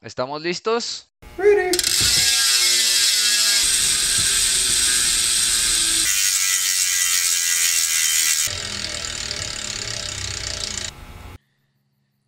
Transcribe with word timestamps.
¿Estamos 0.00 0.40
listos? 0.42 1.10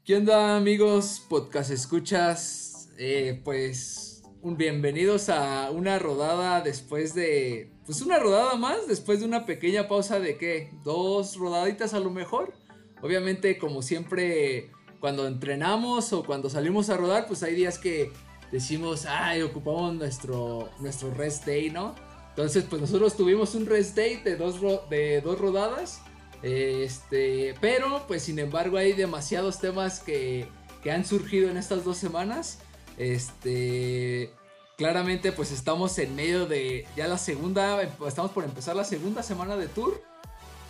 ¿Qué 0.04 0.16
onda 0.16 0.56
amigos? 0.56 1.24
Podcast 1.28 1.70
escuchas. 1.70 2.88
Eh, 2.98 3.40
pues 3.44 4.24
un 4.42 4.56
bienvenidos 4.56 5.28
a 5.28 5.70
una 5.70 6.00
rodada 6.00 6.62
después 6.62 7.14
de... 7.14 7.70
Pues 7.86 8.02
una 8.02 8.18
rodada 8.18 8.56
más 8.56 8.88
después 8.88 9.20
de 9.20 9.26
una 9.26 9.46
pequeña 9.46 9.86
pausa 9.86 10.18
de 10.18 10.36
qué? 10.36 10.72
Dos 10.82 11.36
rodaditas 11.36 11.94
a 11.94 12.00
lo 12.00 12.10
mejor. 12.10 12.52
Obviamente 13.00 13.58
como 13.58 13.80
siempre 13.80 14.72
cuando 15.00 15.26
entrenamos 15.26 16.12
o 16.12 16.22
cuando 16.22 16.48
salimos 16.50 16.90
a 16.90 16.96
rodar 16.96 17.26
pues 17.26 17.42
hay 17.42 17.54
días 17.54 17.78
que 17.78 18.12
decimos, 18.52 19.06
ay, 19.06 19.42
ocupamos 19.42 19.94
nuestro, 19.94 20.68
nuestro 20.80 21.12
rest 21.14 21.46
day, 21.46 21.70
¿no? 21.70 21.94
Entonces 22.30 22.64
pues 22.68 22.80
nosotros 22.80 23.16
tuvimos 23.16 23.54
un 23.54 23.66
rest 23.66 23.96
day 23.96 24.16
de 24.16 24.36
dos, 24.36 24.60
de 24.88 25.20
dos 25.20 25.38
rodadas. 25.38 26.00
Este, 26.42 27.54
pero 27.60 28.04
pues 28.06 28.22
sin 28.22 28.38
embargo 28.38 28.78
hay 28.78 28.92
demasiados 28.92 29.58
temas 29.58 30.00
que, 30.00 30.46
que 30.82 30.90
han 30.90 31.04
surgido 31.04 31.50
en 31.50 31.56
estas 31.56 31.84
dos 31.84 31.96
semanas. 31.96 32.58
Este, 32.96 34.32
claramente 34.76 35.32
pues 35.32 35.52
estamos 35.52 35.98
en 35.98 36.14
medio 36.14 36.46
de 36.46 36.86
ya 36.96 37.08
la 37.08 37.18
segunda, 37.18 37.82
estamos 38.06 38.30
por 38.30 38.44
empezar 38.44 38.76
la 38.76 38.84
segunda 38.84 39.22
semana 39.22 39.56
de 39.56 39.68
tour. 39.68 40.02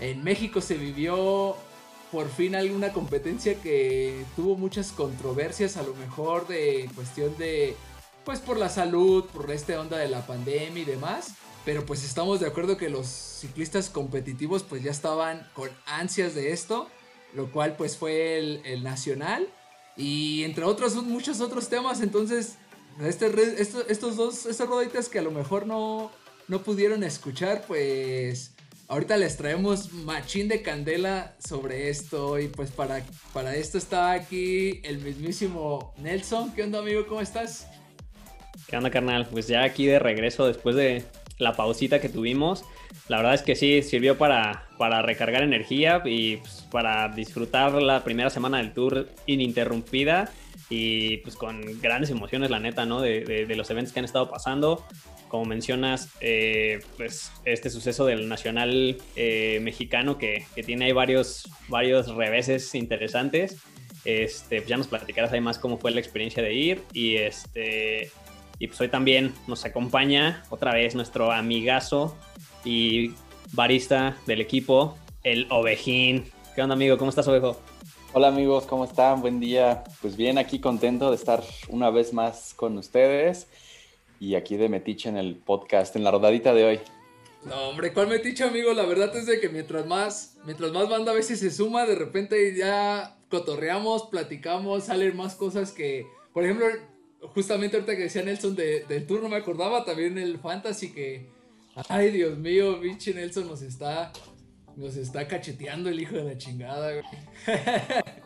En 0.00 0.24
México 0.24 0.60
se 0.60 0.74
vivió 0.76 1.56
por 2.10 2.28
fin 2.28 2.54
alguna 2.54 2.92
competencia 2.92 3.54
que 3.60 4.24
tuvo 4.36 4.56
muchas 4.56 4.92
controversias, 4.92 5.76
a 5.76 5.82
lo 5.82 5.94
mejor 5.94 6.46
de 6.48 6.90
cuestión 6.94 7.36
de, 7.38 7.76
pues 8.24 8.40
por 8.40 8.58
la 8.58 8.68
salud, 8.68 9.24
por 9.26 9.50
esta 9.50 9.80
onda 9.80 9.96
de 9.98 10.08
la 10.08 10.26
pandemia 10.26 10.82
y 10.82 10.86
demás. 10.86 11.34
Pero 11.64 11.84
pues 11.84 12.04
estamos 12.04 12.40
de 12.40 12.46
acuerdo 12.46 12.76
que 12.76 12.88
los 12.88 13.06
ciclistas 13.06 13.90
competitivos 13.90 14.62
pues 14.62 14.82
ya 14.82 14.90
estaban 14.90 15.46
con 15.52 15.68
ansias 15.86 16.34
de 16.34 16.52
esto, 16.52 16.88
lo 17.34 17.52
cual 17.52 17.76
pues 17.76 17.96
fue 17.96 18.38
el, 18.38 18.82
nacional 18.82 19.46
y 19.96 20.44
entre 20.44 20.64
otros 20.64 20.94
muchos 20.94 21.40
otros 21.40 21.68
temas, 21.68 22.00
entonces 22.00 22.56
este, 23.02 23.30
estos 23.60 24.16
dos, 24.16 24.46
estas 24.46 24.68
roditas 24.68 25.08
que 25.08 25.18
a 25.18 25.22
lo 25.22 25.30
mejor 25.30 25.66
no, 25.66 26.10
no 26.48 26.62
pudieron 26.62 27.04
escuchar, 27.04 27.64
pues 27.66 28.52
ahorita 28.90 29.16
les 29.16 29.36
traemos 29.36 29.92
machín 29.92 30.48
de 30.48 30.62
candela 30.62 31.36
sobre 31.38 31.88
esto 31.90 32.40
y 32.40 32.48
pues 32.48 32.72
para, 32.72 33.02
para 33.32 33.54
esto 33.54 33.78
está 33.78 34.10
aquí 34.10 34.80
el 34.82 34.98
mismísimo 34.98 35.94
Nelson. 35.98 36.52
¿Qué 36.52 36.64
onda 36.64 36.80
amigo? 36.80 37.06
¿Cómo 37.06 37.20
estás? 37.20 37.68
¿Qué 38.66 38.76
onda 38.76 38.90
carnal? 38.90 39.28
Pues 39.30 39.46
ya 39.46 39.62
aquí 39.62 39.86
de 39.86 40.00
regreso 40.00 40.46
después 40.46 40.74
de 40.74 41.04
la 41.38 41.54
pausita 41.54 42.00
que 42.00 42.08
tuvimos. 42.08 42.64
La 43.08 43.18
verdad 43.18 43.34
es 43.34 43.42
que 43.42 43.54
sí, 43.54 43.80
sirvió 43.82 44.18
para, 44.18 44.66
para 44.76 45.02
recargar 45.02 45.44
energía 45.44 46.02
y 46.04 46.38
pues, 46.38 46.66
para 46.72 47.08
disfrutar 47.08 47.72
la 47.74 48.02
primera 48.02 48.28
semana 48.28 48.58
del 48.58 48.72
tour 48.72 49.08
ininterrumpida 49.26 50.32
y 50.70 51.18
pues 51.18 51.36
con 51.36 51.60
grandes 51.80 52.10
emociones, 52.10 52.48
la 52.48 52.60
neta, 52.60 52.86
¿no? 52.86 53.00
De, 53.00 53.44
los 53.54 53.68
eventos 53.70 53.92
que 53.92 53.98
han 53.98 54.04
estado 54.04 54.30
pasando. 54.30 54.86
Como 55.28 55.44
mencionas, 55.44 56.08
eh, 56.20 56.80
pues 56.96 57.32
este 57.44 57.70
suceso 57.70 58.06
del 58.06 58.28
Nacional 58.28 58.96
eh, 59.16 59.58
Mexicano 59.62 60.16
que, 60.16 60.46
que, 60.54 60.62
tiene 60.62 60.86
ahí 60.86 60.92
varios, 60.92 61.50
varios 61.68 62.14
reveses 62.14 62.74
interesantes. 62.74 63.58
Este, 64.04 64.58
pues 64.58 64.68
ya 64.68 64.76
nos 64.76 64.86
platicarás 64.86 65.32
ahí 65.32 65.40
más 65.40 65.58
cómo 65.58 65.76
fue 65.76 65.90
la 65.90 66.00
experiencia 66.00 66.42
de 66.42 66.54
ir 66.54 66.82
y 66.94 67.16
este 67.16 68.10
y 68.58 68.66
pues 68.66 68.80
hoy 68.80 68.88
también 68.88 69.34
nos 69.46 69.64
acompaña 69.64 70.42
otra 70.50 70.72
vez 70.72 70.94
nuestro 70.94 71.32
amigazo 71.32 72.16
y 72.64 73.12
barista 73.52 74.16
del 74.26 74.40
equipo, 74.40 74.96
el 75.22 75.46
Ovejín. 75.50 76.30
¿Qué 76.54 76.62
onda, 76.62 76.74
amigo? 76.74 76.98
¿Cómo 76.98 77.08
estás, 77.08 77.26
Ovejo? 77.26 77.60
Hola 78.12 78.26
amigos, 78.26 78.66
¿cómo 78.66 78.84
están? 78.84 79.20
Buen 79.20 79.38
día. 79.38 79.84
Pues 80.02 80.16
bien, 80.16 80.36
aquí 80.36 80.58
contento 80.58 81.10
de 81.10 81.16
estar 81.16 81.44
una 81.68 81.90
vez 81.90 82.12
más 82.12 82.54
con 82.54 82.76
ustedes 82.76 83.46
y 84.18 84.34
aquí 84.34 84.56
de 84.56 84.68
Metiche 84.68 85.08
en 85.08 85.16
el 85.16 85.36
podcast, 85.36 85.94
en 85.94 86.02
la 86.02 86.10
rodadita 86.10 86.52
de 86.52 86.64
hoy. 86.64 86.80
No, 87.44 87.68
hombre, 87.68 87.92
¿cuál 87.92 88.08
Metiche, 88.08 88.42
amigo? 88.42 88.72
La 88.72 88.84
verdad 88.84 89.14
es 89.14 89.26
de 89.26 89.38
que 89.38 89.48
mientras 89.48 89.86
más, 89.86 90.38
mientras 90.44 90.72
más 90.72 90.88
banda 90.88 91.12
a 91.12 91.14
veces 91.14 91.38
se 91.38 91.52
suma, 91.52 91.86
de 91.86 91.94
repente 91.94 92.52
ya 92.56 93.16
cotorreamos, 93.30 94.08
platicamos, 94.08 94.86
salen 94.86 95.16
más 95.16 95.36
cosas 95.36 95.70
que, 95.70 96.08
por 96.32 96.42
ejemplo, 96.42 96.66
justamente 97.32 97.76
ahorita 97.76 97.94
que 97.94 98.02
decía 98.02 98.24
Nelson 98.24 98.56
de, 98.56 98.86
del 98.86 99.06
tour, 99.06 99.22
no 99.22 99.28
me 99.28 99.36
acordaba 99.36 99.84
también 99.84 100.18
el 100.18 100.36
fantasy 100.40 100.92
que. 100.92 101.28
Ay, 101.88 102.10
Dios 102.10 102.36
mío, 102.36 102.80
pinche 102.80 103.14
Nelson 103.14 103.46
nos 103.46 103.62
está. 103.62 104.12
Nos 104.76 104.96
está 104.96 105.26
cacheteando 105.26 105.90
el 105.90 106.00
hijo 106.00 106.16
de 106.16 106.24
la 106.24 106.38
chingada, 106.38 106.92
güey. 106.92 107.04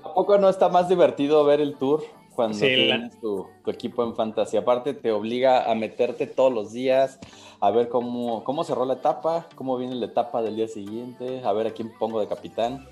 ¿A 0.05 0.15
poco 0.15 0.39
no 0.39 0.49
está 0.49 0.69
más 0.69 0.89
divertido 0.89 1.45
ver 1.45 1.61
el 1.61 1.75
tour 1.75 2.05
cuando 2.35 2.59
tienes 2.59 3.19
tu, 3.21 3.49
equipo 3.67 4.05
en 4.05 4.15
fantasy? 4.15 4.57
Aparte, 4.57 4.95
te 4.95 5.11
obliga 5.11 5.71
a 5.71 5.75
meterte 5.75 6.27
todos 6.27 6.53
los 6.53 6.73
días, 6.73 7.19
a 7.61 7.71
ver 7.71 7.89
cómo, 7.89 8.45
cómo 8.45 8.65
cerró 8.65 8.85
la 8.85 8.95
etapa, 8.95 9.49
cómo 9.55 9.77
viene 9.79 9.95
la 9.95 10.07
etapa 10.07 10.43
del 10.43 10.57
día 10.57 10.69
siguiente, 10.69 11.43
a 11.45 11.53
ver 11.53 11.69
a 11.69 11.71
quién 11.73 11.93
pongo 11.99 12.21
de 12.21 12.29
capitán. 12.29 12.87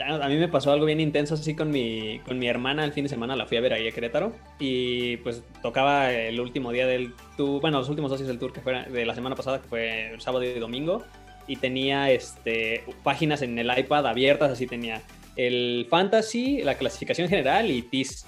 A 0.00 0.28
mí 0.28 0.36
me 0.36 0.48
pasó 0.48 0.72
algo 0.72 0.86
bien 0.86 0.98
intenso 0.98 1.34
así 1.34 1.54
con 1.54 1.70
mi, 1.70 2.20
con 2.20 2.38
mi 2.38 2.48
hermana 2.48 2.84
el 2.84 2.92
fin 2.92 3.04
de 3.04 3.10
semana, 3.10 3.36
la 3.36 3.44
fui 3.44 3.58
a 3.58 3.60
ver 3.60 3.74
ahí 3.74 3.86
a 3.86 3.92
Querétaro 3.92 4.32
y 4.58 5.18
pues 5.18 5.42
tocaba 5.62 6.10
el 6.10 6.40
último 6.40 6.72
día 6.72 6.86
del 6.86 7.14
tour, 7.36 7.60
bueno, 7.60 7.78
los 7.78 7.90
últimos 7.90 8.10
dos 8.10 8.18
días 8.18 8.28
del 8.28 8.38
tour 8.38 8.50
que 8.50 8.62
fue 8.62 8.82
de 8.84 9.04
la 9.04 9.14
semana 9.14 9.36
pasada, 9.36 9.60
que 9.60 9.68
fue 9.68 10.12
el 10.14 10.20
sábado 10.22 10.42
y 10.42 10.58
domingo 10.58 11.04
y 11.50 11.56
tenía 11.56 12.12
este, 12.12 12.84
páginas 13.02 13.42
en 13.42 13.58
el 13.58 13.76
iPad 13.76 14.06
abiertas, 14.06 14.52
así 14.52 14.68
tenía 14.68 15.02
el 15.34 15.84
fantasy, 15.90 16.62
la 16.62 16.76
clasificación 16.76 17.28
general 17.28 17.72
y 17.72 17.82
TIS 17.82 18.24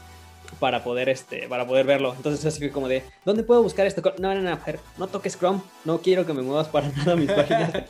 para 0.58 0.82
poder 0.82 1.08
este 1.08 1.46
para 1.46 1.64
poder 1.64 1.86
verlo. 1.86 2.14
Entonces 2.16 2.44
así 2.44 2.68
como 2.70 2.88
de, 2.88 3.04
¿dónde 3.24 3.44
puedo 3.44 3.62
buscar 3.62 3.86
esto? 3.86 4.02
No, 4.18 4.34
no, 4.34 4.42
no, 4.42 4.58
no 4.98 5.06
toques 5.06 5.38
Chrome, 5.38 5.60
no 5.84 6.00
quiero 6.00 6.26
que 6.26 6.32
me 6.32 6.42
muevas 6.42 6.66
para 6.66 6.88
nada 6.96 7.14
mis 7.14 7.30
páginas. 7.30 7.84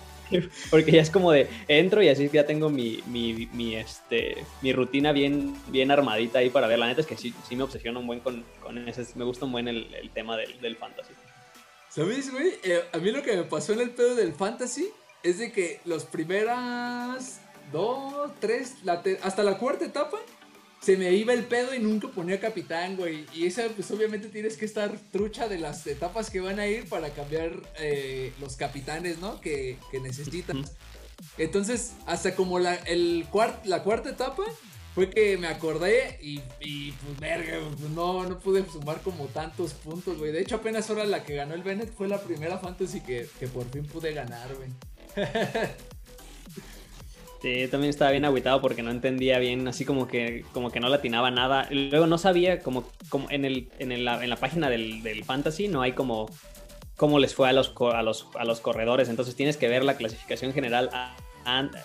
Porque 0.71 0.93
ya 0.93 1.01
es 1.01 1.11
como 1.11 1.33
de 1.33 1.49
entro 1.67 2.03
y 2.03 2.09
así 2.09 2.29
ya 2.31 2.45
tengo 2.45 2.69
mi, 2.69 3.03
mi, 3.07 3.49
mi, 3.55 3.77
este, 3.77 4.45
mi 4.61 4.75
rutina 4.75 5.13
bien, 5.13 5.55
bien 5.69 5.91
armadita 5.91 6.41
ahí 6.41 6.51
para 6.51 6.67
ver. 6.67 6.79
La 6.79 6.89
neta 6.89 7.01
es 7.01 7.07
que 7.07 7.17
sí, 7.17 7.35
sí 7.49 7.57
me 7.57 7.63
obsesiono 7.63 8.01
un 8.01 8.07
buen 8.07 8.21
con, 8.21 8.45
con 8.63 8.77
ese. 8.87 9.07
Me 9.15 9.25
gusta 9.25 9.47
un 9.47 9.53
buen 9.53 9.69
el, 9.69 9.95
el 9.95 10.11
tema 10.11 10.37
del, 10.37 10.61
del, 10.61 10.77
fantasy. 10.77 11.13
¿Sabes, 11.89 12.31
güey? 12.31 12.53
Eh, 12.65 12.83
a 12.93 12.99
mí 12.99 13.11
lo 13.11 13.23
que 13.23 13.37
me 13.37 13.45
pasó 13.45 13.73
en 13.75 13.81
el 13.81 13.91
pedo 13.91 14.15
del 14.15 14.33
fantasy 14.33 14.91
es 15.23 15.39
de 15.39 15.53
que 15.53 15.81
los 15.85 16.05
primeras 16.05 17.41
dos, 17.73 18.33
tres, 18.41 18.75
hasta 19.23 19.43
la 19.43 19.59
cuarta 19.59 19.85
etapa 19.85 20.19
se 20.81 20.97
me 20.97 21.13
iba 21.13 21.33
el 21.33 21.45
pedo 21.45 21.75
y 21.75 21.79
nunca 21.79 22.09
ponía 22.09 22.41
capitán, 22.41 22.97
güey. 22.97 23.25
Y 23.33 23.47
esa, 23.47 23.69
pues 23.69 23.91
obviamente 23.93 24.29
tienes 24.29 24.57
que 24.57 24.65
estar 24.65 24.91
trucha 25.13 25.47
de 25.49 25.59
las 25.59 25.87
etapas 25.87 26.29
que 26.29 26.41
van 26.41 26.59
a 26.59 26.67
ir 26.67 26.89
para 26.89 27.11
cambiar 27.11 27.53
eh, 27.79 28.33
los 28.41 28.57
capitanes, 28.57 29.19
¿no? 29.19 29.41
Que, 29.41 29.79
que 29.93 30.01
necesitas. 30.01 30.57
Entonces, 31.39 31.93
hasta 32.07 32.35
como 32.35 32.59
la, 32.59 32.75
el 32.75 33.27
la 33.65 33.83
cuarta 33.85 34.11
etapa, 34.11 34.43
fue 34.95 35.09
que 35.09 35.39
me 35.39 35.47
acordé 35.47 36.19
y, 36.21 36.41
pues 36.93 37.21
verga, 37.21 37.61
pues, 37.79 37.91
no, 37.91 38.25
no 38.25 38.39
pude 38.41 38.65
sumar 38.69 39.01
como 39.03 39.27
tantos 39.27 39.73
puntos, 39.75 40.19
güey. 40.19 40.33
De 40.33 40.41
hecho, 40.41 40.57
apenas 40.57 40.91
ahora 40.91 41.05
la 41.05 41.25
que 41.25 41.37
ganó 41.37 41.55
el 41.55 41.63
Bennett 41.63 41.95
fue 41.95 42.09
la 42.09 42.21
primera 42.21 42.59
fantasy 42.59 43.01
que, 43.01 43.29
que 43.39 43.47
por 43.47 43.71
fin 43.71 43.87
pude 43.87 44.13
ganar, 44.13 44.55
güey. 44.55 44.69
Sí, 47.43 47.67
también 47.67 47.91
estaba 47.91 48.13
bien 48.13 48.25
agüitado 48.25 48.61
porque 48.61 48.85
no 48.85 48.93
entendía 48.93 49.41
bien, 49.41 49.67
así 49.67 49.85
como 49.85 50.07
que, 50.07 50.45
como 50.53 50.71
que 50.71 50.79
no 50.79 50.89
latinaba 50.89 51.33
nada. 51.33 51.67
Luego 51.73 52.07
no 52.07 52.17
sabía, 52.17 52.61
como, 52.61 52.85
como 53.09 53.29
en, 53.33 53.45
el, 53.45 53.69
en, 53.81 53.91
el, 53.91 54.07
en 54.07 54.31
la 54.31 54.37
página 54.37 54.71
del, 54.71 55.03
del, 55.03 55.25
Fantasy 55.25 55.67
no 55.67 55.83
hay 55.83 55.91
como 55.91 56.31
cómo 56.97 57.19
les 57.19 57.35
fue 57.35 57.49
a 57.49 57.53
los, 57.53 57.75
a, 57.93 58.01
los, 58.05 58.29
a 58.39 58.45
los 58.45 58.61
corredores. 58.61 59.09
Entonces 59.09 59.35
tienes 59.35 59.57
que 59.57 59.67
ver 59.67 59.83
la 59.83 59.97
clasificación 59.97 60.53
general 60.53 60.89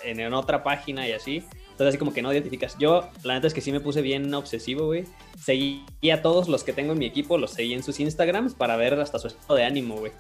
en, 0.04 0.31
otra 0.36 0.62
página 0.62 1.07
y 1.07 1.13
así. 1.13 1.38
Entonces 1.72 1.88
así 1.88 1.98
como 1.98 2.13
que 2.13 2.22
no 2.22 2.31
identificas. 2.31 2.78
Yo, 2.78 3.10
la 3.24 3.34
neta 3.34 3.48
es 3.48 3.56
que 3.56 3.62
sí 3.62 3.72
me 3.72 3.80
puse 3.80 4.04
bien 4.04 4.31
obsesivo, 4.36 4.86
güey. 4.86 5.06
Seguí 5.44 5.84
a 6.13 6.22
todos 6.22 6.50
los 6.50 6.63
que 6.63 6.72
tengo 6.72 6.94
en 6.94 7.00
mi 7.00 7.07
equipo, 7.07 7.40
los 7.40 7.50
seguí 7.50 7.74
en 7.74 7.81
sus 7.81 8.00
Instagrams 8.00 8.54
para 8.54 8.75
ver 8.75 8.94
hasta 9.00 9.18
su 9.18 9.25
estado 9.25 9.56
de 9.56 9.63
ánimo, 9.63 9.96
güey 9.96 10.12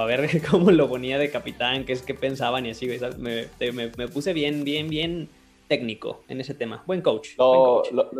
para 0.00 0.16
ver 0.16 0.42
cómo 0.50 0.70
lo 0.70 0.88
ponía 0.88 1.18
de 1.18 1.30
capitán, 1.30 1.84
qué 1.84 1.92
es 1.92 2.02
que 2.02 2.14
pensaban 2.14 2.66
y 2.66 2.70
así, 2.70 2.88
Me, 3.18 3.48
me, 3.72 4.08
puse 4.08 4.32
bien, 4.32 4.64
bien, 4.64 4.88
bien 4.88 5.28
técnico 5.68 6.22
en 6.28 6.40
ese 6.40 6.54
tema. 6.54 6.82
Buen 6.86 7.02
coach. 7.02 7.28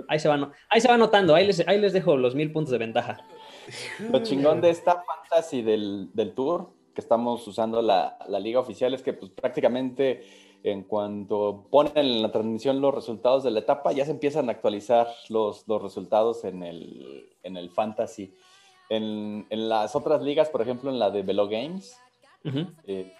ahí, 0.08 0.20
se 0.20 0.28
va, 0.28 0.52
ahí 0.68 0.80
se 0.80 0.88
va 0.88 0.96
notando, 0.96 1.34
ahí 1.34 1.46
les, 1.46 1.66
ahí 1.66 1.80
les 1.80 1.92
dejo 1.92 2.16
los 2.16 2.34
mil 2.34 2.52
puntos 2.52 2.72
de 2.72 2.78
ventaja. 2.78 3.24
Lo 4.10 4.22
chingón 4.22 4.60
de 4.60 4.70
esta 4.70 5.02
fantasy 5.02 5.62
del, 5.62 6.10
del 6.12 6.34
tour, 6.34 6.70
que 6.94 7.00
estamos 7.00 7.46
usando 7.46 7.80
la, 7.80 8.18
la, 8.28 8.38
liga 8.40 8.60
oficial, 8.60 8.92
es 8.94 9.02
que 9.02 9.12
pues 9.12 9.30
prácticamente 9.30 10.22
en 10.62 10.82
cuanto 10.82 11.66
ponen 11.70 11.92
en 11.96 12.22
la 12.22 12.30
transmisión 12.30 12.80
los 12.80 12.94
resultados 12.94 13.42
de 13.42 13.52
la 13.52 13.60
etapa, 13.60 13.92
ya 13.92 14.04
se 14.04 14.10
empiezan 14.10 14.48
a 14.48 14.52
actualizar 14.52 15.08
los, 15.30 15.66
los 15.66 15.80
resultados 15.80 16.44
en 16.44 16.62
el, 16.62 17.30
en 17.42 17.56
el 17.56 17.70
fantasy. 17.70 18.34
En, 18.90 19.46
en, 19.48 19.68
las 19.68 19.96
otras 19.96 20.20
ligas, 20.20 20.50
por 20.50 20.60
ejemplo, 20.60 20.90
en 20.90 20.98
la 20.98 21.10
de 21.10 21.22
Velo 21.22 21.48
Games, 21.48 21.96
eh, 22.86 23.14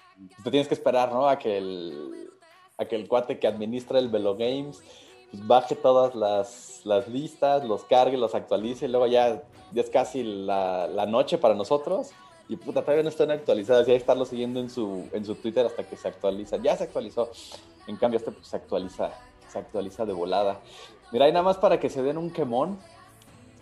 te 0.45 0.51
tienes 0.51 0.69
que 0.69 0.75
esperar, 0.75 1.13
¿no? 1.13 1.29
A 1.29 1.39
que 1.39 1.57
el, 1.57 2.29
a 2.77 2.85
que 2.85 2.97
el 2.97 3.09
cuate 3.09 3.39
que 3.39 3.47
administra 3.47 3.99
el 3.99 4.09
Velo 4.09 4.37
Games 4.37 4.83
pues, 5.31 5.47
baje 5.47 5.77
todas 5.77 6.15
las, 6.15 6.81
las, 6.85 7.09
listas, 7.09 7.65
los 7.65 7.85
cargue, 7.85 8.17
los 8.17 8.35
actualice, 8.35 8.87
y 8.87 8.89
luego 8.89 9.07
ya, 9.07 9.43
ya 9.73 9.83
es 9.83 9.91
casi 9.91 10.23
la, 10.23 10.89
la, 10.89 11.07
noche 11.07 11.39
para 11.39 11.55
nosotros. 11.55 12.11
Y 12.49 12.57
puta, 12.57 12.83
todavía 12.83 13.05
no 13.05 13.09
están 13.09 13.31
actualizadas, 13.31 13.87
y 13.87 13.93
hay 13.93 13.97
que 13.97 14.01
estarlo 14.01 14.25
siguiendo 14.25 14.59
en 14.59 14.69
su, 14.71 15.09
en 15.13 15.25
su 15.25 15.37
Twitter 15.37 15.65
hasta 15.65 15.85
que 15.85 15.97
se 15.97 16.09
actualiza. 16.09 16.57
Ya 16.57 16.77
se 16.77 16.85
actualizó. 16.85 17.31
En 17.87 17.97
cambio, 17.97 18.19
este 18.19 18.33
pues, 18.33 18.49
se 18.49 18.57
actualiza, 18.57 19.13
se 19.49 19.59
actualiza 19.59 20.05
de 20.05 20.13
volada. 20.13 20.61
Mira, 21.13 21.29
y 21.29 21.33
nada 21.33 21.45
más 21.45 21.59
para 21.59 21.79
que 21.79 21.91
se 21.91 22.03
den 22.03 22.19
un 22.19 22.31
quemón. 22.31 22.79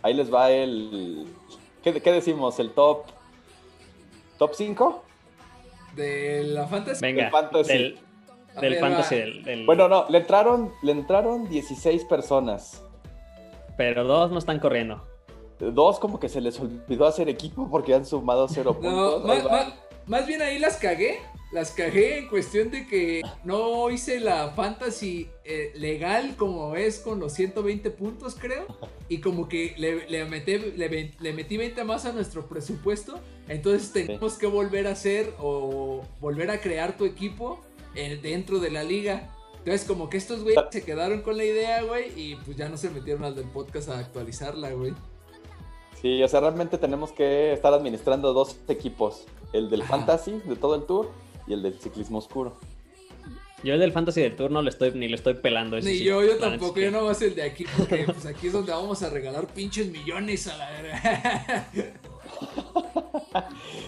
Ahí 0.03 0.15
les 0.15 0.33
va 0.33 0.51
el. 0.51 1.27
¿Qué, 1.93 2.01
qué 2.03 2.13
decimos? 2.13 2.59
¿El 2.59 2.71
top. 2.73 3.05
¿Top 4.39 4.53
5? 4.55 5.03
De 5.97 6.45
la 6.45 6.67
fantasy. 6.67 7.01
Venga, 7.01 7.23
Del 7.25 7.33
fantasy. 7.33 7.73
del, 7.73 7.99
del 8.61 8.71
ver, 8.73 8.81
fantasy, 8.81 9.15
va. 9.15 9.21
del, 9.21 9.45
del- 9.45 9.67
Bueno, 9.67 9.89
no, 9.89 10.07
le 10.09 10.19
entraron, 10.19 10.73
le 10.83 10.93
entraron 10.93 11.49
16 11.49 12.05
personas. 12.05 12.83
pero 13.77 14.05
dos 14.05 14.31
no 14.31 14.39
están 14.39 14.59
corriendo. 14.61 15.03
Dos 15.61 15.99
como 15.99 16.21
que 16.21 16.29
se 16.29 16.41
les 16.41 16.59
olvidó 16.61 17.07
hacer 17.07 17.29
equipo 17.29 17.69
porque 17.71 17.95
han 17.95 18.05
sumado 18.07 18.47
cero 18.49 18.77
No, 18.81 19.21
puntos. 19.23 19.51
ma- 19.51 19.75
más 20.07 20.27
bien 20.27 20.41
ahí 20.43 20.59
las 20.59 20.77
cagué. 20.77 21.19
Las 21.51 21.71
cagué 21.71 22.19
en 22.19 22.29
cuestión 22.29 22.71
de 22.71 22.87
que 22.87 23.23
no 23.43 23.91
hice 23.91 24.21
la 24.21 24.51
fantasy 24.51 25.31
eh, 25.45 25.73
legal 25.77 26.37
como 26.37 26.77
es 26.77 26.99
con 26.99 27.21
los 27.21 27.33
120 27.33 27.91
puntos, 27.91 28.37
creo. 28.39 28.67
Y 29.09 29.19
como 29.19 29.49
que 29.49 29.75
le, 29.79 30.07
le, 30.11 30.27
metí, 30.27 30.59
le, 30.59 31.33
metí 31.33 31.57
20 31.57 31.85
más 31.85 32.05
a 32.05 32.13
nuestro 32.13 32.47
presupuesto. 32.47 33.19
Entonces 33.49 33.93
tenemos 33.93 34.35
que 34.35 34.47
volver 34.47 34.87
a 34.87 34.91
hacer 34.91 35.33
o 35.39 36.03
volver 36.21 36.51
a 36.51 36.61
crear 36.61 36.99
tu 36.99 37.07
equipo 37.07 37.61
eh, 37.95 38.19
dentro 38.21 38.59
de 38.59 38.71
la 38.71 38.83
liga. 38.83 39.35
Entonces 39.57 39.87
como 39.87 40.11
que 40.11 40.19
estos 40.19 40.43
güeyes 40.43 40.63
se 40.71 40.85
quedaron 40.85 41.23
con 41.23 41.39
la 41.39 41.45
idea, 41.45 41.83
güey. 41.83 42.13
Y 42.15 42.37
pues 42.37 42.59
ya 42.59 42.69
no 42.69 42.77
se 42.77 42.91
metieron 42.91 43.25
al 43.25 43.35
del 43.35 43.49
podcast 43.49 43.89
a 43.89 43.99
actualizarla, 43.99 44.73
güey. 44.73 44.93
Sí, 46.03 46.23
o 46.23 46.29
sea, 46.29 46.41
realmente 46.41 46.77
tenemos 46.77 47.11
que 47.11 47.55
estar 47.55 47.73
administrando 47.73 48.35
dos 48.35 48.59
equipos. 48.69 49.25
El 49.55 49.71
del 49.71 49.81
Ajá. 49.81 49.97
fantasy 49.97 50.43
de 50.45 50.55
todo 50.55 50.75
el 50.75 50.83
tour 50.83 51.09
y 51.49 51.53
el 51.53 51.63
del 51.63 51.79
ciclismo 51.81 52.19
oscuro. 52.19 52.57
Yo 53.65 53.75
el 53.75 53.81
del 53.81 53.91
fantasy 53.93 54.21
del 54.21 54.37
tour 54.37 54.51
no 54.53 54.63
le 54.63 54.71
estoy, 54.71 54.93
ni 54.93 55.09
le 55.09 55.17
estoy 55.17 55.35
pelando. 55.35 55.77
ese 55.77 55.89
Ni 55.91 55.99
sí. 55.99 56.05
yo, 56.05 56.23
yo 56.23 56.37
tampoco, 56.39 56.79
es 56.79 56.85
yo 56.85 56.91
que- 56.91 56.91
no 56.93 57.01
voy 57.03 57.11
a 57.11 57.15
ser 57.15 57.29
el 57.31 57.35
de 57.35 57.43
aquí, 57.43 57.65
porque 57.77 58.05
pues 58.05 58.25
aquí 58.27 58.47
es 58.47 58.53
donde 58.53 58.71
vamos 58.73 59.03
a 59.03 59.11
regalar 59.11 59.47
pinches 59.49 59.91
millones 59.91 60.47
a 60.47 60.57
la 60.57 60.71
verga. 60.71 61.69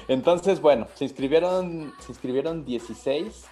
Entonces, 0.08 0.60
bueno, 0.60 0.88
se 0.94 1.04
inscribieron, 1.04 1.92
se 2.00 2.12
inscribieron 2.12 2.64
16 2.64 3.44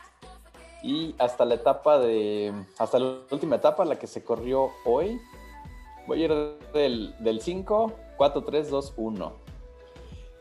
y 0.83 1.15
hasta 1.19 1.45
la 1.45 1.55
etapa 1.55 1.99
de, 1.99 2.53
hasta 2.79 2.99
la 2.99 3.19
última 3.31 3.57
etapa, 3.57 3.85
la 3.85 3.99
que 3.99 4.07
se 4.07 4.25
corrió 4.25 4.71
hoy, 4.85 5.21
voy 6.07 6.23
a 6.23 6.25
ir 6.25 6.35
del, 6.75 7.15
del 7.21 7.41
5, 7.41 7.93
4, 8.17 8.43
3, 8.45 8.71
2, 8.71 8.95
1. 8.97 9.48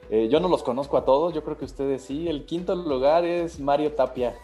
Eh, 0.10 0.30
yo 0.32 0.40
no 0.40 0.48
los 0.48 0.64
conozco 0.64 0.98
a 0.98 1.06
todos, 1.06 1.34
yo 1.34 1.44
creo 1.44 1.58
que 1.58 1.66
ustedes 1.66 2.02
sí. 2.04 2.28
El 2.28 2.46
quinto 2.46 2.76
lugar 2.76 3.26
es 3.26 3.60
Mario 3.60 3.92
Tapia. 3.94 4.36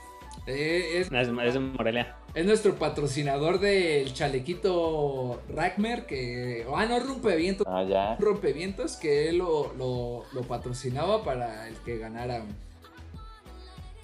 Eh, 0.45 0.99
es, 0.99 1.11
Es, 1.11 1.59
Morelia. 1.59 2.17
es 2.33 2.45
nuestro 2.45 2.75
patrocinador 2.75 3.59
del 3.59 4.13
chalequito 4.13 5.39
Rackmer, 5.47 6.05
que, 6.05 6.65
ah, 6.75 6.85
no, 6.85 6.99
rompevientos, 6.99 7.65
Ah, 7.69 7.83
ya. 7.83 8.17
rompevientos, 8.17 8.97
que 8.97 9.29
él 9.29 9.37
lo, 9.37 9.71
lo, 9.73 10.23
lo 10.33 10.41
patrocinaba 10.41 11.23
para 11.23 11.67
el 11.69 11.75
que 11.77 11.97
ganara 11.97 12.43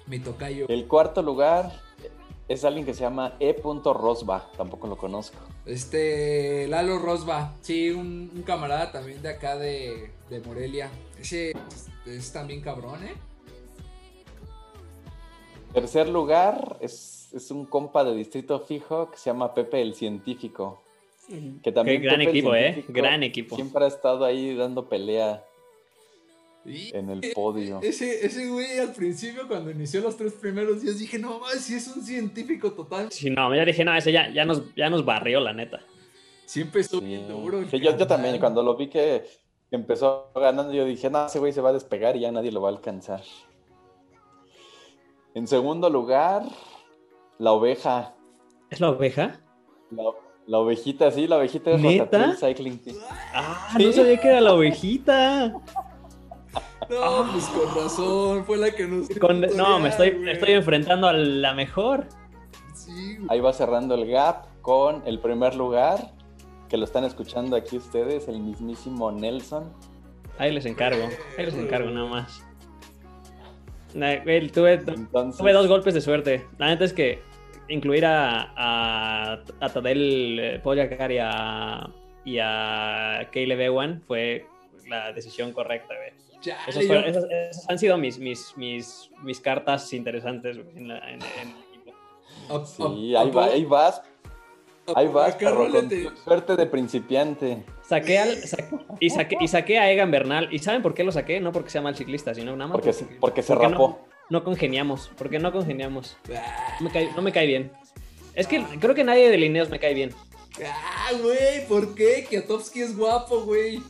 mi 0.06 0.18
tocayo. 0.18 0.66
El 0.68 0.86
cuarto 0.88 1.20
lugar 1.20 1.72
es 2.48 2.64
alguien 2.64 2.86
que 2.86 2.94
se 2.94 3.02
llama 3.02 3.34
E. 3.38 3.54
Rosba, 3.62 4.48
tampoco 4.56 4.86
lo 4.86 4.96
conozco. 4.96 5.36
Este, 5.66 6.66
Lalo 6.68 6.98
Rosba, 6.98 7.52
sí, 7.60 7.90
un, 7.90 8.30
un 8.34 8.42
camarada 8.42 8.90
también 8.92 9.20
de 9.20 9.28
acá 9.28 9.56
de, 9.56 10.10
de 10.30 10.40
Morelia. 10.40 10.90
Ese 11.20 11.50
es, 11.50 11.88
es 12.06 12.32
también 12.32 12.60
cabrón, 12.60 13.04
¿eh? 13.04 13.14
Tercer 15.72 16.08
lugar 16.08 16.78
es, 16.80 17.28
es 17.32 17.50
un 17.50 17.64
compa 17.64 18.02
de 18.04 18.14
distrito 18.14 18.58
fijo 18.60 19.10
que 19.10 19.16
se 19.18 19.30
llama 19.30 19.54
Pepe 19.54 19.80
el 19.82 19.94
Científico. 19.94 20.82
Que 21.62 21.70
también 21.70 22.00
Qué 22.00 22.06
gran 22.08 22.18
Pepe 22.18 22.30
equipo, 22.30 22.54
¿eh? 22.56 22.84
Gran 22.88 23.22
equipo. 23.22 23.54
Siempre 23.54 23.84
ha 23.84 23.88
estado 23.88 24.24
ahí 24.24 24.56
dando 24.56 24.88
pelea 24.88 25.44
Y 26.66 26.94
en 26.96 27.08
el 27.08 27.20
podio. 27.32 27.78
ese, 27.82 28.26
ese 28.26 28.48
güey 28.48 28.80
al 28.80 28.92
principio, 28.92 29.46
cuando 29.46 29.70
inició 29.70 30.00
los 30.00 30.16
tres 30.16 30.32
primeros 30.32 30.82
días, 30.82 30.98
dije, 30.98 31.20
no 31.20 31.38
más, 31.38 31.60
si 31.60 31.74
es 31.74 31.86
un 31.94 32.02
científico 32.02 32.72
total. 32.72 33.12
Sí, 33.12 33.30
no, 33.30 33.54
ya 33.54 33.64
dije, 33.64 33.84
no, 33.84 33.94
ese 33.96 34.10
ya, 34.10 34.28
ya, 34.32 34.44
nos, 34.44 34.74
ya 34.74 34.90
nos 34.90 35.04
barrió, 35.04 35.38
la 35.38 35.52
neta. 35.52 35.78
Sí 36.46 36.62
empezó 36.62 36.98
Sí. 36.98 37.04
bien 37.06 37.28
duro. 37.28 37.62
Sí, 37.70 37.78
yo, 37.78 37.96
yo 37.96 38.06
también, 38.08 38.40
cuando 38.40 38.64
lo 38.64 38.76
vi 38.76 38.88
que 38.88 39.22
empezó 39.70 40.30
ganando, 40.34 40.72
yo 40.72 40.84
dije, 40.84 41.10
no, 41.10 41.26
ese 41.26 41.38
güey 41.38 41.52
se 41.52 41.60
va 41.60 41.70
a 41.70 41.72
despegar 41.72 42.16
y 42.16 42.20
ya 42.20 42.32
nadie 42.32 42.52
lo 42.52 42.60
va 42.60 42.68
a 42.68 42.72
alcanzar. 42.72 43.22
En 45.34 45.46
segundo 45.46 45.88
lugar, 45.90 46.42
la 47.38 47.52
oveja. 47.52 48.14
¿Es 48.68 48.80
la 48.80 48.90
oveja? 48.90 49.40
La, 49.90 50.02
la 50.46 50.58
ovejita, 50.58 51.10
sí, 51.12 51.26
la 51.26 51.36
ovejita 51.36 51.70
de 51.70 51.78
¿Neta? 51.78 52.34
Cycling 52.36 52.78
Team. 52.78 52.96
Ah, 53.32 53.68
¿Sí? 53.76 53.86
no 53.86 53.92
sabía 53.92 54.20
que 54.20 54.28
era 54.28 54.40
la 54.40 54.54
ovejita. 54.54 55.54
No, 56.88 57.30
pues 57.30 57.44
con 57.46 57.82
razón, 57.82 58.44
fue 58.44 58.56
la 58.56 58.72
que 58.72 58.86
nos. 58.88 59.08
Con- 59.20 59.40
no, 59.56 59.78
me 59.78 59.90
estoy, 59.90 60.12
me 60.12 60.18
güey. 60.18 60.32
estoy 60.32 60.52
enfrentando 60.54 61.06
a 61.06 61.12
la 61.12 61.54
mejor. 61.54 62.08
Sí. 62.74 63.18
Ahí 63.28 63.38
va 63.40 63.52
cerrando 63.52 63.94
el 63.94 64.10
gap 64.10 64.46
con 64.62 65.06
el 65.06 65.20
primer 65.20 65.54
lugar, 65.54 66.12
que 66.70 66.76
lo 66.76 66.84
están 66.84 67.04
escuchando 67.04 67.56
aquí 67.56 67.76
ustedes, 67.76 68.28
el 68.28 68.38
mismísimo 68.40 69.10
Nelson. 69.12 69.70
Ahí 70.38 70.52
les 70.52 70.64
encargo, 70.64 71.02
ahí 71.36 71.44
les 71.46 71.54
encargo 71.54 71.90
nada 71.90 72.08
más. 72.08 72.46
Tuve, 73.92 74.74
Entonces, 74.74 75.38
tuve 75.38 75.52
dos 75.52 75.66
golpes 75.66 75.94
de 75.94 76.00
suerte. 76.00 76.46
La 76.58 76.68
neta 76.68 76.84
es 76.84 76.92
que 76.92 77.22
incluir 77.68 78.06
a, 78.06 78.52
a, 78.56 79.32
a 79.60 79.68
Tadel 79.68 80.38
eh, 80.40 80.60
Pogacar 80.62 81.10
y 81.10 81.18
a, 81.20 81.90
y 82.24 82.38
a 82.38 83.28
Caleb 83.32 83.60
Ewan 83.60 84.00
fue 84.06 84.46
la 84.88 85.12
decisión 85.12 85.52
correcta, 85.52 85.94
güey. 85.96 86.12
Chale, 86.40 86.58
Esas, 86.68 86.82
yo- 86.82 86.86
fueron- 86.88 87.04
esas- 87.04 87.24
esas 87.30 87.68
han 87.68 87.78
sido 87.78 87.98
mis, 87.98 88.18
mis, 88.18 88.56
mis, 88.56 89.10
mis 89.22 89.40
cartas 89.40 89.92
interesantes 89.92 90.56
en, 90.76 90.88
la, 90.88 90.98
en, 91.10 91.14
en 91.20 91.48
el 91.48 91.64
equipo. 91.68 92.64
sí, 92.64 93.14
ahí, 93.16 93.30
va, 93.30 93.44
a- 93.46 93.48
ahí 93.48 93.64
vas, 93.64 94.02
ahí 94.96 95.06
vas, 95.08 95.34
perro, 95.36 95.70
con 95.70 95.90
suerte 96.24 96.56
de 96.56 96.66
principiante. 96.66 97.64
Saqué 97.82 98.18
al, 98.18 98.36
sa- 98.36 98.58
y, 99.00 99.10
saqué, 99.10 99.36
y 99.40 99.48
saqué 99.48 99.78
a 99.78 99.90
Egan 99.90 100.10
Bernal. 100.10 100.48
¿Y 100.52 100.58
saben 100.60 100.82
por 100.82 100.94
qué 100.94 101.04
lo 101.04 101.12
saqué? 101.12 101.40
No 101.40 101.52
porque 101.52 101.70
sea 101.70 101.82
mal 101.82 101.96
ciclista, 101.96 102.34
sino 102.34 102.52
nada 102.56 102.68
más 102.68 102.72
Porque, 102.76 102.92
se- 102.92 103.04
porque 103.04 103.42
se 103.42 103.52
porque 103.54 103.68
rapó. 103.68 103.88
No, 104.28 104.38
no 104.38 104.44
congeniamos. 104.44 105.10
Porque 105.16 105.38
no 105.38 105.52
congeniamos. 105.52 106.16
Ah, 106.34 106.76
No 106.80 106.86
me, 106.86 106.92
cae, 106.92 107.10
no 107.14 107.22
me 107.22 107.32
cae 107.32 107.46
bien. 107.46 107.72
Es 108.34 108.46
que 108.46 108.62
creo 108.80 108.94
que 108.94 109.04
nadie 109.04 109.28
de 109.30 109.36
Lineos 109.38 109.70
me 109.70 109.78
cae 109.80 109.94
bien. 109.94 110.10
Ah, 110.64 111.10
güey, 111.22 111.66
¿por 111.68 111.94
qué? 111.94 112.26
Kiatowski 112.28 112.80
es 112.82 112.96
guapo, 112.96 113.42
güey. 113.42 113.82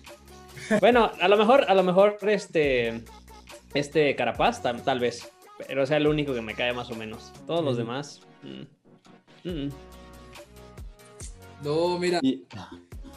Bueno, 0.80 1.10
a 1.20 1.28
lo 1.28 1.36
mejor, 1.36 1.64
a 1.68 1.74
lo 1.74 1.82
mejor 1.82 2.16
este. 2.22 3.02
Este 3.74 4.14
Carapaz, 4.16 4.62
tal, 4.62 4.82
tal 4.82 4.98
vez. 5.00 5.30
Pero 5.66 5.84
sea 5.86 5.98
el 5.98 6.06
único 6.06 6.32
que 6.34 6.40
me 6.40 6.54
cae 6.54 6.72
más 6.72 6.90
o 6.90 6.94
menos. 6.94 7.32
Todos 7.46 7.62
los 7.64 7.74
Ujú. 7.74 7.82
demás. 7.82 8.20
mm, 8.42 9.48
mm. 9.48 9.68
No, 11.64 11.98
mira, 11.98 12.18
Y 12.22 12.44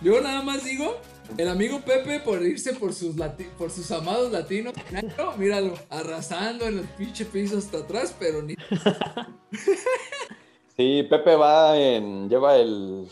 yo 0.01 0.19
nada 0.21 0.41
más 0.41 0.63
digo, 0.65 0.97
el 1.37 1.47
amigo 1.47 1.79
Pepe 1.81 2.19
por 2.19 2.41
irse 2.45 2.73
por 2.73 2.93
sus 2.93 3.15
lati- 3.15 3.49
por 3.57 3.69
sus 3.71 3.89
amados 3.91 4.31
latinos, 4.31 4.73
no, 5.17 5.37
míralo, 5.37 5.73
arrasando 5.89 6.65
en 6.65 6.79
el 6.79 6.85
pinche 6.85 7.25
piso 7.25 7.57
hasta 7.57 7.79
atrás, 7.79 8.15
pero 8.19 8.41
ni 8.41 8.55
sí, 10.77 11.03
Pepe 11.09 11.35
va 11.35 11.77
en, 11.77 12.29
lleva 12.29 12.57
el, 12.57 13.07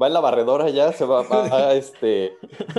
va 0.00 0.06
en 0.06 0.12
la 0.12 0.20
barredora 0.20 0.70
ya, 0.70 0.92
se 0.92 1.04
va, 1.04 1.22
va, 1.22 1.74
este, 1.74 2.34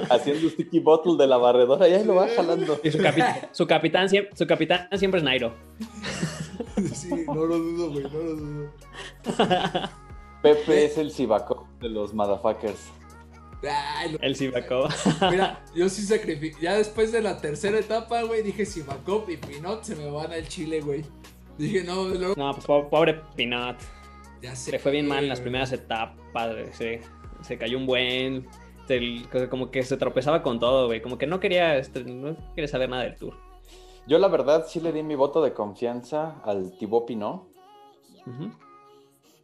haciendo 0.09 0.49
sticky 0.49 0.79
bottle 0.79 1.15
de 1.17 1.27
la 1.27 1.37
barredora 1.37 1.87
y 1.89 1.93
ahí 1.93 2.05
lo 2.05 2.15
va 2.15 2.27
jalando. 2.29 2.79
Y 2.83 2.91
su, 2.91 2.99
capi- 2.99 3.49
su 3.51 3.67
capitán, 3.67 4.07
siem- 4.07 4.29
su 4.33 4.47
capitán 4.47 4.87
siempre 4.97 5.17
es 5.19 5.23
Nairo. 5.25 5.53
sí, 6.93 7.09
no 7.27 7.45
lo 7.45 7.57
dudo, 7.57 7.91
güey, 7.91 8.03
no 8.03 8.09
lo 8.19 8.35
dudo. 8.35 8.71
Pepe 10.45 10.85
es 10.85 10.97
el 10.99 11.09
Sivakov 11.09 11.65
de 11.79 11.89
los 11.89 12.13
motherfuckers. 12.13 12.91
Ay, 13.67 14.15
El 14.21 14.35
Sivakov. 14.35 14.91
mira, 15.31 15.65
yo 15.75 15.89
sí 15.89 16.03
sacrifico, 16.03 16.59
ya 16.61 16.77
después 16.77 17.11
de 17.11 17.19
la 17.23 17.41
tercera 17.41 17.79
etapa, 17.79 18.21
güey, 18.21 18.43
dije 18.43 18.63
si 18.63 18.83
Macop 18.83 19.27
y 19.27 19.37
Pinot 19.37 19.83
se 19.83 19.95
me 19.95 20.07
van 20.11 20.31
al 20.31 20.47
Chile, 20.47 20.81
güey. 20.81 21.03
Dije, 21.57 21.83
no, 21.83 22.05
No, 22.35 22.51
pues 22.53 22.65
pobre 22.91 23.21
Pinot. 23.35 23.77
Ya 24.39 24.55
sé. 24.55 24.69
Le 24.69 24.77
fue 24.77 24.91
bien 24.91 25.07
mal 25.07 25.23
en 25.23 25.29
las 25.29 25.41
primeras 25.41 25.71
etapas, 25.71 26.55
se, 26.73 27.01
se 27.41 27.57
cayó 27.57 27.79
un 27.79 27.87
buen. 27.87 28.45
como 29.49 29.71
que 29.71 29.81
se 29.81 29.97
tropezaba 29.97 30.43
con 30.43 30.59
todo, 30.59 30.85
güey. 30.85 31.01
Como 31.01 31.17
que 31.17 31.25
no 31.25 31.39
quería, 31.39 31.75
este, 31.77 32.03
no 32.03 32.37
quería 32.53 32.67
saber 32.67 32.87
nada 32.89 33.01
del 33.01 33.15
tour. 33.15 33.35
Yo 34.05 34.19
la 34.19 34.27
verdad 34.27 34.65
sí 34.67 34.79
le 34.79 34.91
di 34.91 35.01
mi 35.01 35.15
voto 35.15 35.41
de 35.41 35.53
confianza 35.53 36.39
al 36.43 36.77
Thibaut 36.77 37.07
Pinot. 37.07 37.47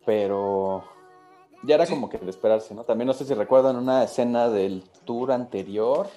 Pero 0.06 0.84
ya 1.64 1.76
era 1.76 1.86
como 1.86 2.10
que 2.10 2.18
de 2.18 2.30
esperarse, 2.30 2.74
¿no? 2.74 2.84
También 2.84 3.08
no 3.08 3.14
sé 3.14 3.26
si 3.26 3.34
recuerdan 3.34 3.76
una 3.76 4.04
escena 4.04 4.50
del 4.50 4.84
tour 5.06 5.32
anterior 5.32 6.08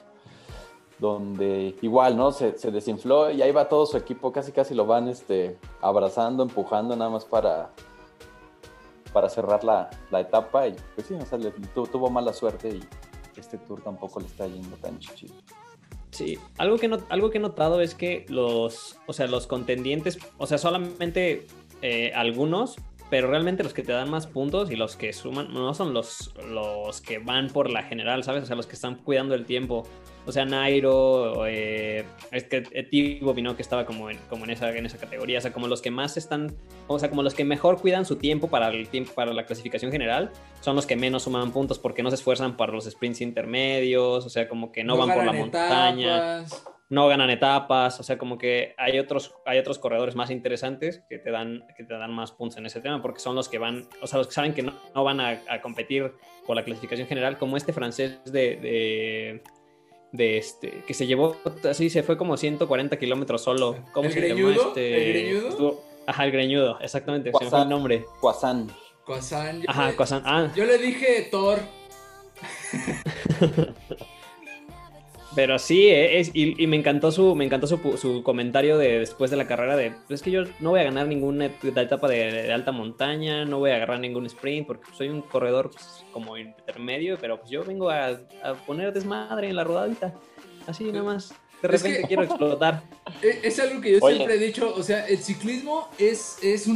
donde 0.98 1.76
igual, 1.82 2.16
¿no? 2.16 2.32
Se, 2.32 2.52
desinfló 2.52 3.30
y 3.30 3.42
ahí 3.42 3.52
va 3.52 3.68
todo 3.68 3.84
su 3.84 3.96
equipo, 3.96 4.32
casi 4.32 4.52
casi 4.52 4.74
lo 4.74 4.86
van 4.86 5.08
este, 5.08 5.58
abrazando, 5.80 6.42
empujando 6.42 6.96
nada 6.96 7.10
más 7.10 7.24
para, 7.24 7.70
para 9.12 9.28
cerrar 9.28 9.64
la, 9.64 9.90
etapa 10.18 10.68
y 10.68 10.76
pues 10.94 11.06
sí, 11.06 11.14
o 11.14 11.26
sea, 11.26 11.38
tuvo 11.90 12.10
mala 12.10 12.32
suerte 12.32 12.68
y 12.68 12.80
este 13.38 13.58
tour 13.58 13.82
tampoco 13.82 14.20
le 14.20 14.26
está 14.26 14.46
yendo 14.46 14.76
tan 14.76 14.98
chido. 14.98 15.34
Sí, 16.10 16.38
algo 16.58 16.78
que, 16.78 16.86
no, 16.86 16.98
algo 17.08 17.30
que 17.30 17.38
he 17.38 17.40
notado 17.40 17.80
es 17.80 17.96
que 17.96 18.24
los, 18.28 18.96
o 19.06 19.12
sea, 19.12 19.26
los 19.26 19.48
contendientes, 19.48 20.18
o 20.38 20.46
sea, 20.46 20.58
solamente 20.58 21.48
eh, 21.82 22.12
algunos 22.14 22.76
pero 23.10 23.28
realmente 23.28 23.62
los 23.62 23.74
que 23.74 23.82
te 23.82 23.92
dan 23.92 24.10
más 24.10 24.26
puntos 24.26 24.70
y 24.70 24.76
los 24.76 24.96
que 24.96 25.12
suman 25.12 25.52
no 25.52 25.74
son 25.74 25.92
los, 25.92 26.34
los 26.48 27.00
que 27.00 27.18
van 27.18 27.48
por 27.48 27.70
la 27.70 27.82
general, 27.82 28.24
¿sabes? 28.24 28.44
O 28.44 28.46
sea, 28.46 28.56
los 28.56 28.66
que 28.66 28.74
están 28.74 28.96
cuidando 28.96 29.34
el 29.34 29.44
tiempo. 29.44 29.86
O 30.26 30.32
sea, 30.32 30.46
Nairo, 30.46 31.46
eh, 31.46 32.04
es 32.32 32.44
que 32.44 32.62
Tibo 32.62 33.34
vino 33.34 33.54
que 33.56 33.62
estaba 33.62 33.84
como, 33.84 34.08
en, 34.08 34.18
como 34.30 34.44
en, 34.44 34.50
esa, 34.50 34.74
en 34.74 34.86
esa 34.86 34.96
categoría. 34.96 35.38
O 35.38 35.42
sea, 35.42 35.52
como 35.52 35.68
los 35.68 35.82
que 35.82 35.90
más 35.90 36.16
están, 36.16 36.56
o 36.86 36.98
sea, 36.98 37.10
como 37.10 37.22
los 37.22 37.34
que 37.34 37.44
mejor 37.44 37.78
cuidan 37.78 38.06
su 38.06 38.16
tiempo 38.16 38.48
para 38.48 38.68
el 38.68 38.88
tiempo, 38.88 39.12
para 39.12 39.34
la 39.34 39.44
clasificación 39.44 39.92
general, 39.92 40.32
son 40.60 40.76
los 40.76 40.86
que 40.86 40.96
menos 40.96 41.24
suman 41.24 41.52
puntos 41.52 41.78
porque 41.78 42.02
no 42.02 42.08
se 42.08 42.16
esfuerzan 42.16 42.56
para 42.56 42.72
los 42.72 42.86
sprints 42.86 43.20
intermedios, 43.20 44.24
o 44.24 44.30
sea, 44.30 44.48
como 44.48 44.72
que 44.72 44.82
no, 44.82 44.96
van 44.96 45.14
por 45.14 45.24
la 45.24 45.32
montaña 45.32 46.44
no 46.94 47.08
ganan 47.08 47.28
etapas, 47.28 47.98
o 47.98 48.02
sea, 48.04 48.16
como 48.16 48.38
que 48.38 48.74
hay 48.78 48.98
otros, 49.00 49.34
hay 49.44 49.58
otros 49.58 49.78
corredores 49.80 50.14
más 50.14 50.30
interesantes 50.30 51.02
que 51.08 51.18
te, 51.18 51.30
dan, 51.32 51.66
que 51.76 51.82
te 51.82 51.92
dan 51.92 52.12
más 52.12 52.30
puntos 52.30 52.56
en 52.58 52.66
ese 52.66 52.80
tema, 52.80 53.02
porque 53.02 53.18
son 53.18 53.34
los 53.34 53.48
que 53.48 53.58
van, 53.58 53.88
o 54.00 54.06
sea, 54.06 54.18
los 54.18 54.28
que 54.28 54.32
saben 54.32 54.54
que 54.54 54.62
no, 54.62 54.72
van 54.94 55.20
a, 55.20 55.60
competir 55.60 56.12
por 56.46 56.54
la 56.54 56.64
clasificación 56.64 57.08
general, 57.08 57.36
como 57.36 57.56
este 57.56 57.72
francés 57.72 58.20
de, 58.26 59.40
de, 60.12 60.38
este, 60.38 60.84
que 60.86 60.94
se 60.94 61.06
llevó, 61.06 61.36
así 61.68 61.90
se 61.90 62.04
fue 62.04 62.16
como 62.16 62.36
140 62.36 62.96
kilómetros 62.96 63.42
solo. 63.42 63.76
¿Cómo 63.92 64.08
se 64.08 64.28
llama 64.28 64.54
este? 64.54 64.94
¿El 64.94 65.12
greñudo? 65.12 65.82
Ajá, 66.06 66.24
el 66.24 66.30
greñudo, 66.30 66.78
exactamente, 66.80 67.32
se 67.36 67.44
me 67.44 67.50
fue 67.50 67.62
el 67.62 67.68
nombre. 67.68 68.04
Quasán. 68.20 68.70
Ajá, 69.66 69.96
Quasán. 69.96 70.22
Ah. 70.24 70.52
Yo 70.54 70.64
le 70.64 70.78
dije 70.78 71.28
Thor. 71.30 71.58
Pero 75.34 75.58
sí, 75.58 75.88
eh, 75.88 76.20
es, 76.20 76.30
y, 76.32 76.66
me 76.66 76.76
encantó 76.76 77.10
su, 77.10 77.34
me 77.34 77.44
encantó 77.44 77.66
su, 77.66 78.22
comentario 78.22 78.78
de 78.78 79.00
después 79.00 79.30
de 79.30 79.36
la 79.36 79.46
carrera 79.46 79.76
de 79.76 79.90
pues 79.90 80.20
es 80.20 80.22
que 80.22 80.30
yo 80.30 80.44
no 80.60 80.70
voy 80.70 80.80
a 80.80 80.84
ganar 80.84 81.08
ninguna 81.08 81.46
etapa 81.46 82.08
de, 82.08 82.52
alta 82.52 82.72
montaña, 82.72 83.44
no 83.44 83.58
voy 83.58 83.70
a 83.70 83.76
agarrar 83.76 84.00
ningún 84.00 84.26
sprint 84.26 84.66
porque 84.66 84.90
soy 84.96 85.08
un 85.08 85.22
corredor 85.22 85.70
pues, 85.70 86.04
como 86.12 86.36
intermedio, 86.36 87.18
pero 87.20 87.38
pues 87.38 87.50
yo 87.50 87.64
vengo 87.64 87.90
a, 87.90 88.18
poner 88.66 88.92
desmadre 88.92 89.48
en 89.48 89.56
la 89.56 89.64
rodadita. 89.64 90.14
Así 90.66 90.84
nada 90.84 91.04
más. 91.04 91.34
De 91.60 91.68
repente 91.68 92.04
quiero 92.06 92.22
explotar. 92.24 92.82
E, 93.22 93.40
es, 93.42 93.58
algo 93.58 93.80
que 93.80 93.92
yo 93.92 94.06
siempre 94.06 94.34
he 94.34 94.38
dicho, 94.38 94.72
o 94.74 94.82
sea, 94.82 95.06
el 95.06 95.18
ciclismo 95.18 95.88
es, 95.98 96.38
es, 96.42 96.68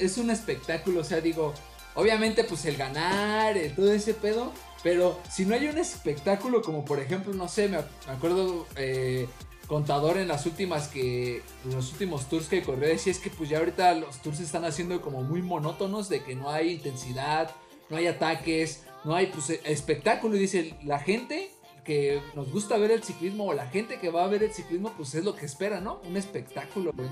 es 0.00 0.18
un 0.18 0.30
espectáculo, 0.30 1.00
o 1.00 1.04
sea, 1.04 1.20
digo, 1.20 1.52
obviamente 1.94 2.44
pues 2.44 2.64
el 2.66 2.76
ganar, 2.76 3.56
todo 3.74 3.92
ese 3.92 4.14
pedo 4.14 4.52
pero 4.82 5.18
si 5.30 5.44
no 5.44 5.54
hay 5.54 5.66
un 5.68 5.78
espectáculo 5.78 6.62
como 6.62 6.84
por 6.84 7.00
ejemplo, 7.00 7.32
no 7.34 7.48
sé, 7.48 7.68
me, 7.68 7.78
acuerdo 8.06 8.66
eh, 8.76 9.28
contador 9.66 10.18
en 10.18 10.28
las 10.28 10.46
últimas 10.46 10.88
que, 10.88 11.42
en 11.64 11.74
los 11.74 11.92
últimos 11.92 12.28
tours 12.28 12.48
que 12.48 12.62
corrió 12.62 12.88
decía 12.88 13.12
es 13.12 13.18
que 13.18 13.30
pues 13.30 13.48
ya 13.50 13.58
ahorita 13.58 13.94
los 13.94 14.20
tours 14.22 14.38
se 14.38 14.44
están 14.44 14.64
haciendo 14.64 15.00
como 15.00 15.22
muy 15.22 15.42
monótonos 15.42 16.08
de 16.08 16.22
que 16.22 16.34
no 16.34 16.50
hay 16.50 16.72
intensidad, 16.72 17.50
no 17.90 17.96
hay 17.96 18.06
ataques, 18.06 18.84
no 19.04 19.14
hay 19.14 19.26
pues 19.26 19.50
espectáculo 19.50 20.36
y 20.36 20.40
dice 20.40 20.76
la 20.84 20.98
gente 20.98 21.50
que 21.84 22.20
nos 22.34 22.52
gusta 22.52 22.76
ver 22.76 22.90
el 22.90 23.02
ciclismo 23.02 23.46
o 23.46 23.54
la 23.54 23.66
gente 23.68 23.98
que 23.98 24.10
va 24.10 24.24
a 24.24 24.28
ver 24.28 24.42
el 24.42 24.52
ciclismo 24.52 24.92
pues 24.96 25.14
es 25.14 25.24
lo 25.24 25.34
que 25.34 25.46
espera, 25.46 25.80
¿no? 25.80 26.00
Un 26.06 26.16
espectáculo, 26.16 26.92
güey. 26.94 27.08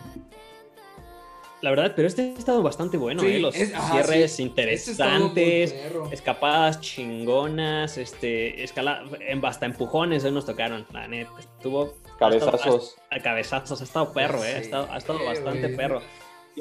La 1.67 1.71
verdad, 1.71 1.95
pero 1.97 2.07
este 2.07 2.23
ha 2.23 2.39
estado 2.39 2.63
bastante 2.63 2.97
bueno, 2.97 3.25
¿eh? 3.25 3.41
Los 3.41 3.57
cierres 3.57 4.31
este 4.31 4.43
interesantes, 4.45 5.75
escapadas 6.13 6.81
chingonas, 6.81 7.99
este, 7.99 8.63
escala, 8.63 9.03
hasta 9.43 9.67
empujones 9.67 10.23
hoy 10.25 10.31
nos 10.31 10.47
tocaron, 10.47 10.87
la 10.93 11.09
neta. 11.09 11.33
Estuvo. 11.41 11.95
Cabezazos. 12.21 12.95
A, 13.11 13.19
cabezazos, 13.19 13.81
ha 13.81 13.83
estado 13.83 14.13
perro, 14.13 14.45
¿eh? 14.45 14.55
Ha 14.55 14.59
estado, 14.59 14.89
ha 14.93 14.97
estado 14.97 15.25
bastante 15.25 15.69
perro. 15.71 16.03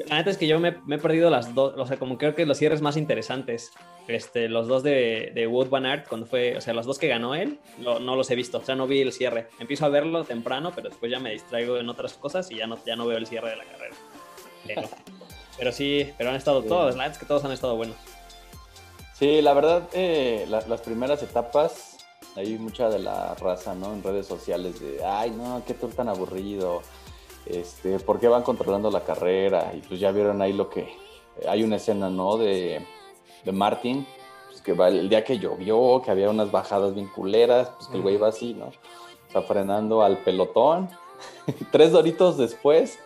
La 0.08 0.16
neta 0.16 0.30
es 0.30 0.38
que 0.38 0.48
yo 0.48 0.58
me, 0.58 0.70
he 0.70 0.98
perdido 0.98 1.30
las 1.30 1.54
dos, 1.54 1.74
o 1.76 1.86
sea, 1.86 1.98
como 1.98 2.18
creo 2.18 2.34
que 2.34 2.44
los 2.44 2.58
cierres 2.58 2.82
más 2.82 2.96
interesantes. 2.96 3.70
Este, 4.08 4.48
los 4.48 4.66
dos 4.66 4.82
de, 4.82 5.30
de 5.34 5.46
Wood 5.46 5.68
Van 5.68 5.86
Aert, 5.86 6.08
cuando 6.08 6.26
fue, 6.26 6.56
o 6.56 6.60
sea, 6.60 6.74
los 6.74 6.84
dos 6.84 6.98
que 6.98 7.06
ganó 7.06 7.36
él, 7.36 7.60
no, 7.78 8.00
no 8.00 8.16
los 8.16 8.28
he 8.30 8.34
visto, 8.34 8.58
o 8.58 8.64
sea, 8.64 8.74
no 8.74 8.88
vi 8.88 9.02
el 9.02 9.12
cierre. 9.12 9.46
Empiezo 9.60 9.86
a 9.86 9.88
verlo 9.88 10.24
temprano, 10.24 10.72
pero 10.74 10.88
después 10.88 11.12
ya 11.12 11.20
me 11.20 11.30
distraigo 11.30 11.78
en 11.78 11.88
otras 11.88 12.14
cosas 12.14 12.50
y 12.50 12.56
ya 12.56 12.66
no, 12.66 12.76
ya 12.84 12.96
no 12.96 13.06
veo 13.06 13.18
el 13.18 13.26
cierre 13.26 13.50
de 13.50 13.56
la 13.56 13.64
carrera. 13.64 13.94
Pero, 15.58 15.72
sí, 15.72 16.12
pero 16.18 16.30
han 16.30 16.36
estado 16.36 16.62
todos, 16.62 16.94
la 16.96 17.06
es 17.06 17.16
que 17.16 17.24
todos 17.24 17.44
han 17.44 17.52
estado 17.52 17.76
buenos. 17.76 17.96
Sí, 19.14 19.40
la 19.40 19.54
verdad, 19.54 19.88
eh, 19.94 20.46
las 20.48 20.80
primeras 20.82 21.22
etapas, 21.22 21.96
hay 22.34 22.58
mucha 22.58 22.90
de 22.90 22.98
la 22.98 23.34
raza, 23.34 23.74
¿no? 23.74 23.94
En 23.94 24.02
redes 24.02 24.26
sociales 24.26 24.78
de, 24.80 25.02
ay, 25.02 25.30
no, 25.30 25.62
qué 25.66 25.72
tour 25.72 25.92
tan 25.94 26.10
aburrido, 26.10 26.82
este, 27.46 27.98
¿por 28.00 28.20
qué 28.20 28.28
van 28.28 28.42
controlando 28.42 28.90
la 28.90 29.04
carrera? 29.04 29.72
Y 29.74 29.80
pues 29.80 30.00
ya 30.00 30.10
vieron 30.10 30.42
ahí 30.42 30.52
lo 30.52 30.68
que, 30.68 30.94
hay 31.48 31.62
una 31.62 31.76
escena, 31.76 32.10
¿no? 32.10 32.36
De, 32.36 32.84
de 33.44 33.52
Martin, 33.52 34.06
pues 34.48 34.60
que 34.60 34.72
va 34.72 34.88
el 34.88 35.08
día 35.08 35.24
que 35.24 35.38
llovió, 35.38 36.02
que 36.02 36.10
había 36.10 36.28
unas 36.28 36.50
bajadas 36.50 36.94
bien 36.94 37.08
culeras, 37.08 37.70
pues 37.76 37.88
que 37.88 37.96
el 37.96 38.02
güey 38.02 38.16
va 38.16 38.28
así, 38.28 38.54
¿no? 38.54 38.66
O 38.66 39.32
sea, 39.32 39.42
frenando 39.42 40.02
al 40.02 40.18
pelotón. 40.18 40.90
Tres 41.72 41.92
doritos 41.92 42.36
después, 42.36 42.98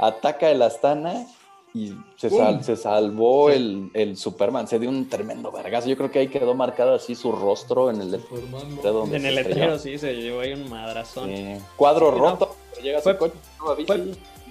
ataca 0.00 0.50
el 0.50 0.62
Astana 0.62 1.26
y 1.72 1.94
se, 2.16 2.30
se 2.62 2.76
salvó 2.76 3.50
el, 3.50 4.16
Superman. 4.16 4.66
Se 4.66 4.78
dio 4.78 4.88
un 4.88 5.08
tremendo 5.08 5.52
vergazo. 5.52 5.88
Yo 5.88 5.96
creo 5.96 6.10
que 6.10 6.18
ahí 6.18 6.28
quedó 6.28 6.54
marcado 6.54 6.94
así 6.94 7.14
su 7.14 7.30
rostro 7.30 7.90
en 7.90 8.00
el 8.00 8.10
letrero. 8.12 9.06
En 9.12 9.24
el 9.24 9.34
letrero, 9.34 9.78
sí, 9.78 9.98
se 9.98 10.14
llevó 10.14 10.40
ahí 10.40 10.52
un 10.52 10.68
madrazón. 10.68 11.30
cuadro 11.76 12.10
roto, 12.10 12.56
llega 12.82 13.00
fue, 13.00 13.16
coche, 13.16 13.34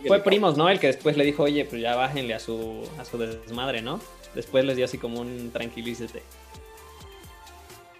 fue, 0.08 0.20
Primos, 0.20 0.56
¿no? 0.56 0.70
El 0.70 0.80
que 0.80 0.88
después 0.88 1.18
le 1.18 1.26
dijo, 1.26 1.44
oye, 1.44 1.66
pues 1.66 1.82
ya 1.82 1.96
bájenle 1.96 2.34
a 2.34 2.40
su, 2.40 2.84
a 2.98 3.04
su 3.04 3.18
desmadre, 3.18 3.82
¿no? 3.82 4.00
Después 4.34 4.64
les 4.64 4.78
dio 4.78 4.86
así 4.86 4.98
como 4.98 5.20
un 5.20 5.50
tranquilícete. 5.52 6.24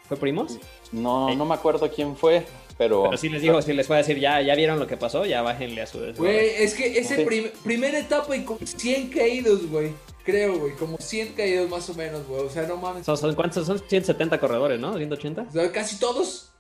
¿Fue 0.08 0.16
Primos? 0.16 0.58
No, 0.92 1.36
no 1.36 1.46
me 1.46 1.56
acuerdo 1.56 1.90
quién 1.90 2.16
fue. 2.16 2.46
Pero, 2.80 3.04
pero 3.04 3.18
sí 3.18 3.28
les 3.28 3.42
digo, 3.42 3.62
si 3.62 3.74
les 3.74 3.90
voy 3.90 3.96
a 3.96 3.98
decir, 3.98 4.18
ya, 4.20 4.42
ya 4.42 4.56
vieron 4.56 4.80
lo 4.80 4.88
que 4.88 4.96
pasó, 4.96 5.26
ya 5.26 5.42
bájenle 5.42 5.82
a 5.82 5.86
su 5.86 6.00
Güey, 6.18 6.64
es 6.64 6.74
que 6.74 6.98
ese 6.98 7.28
primera 7.62 8.00
etapa 8.00 8.34
y 8.38 8.46
como 8.46 8.62
100 8.64 9.10
caídos, 9.10 9.70
güey. 9.70 9.92
Creo, 10.24 10.58
güey, 10.58 10.72
como 10.78 10.96
100 10.98 11.34
caídos 11.34 11.70
más 11.70 11.90
o 11.90 11.94
menos, 11.94 12.26
güey. 12.26 12.40
O 12.40 12.50
sea, 12.50 12.66
no 12.66 12.78
mames. 12.78 13.06
¿Son, 13.06 13.36
cuántos? 13.36 13.68
Son 13.68 13.80
170 13.80 14.40
corredores, 14.40 14.80
¿no? 14.80 14.98
¿180? 14.98 15.50
O 15.50 15.52
sea, 15.52 15.70
casi 15.74 16.00
todos. 16.00 16.54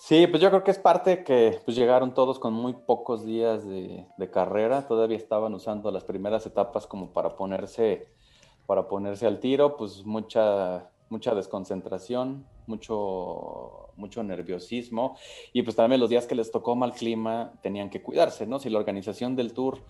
Sí, 0.00 0.26
pues 0.26 0.42
yo 0.42 0.48
creo 0.48 0.64
que 0.64 0.72
es 0.72 0.78
parte 0.80 1.22
que 1.22 1.60
pues 1.64 1.76
llegaron 1.76 2.12
todos 2.12 2.40
con 2.40 2.52
muy 2.52 2.72
pocos 2.72 3.24
días 3.24 3.64
de, 3.64 4.06
de, 4.16 4.30
carrera. 4.30 4.88
Todavía 4.88 5.18
estaban 5.18 5.54
usando 5.54 5.92
las 5.92 6.02
primeras 6.02 6.44
etapas 6.46 6.88
como 6.88 7.12
para 7.12 7.36
ponerse, 7.36 8.08
para 8.66 8.88
ponerse 8.88 9.24
al 9.24 9.38
tiro. 9.38 9.76
Pues 9.76 10.04
mucha, 10.04 10.90
mucha 11.10 11.32
desconcentración, 11.36 12.44
mucho 12.66 13.87
mucho 13.98 14.22
nerviosismo 14.22 15.16
y 15.52 15.62
pues 15.62 15.76
también 15.76 16.00
los 16.00 16.08
días 16.08 16.26
que 16.26 16.34
les 16.34 16.50
tocó 16.50 16.76
mal 16.76 16.92
clima 16.92 17.52
tenían 17.62 17.90
que 17.90 18.02
cuidarse, 18.02 18.46
¿no? 18.46 18.58
Si 18.58 18.70
la 18.70 18.78
organización 18.78 19.36
del 19.36 19.52
tour 19.52 19.80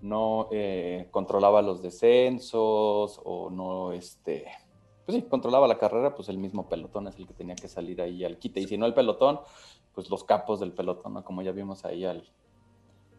no 0.00 0.48
eh, 0.50 1.08
controlaba 1.10 1.62
los 1.62 1.82
descensos 1.82 3.20
o 3.24 3.50
no, 3.50 3.92
este, 3.92 4.46
pues 5.04 5.16
sí, 5.16 5.22
controlaba 5.28 5.68
la 5.68 5.78
carrera, 5.78 6.14
pues 6.14 6.28
el 6.28 6.38
mismo 6.38 6.68
pelotón 6.68 7.08
es 7.08 7.16
el 7.18 7.26
que 7.26 7.34
tenía 7.34 7.54
que 7.54 7.68
salir 7.68 8.00
ahí 8.00 8.24
al 8.24 8.38
quite 8.38 8.60
y 8.60 8.66
si 8.66 8.78
no 8.78 8.86
el 8.86 8.94
pelotón, 8.94 9.40
pues 9.94 10.08
los 10.10 10.24
capos 10.24 10.60
del 10.60 10.72
pelotón, 10.72 11.14
¿no? 11.14 11.24
Como 11.24 11.42
ya 11.42 11.52
vimos 11.52 11.84
ahí 11.84 12.04
al, 12.04 12.24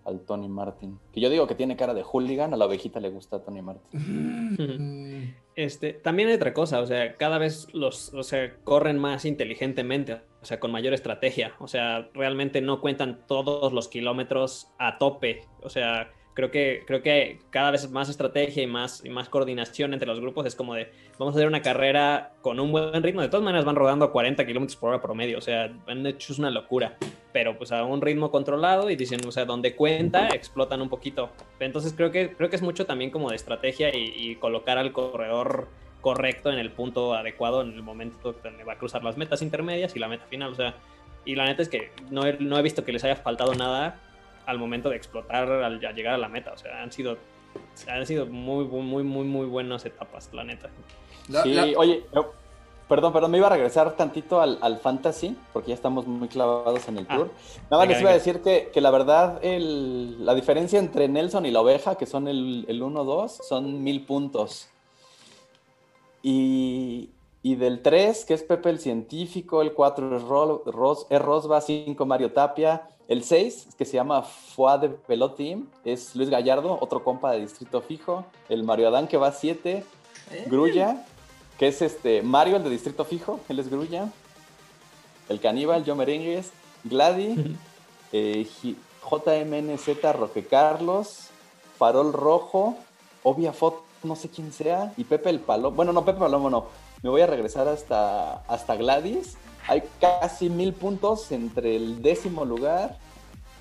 al 0.05 0.21
Tony 0.21 0.47
Martin. 0.47 0.99
Que 1.13 1.21
yo 1.21 1.29
digo 1.29 1.47
que 1.47 1.55
tiene 1.55 1.75
cara 1.75 1.93
de 1.93 2.03
hooligan, 2.03 2.53
a 2.53 2.57
la 2.57 2.65
ovejita 2.65 2.99
le 2.99 3.09
gusta 3.09 3.43
Tony 3.43 3.61
Martin. 3.61 5.35
Este, 5.53 5.91
también 5.91 6.29
hay 6.29 6.35
otra 6.35 6.53
cosa, 6.53 6.79
o 6.79 6.85
sea, 6.85 7.17
cada 7.17 7.37
vez 7.37 7.67
los, 7.73 8.13
o 8.13 8.23
sea, 8.23 8.55
corren 8.63 8.97
más 8.97 9.25
inteligentemente, 9.25 10.21
o 10.41 10.45
sea, 10.45 10.61
con 10.61 10.71
mayor 10.71 10.93
estrategia, 10.93 11.55
o 11.59 11.67
sea, 11.67 12.09
realmente 12.13 12.61
no 12.61 12.79
cuentan 12.79 13.27
todos 13.27 13.73
los 13.73 13.89
kilómetros 13.89 14.69
a 14.79 14.97
tope, 14.97 15.45
o 15.61 15.69
sea, 15.69 16.09
creo 16.33 16.51
que, 16.51 16.83
creo 16.85 17.01
que 17.01 17.39
cada 17.49 17.71
vez 17.71 17.89
más 17.91 18.09
estrategia 18.09 18.63
y 18.63 18.67
más, 18.67 19.03
y 19.03 19.09
más 19.09 19.29
coordinación 19.29 19.93
entre 19.93 20.07
los 20.07 20.19
grupos 20.19 20.45
es 20.45 20.55
como 20.55 20.75
de, 20.75 20.91
vamos 21.17 21.35
a 21.35 21.37
hacer 21.37 21.47
una 21.47 21.61
carrera 21.61 22.33
con 22.41 22.59
un 22.59 22.71
buen 22.71 23.03
ritmo. 23.03 23.21
De 23.21 23.27
todas 23.27 23.43
maneras 23.43 23.65
van 23.65 23.75
rodando 23.75 24.05
a 24.05 24.11
40 24.11 24.45
kilómetros 24.45 24.75
por 24.77 24.89
hora 24.89 25.01
promedio, 25.01 25.37
o 25.37 25.41
sea, 25.41 25.71
han 25.87 26.05
hecho 26.05 26.33
una 26.37 26.49
locura, 26.49 26.97
pero 27.33 27.57
pues 27.57 27.71
a 27.71 27.83
un 27.83 28.01
ritmo 28.01 28.31
controlado 28.31 28.89
y 28.89 28.95
dicen, 28.95 29.19
o 29.27 29.31
sea, 29.31 29.45
donde 29.45 29.75
cuenta, 29.75 30.29
explotan 30.29 30.81
un 30.81 30.89
poquito. 30.89 31.31
Entonces 31.59 31.93
creo 31.95 32.11
que, 32.11 32.33
creo 32.33 32.49
que 32.49 32.55
es 32.55 32.61
mucho 32.61 32.85
también 32.85 33.11
como 33.11 33.29
de 33.29 33.35
estrategia 33.35 33.91
y, 33.95 34.35
colocar 34.35 34.77
al 34.77 34.91
corredor 34.91 35.67
correcto 35.99 36.51
en 36.51 36.57
el 36.57 36.71
punto 36.71 37.13
adecuado 37.13 37.61
en 37.61 37.73
el 37.73 37.83
momento 37.83 38.33
donde 38.43 38.63
va 38.63 38.73
a 38.73 38.77
cruzar 38.77 39.03
las 39.03 39.17
metas 39.17 39.41
intermedias 39.43 39.95
y 39.95 39.99
la 39.99 40.07
meta 40.07 40.25
final, 40.25 40.51
o 40.51 40.55
sea, 40.55 40.75
y 41.25 41.35
la 41.35 41.45
neta 41.45 41.61
es 41.61 41.69
que 41.69 41.91
no 42.09 42.23
no 42.39 42.57
he 42.57 42.61
visto 42.63 42.83
que 42.83 42.91
les 42.91 43.03
haya 43.03 43.17
faltado 43.17 43.53
nada 43.53 43.99
al 44.51 44.59
momento 44.59 44.89
de 44.89 44.97
explotar 44.97 45.49
al, 45.49 45.79
llegar 45.79 46.13
a 46.13 46.17
la 46.17 46.29
meta. 46.29 46.51
O 46.53 46.57
sea, 46.57 46.81
han 46.81 46.91
sido, 46.91 47.17
han 47.87 48.05
sido 48.05 48.25
muy, 48.25 48.65
muy, 48.65 49.03
muy, 49.03 49.23
muy 49.23 49.45
buenas 49.47 49.85
etapas, 49.85 50.29
la 50.33 50.43
neta. 50.43 50.69
Sí, 51.43 51.57
oye, 51.77 52.03
perdón, 52.87 53.13
perdón, 53.13 53.31
me 53.31 53.37
iba 53.37 53.47
a 53.47 53.51
regresar 53.51 53.95
tantito 53.95 54.41
al, 54.41 54.59
al, 54.61 54.77
fantasy, 54.77 55.37
porque 55.53 55.69
ya 55.69 55.75
estamos 55.75 56.05
muy 56.05 56.27
clavados 56.27 56.87
en 56.89 56.97
el 56.97 57.05
ah, 57.09 57.15
tour. 57.15 57.31
Nada 57.69 57.83
más 57.83 57.87
les 57.87 58.01
iba 58.01 58.09
a 58.09 58.13
decir 58.13 58.41
que, 58.41 58.69
que 58.73 58.81
la 58.81 58.91
verdad, 58.91 59.39
el, 59.43 60.25
la 60.25 60.35
diferencia 60.35 60.77
entre 60.77 61.07
Nelson 61.07 61.45
y 61.45 61.51
la 61.51 61.61
oveja, 61.61 61.95
que 61.95 62.05
son 62.05 62.27
el, 62.27 62.65
el 62.67 62.81
1-2, 62.81 63.29
son 63.29 63.83
mil 63.83 64.05
puntos. 64.05 64.69
Y, 66.21 67.11
y 67.43 67.55
del 67.55 67.81
3, 67.81 68.25
que 68.25 68.33
es 68.33 68.43
Pepe 68.43 68.69
el 68.69 68.79
científico, 68.79 69.61
el 69.61 69.73
4 69.73 70.17
es, 70.17 70.23
Ros, 70.23 71.07
es 71.09 71.21
Rosba, 71.21 71.61
5 71.61 72.05
Mario 72.05 72.33
Tapia, 72.33 72.89
el 73.11 73.25
6, 73.25 73.67
que 73.77 73.83
se 73.83 73.97
llama 73.97 74.21
Foa 74.21 74.77
de 74.77 74.87
Pelotín, 74.87 75.69
es 75.83 76.15
Luis 76.15 76.29
Gallardo, 76.29 76.77
otro 76.79 77.03
compa 77.03 77.33
de 77.33 77.41
Distrito 77.41 77.81
Fijo. 77.81 78.23
El 78.47 78.63
Mario 78.63 78.87
Adán, 78.87 79.09
que 79.09 79.17
va 79.17 79.33
7. 79.33 79.83
Eh. 80.31 80.45
Grulla, 80.47 81.05
que 81.59 81.67
es 81.67 81.81
este 81.81 82.21
Mario, 82.21 82.55
el 82.55 82.63
de 82.63 82.69
Distrito 82.69 83.03
Fijo, 83.03 83.41
él 83.49 83.59
es 83.59 83.69
Grulla. 83.69 84.07
El 85.27 85.41
Caníbal, 85.41 85.83
Joe 85.85 85.95
Merengues. 85.95 86.53
Glady, 86.85 87.57
eh, 88.13 88.47
JMNZ, 89.03 90.13
Roque 90.13 90.45
Carlos. 90.45 91.27
Farol 91.77 92.13
Rojo, 92.13 92.77
Obvia 93.23 93.51
Foto, 93.51 93.83
no 94.03 94.15
sé 94.15 94.29
quién 94.29 94.53
sea. 94.53 94.93
Y 94.95 95.03
Pepe 95.03 95.31
el 95.31 95.41
Palomo. 95.41 95.75
Bueno, 95.75 95.91
no, 95.91 96.05
Pepe 96.05 96.19
Palomo 96.19 96.49
no. 96.49 96.67
Me 97.03 97.09
voy 97.09 97.19
a 97.19 97.27
regresar 97.27 97.67
hasta, 97.67 98.35
hasta 98.47 98.77
Gladys 98.77 99.35
hay 99.67 99.83
casi 99.99 100.49
mil 100.49 100.73
puntos 100.73 101.31
entre 101.31 101.75
el 101.75 102.01
décimo 102.01 102.45
lugar 102.45 102.97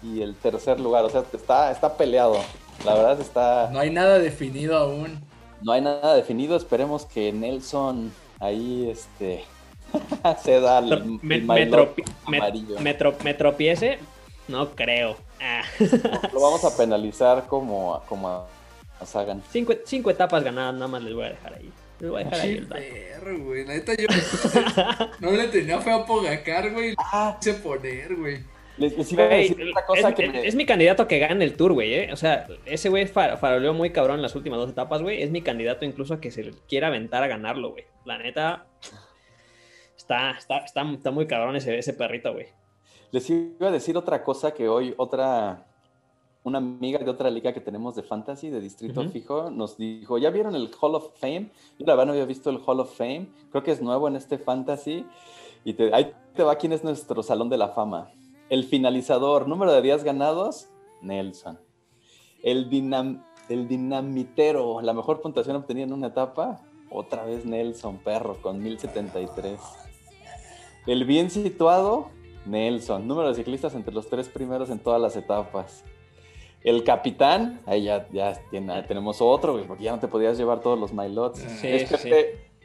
y 0.02 0.23
el 0.23 0.35
tercer 0.35 0.80
lugar. 0.80 1.04
O 1.04 1.11
sea, 1.11 1.25
está, 1.33 1.71
está 1.71 1.97
peleado. 1.97 2.37
La 2.85 2.95
verdad 2.95 3.21
está. 3.21 3.69
No 3.73 3.78
hay 3.78 3.90
nada 3.90 4.19
definido 4.19 4.76
aún. 4.76 5.21
No 5.62 5.73
hay 5.73 5.83
nada 5.83 6.14
definido. 6.14 6.57
Esperemos 6.57 7.04
que 7.04 7.33
Nelson 7.33 8.12
ahí 8.38 8.88
este 8.90 9.45
se 10.42 10.61
da 10.61 10.78
el, 10.78 11.19
me, 11.23 11.40
me, 11.40 11.66
tropiece. 13.35 13.99
No 14.49 14.71
creo. 14.71 15.16
Ah. 15.40 15.62
Lo 16.33 16.40
vamos 16.40 16.64
a 16.64 16.76
penalizar 16.76 17.47
como, 17.47 18.02
como 18.09 18.28
a, 18.28 18.47
Sagan. 19.04 19.42
Cinco, 19.50 19.73
cinco 19.85 20.11
etapas 20.11 20.45
ganadas, 20.45 20.75
nada 20.75 20.88
más 20.88 21.02
les 21.02 21.14
voy 21.14 21.25
a 21.25 21.30
dejar 21.30 21.54
ahí. 21.54 21.73
Les 22.00 22.11
voy 22.11 22.23
a 22.23 22.25
dejar 22.25 22.40
ahí 22.40 22.61
perro, 22.61 23.38
güey. 23.45 23.64
La 23.66 23.75
neta 23.75 23.92
yo 23.95 24.09
no 25.21 25.30
le 25.33 25.49
tenía 25.49 25.78
fe 25.80 25.90
a 25.90 26.04
Pogacar, 26.07 26.73
güey. 26.73 26.95
Ah. 26.99 27.37
Se 27.40 27.54
poner, 27.54 28.16
güey. 28.16 28.38
Les, 28.78 29.12
iba 29.12 29.25
a 29.25 29.28
decir 29.28 29.62
otra 29.71 29.85
cosa 29.85 30.14
que 30.14 30.47
es, 30.47 30.54
mi 30.54 30.64
candidato 30.64 31.07
que 31.07 31.19
gane 31.19 31.45
el 31.45 31.54
tour, 31.54 31.75
güey, 31.75 31.92
¿eh? 31.92 32.12
O 32.12 32.16
sea, 32.16 32.47
ese 32.64 32.88
güey 32.88 33.07
faroleó 33.07 33.75
muy 33.75 33.90
cabrón 33.90 34.16
en 34.16 34.23
las 34.23 34.35
últimas 34.35 34.59
dos 34.59 34.71
etapas, 34.71 35.02
güey. 35.02 35.23
Es 35.23 35.30
mi 35.30 35.42
candidato 35.42 35.85
incluso 35.85 36.14
a 36.14 36.21
que 36.21 36.30
se 36.30 36.50
quiera 36.66 36.87
aventar 36.87 37.23
a 37.23 37.28
ganarlo, 37.28 37.73
güey. 37.73 37.85
La 38.07 38.16
neta, 38.16 38.66
está, 39.95 40.30
está, 40.30 40.59
está, 40.64 40.90
está 40.90 41.11
muy 41.11 41.26
cabrón 41.26 41.57
ese, 41.57 41.78
ese 41.78 41.92
perrito, 41.92 42.33
güey. 42.33 42.47
Les 43.12 43.28
iba 43.28 43.69
a 43.69 43.71
decir 43.71 43.99
otra 43.99 44.25
cosa 44.25 44.54
que 44.54 44.69
hoy, 44.69 44.95
otra 44.97 45.66
una 46.42 46.59
amiga 46.59 46.98
de 46.98 47.11
otra 47.11 47.31
liga 47.31 47.53
que 47.53 47.61
tenemos 47.61 47.94
de 47.96 48.03
fantasy, 48.03 48.48
de 48.48 48.61
distrito 48.61 49.07
fijo, 49.09 49.50
nos 49.50 49.76
dijo, 49.76 50.16
¿ya 50.18 50.31
vieron 50.31 50.55
el 50.55 50.70
Hall 50.81 50.94
of 50.94 51.18
Fame? 51.18 51.50
Yo 51.79 51.87
la 51.87 51.94
verdad 51.94 52.07
no 52.07 52.12
había 52.12 52.24
visto 52.24 52.48
el 52.48 52.61
Hall 52.64 52.81
of 52.81 52.96
Fame, 52.96 53.29
creo 53.50 53.62
que 53.62 53.72
es 53.72 53.83
nuevo 53.83 54.09
en 54.09 54.16
este 54.16 54.38
fantasy. 54.38 55.05
Y 55.64 55.74
te, 55.74 55.94
ahí 55.94 56.12
te 56.35 56.42
va 56.42 56.57
quién 56.57 56.72
es 56.72 56.83
nuestro 56.83 57.22
salón 57.22 57.50
de 57.50 57.59
la 57.59 57.68
fama. 57.68 58.11
El 58.48 58.64
finalizador, 58.64 59.46
número 59.46 59.72
de 59.72 59.83
días 59.83 60.03
ganados, 60.03 60.68
Nelson. 61.03 61.59
El, 62.42 62.70
dinam, 62.70 63.22
el 63.50 63.68
dinamitero, 63.68 64.81
la 64.81 64.94
mejor 64.94 65.20
puntuación 65.20 65.57
obtenida 65.57 65.85
en 65.85 65.92
una 65.92 66.07
etapa, 66.07 66.62
otra 66.90 67.24
vez 67.24 67.44
Nelson, 67.44 67.98
perro, 67.98 68.40
con 68.40 68.62
1073. 68.62 69.61
El 70.87 71.05
bien 71.05 71.31
situado, 71.31 72.09
Nelson. 72.46 73.07
Número 73.07 73.29
de 73.29 73.35
ciclistas 73.35 73.74
entre 73.74 73.92
los 73.92 74.09
tres 74.09 74.31
primeros 74.31 74.70
en 74.70 74.79
todas 74.79 75.00
las 75.00 75.14
etapas. 75.16 75.85
El 76.62 76.85
capitán, 76.85 77.61
ahí 77.66 77.85
ya, 77.85 78.07
ya 78.12 78.38
tenemos 78.87 79.20
otro, 79.20 79.62
porque 79.66 79.85
ya 79.85 79.92
no 79.92 79.99
te 79.99 80.09
podías 80.09 80.37
llevar 80.37 80.61
todos 80.61 80.79
los 80.79 80.92
mylots. 80.92 81.40
es 81.62 81.90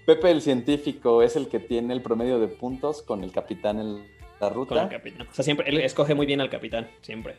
Pepe, 0.05 0.29
el 0.29 0.41
científico 0.41 1.23
es 1.23 1.35
el 1.35 1.47
que 1.47 1.59
tiene 1.59 1.93
el 1.93 2.01
promedio 2.03 2.39
de 2.39 2.47
puntos 2.47 3.01
con 3.01 3.23
el 3.23 3.31
capitán 3.31 3.79
en 3.79 4.07
la 4.39 4.49
ruta. 4.49 4.75
Con 4.75 4.83
el 4.83 4.89
capitán. 4.89 5.27
O 5.27 5.33
sea, 5.33 5.43
siempre, 5.43 5.67
él 5.67 5.79
escoge 5.79 6.13
muy 6.13 6.27
bien 6.27 6.41
al 6.41 6.49
capitán, 6.49 6.87
siempre. 7.01 7.37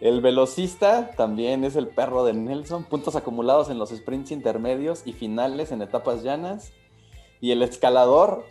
El 0.00 0.20
velocista 0.20 1.10
también 1.16 1.64
es 1.64 1.74
el 1.74 1.88
perro 1.88 2.24
de 2.24 2.34
Nelson, 2.34 2.84
puntos 2.84 3.16
acumulados 3.16 3.68
en 3.68 3.78
los 3.78 3.90
sprints 3.90 4.30
intermedios 4.30 5.02
y 5.06 5.12
finales 5.12 5.72
en 5.72 5.82
etapas 5.82 6.22
llanas. 6.22 6.72
Y 7.40 7.50
el 7.50 7.62
escalador, 7.62 8.44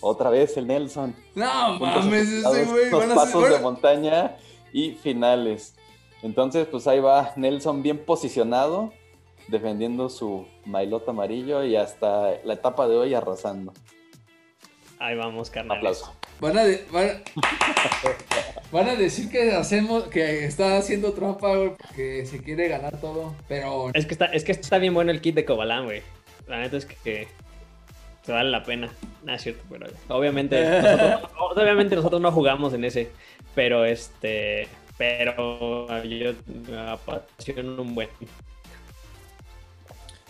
otra 0.00 0.30
vez 0.30 0.56
el 0.56 0.66
Nelson. 0.66 1.14
No 1.36 1.78
mames, 1.78 2.28
ese 2.28 2.64
güey. 2.64 2.90
Los 2.90 3.04
pasos 3.06 3.50
de 3.50 3.58
montaña 3.60 4.36
y 4.72 4.92
finales. 4.92 5.76
Entonces, 6.24 6.66
pues 6.66 6.86
ahí 6.86 7.00
va 7.00 7.34
Nelson 7.36 7.82
bien 7.82 7.98
posicionado, 7.98 8.94
defendiendo 9.48 10.08
su 10.08 10.46
mailota 10.64 11.10
amarillo 11.10 11.62
y 11.64 11.76
hasta 11.76 12.38
la 12.44 12.54
etapa 12.54 12.88
de 12.88 12.96
hoy 12.96 13.12
arrasando. 13.12 13.74
Ahí 14.98 15.16
vamos, 15.16 15.50
carnal. 15.50 15.76
Aplauso. 15.76 16.14
Van 16.40 16.56
a, 16.56 16.62
van, 18.72 18.88
a, 18.88 18.94
decir 18.94 19.30
que 19.30 19.52
hacemos, 19.52 20.04
que 20.04 20.46
está 20.46 20.78
haciendo 20.78 21.12
trampa, 21.12 21.56
güey, 21.56 21.72
porque 21.76 22.24
se 22.24 22.42
quiere 22.42 22.68
ganar 22.68 22.98
todo, 23.02 23.34
pero... 23.46 23.90
Es 23.92 24.06
que 24.06 24.14
está, 24.14 24.24
es 24.24 24.44
que 24.44 24.52
está 24.52 24.78
bien 24.78 24.94
bueno 24.94 25.10
el 25.10 25.20
kit 25.20 25.34
de 25.34 25.44
Cobalán, 25.44 25.84
güey. 25.84 26.00
La 26.48 26.58
neta 26.58 26.78
es 26.78 26.86
que, 26.86 27.28
se 28.22 28.32
vale 28.32 28.50
la 28.50 28.64
pena. 28.64 28.90
Nada, 29.24 29.36
es 29.36 29.42
cierto, 29.42 29.62
pero 29.68 29.88
obviamente 30.08 30.58
obviamente 31.54 31.96
nosotros 31.96 32.22
no 32.22 32.32
jugamos 32.32 32.72
en 32.72 32.84
ese, 32.84 33.10
pero 33.54 33.84
este 33.84 34.68
pero 34.96 35.86
yo 36.04 36.32
me 36.68 36.78
apasiono 36.78 37.82
un 37.82 37.94
buen. 37.94 38.08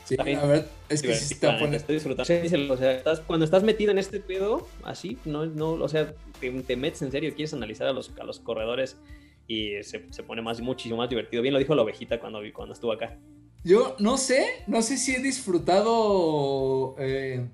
Sí, 0.05 0.17
a 0.19 0.23
ver, 0.23 0.69
es 0.89 1.03
que 1.03 1.15
sí 1.15 1.35
está 1.35 1.53
poniendo. 1.53 1.79
Estoy 1.79 1.95
disfrutando. 1.95 2.75
O 2.75 2.77
sea, 2.77 3.03
cuando 3.27 3.45
estás 3.45 3.63
metido 3.63 3.91
en 3.91 3.99
este 3.99 4.21
pedo, 4.21 4.69
así, 4.83 5.19
no, 5.25 5.47
no, 5.47 5.73
o 5.73 5.89
sea, 5.89 6.13
te, 6.41 6.77
metes 6.77 7.01
en 7.03 7.11
serio, 7.11 7.35
quieres 7.35 7.55
analizar 7.55 7.87
a 7.89 7.93
los, 7.93 8.13
a 8.21 8.25
los 8.25 8.39
corredores 8.39 8.99
y 9.47 9.83
se, 9.83 10.13
se, 10.13 10.23
pone 10.23 10.43
más, 10.43 10.61
muchísimo 10.61 10.99
más 10.99 11.09
divertido. 11.09 11.43
Bien 11.43 11.55
lo 11.55 11.59
dijo 11.59 11.75
la 11.75 11.83
ovejita 11.83 12.21
cuando, 12.21 12.41
cuando 12.53 12.75
estuvo 12.75 12.93
acá. 12.93 13.19
Yo 13.65 13.97
no 13.99 14.19
sé, 14.19 14.47
no 14.67 14.83
sé 14.83 14.99
si 14.99 15.15
he 15.15 15.21
disfrutado 15.21 16.95
eh, 16.99 17.47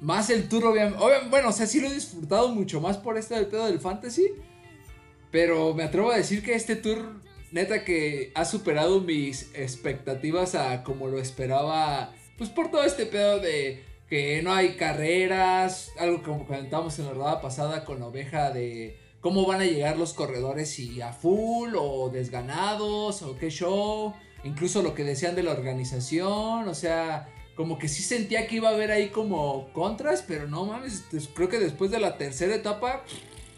más 0.00 0.30
el 0.30 0.48
tour, 0.48 0.66
obviamente. 0.66 1.04
Bueno, 1.30 1.48
o 1.48 1.52
sea, 1.52 1.66
sí 1.66 1.80
lo 1.80 1.88
he 1.88 1.94
disfrutado 1.94 2.48
mucho 2.48 2.80
más 2.80 2.96
por 2.96 3.18
este 3.18 3.34
del 3.34 3.46
pedo 3.46 3.66
del 3.66 3.80
fantasy. 3.80 4.30
Pero 5.32 5.74
me 5.74 5.82
atrevo 5.82 6.12
a 6.12 6.16
decir 6.16 6.44
que 6.44 6.54
este 6.54 6.76
tour, 6.76 7.20
neta, 7.50 7.84
que 7.84 8.30
ha 8.34 8.44
superado 8.44 9.00
mis 9.00 9.50
expectativas 9.54 10.54
a 10.54 10.84
como 10.84 11.08
lo 11.08 11.18
esperaba. 11.18 12.12
Pues 12.38 12.50
por 12.50 12.70
todo 12.70 12.84
este 12.84 13.06
pedo 13.06 13.40
de 13.40 13.82
que 14.08 14.42
no 14.42 14.52
hay 14.52 14.76
carreras. 14.76 15.90
Algo 15.98 16.22
como 16.22 16.46
comentábamos 16.46 16.98
en 16.98 17.06
la 17.06 17.12
rodada 17.12 17.40
pasada 17.40 17.84
con 17.84 17.98
la 17.98 18.06
oveja 18.06 18.50
de 18.50 18.98
cómo 19.22 19.46
van 19.46 19.62
a 19.62 19.64
llegar 19.64 19.96
los 19.96 20.12
corredores, 20.12 20.68
si 20.68 21.00
a 21.00 21.12
full 21.12 21.74
o 21.78 22.10
desganados 22.10 23.22
o 23.22 23.38
qué 23.38 23.48
show. 23.48 24.12
Incluso 24.44 24.82
lo 24.82 24.94
que 24.94 25.04
decían 25.04 25.34
de 25.34 25.44
la 25.44 25.52
organización, 25.52 26.68
o 26.68 26.74
sea, 26.74 27.28
como 27.54 27.78
que 27.78 27.88
sí 27.88 28.02
sentía 28.02 28.46
que 28.46 28.56
iba 28.56 28.68
a 28.68 28.72
haber 28.72 28.90
ahí 28.90 29.08
como 29.08 29.72
contras, 29.72 30.22
pero 30.26 30.46
no 30.48 30.66
mames, 30.66 31.04
creo 31.34 31.48
que 31.48 31.60
después 31.60 31.90
de 31.90 32.00
la 32.00 32.18
tercera 32.18 32.54
etapa 32.54 33.04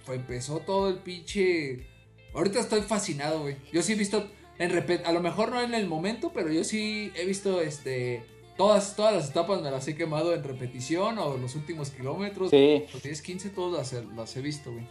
empezó 0.09 0.61
todo 0.61 0.89
el 0.89 0.97
pinche. 0.97 1.87
Ahorita 2.35 2.61
estoy 2.61 2.83
fascinado, 2.83 3.43
güey. 3.43 3.57
Yo 3.73 3.83
sí 3.83 3.93
he 3.93 3.97
visto 3.97 4.29
en 4.59 4.71
repet... 4.71 5.07
a 5.07 5.13
lo 5.13 5.21
mejor 5.21 5.51
no 5.51 5.61
en 5.61 5.75
el 5.75 5.87
momento, 5.87 6.33
pero 6.33 6.51
yo 6.51 6.65
sí 6.65 7.13
he 7.15 7.25
visto 7.27 7.61
este 7.61 8.25
todas 8.57 8.95
todas 8.95 9.13
las 9.13 9.31
etapas 9.31 9.61
me 9.63 9.71
las 9.71 9.87
he 9.89 9.97
quemado 9.97 10.33
en 10.33 10.45
repetición 10.45 11.19
o 11.19 11.37
los 11.37 11.55
últimos 11.55 11.91
kilómetros. 11.91 12.51
Sí. 12.51 12.85
Los 12.93 13.03
10, 13.03 13.23
15 13.23 13.51
todas 13.51 13.93
las, 13.93 14.37
he 14.37 14.41
visto, 14.41 14.73
güey. 14.73 14.87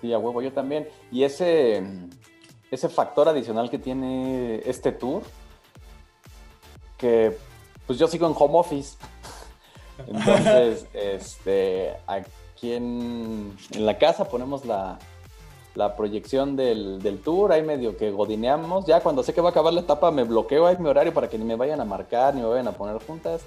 Sí, 0.00 0.12
a 0.12 0.18
huevo, 0.18 0.42
yo 0.42 0.52
también. 0.52 0.88
Y 1.10 1.24
ese 1.24 1.82
ese 2.70 2.88
factor 2.88 3.28
adicional 3.28 3.68
que 3.68 3.78
tiene 3.78 4.62
este 4.64 4.92
tour, 4.92 5.22
que 6.96 7.36
pues 7.86 7.98
yo 7.98 8.06
sigo 8.06 8.26
en 8.26 8.34
home 8.36 8.58
office. 8.58 8.96
Entonces, 10.06 10.86
este, 10.94 11.94
aquí 12.60 12.74
en, 12.74 13.56
la 13.78 13.96
casa 13.96 14.26
ponemos 14.26 14.66
la, 14.66 14.98
proyección 15.96 16.56
del, 16.56 17.20
tour, 17.24 17.52
ahí 17.52 17.62
medio 17.62 17.96
que 17.96 18.10
godineamos. 18.10 18.84
Ya 18.84 19.00
cuando 19.00 19.22
sé 19.22 19.32
que 19.32 19.40
va 19.40 19.48
a 19.48 19.50
acabar 19.52 19.72
la 19.72 19.80
etapa, 19.80 20.10
me 20.10 20.24
bloqueo 20.24 20.66
ahí 20.66 20.76
mi 20.78 20.90
horario 20.90 21.14
para 21.14 21.30
que 21.30 21.38
ni 21.38 21.44
me 21.46 21.56
vayan 21.56 21.80
a 21.80 21.86
marcar, 21.86 22.34
ni 22.34 22.42
me 22.42 22.48
vayan 22.48 22.68
a 22.68 22.72
poner 22.72 23.02
juntas. 23.02 23.42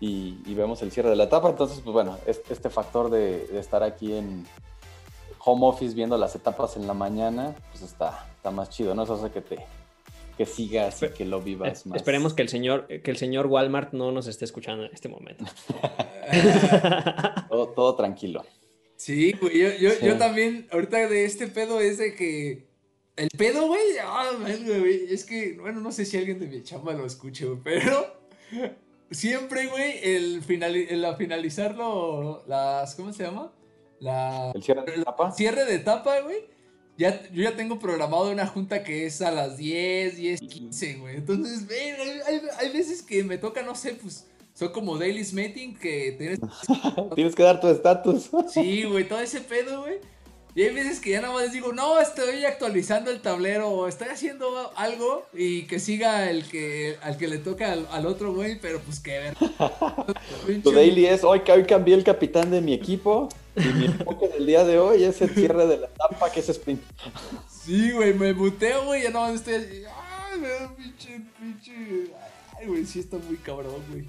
Y, 0.00 0.54
vemos 0.54 0.82
el 0.82 0.90
cierre 0.90 1.10
de 1.10 1.16
la 1.16 1.24
etapa. 1.24 1.48
Entonces, 1.50 1.80
pues 1.84 1.92
bueno, 1.92 2.18
este 2.26 2.68
factor 2.68 3.10
de 3.10 3.56
estar 3.60 3.84
aquí 3.84 4.12
en, 4.12 4.44
home 5.44 5.66
office 5.66 5.94
viendo 5.94 6.16
las 6.18 6.34
etapas 6.34 6.76
en 6.76 6.86
la 6.86 6.94
mañana, 6.94 7.54
pues 7.70 7.82
está, 7.82 8.26
está 8.36 8.50
más 8.50 8.70
chido, 8.70 8.94
¿no? 8.94 9.02
Eso 9.02 9.14
hace 9.14 9.30
que 9.30 9.40
te 9.40 9.66
que 10.36 10.46
sigas 10.46 11.02
y 11.02 11.08
que 11.08 11.24
lo 11.24 11.40
vivas 11.40 11.86
más. 11.86 11.96
Esperemos 11.96 12.34
que 12.34 12.42
el 12.42 12.48
señor, 12.48 12.86
que 12.86 13.10
el 13.10 13.16
señor 13.16 13.46
Walmart 13.46 13.92
no 13.92 14.12
nos 14.12 14.26
esté 14.26 14.44
escuchando 14.44 14.84
en 14.84 14.92
este 14.92 15.08
momento. 15.08 15.44
todo, 17.48 17.94
tranquilo. 17.96 18.44
Sí, 18.96 19.32
güey, 19.32 19.58
yo, 19.58 19.68
yo, 19.78 20.00
yo, 20.00 20.16
también, 20.16 20.68
ahorita 20.70 21.08
de 21.08 21.24
este 21.24 21.48
pedo 21.48 21.80
es 21.80 21.98
de 21.98 22.14
que 22.14 22.66
el 23.16 23.28
pedo, 23.36 23.66
güey, 23.66 23.82
ah, 24.02 24.30
güey, 24.40 25.12
es 25.12 25.24
que, 25.24 25.58
bueno, 25.60 25.80
no 25.80 25.92
sé 25.92 26.04
si 26.04 26.16
alguien 26.16 26.38
de 26.38 26.46
mi 26.46 26.62
chamba 26.62 26.92
lo 26.92 27.04
escuche, 27.04 27.46
güey, 27.46 27.58
pero 27.62 28.06
siempre, 29.10 29.66
güey, 29.66 29.98
el, 30.02 30.42
final, 30.42 30.76
el 30.76 31.04
finalizarlo, 31.16 32.44
las, 32.46 32.94
¿cómo 32.94 33.12
se 33.12 33.24
llama? 33.24 33.52
el 34.54 34.62
cierre 34.62 34.84
de 34.84 35.00
etapa. 35.00 35.32
Cierre 35.32 35.64
de 35.64 35.74
etapa, 35.74 36.20
güey. 36.20 36.44
Ya, 37.02 37.20
yo 37.32 37.42
ya 37.42 37.56
tengo 37.56 37.80
programado 37.80 38.30
una 38.30 38.46
junta 38.46 38.84
que 38.84 39.06
es 39.06 39.20
a 39.22 39.32
las 39.32 39.56
10, 39.56 40.16
10, 40.18 40.40
15, 40.40 40.94
güey. 40.94 41.16
Entonces, 41.16 41.66
hay, 42.28 42.40
hay, 42.60 42.72
veces 42.72 43.02
que 43.02 43.24
me 43.24 43.38
toca, 43.38 43.60
no 43.62 43.74
sé, 43.74 43.94
pues 44.00 44.24
son 44.54 44.68
como 44.70 44.96
daily 44.96 45.26
meeting 45.32 45.74
que 45.74 46.14
tienes... 46.16 46.38
tienes 47.16 47.34
que 47.34 47.42
dar 47.42 47.60
tu 47.60 47.66
estatus. 47.66 48.30
sí, 48.54 48.84
güey, 48.84 49.08
todo 49.08 49.18
ese 49.18 49.40
pedo, 49.40 49.80
güey. 49.80 49.96
Y 50.54 50.62
hay 50.62 50.72
veces 50.72 51.00
que 51.00 51.10
ya 51.10 51.22
nada 51.22 51.34
más 51.34 51.42
les 51.42 51.52
digo, 51.52 51.72
no, 51.72 51.98
estoy 51.98 52.44
actualizando 52.44 53.10
el 53.10 53.20
tablero 53.20 53.68
o 53.70 53.88
estoy 53.88 54.06
haciendo 54.06 54.70
algo 54.76 55.26
y 55.32 55.62
que 55.62 55.80
siga 55.80 56.30
el 56.30 56.44
que 56.44 56.98
al 57.02 57.16
que 57.16 57.26
le 57.26 57.38
toca 57.38 57.72
al, 57.72 58.06
otro 58.06 58.32
güey, 58.32 58.60
pero 58.60 58.78
pues 58.78 59.00
que 59.00 59.18
ver. 59.18 59.34
tu 60.62 60.70
daily 60.70 61.06
es, 61.06 61.24
hoy, 61.24 61.40
hoy 61.52 61.64
cambié 61.64 61.96
el 61.96 62.04
capitán 62.04 62.52
de 62.52 62.60
mi 62.60 62.74
equipo 62.74 63.28
y 63.56 63.68
mi 63.74 63.84
enfoque 63.86 64.28
del 64.28 64.46
día 64.46 64.64
de 64.64 64.78
hoy 64.78 65.04
es 65.04 65.20
el 65.22 65.30
cierre 65.30 65.66
de 65.66 65.78
la 65.78 65.86
etapa 65.86 66.30
que 66.30 66.40
es 66.40 66.48
sprint. 66.48 66.82
Sí, 67.48 67.92
güey, 67.92 68.14
me 68.14 68.32
muteo, 68.32 68.84
güey, 68.86 69.02
ya 69.02 69.10
más 69.10 69.34
estoy 69.34 69.54
así, 69.54 69.84
ay, 69.86 70.40
pinche, 70.76 71.20
pinche, 71.38 71.72
ay, 72.58 72.66
güey, 72.66 72.84
sí 72.84 73.00
está 73.00 73.18
muy 73.18 73.36
cabrón, 73.36 73.82
güey. 73.90 74.08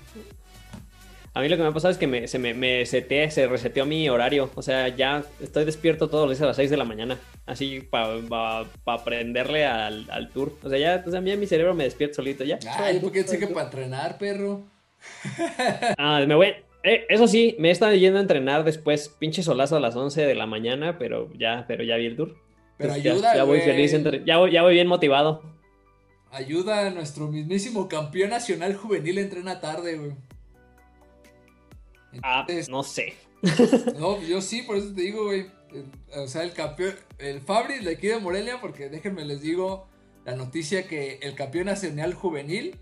A 1.36 1.41
mí 1.41 1.49
lo 1.49 1.58
que 1.58 1.63
me 1.63 1.69
ha 1.69 1.71
pasado 1.71 1.91
es 1.91 1.97
que 1.97 2.06
me, 2.06 2.27
se 2.27 2.38
me, 2.38 2.53
me 2.53 2.86
seteé, 2.86 3.32
se 3.32 3.47
reseteó 3.47 3.88
mi 3.88 4.08
horario. 4.08 4.51
O 4.53 4.62
sea, 4.62 4.89
ya 4.89 5.23
estoy 5.41 5.65
despierto 5.65 6.08
todos 6.08 6.27
los 6.29 6.38
días 6.38 6.43
a 6.43 6.47
las 6.47 6.56
6 6.58 6.69
de 6.69 6.77
la 6.77 6.86
mañana. 6.86 7.19
Así 7.47 7.79
para 7.82 8.19
pa, 8.29 8.65
pa 8.84 8.93
aprenderle 8.93 9.65
al, 9.65 10.08
al, 10.12 10.29
tour. 10.29 10.56
O 10.62 10.69
sea, 10.69 10.77
ya, 10.77 11.03
o 11.06 11.10
sea, 11.10 11.21
mi 11.21 11.47
cerebro 11.47 11.73
me 11.73 11.86
despierta 11.86 12.17
solito 12.17 12.43
ya. 12.43 12.60
Ay, 12.77 12.99
¿por 12.99 13.12
qué 13.12 13.23
sé 13.23 13.39
que 13.39 13.47
para 13.47 13.65
entrenar, 13.65 14.19
perro? 14.19 14.63
ah, 15.97 16.23
me 16.27 16.36
voy. 16.36 16.53
Eh, 16.83 17.05
eso 17.09 17.27
sí, 17.27 17.55
me 17.59 17.69
he 17.69 17.71
estado 17.71 17.93
yendo 17.95 18.19
a 18.19 18.21
entrenar 18.21 18.63
después, 18.63 19.09
pinche 19.09 19.41
solazo 19.41 19.77
a 19.77 19.79
las 19.79 19.95
11 19.95 20.25
de 20.25 20.35
la 20.35 20.45
mañana, 20.45 20.97
pero 20.97 21.31
ya, 21.33 21.65
pero 21.67 21.83
ya 21.83 21.95
vi 21.95 22.07
el 22.07 22.15
tour. 22.15 22.35
Pero 22.77 22.93
ayuda, 22.93 23.35
ya, 23.35 23.43
voy 23.43 23.61
feliz, 23.61 23.95
ya 24.25 24.37
voy, 24.37 24.51
ya 24.51 24.61
voy 24.61 24.73
bien 24.73 24.87
motivado. 24.87 25.41
Ayuda 26.31 26.87
a 26.87 26.89
nuestro 26.89 27.27
mismísimo 27.27 27.87
campeón 27.87 28.31
nacional 28.31 28.75
juvenil 28.75 29.19
entrena 29.19 29.61
tarde, 29.61 29.97
güey 29.97 30.13
ah, 32.21 32.45
no 32.69 32.83
sé. 32.83 33.13
No, 33.99 34.21
yo 34.21 34.41
sí, 34.41 34.61
por 34.61 34.77
eso 34.77 34.93
te 34.93 35.01
digo, 35.01 35.25
güey. 35.25 35.47
O 36.15 36.27
sea, 36.27 36.43
el 36.43 36.53
campeón, 36.53 36.95
el 37.17 37.41
Fabri 37.41 37.83
de 37.83 37.91
aquí 37.91 38.07
de 38.07 38.19
Morelia, 38.19 38.61
porque 38.61 38.89
déjenme 38.89 39.25
les 39.25 39.41
digo 39.41 39.87
la 40.23 40.35
noticia 40.35 40.87
que 40.87 41.19
el 41.21 41.35
campeón 41.35 41.65
nacional 41.65 42.13
juvenil, 42.13 42.77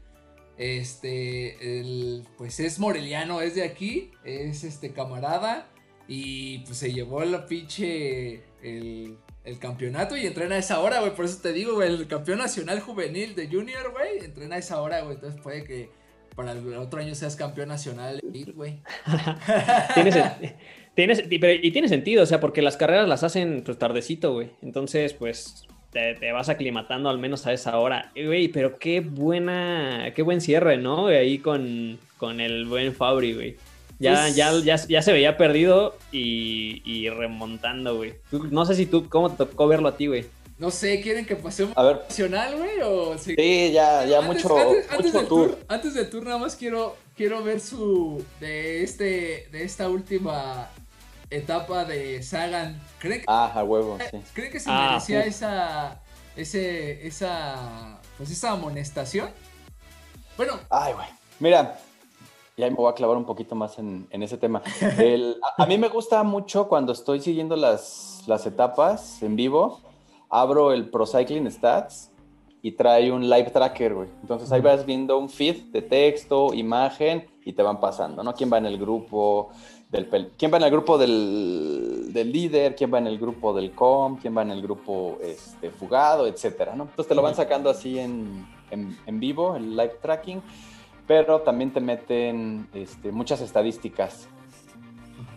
este, 0.61 1.79
el, 1.79 2.23
pues 2.37 2.59
es 2.59 2.77
moreliano, 2.77 3.41
es 3.41 3.55
de 3.55 3.63
aquí, 3.63 4.11
es 4.23 4.63
este 4.63 4.93
camarada 4.93 5.67
y 6.07 6.59
pues 6.59 6.77
se 6.77 6.93
llevó 6.93 7.25
la 7.25 7.47
pinche 7.47 8.43
el, 8.61 9.17
campeonato 9.59 10.15
y 10.15 10.27
entrena 10.27 10.55
a 10.55 10.59
esa 10.59 10.79
hora, 10.79 10.99
güey. 10.99 11.15
Por 11.15 11.25
eso 11.25 11.39
te 11.41 11.51
digo, 11.51 11.73
güey, 11.73 11.89
el 11.89 12.07
campeón 12.07 12.37
nacional 12.37 12.79
juvenil 12.79 13.33
de 13.33 13.47
Junior, 13.47 13.91
güey, 13.91 14.23
entrena 14.23 14.57
a 14.57 14.59
esa 14.59 14.79
hora, 14.83 15.01
güey. 15.01 15.15
Entonces 15.15 15.41
puede 15.41 15.63
que 15.63 15.89
para 16.35 16.51
el 16.51 16.75
otro 16.75 16.99
año 16.99 17.15
seas 17.15 17.35
campeón 17.35 17.69
nacional, 17.69 18.21
güey. 18.53 18.81
¿Tienes, 20.93 21.23
y 21.27 21.71
tiene 21.71 21.89
sentido, 21.89 22.21
o 22.21 22.27
sea, 22.27 22.39
porque 22.39 22.61
las 22.61 22.77
carreras 22.77 23.09
las 23.09 23.23
hacen 23.23 23.63
pues 23.65 23.79
tardecito, 23.79 24.33
güey. 24.33 24.51
Entonces, 24.61 25.13
pues 25.13 25.65
te, 25.91 26.31
vas 26.31 26.49
aclimatando 26.49 27.09
al 27.09 27.19
menos 27.19 27.45
a 27.45 27.53
esa 27.53 27.77
hora. 27.77 28.11
Güey, 28.15 28.47
pero 28.47 28.77
qué 28.79 29.01
buena, 29.01 30.11
qué 30.15 30.21
buen 30.21 30.41
cierre, 30.41 30.77
¿no? 30.77 31.07
Ahí 31.07 31.39
con, 31.39 31.99
con 32.17 32.39
el 32.39 32.65
buen 32.65 32.93
Fabri, 32.93 33.33
güey. 33.33 33.57
Ya, 33.99 34.21
pues 34.23 34.35
ya, 34.35 34.51
ya, 34.63 34.75
ya, 34.87 35.01
se 35.03 35.11
veía 35.11 35.37
perdido 35.37 35.95
y, 36.11 36.81
y 36.85 37.09
remontando, 37.09 37.97
güey. 37.97 38.13
No 38.49 38.65
sé 38.65 38.73
si 38.73 38.87
tú, 38.87 39.07
¿cómo 39.09 39.29
te 39.29 39.37
tocó 39.37 39.67
verlo 39.67 39.89
a 39.89 39.97
ti, 39.97 40.07
güey? 40.07 40.25
No 40.57 40.71
sé, 40.71 41.01
¿quieren 41.01 41.25
que 41.25 41.35
pasemos 41.35 41.75
a 41.75 41.83
ver. 41.83 42.01
nacional, 42.07 42.55
güey? 42.55 42.81
O 42.83 43.17
sí, 43.17 43.71
ya, 43.73 44.05
ya 44.05 44.21
mucho, 44.21 44.55
antes, 44.89 45.11
del 45.11 45.27
tour. 45.27 45.57
Antes 45.67 45.93
del 45.95 46.09
tour, 46.09 46.23
nada 46.23 46.37
más 46.37 46.55
quiero, 46.55 46.95
quiero 47.15 47.43
ver 47.43 47.59
su. 47.59 48.23
de 48.39 48.83
este. 48.83 49.47
de 49.51 49.63
esta 49.63 49.89
última 49.89 50.69
etapa 51.31 51.85
de 51.85 52.21
Sagan. 52.21 52.79
¿Creen 52.99 53.21
que, 53.21 53.25
ah, 53.27 53.51
a 53.55 53.63
huevo, 53.63 53.97
sí. 54.11 54.21
¿Creen 54.33 54.51
que 54.51 54.59
se 54.59 54.69
ah, 54.69 54.89
merecía 54.89 55.25
esa. 55.25 56.01
ese. 56.35 57.07
esa. 57.07 57.99
pues 58.17 58.29
esa 58.29 58.51
amonestación? 58.51 59.29
Bueno. 60.37 60.53
Ay, 60.69 60.93
güey. 60.93 61.07
Mira, 61.39 61.79
ya 62.55 62.69
me 62.69 62.75
voy 62.75 62.91
a 62.91 62.93
clavar 62.93 63.17
un 63.17 63.25
poquito 63.25 63.55
más 63.55 63.79
en, 63.79 64.07
en 64.11 64.21
ese 64.21 64.37
tema. 64.37 64.61
El, 64.99 65.37
a, 65.57 65.63
a, 65.63 65.65
mí 65.65 65.77
me 65.77 65.89
gusta 65.89 66.21
mucho 66.21 66.67
cuando 66.67 66.91
estoy 66.93 67.19
siguiendo 67.21 67.55
las, 67.55 68.23
las 68.27 68.45
etapas 68.45 69.23
en 69.23 69.35
vivo 69.35 69.81
abro 70.31 70.71
el 70.71 70.89
Pro 70.89 71.05
Cycling 71.05 71.51
Stats 71.51 72.09
y 72.63 72.71
trae 72.71 73.11
un 73.11 73.29
live 73.29 73.51
tracker, 73.51 73.93
güey. 73.93 74.09
Entonces 74.21 74.51
ahí 74.51 74.61
vas 74.61 74.85
viendo 74.85 75.17
un 75.17 75.29
feed 75.29 75.71
de 75.71 75.81
texto, 75.81 76.53
imagen 76.53 77.27
y 77.43 77.53
te 77.53 77.61
van 77.61 77.79
pasando, 77.79 78.23
¿no? 78.23 78.33
¿Quién 78.33 78.51
va 78.51 78.57
en 78.57 78.65
el 78.65 78.77
grupo 78.77 79.49
del 79.91 80.07
quién 80.37 80.53
va 80.53 80.57
en 80.57 80.63
el 80.63 80.71
grupo 80.71 80.97
del, 80.97 82.11
líder, 82.13 82.75
quién 82.75 82.93
va 82.93 82.99
en 82.99 83.07
el 83.07 83.19
grupo 83.19 83.53
del 83.53 83.71
com, 83.71 84.17
quién 84.17 84.35
va 84.35 84.41
en 84.41 84.51
el 84.51 84.61
grupo 84.61 85.19
este, 85.21 85.69
fugado, 85.69 86.27
etcétera, 86.27 86.75
¿no? 86.75 86.83
Entonces 86.83 87.07
te 87.07 87.15
lo 87.15 87.21
van 87.21 87.35
sacando 87.35 87.69
así 87.69 87.99
en, 87.99 88.47
en, 88.71 89.19
vivo, 89.19 89.55
el 89.55 89.71
live 89.71 89.97
tracking, 90.01 90.41
pero 91.05 91.41
también 91.41 91.71
te 91.71 91.81
meten 91.81 92.67
este, 92.73 93.11
muchas 93.11 93.41
estadísticas 93.41 94.29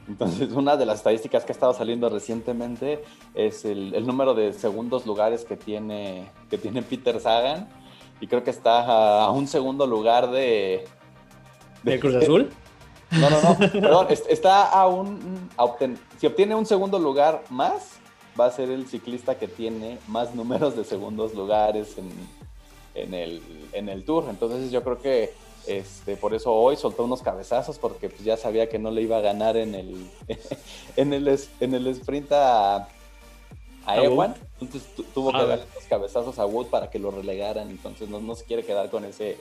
entonces, 0.06 0.52
una 0.52 0.76
de 0.76 0.86
las 0.86 0.98
estadísticas 0.98 1.44
que 1.44 1.52
ha 1.52 1.54
estado 1.54 1.72
saliendo 1.72 2.08
recientemente 2.08 3.02
es 3.34 3.64
el, 3.64 4.06
número 4.06 4.34
de 4.34 4.52
segundos 4.52 5.06
lugares 5.06 5.44
que 5.44 5.56
tiene, 5.56 6.28
que 6.50 6.58
tiene 6.58 6.82
Peter 6.82 7.18
Sagan. 7.20 7.68
Y 8.20 8.26
creo 8.26 8.44
que 8.44 8.50
está 8.50 9.24
a, 9.24 9.30
un 9.30 9.46
segundo 9.46 9.86
lugar 9.86 10.30
de... 10.30 10.84
¿De, 11.82 12.00
Cruz 12.00 12.14
Azul? 12.16 12.50
No, 13.20 13.30
no, 13.30 13.40
no. 13.42 13.58
Perdón, 13.58 14.06
está 14.28 14.68
a 14.68 14.86
un... 14.86 15.50
si 16.18 16.26
obtiene 16.26 16.54
un 16.54 16.66
segundo 16.66 16.98
lugar 16.98 17.42
más, 17.50 17.98
va 18.38 18.46
a 18.46 18.50
ser 18.50 18.70
el 18.70 18.86
ciclista 18.86 19.38
que 19.38 19.48
tiene 19.48 19.98
más 20.08 20.34
números 20.34 20.76
de 20.76 20.84
segundos 20.84 21.34
lugares 21.34 21.96
en, 21.98 22.10
en, 22.94 23.14
el, 23.14 23.42
en 23.72 23.88
el 23.88 24.04
tour. 24.04 24.24
Entonces 24.28 24.70
yo 24.70 24.82
creo 24.82 24.98
que 25.00 25.32
este, 25.66 26.16
por 26.16 26.34
eso 26.34 26.52
hoy 26.52 26.76
soltó 26.76 27.04
unos 27.04 27.22
cabezazos 27.22 27.78
porque 27.78 28.08
pues, 28.08 28.22
ya 28.22 28.36
sabía 28.36 28.68
que 28.68 28.78
no 28.78 28.90
le 28.90 29.02
iba 29.02 29.16
a 29.16 29.20
ganar 29.20 29.56
en 29.56 29.74
el, 29.74 30.10
en 30.96 31.12
el, 31.12 31.40
en 31.60 31.74
el 31.74 31.86
sprint 31.88 32.32
a, 32.32 32.88
a 33.86 33.96
Ewan. 33.96 34.34
Entonces 34.60 34.88
tuvo 35.12 35.32
que 35.32 35.38
darle 35.38 35.64
unos 35.72 35.84
cabezazos 35.88 36.38
a 36.38 36.46
Wood 36.46 36.66
para 36.66 36.90
que 36.90 36.98
lo 36.98 37.10
relegaran. 37.10 37.70
Entonces 37.70 38.08
no, 38.08 38.20
no 38.20 38.34
se 38.34 38.44
quiere 38.44 38.64
quedar 38.64 38.90
con 38.90 39.04
ese, 39.04 39.38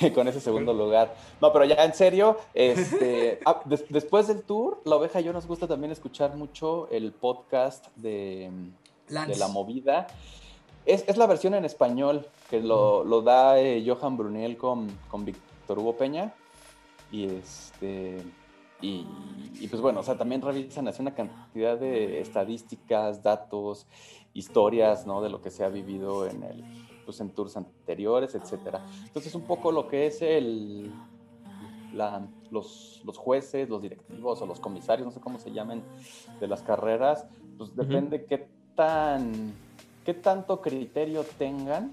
con 0.14 0.28
ese 0.28 0.40
segundo 0.40 0.72
lugar. 0.72 1.14
No, 1.40 1.52
pero 1.52 1.64
ya 1.64 1.84
en 1.84 1.94
serio, 1.94 2.38
este, 2.54 3.40
ah, 3.46 3.62
después 3.88 4.28
del 4.28 4.42
tour, 4.42 4.80
la 4.84 4.96
oveja 4.96 5.20
y 5.20 5.24
yo 5.24 5.32
nos 5.32 5.46
gusta 5.46 5.66
también 5.66 5.92
escuchar 5.92 6.36
mucho 6.36 6.88
el 6.90 7.12
podcast 7.12 7.86
de, 7.96 8.50
de 9.08 9.36
la 9.36 9.48
movida. 9.48 10.06
Es, 10.84 11.04
es, 11.06 11.16
la 11.16 11.26
versión 11.26 11.54
en 11.54 11.64
español 11.64 12.26
que 12.50 12.60
lo, 12.60 13.04
lo 13.04 13.22
da 13.22 13.60
eh, 13.60 13.84
Johan 13.86 14.16
Brunel 14.16 14.56
con, 14.56 14.88
con 15.08 15.24
Víctor 15.24 15.78
Hugo 15.78 15.96
Peña. 15.96 16.34
Y 17.12 17.26
este. 17.26 18.22
y, 18.80 19.06
pues 19.68 19.82
bueno, 19.82 20.00
o 20.00 20.02
sea, 20.02 20.16
también 20.16 20.40
revisan 20.40 20.88
así 20.88 21.02
una 21.02 21.14
cantidad 21.14 21.78
de 21.78 22.20
estadísticas, 22.20 23.22
datos, 23.22 23.86
historias, 24.32 25.06
¿no? 25.06 25.20
De 25.20 25.28
lo 25.28 25.42
que 25.42 25.50
se 25.50 25.62
ha 25.62 25.68
vivido 25.68 26.26
en 26.26 26.42
el, 26.42 26.64
pues 27.04 27.20
en 27.20 27.30
tours 27.30 27.56
anteriores, 27.56 28.34
etcétera. 28.34 28.84
Entonces, 29.04 29.34
un 29.34 29.42
poco 29.42 29.72
lo 29.72 29.88
que 29.88 30.06
es 30.06 30.22
el, 30.22 30.92
la, 31.92 32.26
los, 32.50 33.00
los, 33.04 33.18
jueces, 33.18 33.68
los 33.68 33.82
directivos 33.82 34.40
o 34.40 34.46
los 34.46 34.60
comisarios, 34.60 35.06
no 35.06 35.12
sé 35.12 35.20
cómo 35.20 35.38
se 35.38 35.52
llamen, 35.52 35.82
de 36.40 36.48
las 36.48 36.62
carreras, 36.62 37.26
pues 37.58 37.74
depende 37.76 38.24
qué 38.24 38.48
tan, 38.74 39.52
qué 40.04 40.14
tanto 40.14 40.60
criterio 40.60 41.24
tengan, 41.38 41.92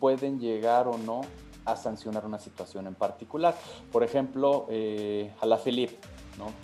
pueden 0.00 0.38
llegar 0.40 0.88
o 0.88 0.98
no 0.98 1.22
a 1.64 1.76
sancionar 1.76 2.24
una 2.24 2.38
situación 2.38 2.86
en 2.86 2.94
particular. 2.94 3.56
Por 3.90 4.04
ejemplo, 4.04 4.66
eh, 4.70 5.32
a 5.40 5.46
la 5.46 5.58
Philippe, 5.58 5.96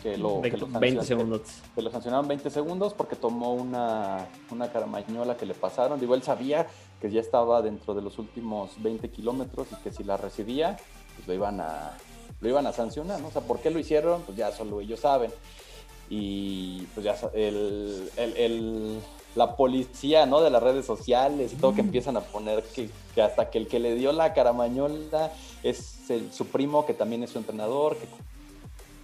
que, 0.03 0.17
lo, 0.17 0.41
20 0.41 1.03
segundos. 1.03 1.41
Que 1.75 1.83
lo 1.83 1.91
sancionaron 1.91 2.29
20 2.29 2.51
segundos 2.51 2.95
porque 2.95 3.17
tomó 3.17 3.55
una, 3.55 4.27
una 4.51 4.71
caramañola 4.71 5.37
que 5.37 5.47
le 5.47 5.55
pasaron. 5.55 5.99
Digo, 5.99 6.15
él 6.15 6.23
sabía 6.23 6.67
que 7.03 7.11
ya 7.11 7.21
estaba 7.21 7.61
dentro 7.63 7.95
de 7.95 8.01
los 8.01 8.17
últimos 8.21 8.81
20 8.81 9.11
kilómetros 9.11 9.67
y 9.73 9.83
que 9.83 9.91
si 9.91 10.05
la 10.05 10.17
recibía, 10.17 10.77
pues 11.17 11.27
lo 11.27 11.35
iban 11.35 11.61
a, 11.61 11.99
lo 12.41 12.49
iban 12.49 12.65
a 12.69 12.73
sancionar, 12.73 13.21
¿no? 13.21 13.27
O 13.27 13.31
sea, 13.33 13.43
¿por 13.43 13.59
qué 13.59 13.71
lo 13.71 13.81
hicieron? 13.81 14.23
Pues 14.23 14.39
ya 14.39 14.53
solo 14.53 14.81
ellos 14.81 15.01
saben. 15.01 15.33
Y 16.09 16.83
pues 16.95 17.05
ya 17.05 17.17
el, 17.35 18.09
el, 18.17 19.01
la 19.35 19.57
policía, 19.57 20.27
¿no? 20.27 20.43
De 20.43 20.51
las 20.51 20.63
redes 20.63 20.87
sociales 20.87 21.53
y 21.53 21.57
todo 21.57 21.75
que 21.75 21.81
empiezan 21.81 22.17
a 22.17 22.21
poner 22.21 22.63
que, 22.63 22.89
que 23.17 23.23
hasta 23.23 23.51
que 23.51 23.59
el 23.59 23.67
que 23.67 23.81
le 23.81 23.97
dio 23.97 24.13
la 24.13 24.33
caramañola 24.33 25.33
es 25.65 26.05
su 26.31 26.47
primo, 26.47 26.87
que 26.87 26.95
también 26.95 27.25
es 27.25 27.31
su 27.31 27.39
entrenador, 27.39 27.97
que 27.97 28.07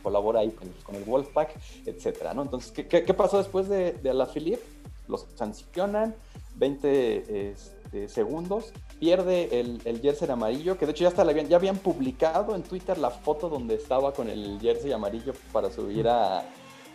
colabora 0.04 0.40
ahí 0.40 0.50
con, 0.50 0.94
el 0.94 1.02
Wolfpack, 1.02 1.50
etcétera, 1.84 2.32
¿no? 2.32 2.42
Entonces, 2.42 2.70
¿qué, 2.70 2.86
qué, 2.86 3.14
pasó 3.14 3.38
después 3.38 3.68
de, 3.68 3.92
de 3.92 4.14
la 4.14 4.26
Philippe? 4.26 4.62
Los 5.08 5.26
sancionan, 5.34 6.14
20 6.58 7.50
este, 7.50 7.77
segundos, 8.08 8.72
pierde 8.98 9.60
el, 9.60 9.80
el, 9.84 10.00
jersey 10.00 10.28
amarillo, 10.30 10.76
que 10.78 10.86
de 10.86 10.92
hecho 10.92 11.02
ya, 11.02 11.08
hasta 11.08 11.22
habían, 11.22 11.48
ya 11.48 11.56
habían 11.56 11.76
publicado 11.76 12.54
en 12.54 12.62
Twitter 12.62 12.98
la 12.98 13.10
foto 13.10 13.48
donde 13.48 13.74
estaba 13.74 14.12
con 14.12 14.28
el 14.28 14.58
jersey 14.60 14.92
amarillo 14.92 15.32
para 15.52 15.70
subir 15.70 16.08
a 16.08 16.44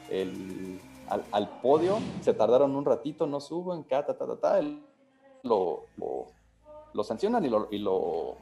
el, 0.10 0.79
al, 1.32 1.49
podio, 1.62 1.99
se 2.21 2.34
tardaron 2.34 2.75
un 2.75 2.86
ratito, 2.86 3.27
no 3.27 3.39
suben, 3.39 3.84
ta, 3.84 4.06
ta, 4.06 4.15
ta, 4.15 4.36
ta, 4.38 4.62
lo, 5.43 5.86
lo, 6.93 7.03
sancionan 7.03 7.43
y 7.45 7.49
lo, 7.49 7.67
y 7.71 7.77
lo 7.79 8.38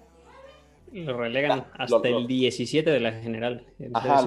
lo 0.92 1.18
relegan 1.18 1.68
hasta 1.78 2.08
el 2.10 2.28
17 2.28 2.90
de 2.90 3.00
la 3.00 3.14
general. 3.14 3.66
Ajá, 3.94 4.26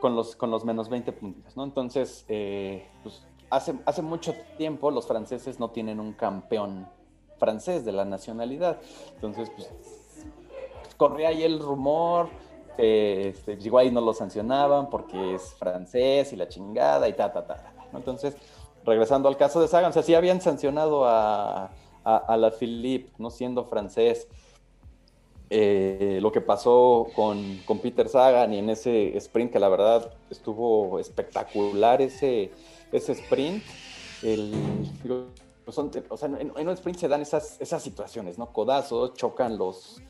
con, 0.00 0.14
los, 0.14 0.36
con 0.36 0.50
los 0.50 0.64
menos 0.64 0.88
20 0.88 1.12
puntos, 1.12 1.56
¿no? 1.56 1.64
Entonces, 1.64 2.24
eh, 2.28 2.86
pues, 3.02 3.26
hace, 3.50 3.74
hace 3.84 4.02
mucho 4.02 4.34
tiempo 4.56 4.90
los 4.90 5.06
franceses 5.06 5.58
no 5.58 5.70
tienen 5.70 5.98
un 5.98 6.12
campeón 6.12 6.86
francés 7.38 7.84
de 7.84 7.92
la 7.92 8.04
nacionalidad. 8.04 8.78
Entonces, 9.14 9.50
pues, 9.54 9.70
corría 10.96 11.28
ahí 11.28 11.42
el 11.42 11.58
rumor, 11.58 12.28
que 12.76 13.28
este, 13.28 13.54
pues, 13.54 13.66
igual 13.66 13.92
no 13.92 14.00
lo 14.00 14.12
sancionaban 14.12 14.90
porque 14.90 15.34
es 15.34 15.54
francés 15.54 16.32
y 16.32 16.36
la 16.36 16.48
chingada 16.48 17.08
y 17.08 17.12
ta, 17.12 17.32
ta, 17.32 17.46
ta. 17.46 17.72
Entonces, 17.92 18.36
regresando 18.84 19.28
al 19.28 19.36
caso 19.36 19.60
de 19.60 19.68
Sagan, 19.68 19.90
o 19.90 19.92
sea, 19.92 20.02
sí 20.02 20.14
habían 20.14 20.40
sancionado 20.40 21.04
a, 21.06 21.70
a 22.04 22.36
la 22.36 22.50
Philippe, 22.50 23.10
no 23.18 23.30
siendo 23.30 23.64
francés. 23.64 24.28
Eh, 25.48 26.18
lo 26.20 26.32
que 26.32 26.40
pasó 26.40 27.06
con, 27.14 27.60
con, 27.66 27.78
Peter 27.78 28.08
Sagan 28.08 28.52
y 28.52 28.58
en 28.58 28.68
ese 28.68 29.16
sprint, 29.16 29.52
que 29.52 29.60
la 29.60 29.68
verdad 29.68 30.12
estuvo 30.28 30.98
espectacular 30.98 32.02
ese, 32.02 32.50
ese 32.90 33.12
sprint. 33.12 33.62
El, 34.22 34.52
o 35.66 36.16
sea, 36.16 36.28
en, 36.38 36.52
un 36.56 36.74
sprint 36.74 36.98
se 36.98 37.08
dan 37.08 37.22
esas, 37.22 37.60
esas 37.60 37.82
situaciones, 37.82 38.38
¿no? 38.38 38.52
Codazos, 38.52 39.14
chocan 39.14 39.58
los, 39.58 40.00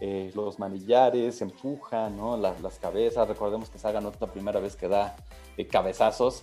eh, 0.00 0.32
los 0.34 0.58
manillares, 0.58 1.40
empujan, 1.40 2.16
¿no? 2.16 2.36
Las, 2.36 2.60
las, 2.60 2.78
cabezas. 2.78 3.28
Recordemos 3.28 3.70
que 3.70 3.78
Sagan 3.78 4.02
no 4.02 4.10
es 4.10 4.20
la 4.20 4.26
primera 4.26 4.60
vez 4.60 4.76
que 4.76 4.88
da 4.88 5.16
eh, 5.56 5.66
cabezazos. 5.66 6.42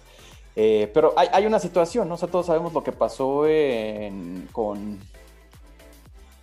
pero 0.55 1.13
hay, 1.17 1.27
hay, 1.33 1.45
una 1.45 1.59
situación, 1.59 2.07
¿no? 2.07 2.15
O 2.15 2.17
sea, 2.17 2.29
todos 2.29 2.45
sabemos 2.45 2.73
lo 2.73 2.83
que 2.83 2.91
pasó 2.91 3.43
con, 4.53 4.99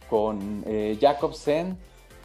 con 0.09 0.65
Jacobsen 1.01 1.79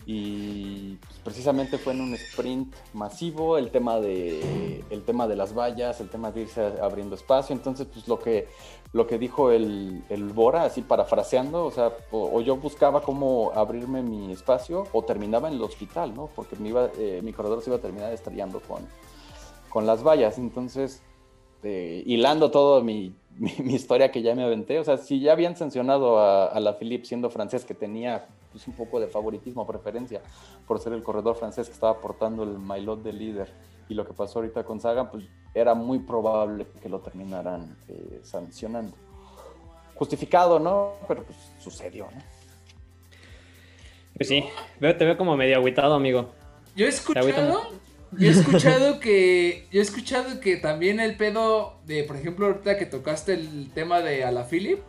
y 0.05 0.95
pues, 0.95 1.19
precisamente 1.23 1.77
fue 1.77 1.93
en 1.93 2.01
un 2.01 2.13
sprint 2.15 2.73
masivo 2.93 3.57
el 3.57 3.71
tema 3.71 3.99
de 3.99 4.83
el 4.89 5.03
tema 5.03 5.27
de 5.27 5.35
las 5.35 5.55
vallas 5.55 6.01
el 6.01 6.09
tema 6.09 6.31
de 6.31 6.41
irse 6.41 6.61
abriendo 6.81 7.15
espacio. 7.15 7.55
Entonces 7.55 7.87
pues 7.91 8.07
lo 8.07 8.19
que 8.19 8.47
lo 8.91 9.07
que 9.07 9.17
dijo 9.17 9.51
el, 9.51 10.03
el 10.09 10.29
Bora 10.29 10.63
así 10.63 10.81
parafraseando 10.81 11.65
o 11.65 11.71
sea 11.71 11.91
o, 12.11 12.41
yo 12.41 12.57
buscaba 12.57 13.01
cómo 13.01 13.51
abrirme 13.55 14.01
mi 14.01 14.31
espacio 14.31 14.87
o 14.91 15.03
terminaba 15.03 15.47
en 15.47 15.55
el 15.55 15.63
hospital 15.63 16.13
no 16.13 16.29
porque 16.35 16.57
eh, 16.97 17.21
mi 17.23 17.33
corredor 17.33 17.61
se 17.61 17.69
iba 17.69 17.77
a 17.77 17.81
terminar 17.81 18.11
estrellando 18.11 18.59
con 18.59 18.87
con 19.69 19.87
las 19.87 20.03
vallas. 20.03 20.37
Entonces 20.37 21.01
eh, 21.63 22.03
hilando 22.05 22.51
todo 22.51 22.83
mi, 22.83 23.15
mi, 23.37 23.73
historia 23.73 24.11
que 24.11 24.21
ya 24.21 24.35
me 24.35 24.43
aventé 24.43 24.79
o 24.79 24.83
sea 24.83 24.97
si 24.97 25.19
ya 25.19 25.31
habían 25.31 25.55
sancionado 25.55 26.19
a, 26.19 26.45
a 26.47 26.59
la 26.59 26.77
Philippe 26.77 27.05
siendo 27.05 27.29
francés 27.29 27.65
que 27.65 27.73
tenía 27.73 28.27
pues, 28.53 28.67
un 28.67 28.75
poco 28.75 28.99
de 28.99 29.07
favoritismo, 29.07 29.65
preferencia 29.65 30.21
por 30.67 30.79
ser 30.79 30.93
el 30.93 31.03
corredor 31.03 31.35
francés 31.35 31.67
que 31.67 31.73
estaba 31.73 31.99
portando 31.99 32.43
el 32.43 32.59
maillot 32.59 33.01
de 33.01 33.11
líder. 33.11 33.51
Y 33.89 33.95
lo 33.95 34.05
que 34.05 34.13
pasó 34.13 34.39
ahorita 34.39 34.63
con 34.63 34.79
Sagan, 34.79 35.09
pues 35.09 35.25
era 35.53 35.73
muy 35.73 35.99
probable 35.99 36.67
que 36.81 36.87
lo 36.87 36.99
terminaran 36.99 37.75
eh, 37.89 38.21
sancionando. 38.23 38.95
Justificado, 39.95 40.59
¿no? 40.59 40.93
Pero 41.07 41.23
pues 41.23 41.37
sucedió, 41.59 42.05
¿no? 42.05 42.21
Pues 44.15 44.29
sí, 44.29 44.45
te 44.79 44.93
veo 44.93 45.17
como 45.17 45.35
medio 45.35 45.57
agüitado, 45.57 45.95
amigo. 45.95 46.29
Yo 46.75 46.85
he 46.85 46.89
escuchado, 46.89 47.27
yo 48.17 48.29
he 48.29 48.31
escuchado 48.31 48.99
que, 48.99 49.67
yo 49.71 49.79
he 49.79 49.83
escuchado 49.83 50.39
que 50.39 50.57
también 50.57 50.99
el 50.99 51.15
pedo 51.15 51.79
de, 51.85 52.03
por 52.03 52.15
ejemplo, 52.15 52.47
ahorita 52.47 52.77
que 52.77 52.85
tocaste 52.85 53.33
el 53.33 53.71
tema 53.73 54.01
de 54.01 54.23
Alaphilippe, 54.23 54.83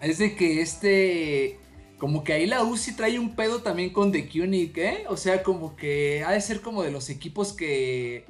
es 0.00 0.18
de 0.18 0.34
que 0.34 0.60
este 0.60 1.58
como 2.00 2.24
que 2.24 2.32
ahí 2.32 2.46
la 2.46 2.64
UCI 2.64 2.96
trae 2.96 3.18
un 3.18 3.36
pedo 3.36 3.60
también 3.60 3.90
con 3.90 4.10
The 4.10 4.26
Cunic, 4.26 4.78
¿eh? 4.78 5.04
O 5.08 5.18
sea, 5.18 5.42
como 5.42 5.76
que 5.76 6.24
ha 6.26 6.32
de 6.32 6.40
ser 6.40 6.62
como 6.62 6.82
de 6.82 6.90
los 6.90 7.10
equipos 7.10 7.52
que. 7.52 8.24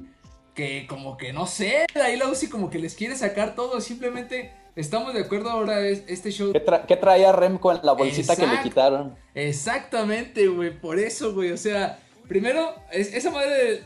Que 0.53 0.85
como 0.85 1.15
que 1.15 1.31
no 1.31 1.47
sé, 1.47 1.85
ahí 1.95 2.17
la 2.17 2.27
UCI 2.27 2.49
como 2.49 2.69
que 2.69 2.77
les 2.77 2.95
quiere 2.95 3.15
sacar 3.15 3.55
todo, 3.55 3.79
simplemente 3.79 4.51
estamos 4.75 5.13
de 5.13 5.21
acuerdo 5.21 5.49
ahora 5.49 5.87
este 5.87 6.29
show. 6.29 6.51
¿Qué, 6.51 6.95
traía 6.97 7.31
Remco 7.31 7.71
en 7.71 7.79
la 7.83 7.93
bolsita 7.93 8.35
que 8.35 8.45
le 8.45 8.61
quitaron? 8.61 9.15
Exactamente, 9.33 10.45
güey, 10.49 10.77
por 10.77 10.99
eso, 10.99 11.33
güey, 11.33 11.53
o 11.53 11.57
sea, 11.57 11.99
primero, 12.27 12.75
esa 12.91 13.31
madre 13.31 13.83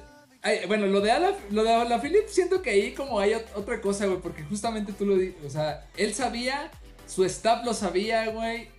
bueno, 0.68 0.86
lo 0.88 1.02
de 1.02 1.12
Ala, 1.12 1.36
lo 1.50 1.64
de 1.64 2.00
Philip, 2.00 2.28
siento 2.28 2.62
que 2.62 2.70
ahí 2.70 2.94
como 2.94 3.20
hay 3.20 3.34
otra 3.34 3.82
cosa, 3.82 4.06
güey, 4.06 4.20
porque 4.20 4.44
justamente 4.44 4.94
tú 4.94 5.06
lo 5.06 5.18
dices, 5.18 5.44
o 5.46 5.50
sea, 5.50 5.88
él 5.98 6.14
sabía 6.14 6.72
su 7.08 7.24
staff 7.24 7.64
lo 7.64 7.74
sabía, 7.74 8.30
güey. 8.32 8.70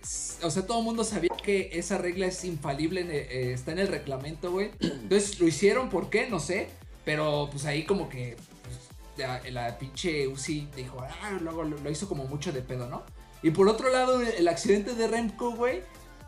O 0.43 0.49
sea, 0.49 0.65
todo 0.65 0.79
el 0.79 0.83
mundo 0.83 1.03
sabía 1.03 1.31
que 1.43 1.69
esa 1.73 1.97
regla 1.97 2.27
es 2.27 2.43
infalible, 2.43 3.01
eh, 3.01 3.53
está 3.53 3.71
en 3.71 3.79
el 3.79 3.87
reglamento, 3.87 4.51
güey. 4.51 4.71
Entonces 4.79 5.39
lo 5.39 5.47
hicieron, 5.47 5.89
¿por 5.89 6.09
qué? 6.09 6.27
No 6.29 6.39
sé. 6.39 6.69
Pero 7.05 7.47
pues 7.49 7.65
ahí 7.65 7.85
como 7.85 8.09
que 8.09 8.35
pues, 8.63 9.53
la, 9.53 9.77
pinche 9.77 10.27
Uzi 10.27 10.67
dijo, 10.75 11.01
ah, 11.01 11.37
luego 11.41 11.63
lo, 11.63 11.89
hizo 11.89 12.09
como 12.09 12.25
mucho 12.25 12.51
de 12.51 12.61
pedo, 12.61 12.89
¿no? 12.89 13.03
Y 13.41 13.51
por 13.51 13.69
otro 13.69 13.89
lado, 13.89 14.21
el 14.21 14.47
accidente 14.47 14.93
de 14.93 15.07
Remco, 15.07 15.51
güey. 15.51 15.81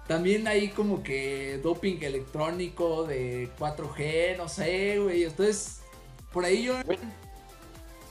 También 0.09 0.47
ahí 0.47 0.69
como 0.69 1.03
que 1.03 1.59
doping 1.61 1.99
electrónico 2.01 3.03
de 3.03 3.47
4G, 3.59 4.37
no 4.37 4.49
sé, 4.49 4.97
güey. 4.97 5.23
Entonces, 5.25 5.83
por 6.33 6.45
ahí 6.45 6.63
yo 6.63 6.73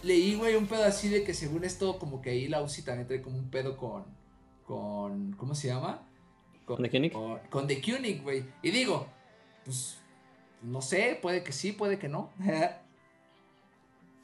leí, 0.05 0.37
güey, 0.37 0.55
un 0.55 0.69
pedo 0.69 0.85
así 0.85 1.09
de 1.09 1.25
que 1.25 1.35
según 1.35 1.65
esto, 1.65 1.99
como 1.99 2.23
que 2.23 2.31
ahí 2.31 2.47
la 2.47 2.63
UCI 2.63 2.83
también 2.83 3.09
trae 3.09 3.21
como 3.21 3.37
un 3.37 3.51
pedo 3.51 3.77
con. 3.77 4.05
con 4.63 5.33
¿Cómo 5.33 5.57
se 5.57 5.67
llama? 5.67 6.07
Con, 6.67 6.81
The 6.85 6.89
Koenig. 6.89 7.13
Con, 7.51 7.67
The 7.67 7.83
Koenig, 7.83 8.23
güey. 8.23 8.45
Y 8.63 8.71
digo, 8.71 9.09
pues. 9.65 9.99
No 10.63 10.81
sé, 10.83 11.19
puede 11.21 11.43
que 11.43 11.51
sí, 11.51 11.73
puede 11.73 11.99
que 11.99 12.09
no. 12.09 12.31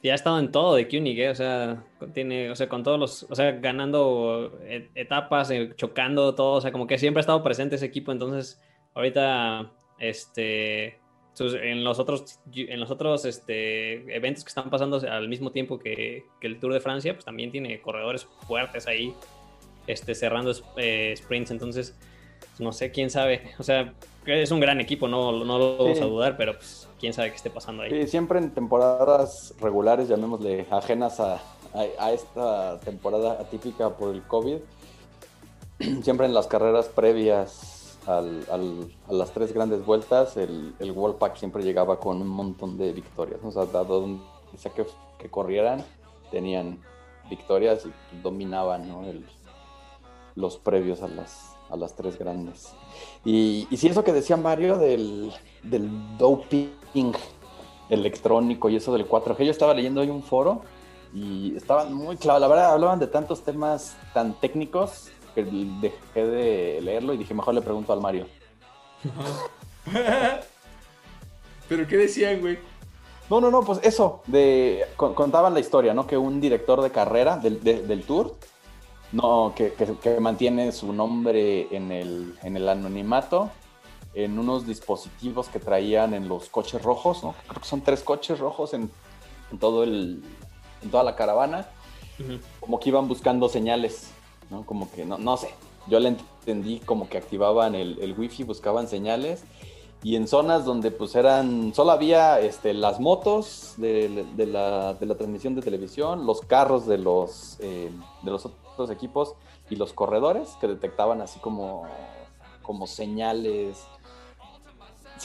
ya 0.05 0.13
ha 0.13 0.15
estado 0.15 0.39
en 0.39 0.51
todo 0.51 0.75
de 0.75 0.87
Koenig, 0.87 1.19
¿eh? 1.19 1.29
o 1.29 1.35
sea, 1.35 1.83
tiene, 2.13 2.51
o 2.51 2.55
sea, 2.55 2.69
con 2.69 2.83
todos 2.83 2.99
los, 2.99 3.23
o 3.23 3.35
sea, 3.35 3.53
ganando 3.53 4.59
etapas, 4.93 5.49
eh, 5.51 5.73
chocando 5.75 6.35
todo, 6.35 6.53
o 6.53 6.61
sea, 6.61 6.71
como 6.71 6.85
que 6.85 6.97
siempre 6.97 7.19
ha 7.19 7.21
estado 7.21 7.43
presente 7.43 7.75
ese 7.75 7.87
equipo, 7.87 8.11
entonces, 8.11 8.61
ahorita, 8.93 9.71
este, 9.99 10.99
en 11.39 11.83
los 11.83 11.99
otros, 11.99 12.39
en 12.53 12.79
los 12.79 12.91
otros 12.91 13.25
este, 13.25 14.15
eventos 14.15 14.43
que 14.43 14.49
están 14.49 14.69
pasando 14.69 15.01
al 15.09 15.27
mismo 15.27 15.51
tiempo 15.51 15.79
que, 15.79 16.23
el 16.41 16.59
Tour 16.59 16.73
de 16.73 16.79
Francia, 16.79 17.13
pues 17.13 17.25
también 17.25 17.51
tiene 17.51 17.81
corredores 17.81 18.25
fuertes 18.47 18.87
ahí 18.87 19.13
este, 19.87 20.15
cerrando 20.15 20.51
eh, 20.77 21.13
sprints. 21.17 21.51
Entonces, 21.51 21.97
no 22.59 22.71
sé, 22.71 22.91
quién 22.91 23.09
sabe. 23.09 23.41
O 23.59 23.63
sea, 23.63 23.93
es 24.27 24.51
un 24.51 24.59
gran 24.59 24.79
equipo, 24.81 25.07
no, 25.07 25.31
no 25.31 25.57
lo 25.57 25.77
vamos 25.77 26.01
a 26.01 26.05
dudar, 26.05 26.37
pero 26.37 26.53
pues 26.53 26.87
quién 26.99 27.13
sabe 27.13 27.29
qué 27.29 27.35
esté 27.35 27.49
pasando 27.49 27.83
ahí. 27.83 27.91
Sí, 27.91 28.07
siempre 28.07 28.39
en 28.39 28.51
temporadas 28.51 29.53
regulares, 29.59 30.07
llamémosle 30.07 30.67
ajenas 30.69 31.19
a, 31.19 31.39
a, 31.99 32.11
esta 32.11 32.79
temporada 32.79 33.33
atípica 33.33 33.89
por 33.89 34.13
el 34.13 34.23
COVID, 34.23 34.57
siempre 36.03 36.25
en 36.25 36.33
las 36.33 36.47
carreras 36.47 36.87
previas 36.87 37.97
al, 38.07 38.45
a 39.07 39.13
las 39.13 39.31
tres 39.31 39.53
grandes 39.53 39.85
vueltas, 39.85 40.37
el, 40.37 40.73
el 40.79 40.91
World 40.91 41.17
Pack 41.17 41.37
siempre 41.37 41.63
llegaba 41.63 41.99
con 41.99 42.21
un 42.21 42.27
montón 42.27 42.77
de 42.77 42.91
victorias. 42.91 43.39
O 43.43 43.51
sea, 43.51 43.65
dado 43.65 44.01
donde 44.01 44.23
sea 44.57 44.71
que, 44.71 44.85
que 45.17 45.29
corrieran, 45.29 45.83
tenían 46.31 46.79
victorias 47.29 47.85
y 47.85 48.21
dominaban 48.21 48.91
los 50.35 50.57
previos 50.57 51.01
a 51.01 51.07
las, 51.07 51.54
a 51.69 51.77
las 51.77 51.95
tres 51.95 52.17
grandes. 52.17 52.73
Y, 53.23 53.67
y 53.69 53.77
sí, 53.77 53.87
eso 53.87 54.03
que 54.03 54.13
decía 54.13 54.37
Mario 54.37 54.77
del, 54.77 55.31
del 55.63 55.89
doping 56.17 57.13
electrónico 57.89 58.69
y 58.69 58.75
eso 58.77 58.93
del 58.93 59.07
4G, 59.07 59.45
yo 59.45 59.51
estaba 59.51 59.73
leyendo 59.73 60.01
hoy 60.01 60.09
un 60.09 60.23
foro 60.23 60.61
y 61.13 61.55
estaban 61.55 61.93
muy 61.93 62.17
claro, 62.17 62.39
la 62.39 62.47
verdad 62.47 62.73
hablaban 62.73 62.99
de 62.99 63.07
tantos 63.07 63.43
temas 63.43 63.95
tan 64.13 64.33
técnicos 64.39 65.09
que 65.33 65.43
dejé 65.43 66.25
de 66.25 66.81
leerlo 66.81 67.13
y 67.13 67.17
dije, 67.17 67.33
mejor 67.33 67.53
le 67.53 67.61
pregunto 67.61 67.93
al 67.93 68.01
Mario. 68.01 68.27
¿Pero 71.69 71.87
qué 71.87 71.97
decían, 71.97 72.41
güey? 72.41 72.59
No, 73.29 73.41
no, 73.41 73.49
no, 73.49 73.61
pues 73.61 73.79
eso, 73.83 74.21
de, 74.27 74.85
contaban 74.95 75.53
la 75.53 75.59
historia, 75.59 75.93
¿no? 75.93 76.05
Que 76.05 76.17
un 76.17 76.39
director 76.39 76.81
de 76.81 76.91
carrera 76.91 77.37
del, 77.37 77.63
del 77.63 78.03
tour, 78.03 78.35
no, 79.15 79.53
que, 79.55 79.71
que, 79.73 80.19
mantiene 80.19 80.73
su 80.73 80.91
nombre 80.91 81.73
en 81.73 81.91
el, 81.91 82.37
en 82.43 82.57
el 82.57 82.67
anonimato, 82.67 83.49
en 84.13 84.37
unos 84.37 84.67
dispositivos 84.67 85.47
que 85.47 85.59
traían 85.59 86.13
en 86.13 86.27
los 86.27 86.49
coches 86.49 86.81
rojos, 86.81 87.23
¿no? 87.23 87.33
Creo 87.47 87.61
que 87.61 87.67
son 87.67 87.79
tres 87.79 88.03
coches 88.03 88.39
rojos 88.39 88.73
en, 88.73 88.91
en 89.51 89.57
todo 89.57 89.83
el, 89.83 90.21
en 90.83 90.91
toda 90.91 91.03
la 91.03 91.15
caravana, 91.15 91.69
como 92.59 92.77
que 92.79 92.89
iban 92.89 93.07
buscando 93.07 93.47
señales, 93.47 94.11
¿no? 94.49 94.65
Como 94.65 94.91
que, 94.91 95.05
no, 95.05 95.17
no 95.17 95.37
sé, 95.37 95.49
yo 95.87 95.99
le 96.01 96.09
entendí 96.09 96.79
como 96.79 97.07
que 97.07 97.17
activaban 97.17 97.73
el, 97.73 97.97
el 98.01 98.19
wifi, 98.19 98.43
buscaban 98.43 98.89
señales 98.89 99.45
y 100.03 100.17
en 100.17 100.27
zonas 100.27 100.65
donde 100.65 100.91
pues 100.91 101.15
eran, 101.15 101.73
solo 101.73 101.91
había 101.91 102.39
este, 102.41 102.73
las 102.73 102.99
motos 102.99 103.75
de, 103.77 104.25
de, 104.35 104.45
la, 104.45 104.93
de 104.93 105.05
la, 105.05 105.15
transmisión 105.15 105.55
de 105.55 105.61
televisión, 105.61 106.25
los 106.25 106.41
carros 106.41 106.85
de 106.85 106.97
los, 106.97 107.57
eh, 107.61 107.89
de 108.21 108.31
los 108.31 108.45
otros 108.75 108.91
equipos 108.91 109.35
y 109.69 109.75
los 109.75 109.93
corredores 109.93 110.55
que 110.61 110.67
detectaban 110.67 111.21
así 111.21 111.39
como, 111.39 111.87
como 112.61 112.87
señales, 112.87 113.85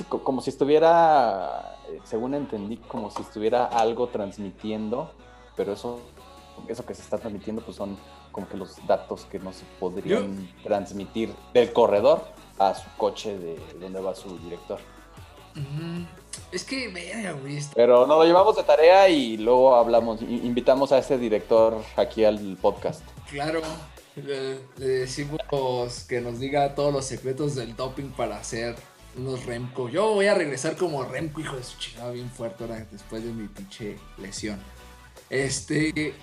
como 0.09 0.41
si 0.41 0.51
estuviera, 0.51 1.77
eh, 1.89 2.01
según 2.05 2.35
entendí, 2.35 2.79
como 2.79 3.11
si 3.11 3.23
estuviera 3.23 3.67
algo 3.67 4.09
transmitiendo 4.09 5.11
pero 5.61 5.75
eso, 5.75 6.01
eso 6.69 6.87
que 6.87 6.95
se 6.95 7.03
está 7.03 7.19
transmitiendo 7.19 7.61
pues 7.61 7.77
son 7.77 7.99
como 8.33 8.49
que 8.49 8.57
los 8.57 8.79
datos 8.87 9.27
que 9.27 9.39
no 9.39 9.53
se 9.53 9.67
podrían 9.79 10.49
transmitir 10.63 11.35
del 11.53 11.71
corredor 11.75 12.25
a 12.59 12.75
su 12.75 12.89
coche 12.97 13.39
de 13.39 13.59
donde 13.79 14.01
va 14.01 14.15
su 14.15 14.39
director. 14.39 14.79
Es 16.53 16.65
que, 16.65 16.89
verga, 16.89 17.33
güey. 17.33 17.61
Pero 17.75 18.07
nos 18.07 18.19
lo 18.19 18.25
llevamos 18.25 18.57
de 18.57 18.63
tarea 18.63 19.09
y 19.09 19.37
luego 19.37 19.75
hablamos, 19.77 20.21
invitamos 20.23 20.93
a 20.93 20.99
ese 20.99 21.19
director 21.19 21.83
aquí 21.97 22.25
al 22.25 22.57
podcast. 22.61 23.03
Claro, 23.31 23.61
le, 24.17 24.59
decimos 24.77 25.41
que 26.09 26.21
nos 26.21 26.41
diga 26.41 26.75
todos 26.75 26.93
los 26.93 27.05
secretos 27.05 27.55
del 27.55 27.77
doping 27.77 28.11
para 28.11 28.39
hacer 28.39 28.77
unos 29.17 29.47
Remco. 29.47 29.89
Yo 29.89 30.15
voy 30.15 30.27
a 30.27 30.35
regresar 30.35 30.77
como 30.77 31.05
Remco, 31.05 31.41
hijo 31.41 31.57
de 31.57 31.63
su 31.63 31.79
chingada, 31.79 32.11
bien 32.11 32.31
fuerte 32.31 32.65
ahora 32.65 32.87
después 32.91 33.25
de 33.25 33.33
mi 33.33 33.49
pinche 33.49 33.97
lesión. 34.19 34.61
Este, 35.29 36.15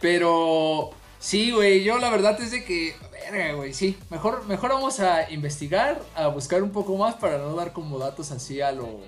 pero 0.00 0.90
sí, 1.18 1.50
güey, 1.50 1.82
yo 1.82 1.98
la 1.98 2.10
verdad 2.10 2.40
es 2.40 2.50
de 2.50 2.64
que, 2.64 2.94
verga, 3.10 3.54
güey, 3.54 3.72
sí, 3.72 3.98
mejor, 4.10 4.44
mejor 4.46 4.70
vamos 4.70 5.00
a 5.00 5.30
investigar, 5.30 6.00
a 6.14 6.28
buscar 6.28 6.62
un 6.62 6.70
poco 6.70 6.96
más 6.96 7.14
para 7.14 7.38
no 7.38 7.54
dar 7.54 7.72
como 7.72 7.98
datos 7.98 8.30
así 8.30 8.60
a 8.60 8.72
lo... 8.72 9.00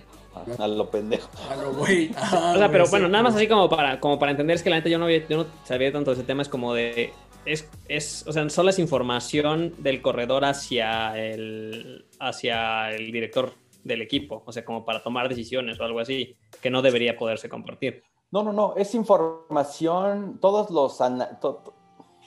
A 0.58 0.68
lo 0.68 0.90
pendejo. 0.90 1.30
A 1.50 1.56
lo 1.56 1.72
güey. 1.74 2.10
o 2.54 2.58
sea, 2.58 2.70
pero 2.70 2.86
bueno, 2.88 3.08
nada 3.08 3.24
más 3.24 3.36
así 3.36 3.48
como 3.48 3.68
para, 3.68 4.00
como 4.00 4.18
para 4.18 4.32
entender, 4.32 4.56
es 4.56 4.62
que 4.62 4.70
la 4.70 4.76
neta 4.76 4.88
yo 4.88 4.98
no, 4.98 5.06
había, 5.06 5.26
yo 5.26 5.38
no 5.38 5.46
sabía 5.64 5.92
tanto 5.92 6.10
de 6.10 6.16
ese 6.16 6.26
tema, 6.26 6.42
es 6.42 6.48
como 6.48 6.74
de 6.74 7.12
es, 7.46 7.70
es, 7.88 8.26
o 8.26 8.32
sea, 8.32 8.48
solo 8.50 8.70
es 8.70 8.78
información 8.78 9.74
del 9.78 10.02
corredor 10.02 10.44
hacia 10.44 11.16
el, 11.16 12.04
hacia 12.18 12.90
el 12.90 13.12
director 13.12 13.52
del 13.84 14.02
equipo, 14.02 14.42
o 14.44 14.52
sea, 14.52 14.64
como 14.64 14.84
para 14.84 15.02
tomar 15.02 15.28
decisiones 15.28 15.78
o 15.78 15.84
algo 15.84 16.00
así, 16.00 16.36
que 16.60 16.70
no 16.70 16.82
debería 16.82 17.16
poderse 17.16 17.48
compartir. 17.48 18.02
No, 18.32 18.42
no, 18.42 18.52
no, 18.52 18.74
es 18.76 18.94
información, 18.94 20.38
todos 20.40 20.70
los, 20.70 20.98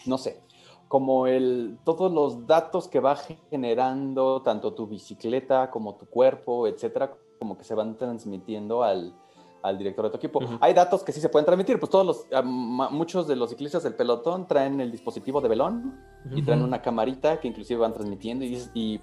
no 0.06 0.18
sé, 0.18 0.42
como 0.88 1.28
el, 1.28 1.78
todos 1.84 2.12
los 2.12 2.48
datos 2.48 2.88
que 2.88 3.02
va 3.02 3.18
generando 3.50 4.42
tanto 4.42 4.74
tu 4.74 4.88
bicicleta 4.88 5.70
como 5.70 5.96
tu 5.98 6.06
cuerpo, 6.06 6.66
etcétera, 6.66 7.14
como 7.40 7.58
que 7.58 7.64
se 7.64 7.74
van 7.74 7.98
transmitiendo 7.98 8.84
al, 8.84 9.14
director 9.78 10.06
de 10.06 10.12
tu 10.12 10.18
equipo. 10.18 10.40
Hay 10.62 10.74
datos 10.74 11.04
que 11.04 11.12
sí 11.12 11.20
se 11.20 11.30
pueden 11.30 11.46
transmitir, 11.46 11.80
pues 11.80 11.90
todos 11.90 12.06
los, 12.06 12.44
muchos 12.92 13.28
de 13.28 13.36
los 13.36 13.50
ciclistas 13.50 13.84
del 13.84 13.96
pelotón 13.96 14.48
traen 14.48 14.80
el 14.80 14.92
dispositivo 14.92 15.42
de 15.42 15.50
velón 15.50 16.00
y 16.32 16.42
traen 16.42 16.62
una 16.62 16.82
camarita 16.82 17.40
que 17.40 17.48
inclusive 17.48 17.80
van 17.80 17.94
transmitiendo 17.94 18.46
y, 18.46 18.62
y 18.74 19.02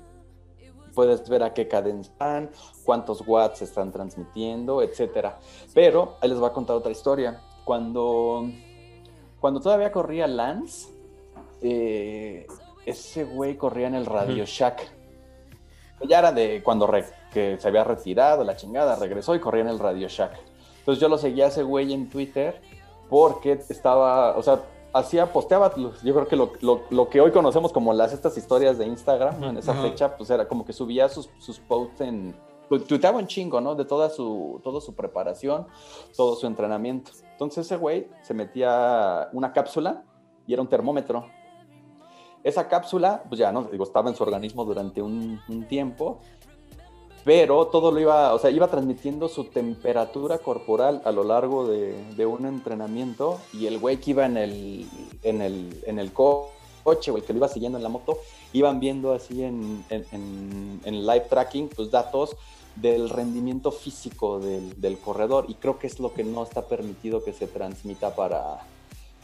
puedes 0.96 1.28
ver 1.28 1.42
a 1.42 1.52
qué 1.52 1.68
cadencia 1.68 2.10
están, 2.10 2.50
cuántos 2.84 3.22
watts 3.26 3.60
están 3.62 3.92
transmitiendo, 3.92 4.82
etcétera. 4.82 5.38
Pero 5.74 6.16
ahí 6.20 6.28
les 6.30 6.38
voy 6.38 6.48
a 6.48 6.52
contar 6.52 6.74
otra 6.74 6.90
historia. 6.90 7.40
Cuando, 7.64 8.48
cuando 9.38 9.60
todavía 9.60 9.92
corría 9.92 10.26
Lance, 10.26 10.88
eh, 11.60 12.46
ese 12.86 13.24
güey 13.24 13.56
corría 13.56 13.88
en 13.88 13.94
el 13.94 14.06
Radio 14.06 14.44
Shack. 14.46 14.90
Ya 16.08 16.18
era 16.18 16.32
de 16.32 16.62
cuando 16.62 16.86
que 17.36 17.58
se 17.58 17.68
había 17.68 17.84
retirado, 17.84 18.44
la 18.44 18.56
chingada, 18.56 18.96
regresó 18.96 19.34
y 19.34 19.40
corría 19.40 19.60
en 19.60 19.68
el 19.68 19.78
Radio 19.78 20.08
Shack. 20.08 20.32
Entonces 20.78 21.02
yo 21.02 21.06
lo 21.06 21.18
seguía 21.18 21.44
a 21.44 21.48
ese 21.48 21.62
güey 21.64 21.92
en 21.92 22.08
Twitter 22.08 22.62
porque 23.10 23.60
estaba, 23.68 24.38
o 24.38 24.42
sea, 24.42 24.62
hacía, 24.94 25.30
posteaba, 25.30 25.70
yo 25.76 26.14
creo 26.14 26.26
que 26.26 26.34
lo, 26.34 27.10
que 27.10 27.20
hoy 27.20 27.32
conocemos 27.32 27.74
como 27.74 27.92
las 27.92 28.14
estas 28.14 28.38
historias 28.38 28.78
de 28.78 28.86
Instagram, 28.86 29.44
en 29.44 29.58
esa 29.58 29.74
fecha, 29.74 30.16
pues 30.16 30.30
era 30.30 30.48
como 30.48 30.64
que 30.64 30.72
subía 30.72 31.10
sus, 31.10 31.28
sus 31.38 31.60
posts 31.60 32.00
en, 32.00 32.34
pues, 32.70 32.86
tuiteaba 32.86 33.18
un 33.18 33.26
chingo, 33.26 33.60
¿no? 33.60 33.74
De 33.74 33.84
toda 33.84 34.08
su, 34.08 34.58
toda 34.64 34.80
su 34.80 34.94
preparación, 34.94 35.66
todo 36.16 36.36
su 36.36 36.46
entrenamiento. 36.46 37.10
Entonces 37.32 37.66
ese 37.66 37.76
güey 37.76 38.08
se 38.22 38.32
metía 38.32 39.28
una 39.34 39.52
cápsula 39.52 40.04
y 40.46 40.54
era 40.54 40.62
un 40.62 40.68
termómetro. 40.68 41.26
Esa 42.42 42.66
cápsula, 42.66 43.24
pues 43.28 43.38
ya, 43.38 43.52
¿no? 43.52 43.64
Digo, 43.64 43.84
estaba 43.84 44.08
en 44.08 44.16
su 44.16 44.22
organismo 44.22 44.64
durante 44.64 45.02
un, 45.02 45.38
un 45.50 45.68
tiempo 45.68 46.20
pero 47.26 47.66
todo 47.66 47.90
lo 47.90 47.98
iba, 47.98 48.32
o 48.34 48.38
sea, 48.38 48.50
iba 48.50 48.68
transmitiendo 48.68 49.28
su 49.28 49.46
temperatura 49.46 50.38
corporal 50.38 51.02
a 51.04 51.10
lo 51.10 51.24
largo 51.24 51.66
de, 51.66 52.24
un 52.24 52.46
entrenamiento 52.46 53.40
y 53.52 53.66
el 53.66 53.80
güey 53.80 53.96
que 53.96 54.12
iba 54.12 54.24
en 54.26 54.36
el, 54.36 54.86
en 55.24 55.42
el, 55.42 55.82
en 55.86 55.98
el 55.98 56.12
coche 56.12 57.10
o 57.10 57.16
el 57.16 57.24
que 57.24 57.32
lo 57.32 57.38
iba 57.38 57.48
siguiendo 57.48 57.78
en 57.78 57.82
la 57.82 57.88
moto, 57.88 58.16
iban 58.52 58.78
viendo 58.78 59.12
así 59.12 59.42
en, 59.42 59.84
en, 59.90 61.06
live 61.06 61.26
tracking, 61.28 61.68
pues 61.68 61.90
datos 61.90 62.36
del 62.76 63.10
rendimiento 63.10 63.72
físico 63.72 64.38
del, 64.38 64.98
corredor 65.00 65.46
y 65.48 65.54
creo 65.54 65.80
que 65.80 65.88
es 65.88 65.98
lo 65.98 66.14
que 66.14 66.22
no 66.22 66.44
está 66.44 66.68
permitido 66.68 67.24
que 67.24 67.32
se 67.32 67.48
transmita 67.48 68.14
para, 68.14 68.60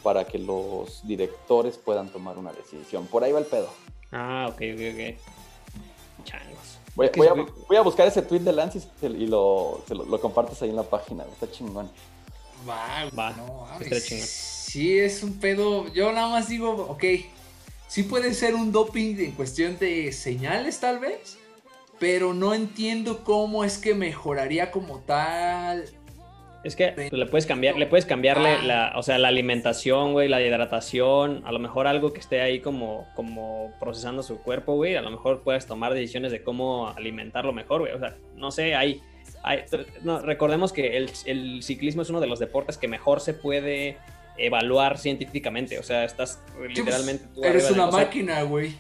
para 0.03 0.25
que 0.25 0.41
los 0.41 1.07
directores 1.07 1.79
puedan 1.79 2.09
tomar 2.09 2.37
una 2.37 2.53
decisión. 2.53 3.07
Por 3.07 3.23
ahí 3.23 3.31
va 3.31 3.39
el 3.39 3.47
pedo. 3.47 3.69
Ah, 4.11 4.49
ok, 4.51 4.61
ok, 4.75 4.81
ok. 4.93 5.42
Changos. 6.97 7.53
Voy, 7.69 7.77
a, 7.77 7.83
buscar 7.83 8.07
ese 8.07 8.23
tweet 8.23 8.41
de 8.41 8.53
Lance 8.53 8.81
y 9.03 9.27
lo, 9.27 9.83
lo, 9.89 10.21
compartes 10.21 10.61
ahí 10.63 10.71
en 10.71 10.77
la 10.77 10.83
página. 10.83 11.25
Está 11.25 11.51
chingón. 11.51 11.91
Va, 12.69 13.09
va. 13.19 13.31
No, 13.33 13.67
sí, 13.91 14.99
es 14.99 15.23
un 15.23 15.39
pedo. 15.39 15.93
Yo 15.93 16.13
nada 16.13 16.29
más 16.29 16.49
digo, 16.49 16.87
ok. 16.89 17.05
Sí 17.89 18.05
puede 18.05 18.33
ser 18.35 18.55
un 18.55 18.73
doping 18.73 19.17
en 19.19 19.33
cuestión 19.33 19.79
de 19.79 20.13
señales, 20.13 20.81
tal 20.81 20.99
vez. 20.99 21.39
Pero 21.99 22.35
no 22.35 22.55
entiendo 22.55 23.23
cómo 23.25 23.65
es 23.65 23.79
que 23.79 23.95
mejoraría 23.95 24.71
como 24.71 24.99
tal 25.01 25.85
es 26.65 26.77
que 26.77 26.93
pues, 26.93 27.13
le 27.13 27.27
puedes 27.27 27.47
cambiar, 27.47 27.77
le 27.77 27.87
puedes 27.87 28.07
cambiarle 28.07 28.51
ah. 28.51 28.63
la, 28.63 28.93
o 28.97 29.03
sea, 29.03 29.19
la 29.19 29.29
alimentación, 29.29 30.13
güey, 30.13 30.29
la 30.29 30.41
hidratación, 30.41 31.43
a 31.45 31.53
lo 31.53 31.59
mejor 31.59 31.87
algo 31.87 32.13
que 32.13 32.21
esté 32.21 32.41
ahí 32.41 32.61
como, 32.61 33.09
como 33.15 33.73
procesando 33.81 34.23
su 34.23 34.39
cuerpo, 34.39 34.75
güey, 34.75 34.97
a 34.97 35.03
lo 35.03 35.11
mejor 35.11 35.43
puedes 35.43 35.67
tomar 35.67 35.93
decisiones 35.95 36.31
de 36.31 36.43
cómo 36.43 36.89
alimentarlo 36.89 37.53
mejor, 37.53 37.81
güey, 37.81 37.93
o 37.93 37.99
sea, 37.99 38.17
no 38.37 38.51
sé, 38.51 38.75
hay, 38.75 39.01
hay 39.43 39.65
no, 40.03 40.21
recordemos 40.21 40.73
que 40.73 40.97
el, 40.97 41.11
el, 41.27 41.63
ciclismo 41.63 42.03
es 42.03 42.11
uno 42.11 42.21
de 42.21 42.27
los 42.29 42.39
deportes 42.39 42.79
que 42.79 42.89
mejor 42.89 43.21
se 43.21 43.35
puede 43.35 43.99
evaluar 44.39 44.99
científicamente, 44.99 45.79
o 45.79 45.83
sea, 45.83 46.05
estás 46.05 46.43
literalmente... 46.69 47.25
eres 47.43 47.71
una 47.71 47.91
máquina, 47.91 48.43
güey. 48.43 48.75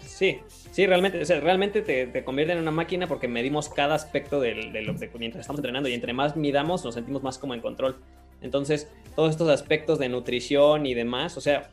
Sí, 0.00 0.40
sí, 0.70 0.86
realmente, 0.86 1.20
o 1.20 1.24
sea, 1.24 1.40
realmente 1.40 1.82
te, 1.82 2.06
te, 2.06 2.24
convierte 2.24 2.52
en 2.52 2.60
una 2.60 2.70
máquina 2.70 3.06
porque 3.06 3.28
medimos 3.28 3.68
cada 3.68 3.94
aspecto 3.94 4.40
de, 4.40 4.54
lo 4.54 4.96
que 4.96 5.10
mientras 5.18 5.42
estamos 5.42 5.58
entrenando 5.58 5.88
y 5.88 5.94
entre 5.94 6.12
más 6.12 6.36
midamos 6.36 6.84
nos 6.84 6.94
sentimos 6.94 7.22
más 7.22 7.38
como 7.38 7.54
en 7.54 7.60
control. 7.60 7.96
Entonces, 8.40 8.90
todos 9.16 9.30
estos 9.30 9.48
aspectos 9.48 9.98
de 9.98 10.08
nutrición 10.08 10.86
y 10.86 10.94
demás, 10.94 11.36
o 11.36 11.40
sea, 11.40 11.70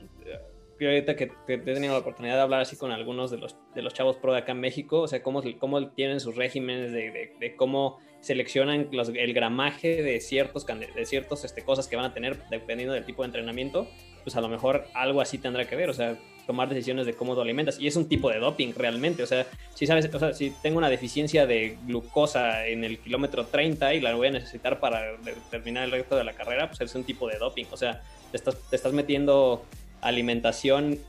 yo 0.79 0.89
ahorita 0.89 1.15
que, 1.15 1.31
he 1.47 1.57
tenido 1.57 1.93
la 1.93 1.99
oportunidad 1.99 2.35
de 2.35 2.41
hablar 2.41 2.61
así 2.61 2.75
con 2.75 2.91
algunos 2.91 3.31
de 3.31 3.37
los, 3.37 3.57
de 3.73 3.81
los 3.81 3.93
chavos 3.93 4.17
pro 4.17 4.33
de 4.33 4.39
acá 4.39 4.51
en 4.51 4.59
México, 4.59 5.01
o 5.01 5.07
sea, 5.07 5.23
cómo, 5.23 5.41
cómo 5.59 5.89
tienen 5.91 6.19
sus 6.19 6.35
regímenes, 6.35 6.91
de, 6.91 7.33
de, 7.39 7.55
cómo 7.55 7.99
seleccionan 8.27 8.89
el 8.91 9.33
gramaje 9.33 10.03
de 10.03 10.19
ciertos 10.19 10.65
de 10.65 11.05
ciertas 11.05 11.45
este, 11.45 11.63
cosas 11.63 11.87
que 11.87 11.95
van 11.95 12.03
a 12.03 12.13
tener 12.13 12.37
dependiendo 12.49 12.93
del 12.93 13.05
tipo 13.05 13.21
de 13.21 13.27
entrenamiento, 13.27 13.87
pues 14.23 14.35
a 14.35 14.41
lo 14.41 14.49
mejor 14.49 14.85
algo 14.93 15.21
así 15.21 15.37
tendrá 15.37 15.65
que 15.65 15.77
ver, 15.77 15.89
o 15.89 15.93
sea, 15.93 16.17
tomar 16.45 16.67
decisiones 16.67 17.05
de 17.05 17.13
cómo 17.13 17.35
lo 17.35 17.41
alimentas. 17.41 17.79
Y 17.79 17.87
es 17.87 17.95
un 17.95 18.09
tipo 18.09 18.29
de 18.29 18.39
doping 18.39 18.73
realmente, 18.75 19.23
o 19.23 19.25
sea, 19.25 19.47
si 19.73 19.87
sabes, 19.87 20.13
o 20.13 20.19
sea, 20.19 20.33
si 20.33 20.51
tengo 20.61 20.77
una 20.77 20.89
deficiencia 20.89 21.45
de 21.47 21.77
glucosa 21.85 22.67
en 22.67 22.83
el 22.83 22.99
kilómetro 22.99 23.45
30 23.45 23.93
y 23.93 24.01
la 24.01 24.13
voy 24.13 24.27
a 24.27 24.31
necesitar 24.31 24.81
para 24.81 25.15
terminar 25.49 25.85
el 25.85 25.91
resto 25.91 26.17
de 26.17 26.25
la 26.25 26.33
carrera, 26.33 26.67
pues 26.67 26.81
es 26.81 26.93
un 26.95 27.05
tipo 27.05 27.29
de 27.29 27.37
doping, 27.37 27.65
o 27.71 27.77
sea, 27.77 28.01
te 28.31 28.37
estás, 28.37 28.57
te 28.69 28.75
estás 28.75 28.91
metiendo 28.91 29.63
alimentación 30.01 30.99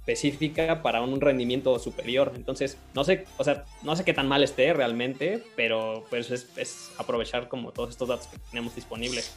específica 0.00 0.82
para 0.82 1.02
un 1.02 1.20
rendimiento 1.20 1.78
superior. 1.78 2.32
Entonces, 2.34 2.78
no 2.94 3.04
sé, 3.04 3.26
o 3.36 3.44
sea, 3.44 3.64
no 3.82 3.94
sé 3.96 4.04
qué 4.04 4.14
tan 4.14 4.28
mal 4.28 4.42
esté 4.42 4.72
realmente, 4.72 5.42
pero 5.56 6.04
pues 6.10 6.30
es, 6.30 6.90
aprovechar 6.98 7.48
como 7.48 7.72
todos 7.72 7.90
estos 7.90 8.08
datos 8.08 8.26
que 8.26 8.38
tenemos 8.50 8.74
disponibles. 8.74 9.36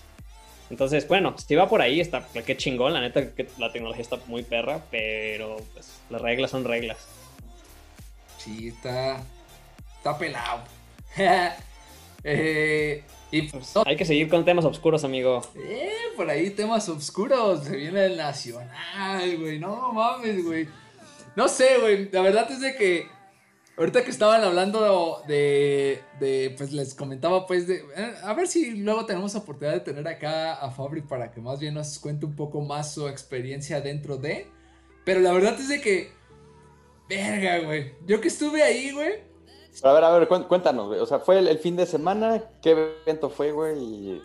Entonces, 0.70 1.07
bueno, 1.07 1.36
si 1.38 1.55
va 1.55 1.68
por 1.70 1.82
ahí, 1.82 1.99
está, 1.99 2.28
qué 2.45 2.57
chingón, 2.57 2.93
la 2.93 3.01
neta 3.01 3.34
que 3.34 3.47
la 3.57 3.72
tecnología 3.72 4.01
está 4.01 4.18
muy 4.28 4.43
perra, 4.43 4.84
pero 4.89 5.57
pues 5.74 5.99
las 6.09 6.22
reglas 6.22 6.51
son 6.51 6.64
reglas. 6.64 7.07
Sí, 8.38 8.70
está, 8.70 9.22
está 9.97 10.18
pelado. 10.18 10.64
eh, 12.24 13.03
pues, 13.42 13.74
hay 13.86 13.96
que 13.96 14.06
seguir 14.06 14.30
con 14.30 14.46
temas 14.46 14.64
oscuros, 14.64 15.04
amigo. 15.04 15.42
Eh, 15.56 15.90
por 16.16 16.30
ahí 16.30 16.52
temas 16.52 16.88
oscuros. 16.88 17.64
Se 17.66 17.76
viene 17.76 18.06
el 18.06 18.16
Nacional, 18.16 19.38
güey. 19.40 19.60
No 19.60 19.92
mames, 19.92 20.46
güey. 20.46 20.68
No 21.36 21.48
sé, 21.48 21.80
güey. 21.80 22.10
La 22.12 22.22
verdad 22.22 22.50
es 22.52 22.62
de 22.62 22.76
que. 22.76 23.08
Ahorita 23.76 24.04
que 24.04 24.12
estaban 24.12 24.44
hablando 24.44 25.24
de, 25.28 26.00
de, 26.20 26.54
pues 26.56 26.72
les 26.72 26.94
comentaba 26.94 27.48
pues 27.48 27.66
de, 27.66 27.78
eh, 27.98 28.14
a 28.22 28.32
ver 28.36 28.48
si 28.48 28.76
luego 28.76 29.08
tenemos 29.08 29.34
oportunidad 29.34 29.74
de 29.74 29.80
tener 29.80 30.08
acá 30.08 30.54
a 30.54 30.70
Fabri 30.70 31.02
para 31.02 31.32
que 31.32 31.42
más 31.42 31.60
bien 31.60 31.74
nos 31.74 31.98
cuente 31.98 32.28
un 32.28 32.36
poco 32.36 32.62
más 32.62 32.94
su 32.94 33.08
experiencia 33.08 33.82
dentro 33.82 34.18
de, 34.18 34.46
pero 35.04 35.22
la 35.22 35.34
verdad 35.34 35.60
es 35.60 35.70
de 35.70 35.82
que, 35.82 36.12
verga, 37.10 37.66
güey, 37.66 37.96
yo 38.06 38.22
que 38.22 38.28
estuve 38.28 38.62
ahí, 38.62 38.92
güey, 38.92 39.33
a 39.82 39.94
ver, 39.94 40.04
a 40.04 40.18
ver, 40.18 40.28
cuéntanos, 40.28 40.88
güey. 40.88 41.00
O 41.00 41.06
sea, 41.06 41.20
fue 41.20 41.40
el, 41.40 41.58
fin 41.60 41.76
de 41.76 41.86
semana. 41.86 42.44
¿Qué 42.62 42.72
evento 43.06 43.30
fue, 43.30 43.52
güey? 43.52 44.22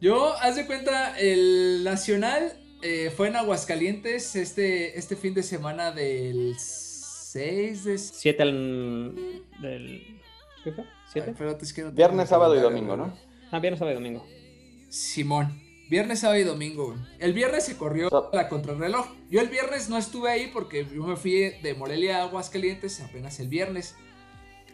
Yo, 0.00 0.34
haz 0.34 0.56
de 0.56 0.66
cuenta, 0.66 1.18
el 1.18 1.82
Nacional 1.82 2.52
eh, 2.82 3.10
fue 3.16 3.28
en 3.28 3.36
Aguascalientes 3.36 4.36
este, 4.36 4.98
este 4.98 5.16
fin 5.16 5.34
de 5.34 5.42
semana 5.42 5.90
del 5.90 6.54
6 6.58 7.84
de... 7.84 7.98
7 7.98 8.42
al... 8.42 9.14
Del... 9.60 10.20
¿Qué 10.62 10.72
fue? 10.72 10.84
¿7? 11.12 11.92
viernes, 11.92 12.28
sábado 12.28 12.56
y 12.56 12.60
domingo, 12.60 12.96
¿no? 12.96 13.16
Ah, 13.50 13.58
viernes, 13.60 13.78
sábado 13.78 13.92
y 13.92 14.02
domingo. 14.02 14.26
Simón. 14.88 15.60
Viernes, 15.88 16.20
sábado 16.20 16.40
y 16.40 16.44
domingo, 16.44 16.86
güey. 16.86 16.98
El 17.18 17.32
viernes 17.34 17.64
se 17.64 17.76
corrió 17.76 18.08
la 18.32 18.48
contrarreloj. 18.48 19.06
Yo 19.30 19.40
el 19.40 19.48
viernes 19.48 19.88
no 19.88 19.98
estuve 19.98 20.30
ahí 20.30 20.50
porque 20.52 20.86
yo 20.92 21.02
me 21.04 21.16
fui 21.16 21.52
de 21.62 21.74
Morelia 21.74 22.18
a 22.18 22.22
Aguascalientes 22.24 23.00
apenas 23.00 23.38
el 23.40 23.48
viernes. 23.48 23.94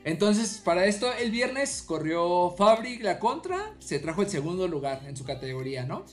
Entonces, 0.05 0.61
para 0.64 0.86
esto, 0.86 1.12
el 1.12 1.30
viernes 1.30 1.82
corrió 1.82 2.55
Fabri 2.57 2.98
la 2.98 3.18
contra, 3.18 3.74
se 3.78 3.98
trajo 3.98 4.22
el 4.22 4.28
segundo 4.28 4.66
lugar 4.66 5.03
en 5.07 5.16
su 5.16 5.24
categoría, 5.24 5.84
¿no? 5.84 6.05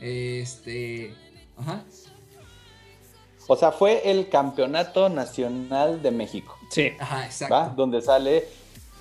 Este. 0.00 1.14
Ajá. 1.56 1.84
O 3.46 3.56
sea, 3.56 3.72
fue 3.72 4.10
el 4.10 4.28
Campeonato 4.28 5.08
Nacional 5.08 6.02
de 6.02 6.10
México. 6.10 6.54
Sí. 6.70 6.92
Ajá, 6.98 7.24
exacto. 7.24 7.54
¿va? 7.54 7.68
Donde 7.68 8.02
sale, 8.02 8.46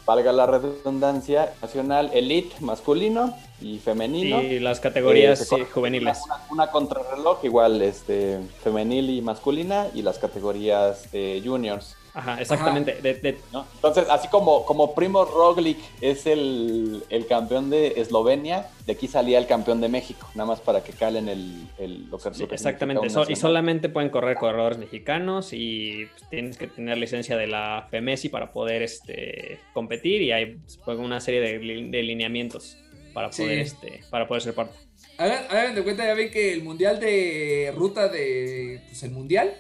valga 0.06 0.32
la 0.32 0.46
redundancia, 0.46 1.54
Nacional 1.62 2.10
Elite 2.14 2.56
masculino 2.62 3.36
y 3.60 3.78
femenino. 3.80 4.42
Y 4.42 4.60
las 4.60 4.80
categorías 4.80 5.52
eh, 5.52 5.66
juveniles. 5.66 6.20
Una, 6.50 6.72
contrarreloj 6.72 7.44
igual, 7.44 7.82
este, 7.82 8.40
femenil 8.64 9.10
y 9.10 9.22
masculina, 9.22 9.88
y 9.94 10.02
las 10.02 10.18
categorías 10.18 11.10
eh, 11.12 11.42
juniors. 11.44 11.97
Ajá, 12.18 12.42
exactamente. 12.42 12.98
Entonces, 13.04 14.08
así 14.10 14.28
como, 14.30 14.66
como 14.66 14.96
Primo 14.96 15.24
Roglic 15.24 15.78
es 16.02 16.26
el, 16.26 17.04
campeón 17.30 17.70
de 17.70 17.94
Eslovenia, 17.98 18.70
de 18.88 18.94
aquí 18.94 19.08
salía 19.08 19.38
el 19.38 19.46
campeón 19.46 19.82
de 19.82 19.88
México, 19.88 20.28
nada 20.34 20.48
más 20.48 20.60
para 20.60 20.84
que 20.84 20.94
calen 20.94 21.30
el, 21.30 21.68
el 21.78 22.10
lo 22.10 22.18
que, 22.18 22.30
Exactamente, 22.30 23.06
y 23.30 23.36
solamente 23.36 23.90
pueden 23.90 24.10
correr 24.10 24.36
corredores 24.38 24.80
mexicanos 24.80 25.54
y 25.54 26.08
pues, 26.08 26.30
tienes 26.32 26.58
que 26.58 26.66
tener 26.66 26.98
licencia 26.98 27.38
de 27.38 27.46
la 27.46 27.88
FEMESI 27.92 28.30
para 28.30 28.52
poder 28.52 28.82
este, 28.82 29.60
competir 29.74 30.24
y 30.24 30.32
hay 30.32 30.58
pues, 30.86 30.98
una 30.98 31.20
serie 31.20 31.40
de, 31.40 31.60
lineamientos 32.02 32.78
para 33.14 33.30
poder, 33.30 33.60
este, 33.60 34.02
para 34.10 34.28
poder 34.28 34.42
ser 34.42 34.56
parte. 34.56 34.74
Hagan, 35.20 35.76
de 35.76 35.84
cuenta, 35.84 36.04
ya 36.04 36.16
ven 36.16 36.32
que 36.32 36.52
el 36.52 36.64
mundial 36.64 37.00
de 37.00 37.72
ruta 37.76 38.08
de. 38.08 38.82
Pues 38.88 39.04
el 39.04 39.12
mundial 39.12 39.54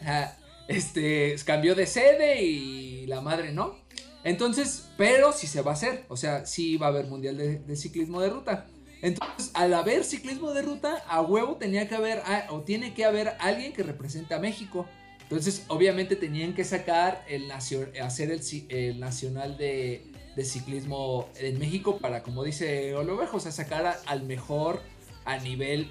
este, 0.67 1.35
cambió 1.45 1.75
de 1.75 1.85
sede 1.85 2.41
y 2.41 3.07
la 3.07 3.21
madre 3.21 3.51
no. 3.51 3.75
Entonces, 4.23 4.89
pero 4.97 5.31
sí 5.31 5.47
se 5.47 5.61
va 5.61 5.71
a 5.71 5.73
hacer, 5.75 6.05
o 6.09 6.17
sea, 6.17 6.45
sí 6.45 6.75
va 6.77 6.87
a 6.87 6.89
haber 6.89 7.07
mundial 7.07 7.37
de, 7.37 7.75
ciclismo 7.75 8.19
de 8.19 8.29
ruta. 8.29 8.65
Entonces, 9.01 9.51
al 9.53 9.73
haber 9.73 10.03
ciclismo 10.03 10.51
de 10.51 10.63
ruta, 10.63 11.03
a 11.07 11.21
huevo 11.21 11.55
tenía 11.55 11.87
que 11.87 11.95
haber, 11.95 12.21
o 12.49 12.61
tiene 12.61 12.93
que 12.93 13.05
haber 13.05 13.35
alguien 13.39 13.71
que 13.71 13.83
represente 13.83 14.33
a 14.33 14.39
México. 14.39 14.87
Entonces, 15.21 15.63
obviamente 15.67 16.15
tenían 16.15 16.53
que 16.53 16.63
sacar 16.63 17.23
el 17.29 17.51
hacer 17.51 17.91
el, 17.95 18.99
nacional 18.99 19.57
de, 19.57 20.03
ciclismo 20.43 21.29
en 21.39 21.57
México 21.59 21.97
para, 21.97 22.21
como 22.21 22.43
dice 22.43 22.95
Olovejo, 22.95 23.39
sacar 23.39 23.99
al 24.05 24.23
mejor 24.23 24.81
a 25.25 25.37
nivel 25.37 25.89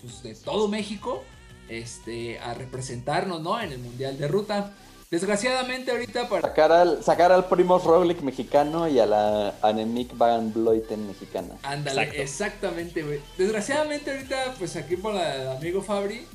pues, 0.00 0.22
de 0.22 0.34
todo 0.34 0.68
México 0.68 1.24
este, 1.68 2.38
a 2.38 2.54
representarnos, 2.54 3.40
¿no? 3.40 3.60
En 3.60 3.72
el 3.72 3.78
Mundial 3.78 4.18
de 4.18 4.28
Ruta. 4.28 4.72
Desgraciadamente 5.10 5.92
ahorita 5.92 6.28
para... 6.28 6.42
Sacar 6.48 6.72
al, 6.72 7.04
sacar 7.04 7.30
al 7.30 7.46
Primoz 7.46 7.84
Roglic 7.84 8.22
mexicano 8.22 8.88
y 8.88 8.98
a 8.98 9.06
la 9.06 9.54
Annemiek 9.62 10.16
van 10.18 10.52
Vleuten 10.52 11.06
mexicana. 11.06 11.54
Ándale, 11.62 12.20
exactamente, 12.20 13.02
güey. 13.02 13.20
Desgraciadamente 13.38 14.10
ahorita, 14.10 14.54
pues 14.58 14.74
aquí 14.74 14.96
por 14.96 15.14
el 15.14 15.48
amigo 15.48 15.80
Fabri, 15.80 16.26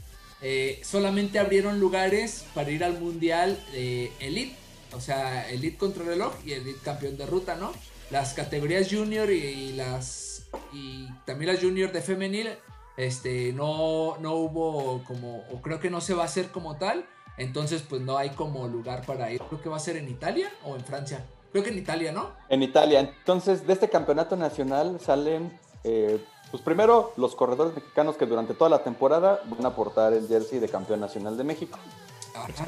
eh, 0.41 0.79
solamente 0.83 1.37
abrieron 1.37 1.81
lugares 1.81 2.45
para 2.53 2.71
ir 2.71 2.83
al 2.85 2.97
Mundial 2.97 3.61
de 3.73 4.11
Elite. 4.21 4.55
O 4.93 5.01
sea, 5.01 5.49
Elite 5.49 5.77
contra 5.77 6.05
reloj 6.05 6.33
y 6.45 6.53
Elite 6.53 6.79
campeón 6.81 7.17
de 7.17 7.25
ruta, 7.25 7.55
¿no? 7.55 7.73
Las 8.09 8.33
categorías 8.33 8.87
junior 8.89 9.29
y 9.31 9.73
las... 9.73 10.43
Y 10.73 11.07
también 11.25 11.53
las 11.53 11.61
junior 11.61 11.91
de 11.91 12.01
femenil 12.01 12.49
este, 12.97 13.53
no, 13.53 14.17
no 14.19 14.33
hubo 14.35 15.03
como, 15.05 15.43
o 15.51 15.61
creo 15.61 15.79
que 15.79 15.89
no 15.89 16.01
se 16.01 16.13
va 16.13 16.23
a 16.23 16.25
hacer 16.25 16.51
como 16.51 16.77
tal, 16.77 17.05
entonces 17.37 17.83
pues 17.87 18.01
no 18.01 18.17
hay 18.17 18.31
como 18.31 18.67
lugar 18.67 19.05
para 19.05 19.31
ir. 19.31 19.41
Creo 19.41 19.61
que 19.61 19.69
va 19.69 19.77
a 19.77 19.79
ser 19.79 19.97
en 19.97 20.09
Italia 20.09 20.51
o 20.63 20.75
en 20.75 20.83
Francia. 20.83 21.25
Creo 21.51 21.63
que 21.63 21.71
en 21.71 21.77
Italia, 21.77 22.11
¿no? 22.11 22.31
En 22.49 22.63
Italia. 22.63 22.99
Entonces, 23.01 23.67
de 23.67 23.73
este 23.73 23.89
campeonato 23.89 24.37
nacional 24.37 24.99
salen, 25.01 25.59
eh, 25.83 26.23
pues 26.49 26.63
primero 26.63 27.13
los 27.17 27.35
corredores 27.35 27.75
mexicanos 27.75 28.15
que 28.15 28.25
durante 28.25 28.53
toda 28.53 28.69
la 28.69 28.83
temporada 28.83 29.41
van 29.45 29.65
a 29.65 29.69
aportar 29.69 30.13
el 30.13 30.27
jersey 30.27 30.59
de 30.59 30.69
campeón 30.69 30.99
nacional 30.99 31.37
de 31.37 31.43
México. 31.43 31.77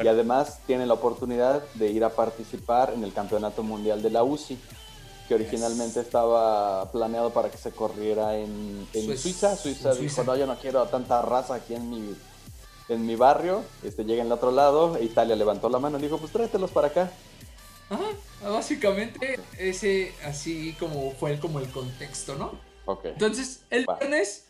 Y 0.03 0.07
además 0.07 0.59
tienen 0.67 0.89
la 0.89 0.95
oportunidad 0.95 1.63
de 1.75 1.89
ir 1.89 2.03
a 2.03 2.09
participar 2.09 2.93
en 2.93 3.03
el 3.03 3.13
campeonato 3.13 3.63
mundial 3.63 4.01
de 4.01 4.09
la 4.09 4.23
UCI 4.23 4.59
que 5.33 5.43
originalmente 5.43 5.99
estaba 5.99 6.91
planeado 6.91 7.31
para 7.31 7.49
que 7.49 7.57
se 7.57 7.71
corriera 7.71 8.37
en, 8.37 8.87
Suiza. 8.93 9.55
Suiza 9.55 9.95
dijo, 9.95 10.23
no, 10.23 10.35
yo 10.35 10.45
no 10.45 10.57
quiero 10.57 10.85
tanta 10.85 11.21
raza 11.21 11.55
aquí 11.55 11.73
en 11.73 11.89
mi, 11.89 12.15
en 12.89 13.05
mi 13.05 13.15
barrio, 13.15 13.63
este, 13.83 14.03
llega 14.03 14.21
en 14.21 14.27
el 14.27 14.33
otro 14.33 14.51
lado, 14.51 14.95
e 14.97 15.03
Italia 15.03 15.35
levantó 15.35 15.69
la 15.69 15.79
mano 15.79 15.97
y 15.97 16.01
dijo, 16.01 16.17
pues 16.17 16.31
tráetelos 16.31 16.71
para 16.71 16.87
acá. 16.87 17.11
Ajá, 17.89 18.03
básicamente 18.43 19.39
ese 19.57 20.13
así 20.23 20.75
como 20.79 21.11
fue 21.11 21.31
el, 21.31 21.39
como 21.39 21.59
el 21.59 21.69
contexto, 21.69 22.35
¿no? 22.35 22.59
Entonces, 23.03 23.63
el 23.69 23.85
viernes, 23.85 24.45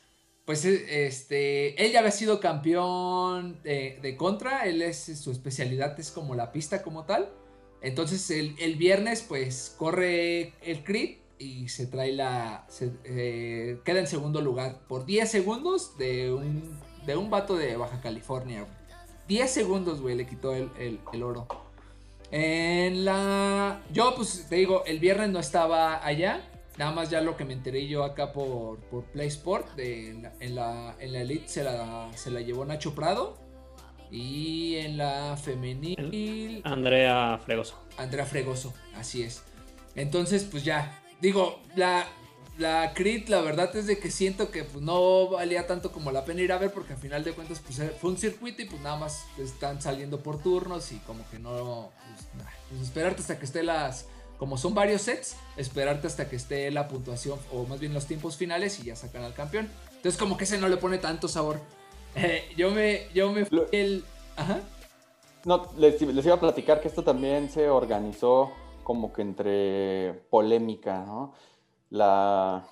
pues 0.46 0.66
este, 0.66 1.82
él 1.84 1.92
ya 1.92 2.00
había 2.00 2.12
sido 2.12 2.40
campeón 2.40 3.62
de, 3.64 4.00
de 4.02 4.18
contra, 4.18 4.66
él 4.66 4.82
es, 4.82 4.98
su 4.98 5.32
especialidad 5.32 5.98
es 6.00 6.12
como 6.12 6.36
la 6.36 6.52
pista 6.52 6.82
como 6.82 7.06
tal. 7.06 7.30
Entonces 7.84 8.30
el, 8.32 8.76
viernes 8.78 9.24
pues 9.28 9.76
corre 9.78 10.54
el 10.62 10.84
crit 10.84 11.20
y 11.38 11.68
se 11.68 11.86
trae 11.86 12.14
la... 12.14 12.66
Eh, 13.04 13.80
queda 13.84 14.00
en 14.00 14.08
segundo 14.08 14.40
lugar 14.42 14.80
por 14.88 15.06
10 15.06 15.30
segundos 15.30 15.98
de 15.98 16.32
un, 16.32 16.80
de 17.06 17.18
un 17.18 17.30
vato 17.30 17.58
de 17.58 17.76
Baja 17.76 18.00
California. 18.02 18.66
10 19.28 19.52
segundos, 19.52 20.02
güey, 20.02 20.16
le 20.16 20.26
quitó 20.26 20.54
el, 20.56 21.24
oro. 21.24 21.48
En 22.32 23.06
la. 23.06 23.82
Yo, 23.92 24.16
pues 24.16 24.48
te 24.50 24.56
digo, 24.56 24.84
el 24.86 25.00
viernes 25.00 25.30
no 25.30 25.40
estaba 25.40 26.06
allá. 26.06 26.42
Nada 26.78 26.92
más 26.92 27.10
ya 27.10 27.22
lo 27.22 27.38
que 27.38 27.46
me 27.46 27.54
enteré 27.54 27.88
yo 27.88 28.04
acá 28.04 28.34
por, 28.34 28.80
por 28.80 29.04
Play 29.06 29.28
Sport. 29.28 29.78
en, 29.78 30.24
la, 30.56 30.96
en 31.00 31.14
la 31.14 31.22
Elite 31.22 31.48
se 31.48 31.64
la, 31.64 32.10
se 32.16 32.32
la 32.32 32.42
llevó 32.42 32.66
Nacho 32.66 32.96
Prado. 32.96 33.43
Y 34.14 34.76
en 34.76 34.98
la 34.98 35.36
femenil. 35.36 36.62
Andrea 36.64 37.40
Fregoso. 37.44 37.80
Andrea 37.98 38.28
Fregoso, 38.28 38.72
así 38.96 39.24
es. 39.24 39.42
Entonces, 39.96 40.44
pues 40.44 40.64
ya. 40.64 41.02
Digo, 41.20 41.60
la, 41.76 42.06
la 42.60 42.94
crit, 42.94 43.28
la 43.30 43.42
verdad 43.42 43.76
es 43.76 43.88
de 43.88 43.98
que 43.98 44.12
siento 44.12 44.52
que 44.52 44.66
pues, 44.66 44.84
no 44.84 45.30
valía 45.30 45.66
tanto 45.66 45.92
como 45.92 46.12
la 46.12 46.26
pena 46.26 46.42
ir 46.42 46.52
a 46.52 46.60
ver 46.60 46.72
porque 46.72 46.94
al 46.94 47.00
final 47.00 47.24
de 47.24 47.32
cuentas 47.32 47.60
pues, 47.60 47.82
fue 48.00 48.12
un 48.12 48.18
circuito 48.18 48.62
y 48.62 48.66
pues 48.66 48.80
nada 48.84 48.98
más 48.98 49.26
están 49.40 49.82
saliendo 49.82 50.22
por 50.22 50.44
turnos 50.44 50.92
y 50.92 50.98
como 51.00 51.28
que 51.32 51.40
no, 51.40 51.92
pues, 52.36 52.46
pues, 52.70 52.82
esperarte 52.84 53.22
hasta 53.22 53.40
que 53.40 53.46
esté 53.46 53.64
las, 53.64 54.06
como 54.38 54.60
son 54.60 54.76
varios 54.76 55.02
sets, 55.02 55.38
esperarte 55.58 56.06
hasta 56.06 56.30
que 56.30 56.36
esté 56.36 56.70
la 56.70 56.88
puntuación 56.88 57.40
o 57.52 57.66
más 57.66 57.80
bien 57.80 57.96
los 57.96 58.06
tiempos 58.06 58.38
finales 58.38 58.80
y 58.80 58.84
ya 58.84 58.96
sacan 58.96 59.24
al 59.24 59.34
campeón. 59.34 59.72
Entonces 59.96 60.20
como 60.20 60.38
que 60.38 60.44
ese 60.44 60.60
no 60.60 60.68
le 60.68 60.78
pone 60.78 61.00
tanto 61.00 61.28
sabor. 61.28 61.60
Eh, 62.16 62.50
yo 62.58 62.72
me, 62.72 63.08
yo 63.14 63.32
me 63.32 63.46
fui 63.46 63.62
el... 63.72 64.04
Ajá. 64.36 64.62
No, 65.46 65.68
les, 65.78 66.02
les 66.02 66.26
iba 66.26 66.36
a 66.36 66.40
platicar 66.40 66.80
que 66.82 66.88
esto 66.88 67.04
también 67.04 67.50
se 67.50 67.70
organizó 67.70 68.52
como 68.84 69.12
que 69.12 69.22
entre 69.22 70.14
polémica, 70.30 71.04
¿no? 71.06 71.34
la... 71.94 72.66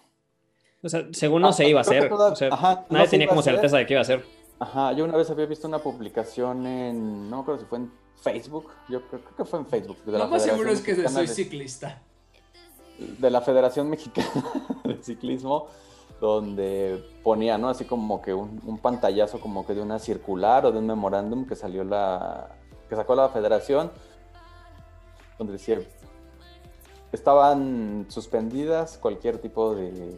O 0.83 0.89
sea, 0.89 1.05
según 1.11 1.43
no 1.43 1.49
ah, 1.49 1.53
se 1.53 1.69
iba 1.69 1.79
a 1.79 1.81
hacer. 1.81 2.11
nadie 2.89 3.07
tenía 3.07 3.27
como 3.27 3.43
certeza 3.43 3.77
de 3.77 3.85
qué 3.85 3.93
iba 3.93 4.01
a 4.01 4.05
ser. 4.05 4.25
Ajá, 4.59 4.91
yo 4.93 5.03
una 5.05 5.15
vez 5.15 5.29
había 5.29 5.45
visto 5.45 5.67
una 5.67 5.79
publicación 5.79 6.65
en, 6.65 7.29
no 7.29 7.37
me 7.37 7.41
acuerdo 7.43 7.61
si 7.61 7.67
fue 7.67 7.77
en 7.79 7.91
Facebook, 8.21 8.71
yo 8.89 9.01
creo, 9.07 9.21
que 9.37 9.45
fue 9.45 9.59
en 9.59 9.67
Facebook. 9.67 9.97
Lo 10.05 10.27
más 10.27 10.43
seguro 10.43 10.71
es 10.71 10.81
que 10.81 11.07
soy 11.07 11.27
ciclista. 11.27 12.01
De 12.97 13.29
la 13.29 13.41
Federación 13.41 13.89
Mexicana 13.89 14.27
de 14.83 15.01
Ciclismo, 15.01 15.67
donde 16.21 17.03
ponía, 17.23 17.57
¿no? 17.57 17.67
Así 17.67 17.83
como 17.83 18.21
que 18.21 18.31
un, 18.31 18.77
pantallazo 18.79 19.41
como 19.41 19.65
que 19.65 19.73
de 19.73 19.81
una 19.81 19.97
circular 19.97 20.65
o 20.67 20.71
de 20.71 20.77
un 20.77 20.85
memorándum 20.85 21.47
que 21.47 21.55
salió 21.55 21.83
la, 21.83 22.55
que 22.87 22.95
sacó 22.95 23.15
la 23.15 23.29
federación, 23.29 23.91
donde 25.39 25.53
decía, 25.53 25.79
estaban 27.11 28.05
suspendidas 28.09 28.99
cualquier 28.99 29.39
tipo 29.39 29.75
de, 29.75 30.15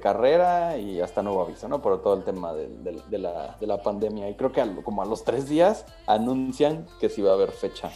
carrera 0.00 0.78
y 0.78 1.00
hasta 1.00 1.20
nuevo 1.20 1.42
aviso, 1.42 1.68
¿no? 1.68 1.82
Por 1.82 2.00
todo 2.00 2.14
el 2.14 2.22
tema 2.22 2.52
de, 2.52 3.18
la, 3.18 3.82
pandemia. 3.82 4.28
Y 4.28 4.34
creo 4.34 4.52
que 4.52 4.64
como 4.84 5.02
a 5.02 5.04
los 5.04 5.24
tres 5.24 5.48
días 5.48 5.84
anuncian 6.06 6.86
que 7.00 7.08
sí 7.08 7.22
va 7.22 7.32
a 7.32 7.34
haber 7.34 7.50
fecha. 7.50 7.90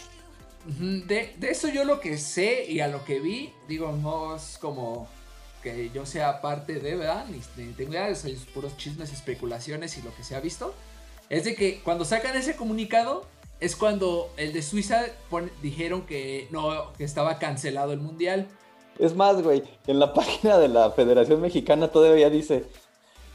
De, 0.67 1.37
eso 1.43 1.69
yo 1.69 1.85
lo 1.85 2.01
que 2.01 2.17
sé 2.17 2.65
y 2.69 2.81
a 2.81 2.89
lo 2.89 3.05
que 3.05 3.21
vi, 3.21 3.53
digo, 3.69 3.93
no 3.93 4.35
es 4.35 4.59
como 4.59 5.07
que 5.65 5.91
yo 5.91 6.05
sea 6.05 6.41
parte 6.43 6.75
de, 6.75 6.95
¿verdad? 6.95 7.25
Ni, 7.29 7.73
tengo 7.73 7.93
idea, 7.93 8.15
son 8.15 8.31
puros 8.53 8.77
chismes, 8.77 9.13
especulaciones 9.13 9.97
y 9.99 10.03
lo 10.03 10.15
que 10.15 10.23
se 10.23 10.37
ha 10.37 10.41
visto. 10.41 10.75
Es 11.31 11.45
de 11.45 11.55
que 11.55 11.81
cuando 11.81 12.05
sacan 12.05 12.37
ese 12.37 12.55
comunicado, 12.55 13.25
es 13.61 13.75
cuando 13.75 14.31
el 14.37 14.53
de 14.53 14.63
Suiza 14.63 15.07
dijeron 15.63 16.03
que 16.03 16.49
no, 16.51 16.93
que 16.99 17.05
estaba 17.05 17.39
cancelado 17.39 17.93
el 17.93 18.01
mundial. 18.01 18.47
Es 18.99 19.17
más, 19.17 19.43
güey, 19.43 19.63
en 19.87 19.99
la 19.99 20.13
página 20.15 20.59
de 20.59 20.69
la 20.69 20.91
Federación 20.91 21.41
Mexicana 21.41 21.89
todavía 21.89 22.31
dice 22.31 22.65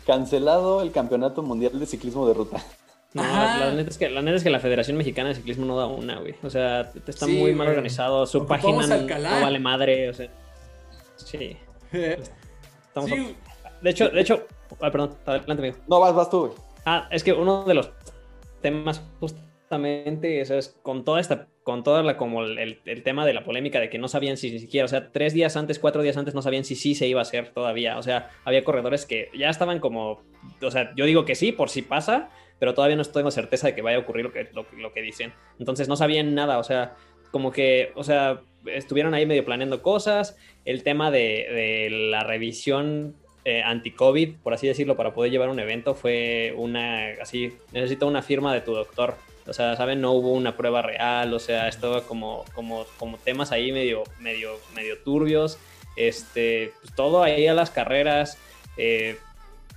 cancelado 0.05 0.82
el 0.82 0.91
Campeonato 0.91 1.41
Mundial 1.41 1.80
de 1.80 1.86
Ciclismo 1.86 2.27
de 2.27 2.34
Ruta. 2.36 2.63
No, 3.11 3.23
la 3.23 3.73
neta, 3.73 3.89
es 3.89 3.97
que, 3.97 4.07
la 4.07 4.19
es 4.36 4.43
que 4.43 4.51
la 4.51 4.59
Federación 4.59 4.95
Mexicana 4.95 5.30
de 5.30 5.36
Ciclismo 5.36 5.65
no 5.65 5.75
da 5.75 5.88
una, 5.88 6.19
güey. 6.19 6.36
O 6.43 6.49
sea, 6.51 6.91
está 7.07 7.25
muy 7.25 7.55
mal 7.55 7.67
organizado. 7.67 8.27
Su 8.27 8.45
página 8.45 8.86
no, 8.86 9.41
vale 9.41 9.57
madre. 9.57 10.09
O 10.09 10.13
sea, 10.13 10.30
sí. 11.15 11.57
Estamos 11.91 13.11
De 13.81 13.89
hecho, 13.89 14.09
de 14.09 14.21
hecho, 14.21 14.47
perdón, 14.79 15.17
adelante, 15.25 15.53
amigo. 15.53 15.77
No, 15.87 15.99
vas, 15.99 16.13
vas 16.13 16.29
tú, 16.29 16.47
güey. 16.47 16.51
Ah, 16.85 17.07
es 17.11 17.23
que 17.23 17.33
uno 17.33 17.63
de 17.63 17.73
los 17.73 17.91
temas 18.61 19.03
eso 19.71 20.57
es 20.57 20.79
con 20.81 21.05
toda 21.05 21.19
esta, 21.19 21.47
con 21.63 21.83
toda 21.83 22.01
la, 22.01 22.17
como 22.17 22.43
el, 22.43 22.81
tema 23.03 23.25
de 23.25 23.33
la 23.33 23.43
polémica 23.43 23.79
de 23.79 23.89
que 23.89 23.99
no 23.99 24.07
sabían 24.07 24.37
si 24.37 24.51
ni 24.51 24.59
siquiera, 24.59 24.85
o 24.85 24.87
sea, 24.87 25.11
tres 25.11 25.33
días 25.33 25.55
antes, 25.57 25.77
cuatro 25.77 26.01
días 26.01 26.17
antes 26.17 26.33
no 26.33 26.41
sabían 26.41 26.65
si 26.65 26.75
sí 26.75 26.95
se 26.95 27.07
iba 27.07 27.19
a 27.19 27.23
hacer 27.23 27.49
todavía, 27.49 27.97
o 27.97 28.03
sea, 28.03 28.31
había 28.45 28.63
corredores 28.63 29.05
que 29.05 29.29
ya 29.37 29.49
estaban 29.49 29.79
como, 29.79 30.23
o 30.61 30.71
sea, 30.71 30.93
yo 30.95 31.05
digo 31.05 31.25
que 31.25 31.35
sí, 31.35 31.51
por 31.51 31.69
si 31.69 31.83
pasa, 31.83 32.29
pero 32.57 32.73
todavía 32.73 32.97
no 32.97 33.03
tengo 33.05 33.29
certeza 33.29 33.67
de 33.67 33.75
que 33.75 33.81
vaya 33.81 33.97
a 33.97 34.01
ocurrir 34.01 34.25
lo 34.25 34.33
que, 34.33 34.49
lo, 34.51 34.93
que 34.93 35.01
dicen. 35.01 35.33
Entonces 35.59 35.87
no 35.87 35.95
sabían 35.95 36.33
nada, 36.33 36.57
o 36.57 36.63
sea, 36.63 36.95
como 37.32 37.51
que, 37.51 37.91
o 37.95 38.03
sea, 38.03 38.41
estuvieron 38.65 39.13
ahí 39.13 39.25
medio 39.25 39.45
planeando 39.45 39.82
cosas, 39.82 40.38
el 40.65 40.84
tema 40.84 41.11
de, 41.11 41.19
de 41.19 41.89
la 41.89 42.23
revisión 42.23 43.15
eh, 43.45 43.63
anti-COVID, 43.63 44.38
por 44.43 44.53
así 44.53 44.67
decirlo, 44.67 44.95
para 44.95 45.13
poder 45.13 45.32
llevar 45.32 45.49
un 45.49 45.59
evento 45.59 45.95
fue 45.95 46.53
una, 46.57 47.13
así, 47.21 47.53
necesito 47.71 48.07
una 48.07 48.21
firma 48.21 48.53
de 48.53 48.61
tu 48.61 48.73
doctor 48.73 49.15
o 49.49 49.53
sea, 49.53 49.75
¿saben? 49.75 49.99
No 49.99 50.11
hubo 50.11 50.32
una 50.34 50.55
prueba 50.55 50.82
real, 50.82 51.34
o 51.34 51.39
sea, 51.39 51.67
estaba 51.67 52.01
como, 52.03 52.45
como, 52.53 52.86
como 52.97 53.17
temas 53.17 53.51
ahí 53.51 53.71
medio, 53.71 54.03
medio, 54.19 54.59
medio 54.75 54.99
turbios. 54.99 55.57
Este, 55.95 56.71
pues 56.82 56.93
todo 56.95 57.23
ahí 57.23 57.47
a 57.47 57.53
las 57.53 57.71
carreras. 57.71 58.38
Eh, 58.77 59.17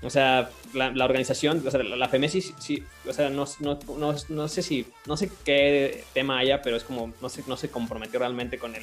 o 0.02 0.10
sea, 0.10 0.50
la, 0.74 1.04
organización, 1.04 1.62
o 1.66 1.70
sea, 1.70 1.82
la, 1.82 1.96
la 1.96 2.28
sí, 2.28 2.84
o 3.08 3.12
sea, 3.12 3.30
no, 3.30 3.44
no, 3.60 3.78
no, 3.98 4.14
no, 4.28 4.48
sé 4.48 4.62
si, 4.62 4.86
no 5.06 5.16
sé 5.16 5.30
qué 5.44 6.04
tema 6.12 6.38
haya, 6.38 6.60
pero 6.60 6.76
es 6.76 6.84
como, 6.84 7.12
no 7.20 7.28
se, 7.28 7.44
no 7.46 7.56
se 7.56 7.70
comprometió 7.70 8.18
realmente 8.18 8.58
con 8.58 8.74
el, 8.74 8.82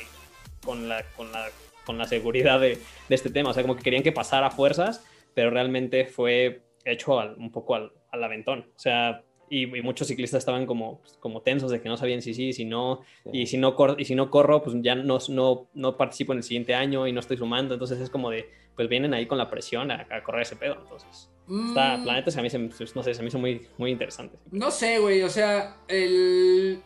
con 0.64 0.88
la, 0.88 1.04
con 1.18 1.32
la, 1.32 1.48
con 1.86 1.98
la 1.98 2.06
seguridad 2.06 2.60
de, 2.60 2.78
de 3.10 3.16
este 3.16 3.30
tema. 3.30 3.50
O 3.50 3.54
sea, 3.54 3.64
como 3.64 3.76
que 3.76 3.84
querían 3.84 4.04
que 4.04 4.12
pasara 4.12 4.48
a 4.48 4.52
fuerzas, 4.52 5.06
pero 5.34 5.50
realmente 5.50 6.06
fue 6.06 6.64
hecho 6.86 7.18
un 7.38 7.52
poco 7.52 7.76
al, 7.76 7.92
al 8.12 8.24
aventón. 8.24 8.72
O 8.76 8.80
sea, 8.80 9.24
y, 9.50 9.66
muchos 9.82 10.08
ciclistas 10.08 10.40
estaban 10.40 10.66
como, 10.66 11.02
como 11.20 11.42
tensos 11.42 11.72
de 11.72 11.82
que 11.82 11.90
no 11.90 11.98
sabían 11.98 12.22
si 12.22 12.34
sí, 12.34 12.54
si 12.54 12.66
no, 12.66 13.02
y 13.32 13.48
si 13.48 13.58
no, 13.58 13.76
y 13.98 14.06
si 14.06 14.16
no 14.16 14.30
corro, 14.30 14.62
pues 14.62 14.76
ya 14.82 14.96
no, 14.96 15.18
no, 15.30 15.70
no 15.74 15.98
participo 15.98 16.34
en 16.34 16.40
el 16.40 16.44
siguiente 16.44 16.76
año 16.76 17.08
y 17.08 17.12
no 17.12 17.20
estoy 17.20 17.38
sumando, 17.38 17.74
entonces 17.74 18.00
es 18.00 18.10
como 18.10 18.30
de, 18.30 18.50
pues 18.80 18.88
vienen 18.88 19.14
ahí 19.14 19.26
con 19.26 19.38
la 19.38 19.50
presión 19.50 19.92
a, 19.92 20.08
correr 20.24 20.44
ese 20.44 20.56
pedo, 20.56 20.78
entonces. 20.82 21.28
Está, 21.68 21.98
mm. 21.98 22.04
Planetas 22.04 22.38
a 22.38 22.42
mí 22.42 22.50
se, 22.50 22.58
no 22.60 23.04
sé, 23.04 23.14
se 23.14 23.22
me 23.22 23.28
hizo 23.28 23.38
muy, 23.38 23.68
muy 23.78 23.92
interesante. 23.92 24.38
No 24.52 24.72
sé, 24.72 25.00
güey, 25.00 25.22
o 25.22 25.30
sea, 25.30 25.76
el... 25.90 26.82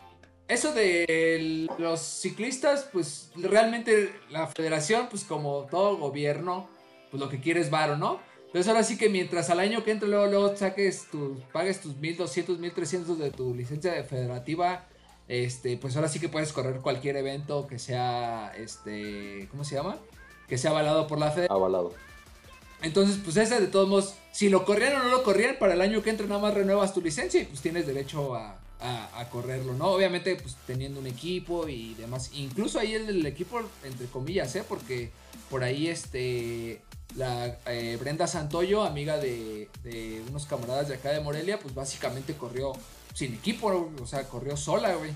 Eso 0.48 0.72
de 0.72 1.68
los 1.78 2.00
ciclistas, 2.00 2.90
pues 2.92 3.30
realmente 3.36 4.12
la 4.28 4.48
federación, 4.48 5.06
pues 5.08 5.22
como 5.22 5.68
todo 5.70 5.96
gobierno, 5.98 6.68
pues 7.12 7.22
lo 7.22 7.28
que 7.28 7.38
quiere 7.38 7.60
es 7.60 7.70
varo, 7.70 7.96
¿no? 7.96 8.18
Entonces 8.46 8.66
ahora 8.66 8.82
sí 8.82 8.98
que 8.98 9.08
mientras 9.08 9.48
al 9.50 9.60
año 9.60 9.84
que 9.84 9.92
entre 9.92 10.08
luego, 10.08 10.26
luego 10.26 10.56
saques 10.56 11.08
tus, 11.12 11.42
pagues 11.52 11.80
tus 11.80 11.96
1200, 11.96 12.58
1300 12.58 13.20
de 13.20 13.30
tu 13.30 13.54
licencia 13.54 14.02
federativa, 14.02 14.88
este, 15.28 15.76
pues 15.76 15.94
ahora 15.94 16.08
sí 16.08 16.18
que 16.18 16.28
puedes 16.28 16.52
correr 16.52 16.80
cualquier 16.80 17.16
evento 17.18 17.68
que 17.68 17.78
sea, 17.78 18.52
este, 18.56 19.46
¿cómo 19.52 19.62
se 19.62 19.76
llama? 19.76 20.00
Que 20.48 20.58
sea 20.58 20.70
avalado 20.70 21.06
por 21.06 21.18
la 21.18 21.30
Fed. 21.30 21.46
Avalado. 21.50 21.92
Entonces, 22.82 23.18
pues 23.24 23.36
ese 23.36 23.60
de 23.60 23.66
todos 23.66 23.88
modos, 23.88 24.14
si 24.32 24.48
lo 24.48 24.64
corrían 24.64 24.96
o 24.96 25.04
no 25.04 25.08
lo 25.08 25.22
corrían, 25.22 25.56
para 25.58 25.74
el 25.74 25.80
año 25.80 26.02
que 26.02 26.10
entre 26.10 26.26
nada 26.26 26.40
más 26.40 26.54
renuevas 26.54 26.92
tu 26.92 27.00
licencia 27.00 27.40
y 27.40 27.46
pues 27.46 27.62
tienes 27.62 27.86
derecho 27.86 28.34
a, 28.34 28.58
a, 28.80 29.28
correrlo, 29.30 29.72
¿no? 29.72 29.86
Obviamente, 29.92 30.36
pues 30.36 30.56
teniendo 30.66 31.00
un 31.00 31.06
equipo 31.06 31.66
y 31.68 31.94
demás. 31.94 32.30
Incluso 32.34 32.78
ahí 32.78 32.92
el, 32.94 33.08
el 33.08 33.26
equipo, 33.26 33.62
entre 33.84 34.06
comillas, 34.06 34.54
¿eh? 34.56 34.64
Porque 34.68 35.10
por 35.48 35.64
ahí, 35.64 35.88
este, 35.88 36.82
la 37.16 37.58
eh, 37.66 37.96
Brenda 37.98 38.26
Santoyo, 38.26 38.82
amiga 38.84 39.18
de, 39.18 39.68
unos 40.28 40.46
camaradas 40.46 40.88
de 40.88 40.94
acá 40.94 41.10
de 41.10 41.20
Morelia, 41.20 41.58
pues 41.58 41.74
básicamente 41.74 42.34
corrió 42.34 42.72
sin 43.14 43.34
equipo, 43.34 43.92
o 44.00 44.06
sea, 44.06 44.28
corrió 44.28 44.56
sola, 44.56 44.94
güey. 44.94 45.12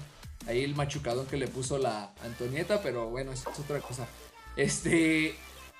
Ahí 0.46 0.62
el 0.62 0.74
machucadón 0.74 1.26
que 1.26 1.36
le 1.36 1.48
puso 1.48 1.78
la 1.78 2.12
Antonieta, 2.22 2.80
pero 2.82 3.10
bueno, 3.10 3.32
es 3.32 3.44
otra 3.46 3.80
cosa. 3.80 4.06
Este. 4.59 5.34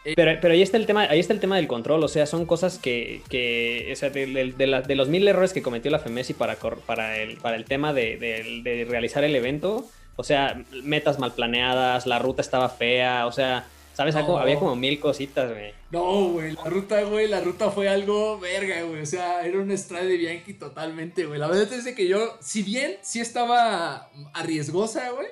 Eh, 0.05 0.15
pero, 0.17 0.39
pero 0.41 0.55
ahí 0.55 0.63
está 0.63 0.79
el 0.79 0.87
tema, 0.87 1.03
ahí 1.03 1.21
está 1.21 1.35
el 1.35 1.41
tema 1.41 1.57
del 1.57 1.67
control, 1.67 2.03
o 2.03 2.09
sea, 2.09 2.25
son 2.25 2.47
cosas 2.47 2.79
que, 2.79 3.21
que 3.29 3.91
o 3.93 3.97
sea, 3.97 4.09
de, 4.09 4.95
los 4.97 5.09
mil 5.09 5.29
errores 5.29 5.53
que 5.53 5.61
cometió 5.61 5.91
la 5.91 5.99
FEMESI 5.99 6.35
para, 6.35 6.57
para, 6.87 7.19
el, 7.19 7.37
para 7.39 7.57
el 7.57 7.65
tema 7.65 7.93
de, 7.93 8.17
de 8.17 8.87
realizar 8.89 9.25
el 9.25 9.35
evento, 9.35 9.85
o 10.17 10.23
sea, 10.25 10.63
metas 10.85 11.19
mal 11.19 11.35
planeadas, 11.35 12.07
la 12.07 12.21
ruta 12.21 12.41
estaba 12.41 12.71
fea, 12.71 13.27
o 13.27 13.33
sea, 13.33 13.67
¿Sabes? 13.99 14.15
Había 14.15 14.61
como 14.61 14.77
mil 14.77 15.01
cositas, 15.01 15.51
güey. 15.51 15.73
No, 15.91 16.29
güey, 16.29 16.53
la 16.53 16.63
ruta, 16.67 17.03
güey, 17.03 17.27
la 17.27 17.41
ruta 17.41 17.73
fue 17.73 17.89
algo 17.89 18.39
verga, 18.39 18.83
güey. 18.83 19.03
O 19.03 19.07
sea, 19.07 19.45
era 19.45 19.59
un 19.59 19.77
strade 19.77 20.07
de 20.07 20.17
Bianchi 20.17 20.55
totalmente, 20.55 21.27
güey. 21.27 21.41
La 21.41 21.49
verdad 21.49 21.73
es 21.73 21.85
que 21.97 22.07
yo, 22.07 22.37
si 22.41 22.63
bien 22.63 22.95
sí 23.03 23.19
estaba 23.19 24.09
arriesgosa, 24.35 25.11
güey. 25.11 25.27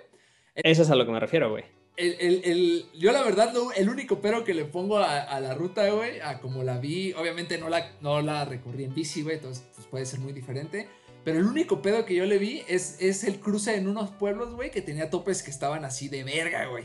Eso 0.56 0.82
es 0.82 0.90
a 0.90 0.96
lo 0.96 1.06
que 1.06 1.12
me 1.12 1.20
refiero, 1.20 1.48
güey. 1.48 1.62
El, 1.96 2.42
el, 2.44 2.86
yo 2.92 3.10
la 3.10 3.22
verdad, 3.22 3.54
el 3.74 3.88
único 3.88 4.20
pero 4.20 4.44
que 4.44 4.52
le 4.52 4.66
pongo 4.66 4.98
a, 4.98 5.40
la 5.40 5.54
ruta, 5.54 5.88
güey, 5.90 6.20
a 6.20 6.40
como 6.40 6.62
la 6.62 6.78
vi, 6.78 7.14
obviamente 7.14 7.56
no 7.56 7.70
la, 7.70 7.92
no 8.02 8.20
la 8.20 8.44
recorrí 8.44 8.84
en 8.84 8.94
bici, 8.94 9.22
güey, 9.22 9.36
entonces 9.36 9.64
pues, 9.74 9.86
puede 9.86 10.04
ser 10.04 10.20
muy 10.20 10.34
diferente. 10.34 10.88
Pero 11.24 11.38
el 11.38 11.46
único 11.46 11.82
pedo 11.82 12.04
que 12.04 12.14
yo 12.14 12.24
le 12.24 12.38
vi 12.38 12.62
es, 12.68 12.98
es 13.00 13.24
el 13.24 13.40
cruce 13.40 13.74
en 13.74 13.88
unos 13.88 14.10
pueblos, 14.10 14.54
güey, 14.54 14.70
que 14.70 14.82
tenía 14.82 15.10
topes 15.10 15.42
que 15.42 15.50
estaban 15.50 15.84
así 15.84 16.08
de 16.08 16.22
verga, 16.22 16.66
güey. 16.66 16.84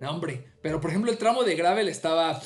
No, 0.00 0.10
hombre. 0.10 0.44
Pero 0.62 0.80
por 0.80 0.90
ejemplo, 0.90 1.10
el 1.10 1.18
tramo 1.18 1.42
de 1.42 1.54
gravel 1.54 1.88
estaba 1.88 2.40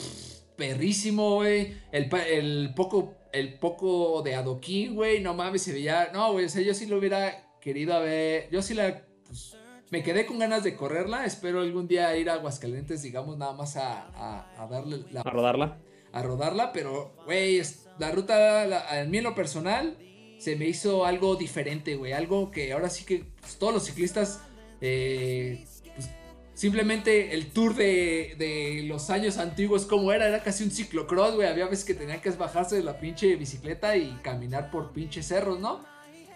perrísimo, 0.57 1.37
güey. 1.37 1.77
El, 1.93 2.09
el, 2.29 2.75
poco, 2.75 3.15
el 3.33 3.59
poco 3.59 4.23
de 4.23 4.35
adoquín, 4.35 4.95
güey. 4.95 5.21
No 5.21 5.35
mames, 5.35 5.63
se 5.63 5.73
veía. 5.73 6.11
No, 6.13 6.33
güey, 6.33 6.47
o 6.47 6.49
sea, 6.49 6.63
yo 6.63 6.75
sí 6.75 6.87
lo 6.87 6.99
hubiera 6.99 7.59
querido 7.61 8.01
ver. 8.01 8.49
Yo 8.51 8.63
sí 8.63 8.75
la. 8.75 9.03
Pues, 9.27 9.57
me 9.91 10.03
quedé 10.03 10.27
con 10.27 10.39
ganas 10.39 10.65
de 10.65 10.77
correrla. 10.77 11.25
Espero 11.25 11.61
algún 11.61 11.87
día 11.87 12.17
ir 12.17 12.31
a 12.31 12.35
Aguascalientes, 12.35 13.03
digamos, 13.03 13.37
nada 13.37 13.53
más 13.53 13.77
a, 13.77 14.47
a, 14.59 14.67
darle 14.67 15.05
la. 15.11 15.21
A 15.21 15.31
rodarla. 15.31 15.79
A 16.13 16.23
rodarla, 16.23 16.73
pero, 16.73 17.15
güey, 17.25 17.61
la 17.99 18.11
ruta, 18.11 18.67
la, 18.67 19.01
en 19.01 19.11
mí 19.11 19.19
en 19.19 19.25
lo 19.25 19.35
personal, 19.35 19.97
se 20.39 20.57
me 20.57 20.67
hizo 20.67 21.05
algo 21.05 21.37
diferente, 21.37 21.97
güey. 21.97 22.13
Algo 22.13 22.51
que 22.51 22.73
ahora 22.73 22.89
sí 22.89 23.05
que 23.05 23.25
pues, 23.41 23.57
todos 23.57 23.75
los 23.75 23.85
ciclistas. 23.85 24.41
Eh, 24.81 25.65
pues, 25.95 26.11
simplemente 26.55 27.35
el 27.35 27.53
tour 27.53 27.75
de, 27.75 28.35
de, 28.39 28.83
los 28.85 29.11
años 29.11 29.39
antiguos, 29.39 29.87
como 29.87 30.13
era, 30.13 30.29
era 30.29 30.43
casi 30.43 30.65
un 30.65 30.71
ciclocross, 30.71 31.35
güey. 31.35 31.49
Había 31.49 31.67
veces 31.67 31.85
que 31.85 31.95
tenían 31.95 32.21
que 32.21 32.31
bajarse 32.31 32.77
de 32.77 32.83
la 32.83 32.99
pinche 32.99 33.35
bicicleta 33.37 33.97
y 33.97 34.19
caminar 34.23 34.71
por 34.71 34.93
pinches 34.93 35.27
cerros, 35.27 35.59
¿no? 35.61 35.85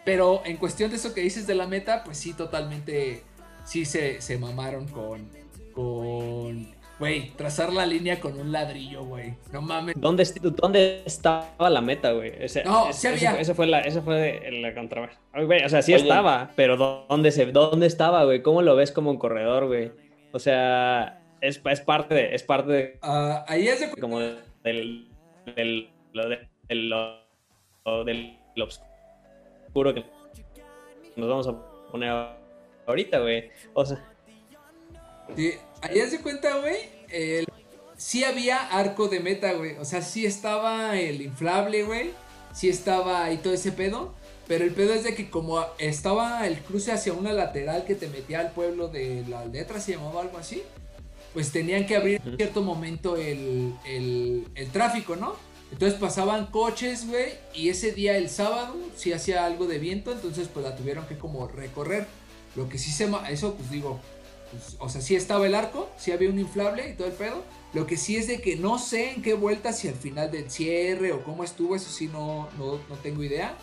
Pero 0.05 0.42
en 0.46 0.57
cuestión 0.57 0.90
de 0.90 0.96
eso 0.96 1.12
que 1.12 1.20
dices 1.20 1.46
de 1.46 1.55
la 1.55 1.66
meta, 1.66 2.03
pues 2.03 2.18
sí, 2.18 2.32
totalmente. 2.32 3.24
Sí 3.69 3.85
se, 3.85 4.21
se 4.21 4.39
mamaron 4.39 4.89
con. 4.89 5.29
Con 5.75 6.79
Güey, 6.99 7.31
trazar 7.37 7.73
la 7.73 7.87
línea 7.87 8.19
con 8.19 8.37
un 8.41 8.51
ladrillo, 8.51 9.05
güey. 9.05 9.35
No 9.53 9.62
mames. 9.62 9.95
¿Dónde, 9.97 10.25
¿Dónde 10.43 11.03
estaba 11.07 11.71
la 11.71 11.81
meta, 11.81 12.11
güey? 12.11 12.33
no, 12.64 12.93
sí 12.93 13.07
había. 13.07 13.39
Esa 13.39 13.55
fue 13.55 13.69
la, 13.69 13.81
esa 13.83 14.03
fue 14.03 14.51
la 14.51 14.75
controversia. 14.75 15.21
O 15.64 15.69
sea, 15.69 15.83
sí 15.83 15.95
estaba, 15.95 16.51
pero 16.57 16.77
¿dónde, 16.77 17.31
se, 17.31 17.47
¿dónde 17.47 17.87
estaba, 17.87 18.25
güey? 18.25 18.43
¿Cómo 18.43 18.62
lo 18.62 18.75
ves 18.75 18.91
como 18.91 19.11
un 19.12 19.19
corredor, 19.19 19.69
güey? 19.69 19.93
O 20.33 20.41
sea, 20.41 21.23
es, 21.41 21.61
es 21.64 21.81
parte 21.81 22.14
de... 22.16 22.35
Es 22.35 22.43
parte 22.43 22.73
de 22.73 22.99
uh, 23.03 23.45
ahí 23.47 23.69
es 23.69 23.81
de... 23.81 23.91
Como 24.01 24.19
del... 24.19 25.09
del, 25.55 25.89
lo, 26.12 26.29
del, 26.29 26.89
lo, 26.89 28.05
del, 28.05 28.39
lo 28.57 28.64
oscuro 28.64 29.95
que 29.95 30.05
nos 31.14 31.29
vamos 31.29 31.47
a 31.47 31.91
poner 31.93 32.12
ahorita, 32.89 33.20
güey. 33.20 33.51
O 33.74 33.84
sea... 33.84 34.05
Sí, 35.36 35.53
ahí 35.82 36.01
se 36.09 36.20
cuenta, 36.20 36.57
güey, 36.57 36.76
sí 37.97 38.24
había 38.24 38.57
arco 38.57 39.09
de 39.09 39.20
meta, 39.20 39.53
güey. 39.53 39.76
O 39.76 39.84
sea, 39.84 40.01
sí 40.03 40.24
estaba 40.24 40.99
el 40.99 41.20
inflable, 41.20 41.82
güey. 41.82 42.11
Sí 42.55 42.68
estaba 42.68 43.24
ahí 43.24 43.36
todo 43.36 43.53
ese 43.53 43.72
pedo. 43.72 44.14
Pero 44.47 44.64
el 44.64 44.72
pedo 44.72 44.95
es 44.95 45.05
de 45.05 45.14
que 45.14 45.28
como 45.28 45.62
estaba 45.78 46.47
el 46.47 46.59
cruce 46.61 46.91
hacia 46.91 47.12
una 47.12 47.34
lateral 47.34 47.84
que 47.84 47.95
te 47.95 48.09
metía 48.09 48.41
al 48.41 48.53
pueblo 48.53 48.89
de 48.89 49.22
la 49.28 49.45
letra, 49.45 49.78
se 49.78 49.93
llamaba 49.93 50.22
algo 50.22 50.39
así, 50.39 50.62
pues 51.34 51.53
tenían 51.53 51.86
que 51.86 51.97
abrir 51.97 52.22
en 52.24 52.36
cierto 52.39 52.62
momento 52.62 53.18
el, 53.18 53.74
el, 53.84 54.47
el 54.55 54.70
tráfico, 54.70 55.16
¿no? 55.16 55.36
Entonces 55.70 56.01
pasaban 56.01 56.47
coches, 56.47 57.07
güey, 57.07 57.34
y 57.53 57.68
ese 57.68 57.93
día, 57.93 58.16
el 58.16 58.30
sábado, 58.30 58.74
sí 58.97 59.12
hacía 59.12 59.45
algo 59.45 59.66
de 59.66 59.78
viento, 59.78 60.12
entonces 60.12 60.49
pues 60.49 60.64
la 60.64 60.74
tuvieron 60.74 61.07
que 61.07 61.18
como 61.18 61.47
recorrer. 61.47 62.07
Lo 62.59 62.69
que 62.69 62.77
sí 62.77 62.91
se... 62.91 63.09
Eso 63.31 63.55
pues 63.55 63.71
digo, 63.71 64.01
pues, 64.51 64.77
o 64.81 64.89
sea, 64.89 65.01
sí 65.01 65.15
estaba 65.15 65.47
el 65.47 65.55
arco, 65.55 65.89
sí 65.97 66.11
había 66.11 66.29
un 66.29 66.41
inflable 66.41 66.91
y 66.91 66.95
todo 66.95 67.07
el 67.07 67.15
pedo. 67.15 67.45
Lo 67.73 67.87
que 67.87 67.97
sí 67.97 68.17
es 68.17 68.27
de 68.27 68.41
que 68.41 68.57
no 68.57 68.81
sé 68.81 69.13
en 69.13 69.23
qué 69.23 69.35
vuelta, 69.35 69.73
si 69.73 69.87
al 69.87 69.95
final 69.95 70.33
del 70.33 70.51
cierre 70.51 71.13
o 71.13 71.23
cómo 71.23 71.45
estuvo, 71.45 71.77
eso 71.77 71.89
sí 71.89 72.09
no, 72.09 72.49
no, 72.59 72.79
tengo 73.01 73.23
idea. 73.23 73.57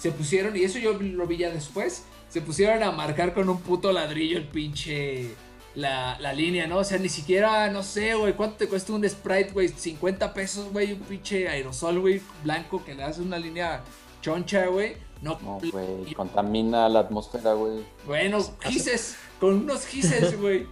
Se 0.00 0.10
pusieron, 0.10 0.56
y 0.56 0.64
eso 0.64 0.80
yo 0.80 0.94
lo 0.94 1.26
vi 1.28 1.36
ya 1.36 1.50
después, 1.50 2.02
se 2.28 2.40
pusieron 2.40 2.82
a 2.82 2.90
marcar 2.90 3.34
con 3.34 3.48
un 3.48 3.60
puto 3.60 3.92
ladrillo 3.92 4.36
el 4.36 4.48
pinche... 4.48 5.30
La, 5.76 6.18
la 6.18 6.32
línea, 6.32 6.66
¿no? 6.66 6.78
O 6.78 6.84
sea, 6.84 6.98
ni 6.98 7.08
siquiera, 7.08 7.70
no 7.70 7.84
sé, 7.84 8.14
güey, 8.16 8.32
¿cuánto 8.32 8.56
te 8.56 8.66
cuesta 8.66 8.92
un 8.92 9.08
Sprite, 9.08 9.52
güey? 9.52 9.68
50 9.68 10.34
pesos, 10.34 10.72
güey, 10.72 10.94
un 10.94 10.98
pinche 10.98 11.48
aerosol, 11.48 12.00
güey, 12.00 12.20
blanco 12.42 12.84
que 12.84 12.92
le 12.92 13.04
hace 13.04 13.22
una 13.22 13.38
línea 13.38 13.80
choncha, 14.20 14.66
güey. 14.66 14.96
No, 15.22 15.38
güey, 15.72 16.14
contamina 16.14 16.88
la 16.88 17.00
atmósfera, 17.00 17.52
güey. 17.52 17.80
Bueno, 18.06 18.38
gises, 18.60 19.18
con 19.38 19.54
unos 19.54 19.86
gises, 19.86 20.38
güey. 20.40 20.66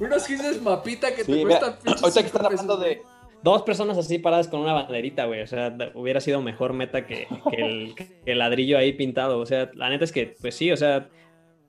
unos 0.00 0.26
gises 0.26 0.62
mapita 0.62 1.14
que 1.14 1.24
te 1.24 1.42
cuestan 1.42 1.76
Ahorita 1.86 2.20
que 2.20 2.26
están 2.26 2.46
hablando 2.46 2.76
de. 2.76 3.02
Dos 3.42 3.60
personas 3.62 3.98
así 3.98 4.18
paradas 4.18 4.48
con 4.48 4.60
una 4.60 4.72
banderita, 4.72 5.26
güey. 5.26 5.42
O 5.42 5.46
sea, 5.46 5.76
hubiera 5.94 6.20
sido 6.22 6.40
mejor 6.40 6.72
meta 6.72 7.06
que, 7.06 7.28
el, 7.52 8.38
ladrillo 8.38 8.78
ahí 8.78 8.94
pintado. 8.94 9.38
O 9.38 9.44
sea, 9.44 9.70
la 9.74 9.90
neta 9.90 10.04
es 10.04 10.12
que, 10.12 10.34
pues 10.40 10.54
sí, 10.54 10.72
o 10.72 10.76
sea, 10.78 11.10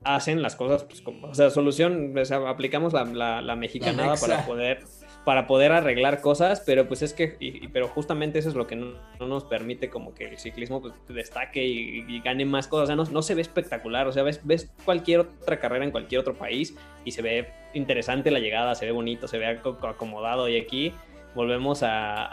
hacen 0.06 0.42
las 0.42 0.56
cosas, 0.56 0.86
pues 0.86 1.02
como, 1.02 1.28
o 1.28 1.34
sea, 1.34 1.50
solución, 1.50 2.18
o 2.18 2.24
sea, 2.24 2.50
aplicamos 2.50 2.94
la, 2.94 3.04
la, 3.04 3.42
la 3.42 3.58
mexicanada 3.58 4.16
para 4.16 4.46
poder 4.46 4.86
para 5.26 5.48
poder 5.48 5.72
arreglar 5.72 6.22
cosas, 6.22 6.62
pero 6.66 6.88
pues 6.88 7.02
es 7.02 7.14
que, 7.14 7.36
pero 7.74 7.88
justamente 7.88 8.38
eso 8.40 8.50
es 8.50 8.56
lo 8.56 8.68
que 8.68 8.76
no, 8.76 8.94
nos 9.20 9.44
permite 9.44 9.90
como 9.90 10.14
que 10.14 10.26
el 10.26 10.38
ciclismo 10.38 10.82
pues, 10.82 10.94
destaque 11.10 11.66
y, 11.66 12.22
gane 12.22 12.46
más 12.46 12.68
cosas, 12.68 12.84
o 12.84 12.88
sea, 12.88 12.96
no, 12.96 13.04
no, 13.06 13.22
se 13.24 13.34
ve 13.34 13.42
espectacular, 13.42 14.08
o 14.08 14.12
sea, 14.12 14.24
ves, 14.24 14.40
ves 14.44 14.72
cualquier 14.86 15.22
otra 15.22 15.60
carrera 15.60 15.84
en 15.84 15.92
cualquier 15.92 16.22
otro 16.22 16.36
país 16.36 16.76
y 17.04 17.12
se 17.12 17.24
ve 17.24 17.50
interesante 17.74 18.30
la 18.30 18.40
llegada, 18.40 18.76
se 18.76 18.86
ve 18.86 18.92
bonito, 18.92 19.28
se 19.28 19.40
ve 19.40 19.48
acomodado. 19.48 20.48
Y 20.48 20.58
aquí 20.58 20.94
volvemos 21.34 21.82
a, 21.84 22.30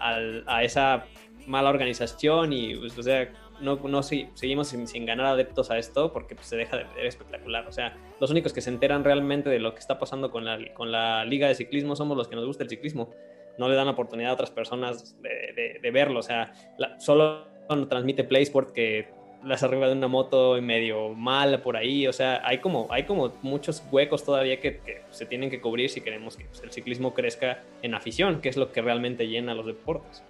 a 0.47 0.63
esa 0.63 1.07
mala 1.47 1.71
organización 1.71 2.53
y, 2.53 2.77
pues, 2.77 2.97
o 2.99 3.03
sea, 3.03 3.33
no, 3.63 3.77
no 3.77 4.03
seguimos 4.03 4.69
sin, 4.69 5.07
ganar 5.07 5.27
adeptos 5.27 5.71
a 5.71 5.79
esto 5.79 6.13
porque 6.13 6.35
pues, 6.35 6.49
se 6.49 6.57
deja 6.57 6.77
de 6.77 6.85
ver 6.85 7.07
espectacular. 7.07 7.67
O 7.67 7.73
sea, 7.73 7.97
los 8.21 8.31
únicos 8.31 8.53
que 8.53 8.61
se 8.61 8.71
enteran 8.71 9.05
realmente 9.05 9.49
de 9.49 9.59
lo 9.59 9.75
que 9.75 9.81
está 9.81 9.99
pasando 9.99 10.31
con 10.31 10.45
la, 10.45 10.59
con 10.75 10.93
la 10.93 11.25
liga 11.25 11.49
de 11.49 11.55
ciclismo 11.55 11.97
somos 11.97 12.17
los 12.17 12.29
que 12.29 12.37
nos 12.37 12.45
gusta 12.45 12.65
el 12.65 12.69
ciclismo. 12.69 13.11
No 13.59 13.69
le 13.69 13.77
dan 13.77 13.89
oportunidad 13.89 14.31
a 14.31 14.35
otras 14.35 14.51
personas 14.51 15.17
de, 15.23 15.91
verlo. 15.91 16.21
O 16.21 16.23
sea, 16.23 16.53
solo 16.99 17.47
transmite 17.89 18.25
PlaySport 18.25 18.73
que 18.73 19.09
las 19.45 19.63
arriba 19.63 19.89
de 19.89 19.95
una 19.95 20.09
moto 20.09 20.57
y 20.57 20.61
medio 20.61 21.11
mal 21.11 21.61
por 21.63 21.77
ahí. 21.77 22.07
O 22.07 22.13
sea, 22.13 22.41
hay 22.45 22.59
como, 22.59 22.89
hay 22.91 23.05
como 23.05 23.33
muchos 23.43 23.83
huecos 23.91 24.25
todavía 24.25 24.61
que, 24.61 25.03
se 25.11 25.27
tienen 25.27 25.51
que 25.51 25.61
cubrir 25.61 25.91
si 25.91 26.01
queremos 26.01 26.37
que 26.37 26.45
pues, 26.47 26.63
el 26.63 26.73
ciclismo 26.73 27.15
crezca 27.15 27.63
en 27.83 27.95
afición, 27.95 28.41
que 28.41 28.49
es 28.49 28.57
lo 28.57 28.73
que 28.73 28.83
realmente 28.83 29.29
llena 29.29 29.55
los 29.55 29.67
deportes. 29.67 30.23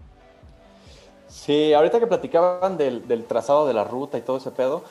Sí, 1.33 1.73
ahorita 1.73 1.99
que 1.99 2.07
platicaban 2.07 2.77
del, 2.77 3.25
trazado 3.27 3.67
de 3.67 3.73
la 3.73 3.85
ruta 3.85 4.19
y 4.19 4.21
todo 4.21 4.37
ese 4.37 4.51
pedo, 4.51 4.85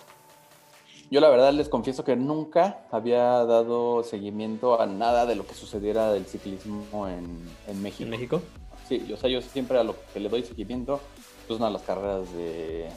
yo 1.12 1.22
la 1.22 1.30
verdad 1.30 1.54
les 1.54 1.70
confieso 1.70 2.04
que 2.04 2.16
nunca 2.16 2.80
había 2.92 3.46
dado 3.46 4.04
seguimiento 4.04 4.82
a 4.82 4.88
nada 4.88 5.28
de 5.28 5.36
lo 5.36 5.46
que 5.46 5.54
sucediera 5.54 6.12
del 6.12 6.26
ciclismo 6.26 7.08
en, 7.08 7.44
México. 7.82 8.04
¿En 8.04 8.10
México? 8.10 8.42
Sí, 8.90 9.14
o 9.14 9.18
sea, 9.18 9.30
yo 9.30 9.40
siempre 9.42 9.78
a 9.78 9.84
lo 9.84 9.96
que 10.12 10.20
le 10.20 10.30
doy 10.30 10.44
seguimiento, 10.44 11.00
pues 11.48 11.62
a 11.62 11.70
las 11.70 11.84
carreras 11.84 12.34
de, 12.34 12.90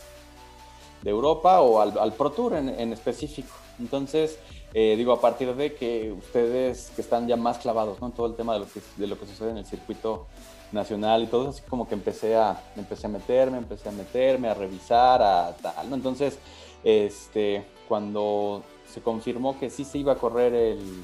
de 1.02 1.10
Europa 1.10 1.60
o 1.60 1.80
al, 1.80 2.12
Pro 2.14 2.30
Tour 2.30 2.54
en, 2.54 2.92
específico. 2.94 3.54
Entonces, 3.78 4.38
eh, 4.72 4.94
digo, 4.96 5.12
a 5.12 5.20
partir 5.20 5.54
de 5.54 5.74
que 5.74 6.12
ustedes 6.12 6.92
que 6.96 7.02
están 7.02 7.28
ya 7.28 7.36
más 7.36 7.58
clavados 7.58 8.00
¿no? 8.00 8.06
en 8.06 8.12
todo 8.14 8.26
el 8.26 8.36
tema 8.36 8.54
de 8.54 8.60
lo, 8.60 8.66
que, 8.66 8.80
de 8.96 9.06
lo 9.06 9.18
que 9.18 9.26
sucede 9.26 9.50
en 9.50 9.58
el 9.58 9.66
circuito 9.66 10.28
nacional 10.74 11.22
y 11.22 11.26
todo, 11.26 11.48
así 11.48 11.62
como 11.62 11.88
que 11.88 11.94
empecé 11.94 12.36
a, 12.36 12.60
empecé 12.76 13.06
a 13.06 13.10
meterme, 13.10 13.58
empecé 13.58 13.88
a 13.88 13.92
meterme, 13.92 14.48
a 14.48 14.54
revisar, 14.54 15.22
a 15.22 15.56
tal, 15.56 15.88
¿no? 15.88 15.96
Entonces, 15.96 16.38
este, 16.82 17.64
cuando 17.88 18.62
se 18.86 19.00
confirmó 19.00 19.58
que 19.58 19.70
sí 19.70 19.84
se 19.84 19.98
iba 19.98 20.12
a 20.12 20.16
correr 20.16 20.54
el, 20.54 21.02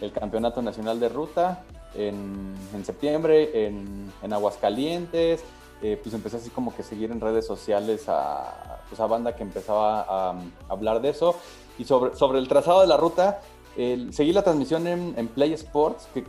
el 0.00 0.12
campeonato 0.12 0.62
nacional 0.62 0.98
de 0.98 1.08
ruta 1.08 1.64
en, 1.94 2.54
en 2.74 2.84
septiembre 2.84 3.66
en, 3.66 4.12
en 4.22 4.32
Aguascalientes, 4.32 5.44
eh, 5.82 5.98
pues 6.00 6.14
empecé 6.14 6.36
así 6.36 6.50
como 6.50 6.74
que 6.74 6.82
seguir 6.82 7.10
en 7.10 7.20
redes 7.20 7.46
sociales 7.46 8.04
a, 8.08 8.80
pues 8.88 9.00
a 9.00 9.06
banda 9.06 9.34
que 9.34 9.42
empezaba 9.42 10.06
a, 10.08 10.34
hablar 10.68 11.00
de 11.02 11.10
eso. 11.10 11.34
Y 11.78 11.84
sobre, 11.84 12.14
sobre 12.14 12.38
el 12.38 12.48
trazado 12.48 12.82
de 12.82 12.86
la 12.86 12.96
ruta, 12.96 13.40
seguí 13.74 14.32
la 14.32 14.42
transmisión 14.42 14.86
en, 14.86 15.14
en 15.16 15.28
Play 15.28 15.52
Sports, 15.54 16.06
que 16.14 16.24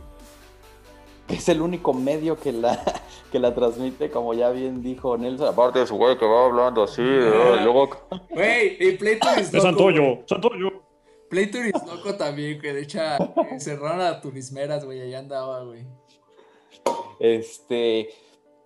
es 1.28 1.48
el 1.48 1.62
único 1.62 1.92
medio 1.92 2.38
que 2.38 2.52
la, 2.52 2.82
que 3.32 3.38
la 3.38 3.54
transmite, 3.54 4.10
como 4.10 4.34
ya 4.34 4.50
bien 4.50 4.82
dijo 4.82 5.16
Nelson, 5.16 5.48
aparte 5.48 5.80
de 5.80 5.86
su 5.86 5.96
güey 5.96 6.18
que 6.18 6.26
va 6.26 6.46
hablando 6.46 6.82
así, 6.82 7.02
luego... 7.02 7.90
Güey, 8.30 8.76
y 8.80 8.96
Playtour 8.96 9.38
es 9.38 9.52
loco. 9.52 9.66
Santoyo, 9.66 10.18
Santoyo. 10.26 10.82
Playtour 11.28 11.66
es 11.66 11.86
loco 11.86 12.14
también, 12.16 12.60
que 12.60 12.72
de 12.72 12.82
hecho 12.82 13.00
cerraron 13.58 14.00
a 14.00 14.20
turismeras, 14.20 14.84
güey, 14.84 15.00
allá 15.00 15.18
andaba, 15.18 15.62
güey. 15.64 15.86
Este... 17.18 18.10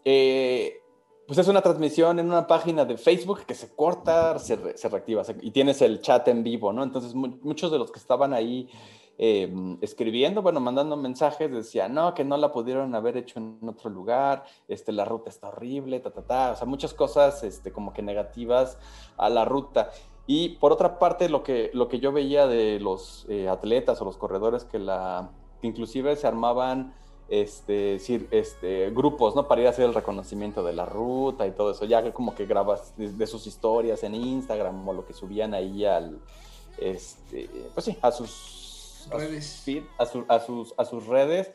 Eh, 0.05 0.81
pues 1.27 1.39
es 1.39 1.47
una 1.49 1.61
transmisión 1.61 2.19
en 2.19 2.27
una 2.27 2.47
página 2.47 2.87
de 2.87 2.97
Facebook 2.97 3.45
que 3.45 3.55
se 3.55 3.69
corta, 3.77 4.39
se, 4.39 4.79
se 4.79 4.89
reactiva 4.89 5.23
y 5.43 5.51
tienes 5.51 5.83
el 5.83 6.01
chat 6.01 6.27
en 6.29 6.43
vivo, 6.43 6.73
¿no? 6.73 6.83
Entonces 6.83 7.15
muchos 7.15 7.71
de 7.71 7.79
los 7.79 7.93
que 7.93 7.99
estaban 7.99 8.33
ahí 8.33 8.71
em, 9.19 9.77
escribiendo, 9.83 10.41
bueno, 10.41 10.61
mandando 10.61 10.97
mensajes, 10.97 11.51
decía, 11.51 11.89
no, 11.89 12.15
que 12.15 12.25
no 12.25 12.37
la 12.37 12.53
pudieron 12.53 12.95
haber 12.95 13.17
hecho 13.17 13.39
en 13.39 13.59
otro 13.69 13.91
lugar, 13.91 14.45
este, 14.69 14.93
la 14.93 15.05
ruta 15.05 15.29
está 15.29 15.49
horrible, 15.49 16.01
ta, 16.01 16.11
ta, 16.11 16.23
ta, 16.23 16.53
o 16.53 16.57
sea, 16.57 16.67
muchas 16.67 16.95
cosas 16.95 17.43
este, 17.43 17.73
como 17.73 17.93
que 17.93 18.03
negativas 18.03 18.79
a 19.17 19.29
la 19.29 19.45
ruta. 19.45 19.91
Y 20.27 20.51
por 20.51 20.73
otra 20.73 20.99
parte, 20.99 21.29
lo 21.29 21.43
que, 21.43 21.71
lo 21.73 21.89
que 21.89 22.01
yo 22.01 22.13
veía 22.13 22.47
de 22.47 22.79
los 22.81 23.27
eh, 23.29 23.49
atletas 23.49 24.01
o 24.01 24.05
los 24.05 24.17
corredores 24.17 24.65
que 24.65 24.79
la, 24.79 25.31
inclusive 25.63 26.15
se 26.17 26.27
armaban 26.27 26.95
este, 27.29 27.97
este, 28.31 28.91
grupos, 28.91 29.35
¿no? 29.35 29.49
Para 29.49 29.61
ir 29.61 29.67
a 29.67 29.71
hacer 29.71 29.85
el 29.85 29.95
reconocimiento 29.95 30.63
de 30.63 30.73
la 30.73 30.87
ruta 30.87 31.47
y 31.47 31.53
todo 31.53 31.71
eso. 31.71 31.85
Ya 31.85 32.13
como 32.13 32.35
que 32.35 32.47
grabas 32.47 32.95
de, 32.97 33.27
sus 33.27 33.47
historias 33.47 34.03
en 34.03 34.15
Instagram 34.15 34.87
o 34.89 34.93
lo 34.93 35.07
que 35.07 35.13
subían 35.13 35.55
ahí 35.55 35.85
al, 35.85 36.19
este, 36.79 37.49
pues 37.75 37.87
sí, 37.87 37.97
a 38.01 38.11
sus 38.11 38.58
redes. 39.07 39.65
A, 39.99 40.07
sus, 40.07 40.75
a, 40.77 40.85
sus, 40.85 41.07
redes. 41.07 41.51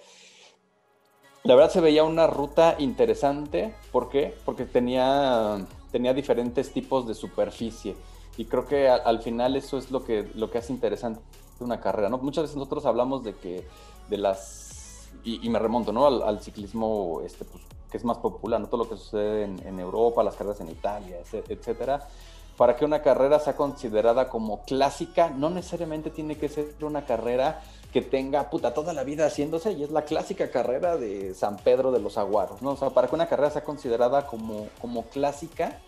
La 1.44 1.56
verdad 1.56 1.72
se 1.72 1.82
veía 1.82 2.04
una 2.04 2.28
ruta 2.28 2.76
interesante. 2.80 3.76
¿Por 3.92 4.10
qué? 4.10 4.36
Porque 4.46 4.66
tenía, 4.66 5.66
tenía 5.92 6.14
diferentes 6.14 6.72
tipos 6.72 7.08
de 7.08 7.14
superficie. 7.14 7.96
Y 8.38 8.46
creo 8.46 8.66
que 8.66 8.90
al, 8.90 9.22
final 9.22 9.56
eso 9.56 9.78
es 9.78 9.92
lo 9.92 10.04
que, 10.04 10.30
lo 10.36 10.50
que 10.50 10.58
hace 10.58 10.74
interesante 10.74 11.22
una 11.60 11.80
carrera. 11.80 12.10
¿no? 12.10 12.18
Muchas 12.18 12.44
veces 12.44 12.58
nosotros 12.58 12.86
hablamos 12.86 13.24
de 13.24 13.36
que 13.36 13.66
de 14.10 14.18
las 14.18 15.10
y, 15.24 15.48
me 15.50 15.60
remonto 15.60 15.94
¿no? 15.94 16.06
al, 16.06 16.42
ciclismo 16.42 17.22
este, 17.26 17.46
pues, 17.46 17.64
que 17.90 17.98
es 17.98 18.04
más 18.04 18.18
popular, 18.18 18.60
no 18.60 18.68
todo 18.68 18.84
lo 18.84 18.90
que 18.90 18.98
sucede 18.98 19.44
en, 19.44 19.80
Europa, 19.80 20.24
las 20.24 20.36
carreras 20.36 20.60
en 20.60 20.70
Italia, 20.70 21.20
etcétera. 21.20 22.08
Para 22.58 22.76
que 22.76 22.86
una 22.86 23.02
carrera 23.02 23.40
sea 23.40 23.56
considerada 23.56 24.30
como 24.30 24.64
clásica, 24.64 25.30
no 25.30 25.50
necesariamente 25.50 26.10
tiene 26.12 26.38
que 26.38 26.50
ser 26.50 26.76
una 26.82 27.06
carrera 27.06 27.62
que 27.92 28.02
tenga 28.02 28.50
puta 28.50 28.74
toda 28.74 28.94
la 28.94 29.04
vida 29.04 29.26
haciéndose 29.28 29.72
y 29.74 29.84
es 29.84 29.92
la 29.92 30.04
clásica 30.04 30.50
carrera 30.50 30.98
de 30.98 31.34
San 31.34 31.58
Pedro 31.58 31.92
de 31.92 32.00
los 32.00 32.18
Aguaros, 32.18 32.62
¿no? 32.62 32.72
O 32.72 32.76
sea, 32.76 32.90
para 32.90 33.08
que 33.08 33.16
una 33.16 33.28
carrera 33.28 33.52
sea 33.52 33.64
considerada 33.64 34.26
como, 34.26 34.68
como 34.82 35.04
clásica, 35.04 35.80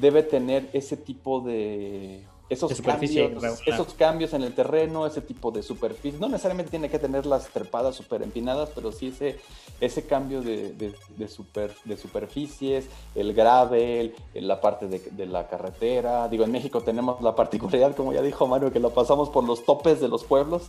debe 0.00 0.22
tener 0.22 0.70
ese 0.72 0.96
tipo 0.96 1.40
de, 1.40 2.24
esos 2.52 2.80
cambios, 2.82 3.60
esos 3.66 3.94
cambios 3.94 4.34
en 4.34 4.42
el 4.42 4.54
terreno, 4.54 5.06
ese 5.06 5.22
tipo 5.22 5.50
de 5.50 5.62
superficie. 5.62 6.20
No 6.20 6.28
necesariamente 6.28 6.70
tiene 6.70 6.90
que 6.90 6.98
tener 6.98 7.24
las 7.24 7.48
trepadas 7.48 7.96
super 7.96 8.22
empinadas, 8.22 8.68
pero 8.74 8.92
sí 8.92 9.08
ese, 9.08 9.40
ese 9.80 10.06
cambio 10.06 10.42
de, 10.42 10.72
de, 10.72 11.28
super, 11.28 11.74
de 11.84 11.96
superficies, 11.96 12.86
el 13.14 13.32
gravel, 13.32 14.14
la 14.34 14.60
parte 14.60 14.86
de, 14.86 15.26
la 15.26 15.48
carretera. 15.48 16.28
Digo, 16.28 16.44
en 16.44 16.52
México 16.52 16.82
tenemos 16.82 17.22
la 17.22 17.34
particularidad, 17.34 17.96
como 17.96 18.12
ya 18.12 18.20
dijo 18.20 18.46
Mario, 18.46 18.70
que 18.70 18.80
lo 18.80 18.90
pasamos 18.90 19.30
por 19.30 19.44
los 19.44 19.64
topes 19.64 20.00
de 20.00 20.08
los 20.08 20.24
pueblos. 20.24 20.64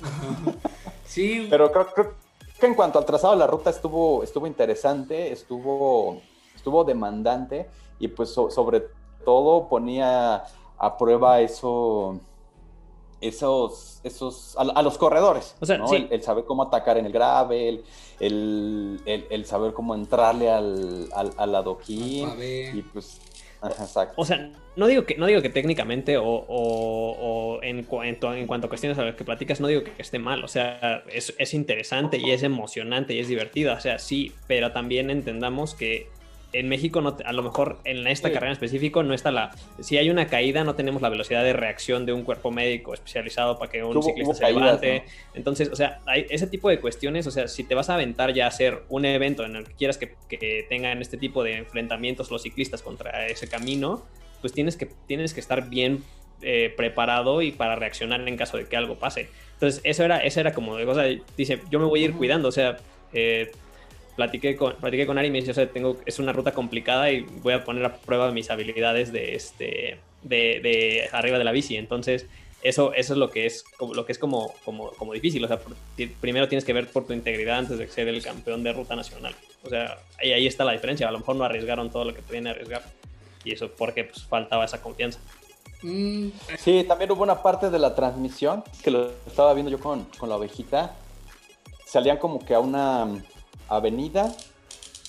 Sí. 1.04 1.46
pero 1.48 1.72
creo, 1.72 2.14
que 2.60 2.66
en 2.66 2.74
cuanto 2.74 2.98
al 2.98 3.06
trazado 3.06 3.32
de 3.32 3.38
la 3.38 3.46
ruta 3.46 3.70
estuvo, 3.70 4.22
estuvo 4.22 4.46
interesante, 4.46 5.32
estuvo, 5.32 6.20
estuvo 6.54 6.84
demandante 6.84 7.66
y 7.98 8.08
pues 8.08 8.28
sobre 8.28 8.84
todo 9.24 9.68
ponía 9.68 10.44
a 10.78 10.96
prueba 10.96 11.40
eso, 11.40 12.20
esos, 13.20 14.00
esos, 14.04 14.56
a, 14.56 14.82
los 14.82 14.96
corredores, 14.96 15.56
o 15.60 15.66
sea, 15.66 15.80
el, 16.10 16.22
saber 16.22 16.44
cómo 16.44 16.62
atacar 16.62 16.98
en 16.98 17.06
el 17.06 17.12
gravel, 17.12 17.82
el, 18.20 19.00
el, 19.06 19.44
saber 19.44 19.72
cómo 19.72 19.94
entrarle 19.94 20.50
al, 20.50 21.08
al, 21.12 21.54
adoquín, 21.54 22.30
y 22.40 22.82
pues, 22.82 23.20
exacto. 23.62 24.14
O 24.16 24.24
sea, 24.24 24.52
no 24.76 24.86
digo 24.86 25.04
que, 25.04 25.16
no 25.16 25.26
digo 25.26 25.42
que 25.42 25.50
técnicamente 25.50 26.16
o, 26.16 26.24
o, 26.24 27.60
en, 27.62 27.78
en, 27.78 28.46
cuanto 28.46 28.66
a 28.66 28.68
cuestiones 28.68 28.98
a 28.98 29.04
las 29.04 29.16
que 29.16 29.24
platicas, 29.24 29.60
no 29.60 29.66
digo 29.66 29.82
que 29.82 29.92
esté 29.98 30.20
mal, 30.20 30.44
o 30.44 30.48
sea, 30.48 31.02
es, 31.12 31.34
es 31.38 31.54
interesante 31.54 32.18
y 32.18 32.30
es 32.30 32.44
emocionante 32.44 33.14
y 33.14 33.18
es 33.18 33.26
divertido, 33.26 33.74
o 33.74 33.80
sea, 33.80 33.98
sí, 33.98 34.32
pero 34.46 34.70
también 34.72 35.10
entendamos 35.10 35.74
que 35.74 36.08
en 36.52 36.68
México 36.68 37.00
no, 37.00 37.16
a 37.24 37.32
lo 37.32 37.42
mejor 37.42 37.78
en 37.84 38.06
esta 38.06 38.30
carrera 38.30 38.46
en 38.46 38.52
específico 38.52 39.02
no 39.02 39.12
está 39.12 39.30
la 39.30 39.50
si 39.80 39.98
hay 39.98 40.08
una 40.08 40.28
caída 40.28 40.64
no 40.64 40.74
tenemos 40.74 41.02
la 41.02 41.10
velocidad 41.10 41.44
de 41.44 41.52
reacción 41.52 42.06
de 42.06 42.14
un 42.14 42.22
cuerpo 42.22 42.50
médico 42.50 42.94
especializado 42.94 43.58
para 43.58 43.70
que 43.70 43.84
un 43.84 44.02
ciclista 44.02 44.34
se 44.34 44.52
levante. 44.52 45.04
entonces 45.34 45.68
o 45.70 45.76
sea 45.76 46.00
hay 46.06 46.26
ese 46.30 46.46
tipo 46.46 46.70
de 46.70 46.80
cuestiones 46.80 47.26
o 47.26 47.30
sea 47.30 47.48
si 47.48 47.64
te 47.64 47.74
vas 47.74 47.90
a 47.90 47.94
aventar 47.94 48.32
ya 48.32 48.46
a 48.46 48.48
hacer 48.48 48.82
un 48.88 49.04
evento 49.04 49.44
en 49.44 49.56
el 49.56 49.64
que 49.64 49.74
quieras 49.74 49.98
que, 49.98 50.16
tengan 50.68 51.02
este 51.02 51.18
tipo 51.18 51.42
de 51.42 51.56
enfrentamientos 51.56 52.30
los 52.30 52.42
ciclistas 52.42 52.82
contra 52.82 53.26
ese 53.26 53.48
camino 53.48 54.04
pues 54.40 54.52
tienes 54.52 54.76
que 54.76 54.88
tienes 55.06 55.34
que 55.34 55.40
estar 55.40 55.68
bien 55.68 56.02
eh, 56.40 56.72
preparado 56.76 57.42
y 57.42 57.50
para 57.50 57.74
reaccionar 57.76 58.26
en 58.26 58.36
caso 58.36 58.56
de 58.56 58.66
que 58.66 58.76
algo 58.76 58.96
pase. 58.96 59.28
Entonces 59.54 59.80
eso 59.82 60.04
era 60.04 60.18
eso 60.18 60.38
era 60.38 60.52
como 60.52 60.76
de 60.76 60.84
cosa 60.84 61.02
dice 61.36 61.60
yo 61.68 61.80
me 61.80 61.86
voy 61.86 62.02
a 62.02 62.04
ir 62.04 62.12
cuidando 62.12 62.48
o 62.48 62.52
sea 62.52 62.76
eh, 63.12 63.50
platiqué 64.18 64.56
con, 64.56 64.74
platiqué 64.74 65.06
con 65.06 65.16
Ari 65.16 65.28
y 65.28 65.30
me 65.30 65.38
dice, 65.38 65.52
o 65.52 65.54
sea, 65.54 65.68
tengo, 65.70 65.96
es 66.04 66.18
una 66.18 66.32
ruta 66.32 66.50
complicada 66.50 67.08
y 67.12 67.20
voy 67.20 67.52
a 67.52 67.62
poner 67.62 67.84
a 67.84 67.94
prueba 67.98 68.32
mis 68.32 68.50
habilidades 68.50 69.12
de, 69.12 69.36
este, 69.36 70.00
de, 70.22 70.58
de 70.60 71.08
arriba 71.12 71.38
de 71.38 71.44
la 71.44 71.52
bici. 71.52 71.76
Entonces, 71.76 72.26
eso, 72.60 72.92
eso 72.94 73.12
es 73.12 73.18
lo 73.18 73.30
que 73.30 73.46
es, 73.46 73.64
lo 73.94 74.04
que 74.04 74.10
es 74.10 74.18
como, 74.18 74.52
como, 74.64 74.90
como 74.90 75.12
difícil. 75.12 75.44
O 75.44 75.46
sea, 75.46 75.60
primero 76.20 76.48
tienes 76.48 76.64
que 76.64 76.72
ver 76.72 76.88
por 76.88 77.06
tu 77.06 77.12
integridad 77.12 77.58
antes 77.58 77.78
de 77.78 77.86
ser 77.86 78.08
el 78.08 78.20
campeón 78.20 78.64
de 78.64 78.72
ruta 78.72 78.96
nacional. 78.96 79.36
O 79.62 79.68
sea, 79.68 79.98
ahí, 80.18 80.32
ahí 80.32 80.48
está 80.48 80.64
la 80.64 80.72
diferencia. 80.72 81.06
A 81.06 81.12
lo 81.12 81.20
mejor 81.20 81.36
no 81.36 81.44
arriesgaron 81.44 81.88
todo 81.88 82.04
lo 82.04 82.12
que 82.12 82.22
tenían 82.22 82.48
a 82.48 82.50
arriesgar. 82.50 82.82
Y 83.44 83.52
eso 83.52 83.70
porque 83.70 84.02
pues, 84.02 84.24
faltaba 84.24 84.64
esa 84.64 84.82
confianza. 84.82 85.20
Mm. 85.82 86.30
Sí, 86.58 86.84
también 86.88 87.12
hubo 87.12 87.22
una 87.22 87.40
parte 87.40 87.70
de 87.70 87.78
la 87.78 87.94
transmisión 87.94 88.64
que 88.82 88.90
lo 88.90 89.12
estaba 89.28 89.54
viendo 89.54 89.70
yo 89.70 89.78
con, 89.78 90.06
con 90.18 90.28
la 90.28 90.34
ovejita. 90.34 90.96
Salían 91.86 92.16
como 92.16 92.44
que 92.44 92.54
a 92.54 92.58
una 92.58 93.22
avenida, 93.68 94.34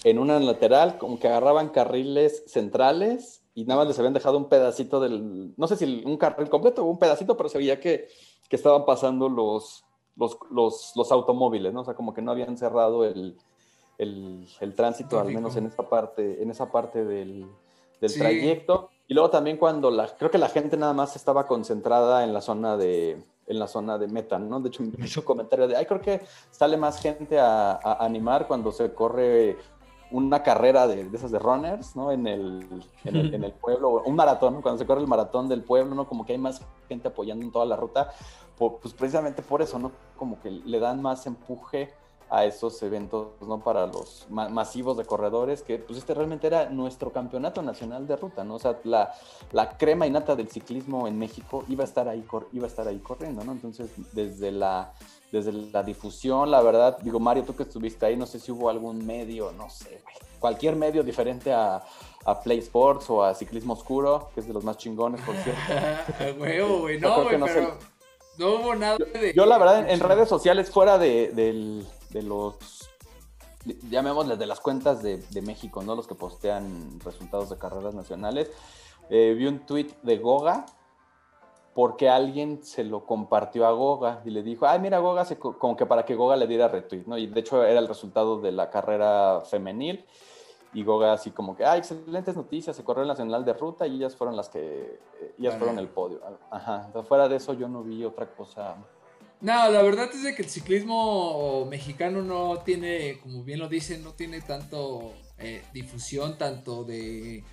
en 0.04 0.20
una 0.20 0.40
lateral, 0.40 0.98
como 0.98 1.20
que 1.20 1.28
agarraban 1.28 1.70
carriles 1.70 2.44
centrales 2.48 3.42
y 3.54 3.66
nada 3.66 3.80
más 3.80 3.88
les 3.88 4.00
habían 4.00 4.14
dejado 4.14 4.38
un 4.38 4.48
pedacito 4.48 5.00
del, 5.00 5.54
no 5.58 5.68
sé 5.68 5.76
si 5.76 6.04
un 6.06 6.18
carril 6.18 6.50
completo 6.50 6.84
o 6.84 6.90
un 6.90 7.00
pedacito, 7.00 7.36
pero 7.36 7.50
se 7.50 7.58
veía 7.58 7.80
que, 7.80 8.08
que 8.48 8.56
estaban 8.56 8.86
pasando 8.86 9.28
los, 9.28 9.84
los, 10.16 10.38
los, 10.96 11.12
automóviles, 11.12 11.74
¿no? 11.74 11.82
O 11.82 11.86
sea, 11.86 11.94
como 11.94 12.14
que 12.14 12.22
no 12.22 12.32
habían 12.32 12.58
cerrado 12.58 13.06
el, 13.06 13.38
el, 13.98 14.48
el 14.62 14.76
tránsito, 14.76 15.20
al 15.20 15.28
menos 15.28 15.56
en 15.58 15.66
esa 15.66 15.90
parte, 15.90 16.42
en 16.42 16.52
esa 16.52 16.72
parte 16.72 17.04
del, 17.04 17.48
del 18.00 18.14
trayecto. 18.14 18.90
Y 19.08 19.14
luego 19.14 19.30
también 19.30 19.58
cuando 19.58 19.92
la, 19.92 20.08
creo 20.16 20.32
que 20.32 20.38
la 20.38 20.50
gente 20.50 20.78
nada 20.78 20.94
más 20.94 21.16
estaba 21.16 21.48
concentrada 21.48 22.24
en 22.24 22.34
la 22.34 22.42
zona 22.42 22.78
de, 22.78 23.22
en 23.50 23.60
la 23.60 23.68
zona 23.68 23.98
de 23.98 24.08
meta, 24.08 24.40
¿no? 24.40 24.62
De 24.62 24.70
hecho, 24.70 24.84
me 24.84 25.06
hizo 25.06 25.26
comentario 25.26 25.68
de, 25.68 25.76
ay, 25.76 25.86
creo 25.86 26.00
que 26.00 26.22
sale 26.52 26.78
más 26.78 27.02
gente 27.02 27.40
a, 27.40 27.80
animar 28.00 28.48
cuando 28.48 28.72
se 28.72 28.94
corre 28.94 29.58
una 30.12 30.42
carrera 30.42 30.88
de, 30.88 31.10
esas 31.14 31.32
de 31.32 31.40
runners, 31.40 31.96
¿no? 31.96 32.12
En 32.12 32.28
el, 32.28 32.68
en 33.04 33.44
el, 33.44 33.52
pueblo, 33.54 34.04
un 34.06 34.16
maratón, 34.16 34.62
cuando 34.62 34.80
se 34.80 34.86
corre 34.86 35.02
el 35.02 35.08
maratón 35.08 35.50
del 35.50 35.64
pueblo, 35.64 35.96
¿no? 35.96 36.08
Como 36.08 36.26
que 36.26 36.34
hay 36.34 36.38
más 36.38 36.62
gente 36.88 37.08
apoyando 37.08 37.44
en 37.44 37.52
toda 37.52 37.66
la 37.66 37.76
ruta, 37.76 38.12
pues 38.58 38.94
precisamente 38.94 39.42
por 39.42 39.62
eso, 39.62 39.80
¿no? 39.80 39.92
Como 40.16 40.40
que 40.40 40.52
le 40.52 40.80
dan 40.80 41.02
más 41.02 41.26
empuje 41.26 41.92
a 42.30 42.46
esos 42.46 42.82
eventos 42.84 43.30
¿no? 43.42 43.60
para 43.60 43.88
los 43.88 44.28
masivos 44.30 44.98
de 44.98 45.06
corredores, 45.06 45.64
que 45.64 45.80
pues 45.80 45.98
este 45.98 46.14
realmente 46.14 46.48
era 46.48 46.70
nuestro 46.70 47.12
campeonato 47.12 47.62
nacional 47.62 48.08
de 48.08 48.16
ruta, 48.16 48.44
¿no? 48.44 48.56
O 48.56 48.60
sea, 48.60 48.80
la, 48.84 49.14
la 49.52 49.78
crema 49.78 50.06
innata 50.06 50.36
del 50.36 50.50
ciclismo 50.50 51.08
en 51.08 51.18
México 51.18 51.64
iba 51.68 51.84
a 51.84 51.88
estar 51.88 52.08
ahí, 52.08 52.24
iba 52.54 52.66
a 52.66 52.68
estar 52.68 52.88
ahí 52.88 53.00
corriendo, 53.00 53.44
¿no? 53.44 53.52
Entonces, 53.52 53.90
desde 54.14 54.52
la, 54.52 54.94
desde 55.32 55.52
la 55.52 55.82
difusión, 55.82 56.52
la 56.52 56.62
verdad, 56.62 57.00
digo, 57.02 57.20
Mario, 57.20 57.44
tú 57.44 57.56
que 57.56 57.64
estuviste 57.64 58.06
ahí, 58.06 58.16
no 58.16 58.28
sé 58.28 58.40
si 58.40 58.52
hubo 58.52 58.70
algún 58.70 59.06
medio, 59.06 59.52
no 59.52 59.70
sé, 59.70 60.04
cualquier 60.40 60.76
medio 60.76 61.04
diferente 61.04 61.52
a, 61.52 61.84
a 62.26 62.42
Play 62.42 62.60
Sports 62.60 63.10
o 63.10 63.24
a 63.24 63.34
Ciclismo 63.34 63.74
Oscuro, 63.74 64.30
que 64.34 64.42
es 64.42 64.48
de 64.48 64.54
los 64.54 64.64
más 64.64 64.78
chingones, 64.78 65.22
por 65.22 65.36
cierto. 65.36 66.38
güey, 66.38 66.60
no, 67.00 67.24
güey, 67.24 67.40
pero... 67.40 67.99
No 68.40 68.56
hubo 68.56 68.74
nada 68.74 68.98
de... 68.98 69.34
Yo, 69.36 69.46
la 69.46 69.58
verdad, 69.58 69.90
en, 69.90 70.00
redes 70.00 70.30
sociales 70.30 70.72
fuera 70.72 70.98
de, 70.98 71.32
de 72.10 72.22
los, 72.24 72.56
llamémosles 73.90 74.40
de 74.40 74.46
las 74.46 74.60
cuentas 74.60 75.04
de, 75.04 75.42
México, 75.42 75.84
¿no? 75.84 75.96
Los 75.96 76.08
que 76.08 76.16
postean 76.16 77.00
resultados 77.02 77.50
de 77.50 77.58
carreras 77.58 77.94
nacionales. 77.94 78.50
Eh, 79.10 79.36
vi 79.38 79.48
un 79.48 79.60
tweet 79.66 79.90
de 80.04 80.18
Goga 80.18 80.66
porque 81.74 82.10
alguien 82.10 82.64
se 82.64 82.84
lo 82.84 83.06
compartió 83.06 83.66
a 83.66 83.72
Goga 83.72 84.22
y 84.26 84.30
le 84.30 84.44
dijo, 84.44 84.68
ay, 84.68 84.80
mira, 84.80 85.00
Goga, 85.00 85.26
como 85.38 85.76
que 85.76 85.86
para 85.86 86.06
que 86.06 86.16
Goga 86.16 86.36
le 86.36 86.48
diera 86.48 86.68
retweet, 86.68 87.04
¿no? 87.06 87.18
Y 87.18 87.28
de 87.28 87.40
hecho 87.40 87.64
era 87.64 87.80
el 87.80 87.88
resultado 87.88 88.40
de 88.42 88.52
la 88.52 88.70
carrera 88.70 89.42
femenil. 89.46 90.06
Y 90.74 90.84
Goga 90.84 91.14
así 91.14 91.32
como 91.32 91.58
que, 91.58 91.66
ay, 91.66 91.80
excelentes 91.80 92.36
noticias, 92.36 92.76
se 92.76 92.84
corrió 92.84 93.02
el 93.02 93.08
Nacional 93.08 93.44
de 93.44 93.54
Ruta 93.54 93.88
y 93.88 93.96
ellas 93.96 94.16
fueron 94.16 94.36
las 94.36 94.50
que, 94.50 95.00
ellas 95.40 95.58
fueron 95.58 95.80
el 95.80 95.88
podio. 95.88 96.22
Ajá, 96.52 96.90
fuera 97.08 97.28
de 97.28 97.38
eso 97.38 97.54
yo 97.54 97.68
no 97.68 97.84
vi 97.84 98.06
otra 98.06 98.28
cosa. 98.28 98.76
No, 99.42 99.70
la 99.70 99.82
verdad 99.82 100.10
es 100.14 100.24
de 100.24 100.36
que 100.36 100.44
el 100.44 100.50
ciclismo 100.50 101.66
mexicano 101.66 102.22
no 102.22 102.58
tiene, 102.60 103.20
como 103.22 103.44
bien 103.44 103.60
lo 103.60 103.70
dicen, 103.70 104.04
no 104.04 104.12
tiene 104.12 104.42
tanto 104.42 105.14
eh, 105.38 105.64
difusión, 105.74 106.38
tanto 106.38 106.84
de 106.84 107.44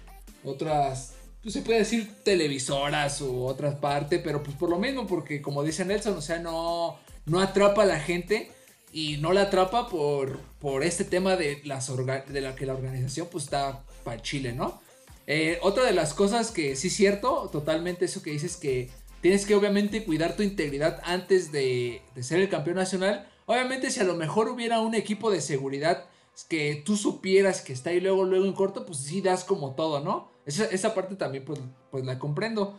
otras, 0.45 1.15
pues 1.43 1.55
se 1.55 1.63
puede 1.63 1.81
decir 1.81 2.23
televisoras 2.25 3.21
u 3.21 3.45
otra 3.45 3.81
parte, 3.81 4.19
pero 4.19 4.43
pues 4.43 4.57
por 4.57 4.69
lo 4.69 4.79
mismo, 4.79 5.07
porque 5.07 5.41
como 5.41 5.63
dice 5.63 5.85
Nelson, 5.85 6.17
o 6.19 6.21
sea, 6.21 6.41
no, 6.41 6.99
no 7.25 7.41
atrapa 7.41 7.83
a 7.83 7.87
la 7.87 8.01
gente 8.01 8.51
y 8.93 9.17
no 9.19 9.33
la 9.33 9.43
atrapa 9.43 9.89
por, 9.89 10.39
por 10.61 10.83
este 10.83 11.05
tema 11.05 11.37
de, 11.37 11.61
las 11.65 11.91
de 11.97 12.41
la 12.41 12.55
que 12.55 12.67
la 12.67 12.75
organización 12.75 13.29
pues 13.31 13.45
está 13.45 13.85
para 14.05 14.23
Chile, 14.23 14.53
¿no? 14.53 14.81
Eh, 15.27 15.59
otra 15.63 15.85
de 15.85 15.93
las 15.93 16.15
cosas 16.15 16.51
que 16.51 16.77
sí 16.77 16.89
es 16.89 16.95
cierto, 16.95 17.49
totalmente 17.51 18.05
eso 18.05 18.23
que 18.23 18.31
dices 18.31 18.57
que 18.57 18.91
tienes 19.21 19.45
que 19.45 19.57
obviamente 19.57 20.05
cuidar 20.05 20.37
tu 20.37 20.43
integridad 20.43 21.01
antes 21.05 21.51
de, 21.51 22.01
de 22.15 22.23
ser 22.23 22.41
el 22.41 22.49
campeón 22.49 22.77
nacional. 22.77 23.29
Obviamente 23.47 23.91
si 23.91 24.01
a 24.01 24.05
lo 24.05 24.15
mejor 24.15 24.49
hubiera 24.49 24.81
un 24.81 24.95
equipo 24.95 25.31
de 25.31 25.41
seguridad 25.41 26.07
que 26.45 26.83
tú 26.85 26.97
supieras 26.97 27.63
que 27.63 27.73
está 27.73 27.91
ahí 27.91 28.01
luego, 28.01 28.25
luego 28.25 28.45
en 28.45 28.53
corto, 28.53 28.85
pues 28.85 28.99
sí 28.99 29.21
das 29.21 29.45
como 29.45 29.75
todo, 29.75 30.01
¿no? 30.01 30.31
Esa, 30.45 30.95
parte 30.95 31.17
también 31.17 31.45
pues, 31.45 31.59
pues 31.91 32.05
la 32.05 32.19
comprendo. 32.19 32.79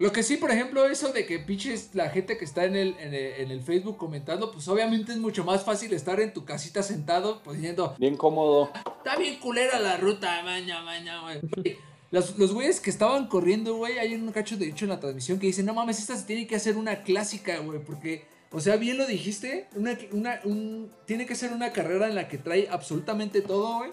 Lo 0.00 0.12
que 0.12 0.22
sí, 0.22 0.38
por 0.38 0.50
ejemplo, 0.50 0.86
eso 0.86 1.12
de 1.12 1.26
que 1.26 1.38
pinches 1.38 1.94
la 1.94 2.08
gente 2.08 2.38
que 2.38 2.44
está 2.46 2.64
en 2.64 2.74
el, 2.74 2.96
en 2.98 3.50
el, 3.50 3.62
Facebook 3.62 3.98
comentando, 3.98 4.50
pues 4.50 4.66
obviamente 4.66 5.12
es 5.12 5.18
mucho 5.18 5.44
más 5.44 5.62
fácil 5.62 5.92
estar 5.92 6.18
en 6.20 6.32
tu 6.32 6.46
casita 6.46 6.82
sentado, 6.82 7.42
pues 7.44 7.58
diciendo... 7.58 7.94
Bien 7.98 8.16
cómodo. 8.16 8.70
Está 8.96 9.16
bien 9.16 9.38
culera 9.38 9.78
la 9.78 9.98
ruta, 9.98 10.42
maña, 10.42 10.82
maña, 10.82 11.20
güey. 11.20 11.40
Los, 12.10 12.36
los 12.38 12.52
güeyes 12.52 12.80
que 12.80 12.90
estaban 12.90 13.28
corriendo, 13.28 13.76
güey, 13.76 13.98
hay 13.98 14.16
un 14.16 14.32
cacho 14.32 14.56
de 14.56 14.66
dicho 14.66 14.84
en 14.84 14.88
la 14.88 14.98
transmisión 14.98 15.38
que 15.38 15.46
dicen, 15.46 15.64
no 15.64 15.74
mames, 15.74 16.00
esta 16.00 16.16
se 16.16 16.24
tiene 16.24 16.44
que 16.44 16.56
hacer 16.56 16.76
una 16.76 17.04
clásica, 17.04 17.58
güey, 17.58 17.78
porque 17.78 18.24
o 18.52 18.58
sea, 18.58 18.76
bien 18.76 18.98
lo 18.98 19.06
dijiste, 19.06 19.68
una, 19.76 19.96
una, 20.10 20.40
un, 20.42 20.90
tiene 21.06 21.24
que 21.24 21.36
ser 21.36 21.52
una 21.52 21.72
carrera 21.72 22.08
en 22.08 22.16
la 22.16 22.26
que 22.26 22.36
trae 22.36 22.66
absolutamente 22.68 23.42
todo, 23.42 23.78
güey. 23.78 23.92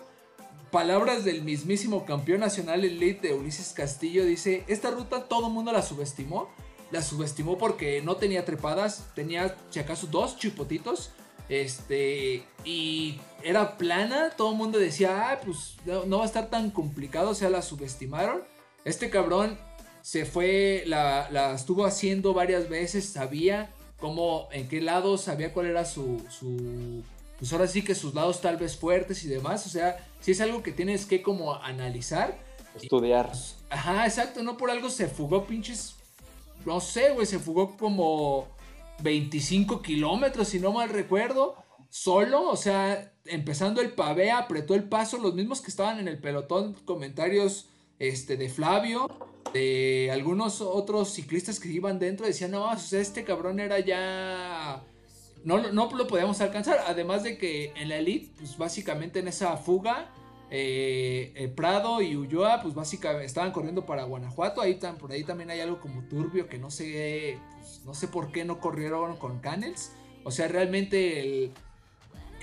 Palabras 0.71 1.23
del 1.23 1.43
mismísimo 1.43 2.05
campeón 2.05 2.41
nacional 2.41 2.83
elite 2.83 3.29
de 3.29 3.33
Ulises 3.33 3.73
Castillo, 3.73 4.25
dice, 4.25 4.63
esta 4.67 4.91
ruta 4.91 5.23
todo 5.23 5.47
el 5.47 5.53
mundo 5.53 5.71
la 5.71 5.81
subestimó. 5.81 6.49
La 6.91 7.01
subestimó 7.01 7.57
porque 7.57 8.01
no 8.01 8.15
tenía 8.15 8.45
trepadas, 8.45 9.07
tenía 9.13 9.55
si 9.69 9.79
acaso 9.79 10.07
dos 10.07 10.37
chipotitos. 10.37 11.11
Este, 11.49 12.43
y 12.65 13.19
era 13.43 13.77
plana, 13.77 14.31
todo 14.31 14.51
el 14.51 14.57
mundo 14.57 14.79
decía, 14.79 15.31
ah, 15.31 15.39
pues 15.43 15.75
no, 15.85 16.17
va 16.17 16.23
a 16.23 16.27
estar 16.27 16.49
tan 16.49 16.71
complicado, 16.71 17.29
o 17.29 17.35
sea, 17.35 17.49
la 17.49 17.61
subestimaron. 17.61 18.41
Este 18.83 19.09
cabrón 19.09 19.57
se 20.01 20.25
fue, 20.25 20.83
la, 20.85 21.29
la 21.31 21.53
estuvo 21.53 21.85
haciendo 21.85 22.33
varias 22.33 22.67
veces, 22.67 23.05
sabía, 23.05 23.73
cómo, 23.99 24.47
en 24.51 24.67
qué 24.67 24.81
lado, 24.81 25.17
sabía 25.17 25.53
cuál 25.53 25.67
era 25.67 25.85
su, 25.85 26.21
su, 26.29 27.03
pues 27.39 27.51
ahora 27.53 27.67
sí 27.67 27.83
que 27.83 27.95
sus 27.95 28.13
lados 28.13 28.41
tal 28.41 28.57
vez 28.57 28.77
fuertes 28.77 29.23
y 29.23 29.27
demás, 29.27 29.65
o 29.65 29.69
sea, 29.69 30.06
si 30.19 30.31
es 30.31 30.41
algo 30.41 30.63
que 30.63 30.71
tienes 30.71 31.05
que 31.05 31.21
como 31.21 31.55
analizar. 31.55 32.37
Estudiar. 32.75 33.31
ajá, 33.69 34.05
exacto, 34.05 34.43
no 34.43 34.55
por 34.55 34.69
algo 34.69 34.89
se 34.89 35.07
fugó 35.07 35.45
pinches, 35.45 35.95
no 36.65 36.79
sé, 36.79 37.11
güey, 37.11 37.25
se 37.25 37.39
fugó 37.39 37.75
como 37.75 38.47
25 39.01 39.81
kilómetros, 39.81 40.49
si 40.49 40.59
no 40.59 40.71
mal 40.71 40.89
recuerdo, 40.89 41.55
solo, 41.89 42.49
o 42.49 42.55
sea, 42.55 43.13
empezando 43.25 43.81
el 43.81 43.91
pavé, 43.91 44.31
apretó 44.31 44.75
el 44.75 44.83
paso, 44.83 45.17
los 45.17 45.33
mismos 45.33 45.61
que 45.61 45.71
estaban 45.71 45.99
en 45.99 46.07
el 46.07 46.19
pelotón, 46.19 46.73
comentarios 46.85 47.69
este, 47.99 48.37
de 48.37 48.49
Flavio, 48.49 49.09
de 49.53 50.09
algunos 50.11 50.61
otros 50.61 51.09
ciclistas 51.09 51.59
que 51.59 51.69
iban 51.69 51.99
dentro, 51.99 52.25
decían, 52.25 52.51
no, 52.51 52.69
o 52.69 52.77
sea, 52.77 52.99
este 52.99 53.23
cabrón 53.23 53.59
era 53.59 53.79
ya... 53.79 54.83
No, 55.47 55.71
no 55.71 55.89
lo 55.95 56.07
podíamos 56.07 56.41
alcanzar, 56.41 56.83
además 56.87 57.23
de 57.23 57.37
que 57.37 57.71
en 57.77 57.87
la 57.87 57.95
elite, 57.95 58.33
pues 58.37 58.57
básicamente 58.57 59.19
en 59.19 59.29
esa 59.29 59.55
fuga, 59.55 60.09
eh, 60.51 61.31
eh, 61.37 61.47
Prado 61.47 62.01
y 62.01 62.17
Ulloa, 62.17 62.61
pues 62.61 62.75
básicamente 62.75 63.25
estaban 63.25 63.53
corriendo 63.53 63.85
para 63.85 64.03
Guanajuato. 64.03 64.59
Ahí 64.59 64.77
por 64.99 65.09
ahí 65.13 65.23
también 65.23 65.49
hay 65.49 65.61
algo 65.61 65.79
como 65.79 66.03
turbio 66.09 66.49
que 66.49 66.57
no 66.57 66.69
sé, 66.69 67.39
pues, 67.61 67.81
no 67.85 67.93
sé 67.93 68.09
por 68.09 68.33
qué 68.33 68.43
no 68.43 68.59
corrieron 68.59 69.15
con 69.15 69.39
Canels. 69.39 69.93
O 70.25 70.31
sea, 70.31 70.49
realmente 70.49 71.21
el, 71.21 71.53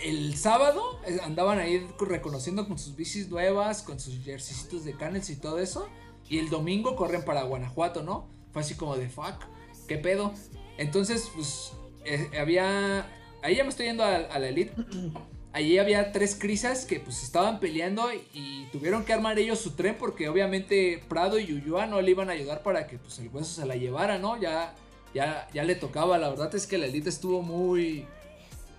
el 0.03 0.35
sábado 0.39 0.99
eh, 1.07 1.19
andaban 1.23 1.59
ahí 1.59 1.87
reconociendo 2.01 2.67
con 2.67 2.79
sus 2.79 2.97
bicis 2.97 3.29
nuevas, 3.29 3.83
con 3.83 4.01
sus 4.01 4.19
jerseycitos 4.25 4.83
de 4.87 4.97
Canels 4.97 5.29
y 5.29 5.37
todo 5.37 5.59
eso. 5.59 5.91
Y 6.31 6.39
el 6.39 6.49
domingo 6.49 6.97
corren 6.97 7.23
para 7.23 7.43
Guanajuato, 7.43 8.03
¿no? 8.03 8.31
Fue 8.55 8.63
así 8.63 8.77
como 8.77 8.97
de 8.97 9.11
fuck, 9.11 9.45
¿qué 9.89 9.99
pedo? 9.99 10.33
Entonces, 10.79 11.31
pues, 11.35 11.75
eh, 12.05 12.31
había. 12.39 13.07
Ahí 13.43 13.57
ya 13.57 13.65
me 13.65 13.71
estoy 13.71 13.87
yendo 13.87 14.05
a, 14.05 14.19
la 14.19 14.49
elite. 14.49 14.73
Allí 15.53 15.79
había 15.79 16.11
tres 16.11 16.35
crisas 16.35 16.85
que 16.85 16.99
pues 16.99 17.23
estaban 17.23 17.61
peleando 17.61 18.09
y 18.33 18.67
tuvieron 18.73 19.05
que 19.05 19.13
armar 19.13 19.39
ellos 19.39 19.61
su 19.61 19.77
tren 19.77 19.95
porque 19.97 20.29
obviamente 20.29 21.05
Prado 21.09 21.39
y 21.39 21.53
Uyua 21.53 21.87
no 21.87 22.01
le 22.01 22.11
iban 22.11 22.29
a 22.29 22.33
ayudar 22.33 22.65
para 22.65 22.89
que 22.89 22.99
pues 22.99 23.21
el 23.21 23.29
hueso 23.29 23.61
se 23.61 23.67
la 23.67 23.77
llevara, 23.77 24.19
¿no? 24.19 24.41
Ya, 24.41 24.75
ya, 25.15 25.49
ya 25.55 25.63
le 25.63 25.77
tocaba. 25.77 26.19
La 26.19 26.29
verdad 26.29 26.53
es 26.57 26.67
que 26.67 26.77
la 26.77 26.87
elite 26.87 27.09
estuvo 27.09 27.41
muy, 27.43 28.05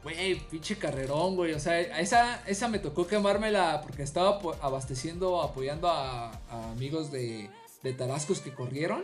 Güey, 0.05 0.35
pinche 0.51 0.77
carrerón, 0.77 1.35
güey. 1.35 1.53
O 1.53 1.59
sea, 1.59 1.81
esa, 1.81 2.39
esa 2.45 2.67
me 2.67 2.77
tocó 2.77 3.07
quemármela 3.07 3.81
porque 3.81 4.03
estaba 4.03 4.39
abasteciendo, 4.61 5.41
apoyando 5.41 5.89
a, 5.89 6.31
amigos 6.73 7.11
de, 7.11 7.49
de, 7.81 7.93
Tarascos 7.93 8.39
que 8.39 8.53
corrieron. 8.53 9.03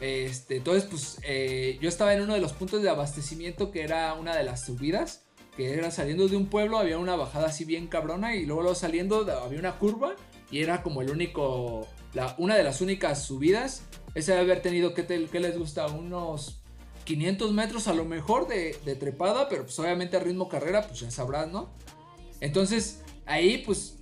Este, 0.00 0.56
entonces, 0.56 0.84
pues 0.84 1.18
eh, 1.22 1.78
yo 1.80 1.88
estaba 1.88 2.14
en 2.14 2.22
uno 2.22 2.34
de 2.34 2.40
los 2.40 2.52
puntos 2.52 2.82
de 2.82 2.88
abastecimiento 2.88 3.70
que 3.70 3.82
era 3.82 4.14
una 4.14 4.34
de 4.34 4.44
las 4.44 4.64
subidas. 4.64 5.24
Que 5.56 5.74
era 5.74 5.90
saliendo 5.90 6.28
de 6.28 6.36
un 6.36 6.46
pueblo, 6.46 6.78
había 6.78 6.98
una 6.98 7.16
bajada 7.16 7.48
así 7.48 7.64
bien 7.64 7.86
cabrona. 7.86 8.34
Y 8.34 8.46
luego, 8.46 8.74
saliendo 8.74 9.30
había 9.42 9.58
una 9.58 9.78
curva. 9.78 10.14
Y 10.50 10.62
era 10.62 10.82
como 10.82 11.02
el 11.02 11.10
único, 11.10 11.86
una 12.38 12.56
de 12.56 12.64
las 12.64 12.80
únicas 12.80 13.22
subidas. 13.22 13.82
Ese 14.14 14.32
debe 14.32 14.44
haber 14.44 14.62
tenido, 14.62 14.94
¿qué, 14.94 15.02
te, 15.02 15.18
les 15.18 15.58
gusta? 15.58 15.86
Unos 15.86 16.62
500 17.04 17.52
metros 17.52 17.88
a 17.88 17.94
lo 17.94 18.04
mejor 18.04 18.48
de, 18.48 18.72
trepada, 18.98 19.48
pero 19.48 19.64
pues 19.64 19.78
obviamente 19.78 20.16
a 20.16 20.20
ritmo 20.20 20.48
carrera, 20.48 20.86
pues 20.86 21.00
ya 21.00 21.10
sabrás, 21.10 21.48
¿no? 21.48 21.70
Entonces, 22.40 23.02
ahí 23.26 23.58
pues 23.58 23.99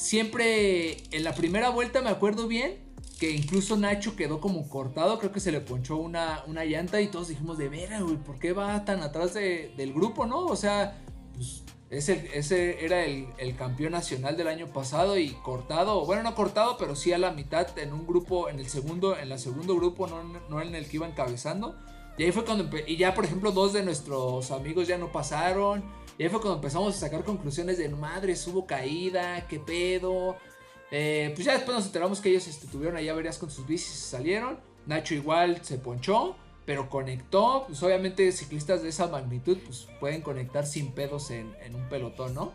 siempre 0.00 0.96
en 1.10 1.24
la 1.24 1.34
primera 1.34 1.68
vuelta 1.68 2.00
me 2.00 2.08
acuerdo 2.08 2.48
bien 2.48 2.78
que 3.18 3.32
incluso 3.32 3.76
Nacho 3.76 4.16
quedó 4.16 4.40
como 4.40 4.66
cortado, 4.66 5.18
creo 5.18 5.30
que 5.30 5.40
se 5.40 5.52
le 5.52 5.60
ponchó 5.60 5.98
una, 5.98 6.42
una 6.46 6.64
llanta 6.64 7.02
y 7.02 7.08
todos 7.08 7.28
dijimos 7.28 7.58
de 7.58 7.68
vera, 7.68 8.00
güey, 8.00 8.16
¿por 8.16 8.38
qué 8.38 8.54
va 8.54 8.82
tan 8.86 9.02
atrás 9.02 9.34
del 9.34 9.92
grupo, 9.92 10.24
no? 10.24 10.46
O 10.46 10.56
sea, 10.56 11.02
pues 11.34 11.62
ese, 11.90 12.30
ese 12.32 12.82
era 12.82 13.04
el, 13.04 13.56
campeón 13.58 13.92
nacional 13.92 14.38
del 14.38 14.48
año 14.48 14.68
pasado 14.68 15.18
y 15.18 15.32
cortado, 15.42 16.06
bueno, 16.06 16.22
no 16.22 16.34
cortado, 16.34 16.78
pero 16.78 16.96
sí 16.96 17.12
a 17.12 17.18
la 17.18 17.32
mitad 17.32 17.78
en 17.78 17.92
un 17.92 18.06
grupo, 18.06 18.48
en 18.48 18.58
el 18.58 18.70
segundo, 18.70 19.18
en 19.18 19.30
el 19.30 19.38
segundo 19.38 19.76
grupo, 19.76 20.06
no, 20.06 20.22
no 20.48 20.62
en 20.62 20.74
el 20.74 20.88
que 20.88 20.96
iba 20.96 21.06
encabezando. 21.06 21.76
Y 22.16 22.24
ahí 22.24 22.32
fue 22.32 22.44
cuando, 22.44 22.68
y 22.86 22.96
ya 22.96 23.14
por 23.14 23.24
ejemplo 23.24 23.50
dos 23.50 23.72
de 23.72 23.82
nuestros 23.82 24.50
amigos 24.50 24.88
ya 24.88 24.98
no 24.98 25.12
pasaron. 25.12 25.82
Y 26.20 26.24
ahí 26.24 26.28
fue 26.28 26.38
cuando 26.38 26.56
empezamos 26.56 26.94
a 26.94 27.00
sacar 27.00 27.24
conclusiones 27.24 27.78
de 27.78 27.88
madre, 27.88 28.34
hubo 28.48 28.66
caída, 28.66 29.46
qué 29.48 29.58
pedo. 29.58 30.36
Eh, 30.90 31.32
pues 31.34 31.46
ya 31.46 31.54
después 31.54 31.74
nos 31.74 31.86
enteramos 31.86 32.20
que 32.20 32.28
ellos 32.28 32.46
este, 32.46 32.66
tuvieron 32.66 32.98
ahí 32.98 33.08
averías 33.08 33.38
con 33.38 33.50
sus 33.50 33.66
bicis 33.66 33.94
y 33.94 34.10
salieron. 34.10 34.60
Nacho 34.84 35.14
igual 35.14 35.64
se 35.64 35.78
ponchó, 35.78 36.36
pero 36.66 36.90
conectó. 36.90 37.64
Pues 37.66 37.82
obviamente 37.82 38.30
ciclistas 38.32 38.82
de 38.82 38.90
esa 38.90 39.06
magnitud 39.06 39.56
pues 39.64 39.88
pueden 39.98 40.20
conectar 40.20 40.66
sin 40.66 40.92
pedos 40.92 41.30
en, 41.30 41.56
en 41.64 41.74
un 41.74 41.88
pelotón, 41.88 42.34
¿no? 42.34 42.52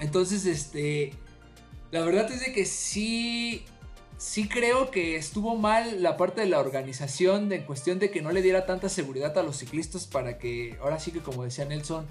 Entonces, 0.00 0.46
este... 0.46 1.12
La 1.90 2.00
verdad 2.00 2.32
es 2.32 2.40
de 2.40 2.54
que 2.54 2.64
sí 2.64 3.66
sí 4.16 4.48
creo 4.48 4.90
que 4.90 5.16
estuvo 5.16 5.54
mal 5.54 6.02
la 6.02 6.16
parte 6.16 6.40
de 6.40 6.46
la 6.46 6.60
organización 6.60 7.50
de, 7.50 7.56
en 7.56 7.64
cuestión 7.64 7.98
de 7.98 8.10
que 8.10 8.22
no 8.22 8.32
le 8.32 8.40
diera 8.40 8.64
tanta 8.64 8.88
seguridad 8.88 9.36
a 9.36 9.42
los 9.42 9.58
ciclistas 9.58 10.06
para 10.06 10.38
que 10.38 10.78
ahora 10.80 10.98
sí 10.98 11.12
que 11.12 11.20
como 11.20 11.44
decía 11.44 11.66
Nelson 11.66 12.06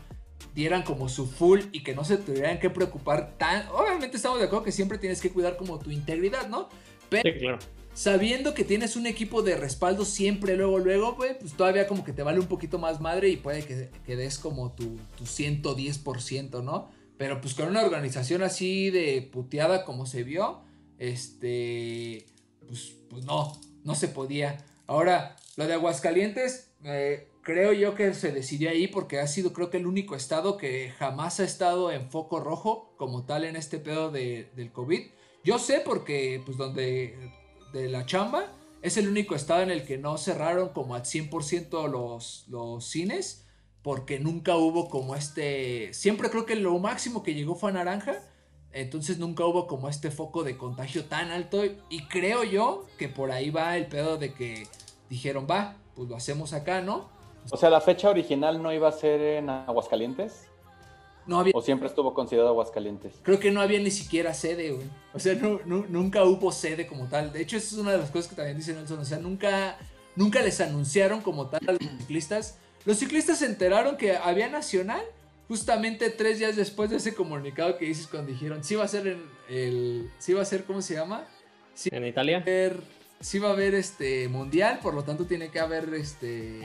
dieran 0.54 0.84
como 0.84 1.10
su 1.10 1.26
full 1.26 1.62
y 1.72 1.84
que 1.84 1.96
no 1.96 2.04
se 2.04 2.18
tuvieran 2.18 2.60
que 2.60 2.70
preocupar 2.70 3.38
tan 3.38 3.68
obviamente 3.70 4.18
estamos 4.18 4.39
de 4.39 4.46
acuerdo 4.46 4.66
que 4.66 4.72
siempre 4.72 4.98
tienes 4.98 5.22
que 5.22 5.32
cuidar 5.32 5.58
como 5.58 5.80
tu 5.80 5.91
integridad 5.91 6.48
no 6.48 6.70
pero 7.10 7.24
sí, 7.24 7.39
claro. 7.39 7.60
sabiendo 7.94 8.54
que 8.54 8.64
tienes 8.64 8.96
un 8.96 9.06
equipo 9.06 9.41
de 9.41 9.56
respaldo 9.56 10.06
siempre 10.06 10.56
luego 10.56 10.80
luego 10.80 11.16
pues, 11.16 11.38
pues 11.39 11.54
todavía 11.54 11.88
como 11.88 12.04
que 12.04 12.14
te 12.14 12.24
vale 12.24 12.39
un 12.39 12.48
poquito 12.48 12.80
más 12.80 13.02
madre 13.02 13.30
y 13.30 13.38
puede 13.38 13.64
que, 13.64 13.89
que 14.06 14.16
des 14.16 14.38
como 14.39 14.72
tu, 14.74 14.98
tu 15.18 15.24
110% 15.26 16.64
no 16.64 16.91
pero 17.18 17.41
pues 17.41 17.54
con 17.54 17.68
una 17.68 17.82
organización 17.82 18.44
así 18.44 18.89
de 18.89 19.22
puteada 19.32 19.86
como 19.86 20.06
se 20.06 20.24
vio 20.24 20.64
este, 20.98 22.26
pues, 22.68 22.94
pues 23.10 23.26
no, 23.26 23.60
no 23.84 23.96
se 23.96 24.08
podía. 24.08 24.64
Ahora, 24.88 25.36
lo 25.58 25.68
de 25.68 25.74
Aguascalientes, 25.74 26.72
eh, 26.84 27.28
creo 27.44 27.74
yo 27.74 27.94
que 27.94 28.14
se 28.14 28.32
decidió 28.32 28.70
ahí 28.70 28.88
porque 28.88 29.20
ha 29.20 29.28
sido 29.28 29.54
creo 29.54 29.70
que 29.70 29.78
el 29.78 29.86
único 29.86 30.16
estado 30.16 30.58
que 30.58 30.91
jamás 30.98 31.39
ha 31.39 31.44
estado 31.44 31.91
en 31.91 32.10
foco 32.10 32.39
rojo 32.39 32.94
como 32.98 33.26
tal 33.26 33.44
en 33.44 33.56
este 33.56 33.78
pedo 33.78 34.10
de, 34.10 34.50
del 34.56 34.72
COVID. 34.72 35.02
Yo 35.44 35.60
sé 35.60 35.82
porque, 35.82 36.41
pues 36.46 36.58
donde, 36.58 37.32
de 37.74 37.89
la 37.89 38.06
chamba, 38.06 38.52
es 38.82 38.98
el 38.98 39.08
único 39.10 39.36
estado 39.36 39.62
en 39.62 39.72
el 39.72 39.86
que 39.86 39.98
no 39.98 40.18
cerraron 40.18 40.70
como 40.70 40.96
al 40.96 41.04
100% 41.04 41.89
los, 41.89 42.46
los 42.48 42.86
cines 42.86 43.46
porque 43.82 44.18
nunca 44.18 44.56
hubo 44.56 44.89
como 44.89 45.16
este, 45.16 45.94
siempre 45.94 46.30
creo 46.30 46.46
que 46.46 46.56
lo 46.56 46.80
máximo 46.80 47.22
que 47.22 47.34
llegó 47.34 47.56
fue 47.56 47.72
a 47.72 47.74
naranja 47.74 48.24
Entonces 48.72 49.20
nunca 49.20 49.46
hubo 49.46 49.68
como 49.68 49.89
este 49.89 50.10
foco 50.10 50.44
de 50.44 50.58
contagio 50.58 51.06
tan 51.06 51.30
alto. 51.32 51.64
Y 51.89 52.08
creo 52.08 52.46
yo 52.46 52.88
que 52.98 53.10
por 53.10 53.32
ahí 53.32 53.50
va 53.50 53.76
el 53.78 53.88
pedo 53.88 54.18
de 54.18 54.34
que 54.34 54.68
dijeron, 55.10 55.46
va, 55.50 55.78
pues 55.96 56.10
lo 56.10 56.16
hacemos 56.16 56.54
acá, 56.54 56.82
¿no? 56.82 57.12
O 57.52 57.58
sea, 57.58 57.70
la 57.70 57.82
fecha 57.82 58.10
original 58.10 58.62
no 58.62 58.72
iba 58.72 58.88
a 58.88 58.91
ser 58.91 59.22
en 59.22 59.50
Aguascalientes. 59.50 60.48
No 61.26 61.39
había... 61.39 61.54
¿O 61.56 61.62
siempre 61.62 61.88
estuvo 61.88 62.14
considerado 62.14 62.50
Aguascalientes? 62.50 63.16
Creo 63.24 63.39
que 63.39 63.52
no 63.52 63.62
había 63.62 63.80
ni 63.80 63.91
siquiera 63.91 64.34
sede, 64.34 64.72
güey. 64.72 64.88
O 65.14 65.20
sea, 65.20 65.36
nunca 65.36 66.24
hubo 66.24 66.52
sede 66.52 66.88
como 66.88 67.08
tal. 67.08 67.32
De 67.32 67.41
hecho, 67.41 67.58
esa 67.58 67.76
es 67.76 67.82
una 67.82 67.91
de 67.91 67.98
las 67.98 68.12
cosas 68.12 68.28
que 68.30 68.36
también 68.36 68.58
dice 68.58 68.74
Nelson. 68.74 69.00
O 69.00 69.06
sea, 69.06 69.20
nunca, 69.20 69.78
nunca 70.16 70.41
les 70.41 70.60
anunciaron 70.60 71.22
como 71.22 71.48
tal 71.48 71.62
a 71.68 71.72
los 71.74 71.82
ciclistas. 71.82 72.58
Los 72.86 72.98
ciclistas 72.98 73.39
se 73.39 73.46
enteraron 73.46 73.98
que 73.98 74.18
había 74.18 74.50
nacional 74.50 75.04
justamente 75.48 76.10
tres 76.10 76.39
días 76.39 76.56
después 76.56 76.89
de 76.89 76.98
ese 76.98 77.14
comunicado 77.14 77.78
que 77.78 77.86
dices 77.86 78.08
cuando 78.08 78.32
dijeron, 78.32 78.64
sí 78.64 78.76
va 78.76 78.86
a 78.86 78.88
ser 78.88 79.08
en 79.08 79.24
el... 79.50 80.10
Sí 80.18 80.34
va 80.34 80.41
a 80.41 80.46
ser, 80.46 80.66
¿cómo 80.66 80.82
se 80.82 80.96
llama? 80.96 81.28
¿En 81.86 82.06
Italia? 82.06 82.44
sí 83.20 83.39
va 83.39 83.50
a 83.50 83.54
haber 83.54 83.74
este 83.74 84.28
mundial, 84.28 84.80
por 84.82 84.94
lo 84.94 85.04
tanto 85.04 85.26
tiene 85.26 85.50
que 85.50 85.60
haber 85.60 85.94
este... 85.94 86.62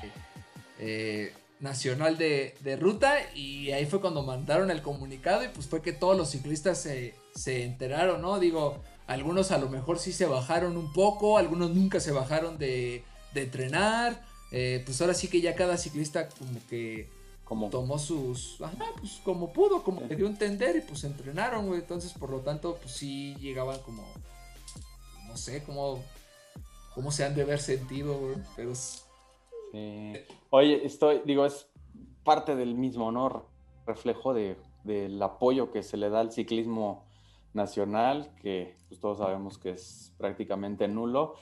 Eh, 0.79 1.33
nacional 1.61 2.17
de, 2.19 2.79
ruta 2.81 3.15
y 3.35 3.73
ahí 3.73 3.87
fue 3.87 4.01
cuando 4.01 4.23
mandaron 4.23 4.71
el 4.71 4.83
comunicado 4.83 5.45
y 5.45 5.49
pues 5.49 5.67
fue 5.67 5.83
que 5.83 5.93
todos 5.93 6.17
los 6.17 6.31
ciclistas 6.31 6.79
se, 6.79 7.65
enteraron, 7.65 8.23
¿no? 8.23 8.39
Digo, 8.39 8.83
algunos 9.07 9.51
a 9.51 9.59
lo 9.59 9.69
mejor 9.69 9.99
sí 9.99 10.13
se 10.13 10.27
bajaron 10.27 10.77
un 10.77 10.93
poco, 10.93 11.39
algunos 11.39 11.75
nunca 11.75 12.01
se 12.01 12.13
bajaron 12.13 12.59
de, 12.59 13.03
de 13.35 13.43
entrenar, 13.43 14.25
eh, 14.53 14.83
pues 14.85 15.01
ahora 15.01 15.15
sí 15.15 15.29
que 15.29 15.41
ya 15.41 15.55
cada 15.55 15.77
ciclista 15.77 16.29
como 16.29 16.61
que 16.69 17.09
como 17.45 17.71
tomó 17.71 17.99
sus, 17.99 18.61
ajá, 18.61 18.85
pues 19.01 19.21
como 19.25 19.55
pudo, 19.55 19.83
como 19.83 20.03
le 20.03 20.17
dio 20.17 20.27
a 20.27 20.31
entender 20.31 20.77
y 20.77 20.81
pues 20.83 21.03
entrenaron, 21.05 21.67
güey, 21.67 21.81
entonces 21.81 22.13
por 22.13 22.29
lo 22.29 22.41
tanto 22.41 22.77
pues 22.77 22.93
sí 22.93 23.35
llegaban 23.37 23.79
como, 23.81 24.07
no 25.27 25.35
sé, 25.35 25.63
como, 25.65 26.05
cómo 26.95 27.11
se 27.11 27.25
han 27.25 27.35
de 27.35 27.43
haber 27.43 27.59
sentido, 27.59 28.19
güey, 28.19 28.37
pero... 28.55 28.75
Oye, 30.51 30.85
estoy, 30.85 31.23
digo, 31.25 31.45
es 31.45 31.69
parte 32.25 32.57
del 32.57 32.75
mismo, 32.75 33.07
honor 33.07 33.47
Reflejo 33.87 34.35
de, 34.35 34.57
del 34.85 35.23
apoyo 35.23 35.73
que 35.73 35.83
se 35.83 35.97
le 35.97 36.11
da 36.11 36.21
al 36.21 36.31
ciclismo 36.31 37.07
nacional, 37.55 38.31
que 38.43 38.77
pues, 38.89 39.01
todos 39.01 39.19
sabemos 39.19 39.57
que 39.57 39.71
es 39.71 40.15
prácticamente 40.19 40.89
nulo. 40.89 41.37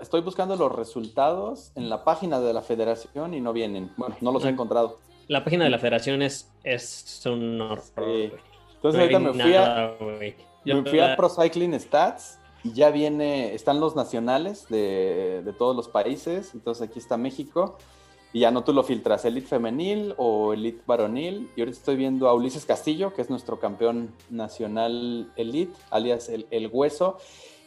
estoy 0.00 0.22
buscando 0.22 0.56
los 0.56 0.72
resultados 0.72 1.72
en 1.74 1.90
la 1.90 2.02
página 2.04 2.40
de 2.40 2.52
la 2.54 2.62
federación 2.62 3.34
y 3.34 3.40
no 3.40 3.52
vienen. 3.52 3.92
Bueno, 3.98 4.16
no 4.22 4.32
los 4.32 4.44
he 4.46 4.48
encontrado. 4.48 4.98
La 5.28 5.44
página 5.44 5.64
de 5.64 5.70
la 5.70 5.78
federación 5.78 6.22
es, 6.22 6.50
es 6.64 7.22
un 7.26 7.60
horror. 7.60 7.82
Entonces 8.74 9.00
ahorita 9.00 9.18
me 9.18 9.32
fui, 9.34 9.54
a, 9.54 9.94
me 10.64 10.84
fui 10.84 10.98
a 10.98 11.14
Pro 11.14 11.28
Cycling 11.28 11.78
Stats 11.78 12.40
y 12.64 12.72
ya 12.72 12.90
viene, 12.90 13.54
están 13.54 13.80
los 13.80 13.96
nacionales 13.96 14.68
de, 14.68 15.42
de 15.44 15.52
todos 15.52 15.74
los 15.74 15.88
países. 15.88 16.54
Entonces 16.54 16.88
aquí 16.88 16.98
está 16.98 17.16
México 17.16 17.76
y 18.32 18.40
ya 18.40 18.50
no 18.50 18.64
tú 18.64 18.72
lo 18.72 18.82
filtras, 18.82 19.24
Elite 19.26 19.46
Femenil 19.46 20.14
o 20.16 20.54
Elite 20.54 20.82
Varonil. 20.86 21.50
Y 21.54 21.60
ahorita 21.60 21.76
estoy 21.76 21.96
viendo 21.96 22.28
a 22.28 22.34
Ulises 22.34 22.64
Castillo, 22.64 23.12
que 23.12 23.20
es 23.20 23.28
nuestro 23.28 23.60
campeón 23.60 24.14
nacional 24.30 25.30
Elite, 25.36 25.74
alias 25.90 26.30
el, 26.30 26.46
el 26.50 26.68
Hueso. 26.72 27.18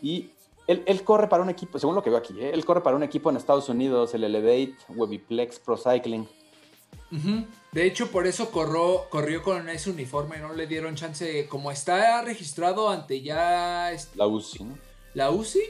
Y 0.01 0.31
él, 0.65 0.83
él, 0.87 1.03
corre 1.03 1.27
para 1.27 1.43
un 1.43 1.49
equipo, 1.49 1.77
según 1.77 1.93
lo 1.93 2.01
que 2.01 2.09
veo 2.09 2.17
aquí, 2.17 2.33
¿eh? 2.39 2.49
él 2.51 2.65
corre 2.65 2.81
para 2.81 2.95
un 2.95 3.03
equipo 3.03 3.29
en 3.29 3.37
Estados 3.37 3.69
Unidos, 3.69 4.15
el 4.15 4.23
Elevate 4.23 4.75
Webiplex 4.89 5.59
Pro 5.59 5.77
Cycling. 5.77 6.27
De 7.72 7.86
hecho, 7.86 8.09
por 8.11 8.26
eso 8.28 8.51
corrió, 8.51 9.09
corrió 9.09 9.43
con 9.43 9.68
ese 9.70 9.89
uniforme, 9.89 10.38
no 10.38 10.53
le 10.53 10.68
dieron 10.68 10.95
chance, 10.95 11.47
como 11.47 11.72
está 11.72 12.22
registrado 12.22 12.89
ante 12.89 13.22
ya... 13.22 13.91
La 14.16 14.28
UCI, 14.28 14.63
¿no? 14.63 14.78
La 15.13 15.32
UCI, 15.32 15.61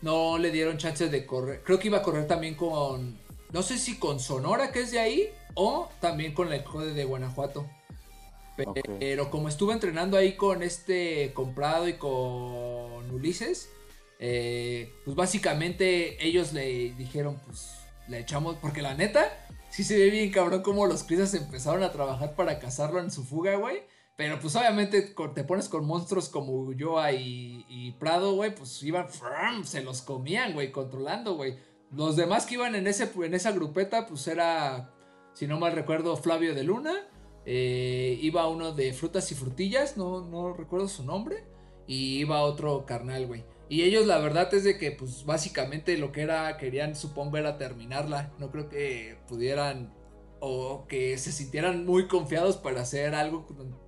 no 0.00 0.38
le 0.38 0.50
dieron 0.50 0.78
chance 0.78 1.08
de 1.08 1.26
correr. 1.26 1.62
Creo 1.62 1.78
que 1.78 1.88
iba 1.88 1.98
a 1.98 2.02
correr 2.02 2.26
también 2.26 2.54
con 2.54 3.20
no 3.52 3.62
sé 3.62 3.78
si 3.78 3.98
con 3.98 4.18
Sonora, 4.18 4.72
que 4.72 4.80
es 4.80 4.90
de 4.90 4.98
ahí, 4.98 5.28
o 5.54 5.90
también 6.00 6.32
con 6.32 6.50
el 6.52 6.64
Code 6.64 6.94
de 6.94 7.04
Guanajuato. 7.04 7.68
Pero 8.98 9.30
como 9.30 9.48
estuve 9.48 9.74
entrenando 9.74 10.16
ahí 10.16 10.36
con 10.36 10.62
este 10.62 11.32
comprado 11.34 11.86
y 11.86 11.94
con 11.94 13.10
Ulises, 13.10 13.68
eh, 14.18 14.90
pues 15.04 15.14
básicamente 15.14 16.24
ellos 16.26 16.54
le 16.54 16.94
dijeron, 16.94 17.40
pues 17.44 17.72
le 18.08 18.20
echamos, 18.20 18.56
porque 18.56 18.80
la 18.80 18.94
neta, 18.94 19.41
sí 19.72 19.84
se 19.84 19.96
ve 19.98 20.10
bien 20.10 20.30
cabrón 20.30 20.62
como 20.62 20.86
los 20.86 21.02
crisas 21.02 21.32
empezaron 21.32 21.82
a 21.82 21.92
trabajar 21.92 22.36
para 22.36 22.58
cazarlo 22.58 23.00
en 23.00 23.10
su 23.10 23.24
fuga, 23.24 23.56
güey. 23.56 23.82
Pero 24.16 24.38
pues 24.38 24.54
obviamente 24.54 25.14
te 25.34 25.44
pones 25.44 25.70
con 25.70 25.86
monstruos 25.86 26.28
como 26.28 26.52
Ulloa 26.52 27.12
y, 27.12 27.64
y 27.68 27.92
Prado, 27.92 28.34
güey, 28.34 28.54
pues 28.54 28.82
iban, 28.82 29.06
se 29.64 29.82
los 29.82 30.02
comían, 30.02 30.52
güey, 30.52 30.70
controlando, 30.70 31.34
güey. 31.34 31.56
Los 31.90 32.16
demás 32.16 32.44
que 32.44 32.54
iban 32.54 32.74
en, 32.74 32.86
ese, 32.86 33.10
en 33.22 33.34
esa 33.34 33.52
grupeta, 33.52 34.06
pues 34.06 34.28
era, 34.28 34.92
si 35.32 35.46
no 35.46 35.58
mal 35.58 35.72
recuerdo, 35.72 36.16
Flavio 36.18 36.54
de 36.54 36.62
Luna. 36.62 36.92
Eh, 37.46 38.18
iba 38.20 38.46
uno 38.48 38.72
de 38.72 38.92
frutas 38.92 39.32
y 39.32 39.34
frutillas, 39.34 39.96
no, 39.96 40.20
no 40.20 40.52
recuerdo 40.52 40.88
su 40.88 41.04
nombre. 41.04 41.44
Y 41.86 42.18
iba 42.18 42.42
otro 42.42 42.84
carnal, 42.84 43.26
güey. 43.26 43.44
Y 43.72 43.84
ellos 43.84 44.06
la 44.06 44.18
verdad 44.18 44.52
es 44.52 44.64
de 44.64 44.76
que 44.76 44.92
pues 44.92 45.24
básicamente 45.24 45.96
lo 45.96 46.12
que 46.12 46.20
era, 46.20 46.58
querían 46.58 46.94
supongo 46.94 47.38
era 47.38 47.56
terminarla. 47.56 48.30
No 48.38 48.50
creo 48.50 48.68
que 48.68 49.16
pudieran 49.26 49.94
o 50.40 50.86
que 50.86 51.16
se 51.16 51.32
sintieran 51.32 51.86
muy 51.86 52.06
confiados 52.06 52.58
para 52.58 52.82
hacer 52.82 53.14
algo 53.14 53.46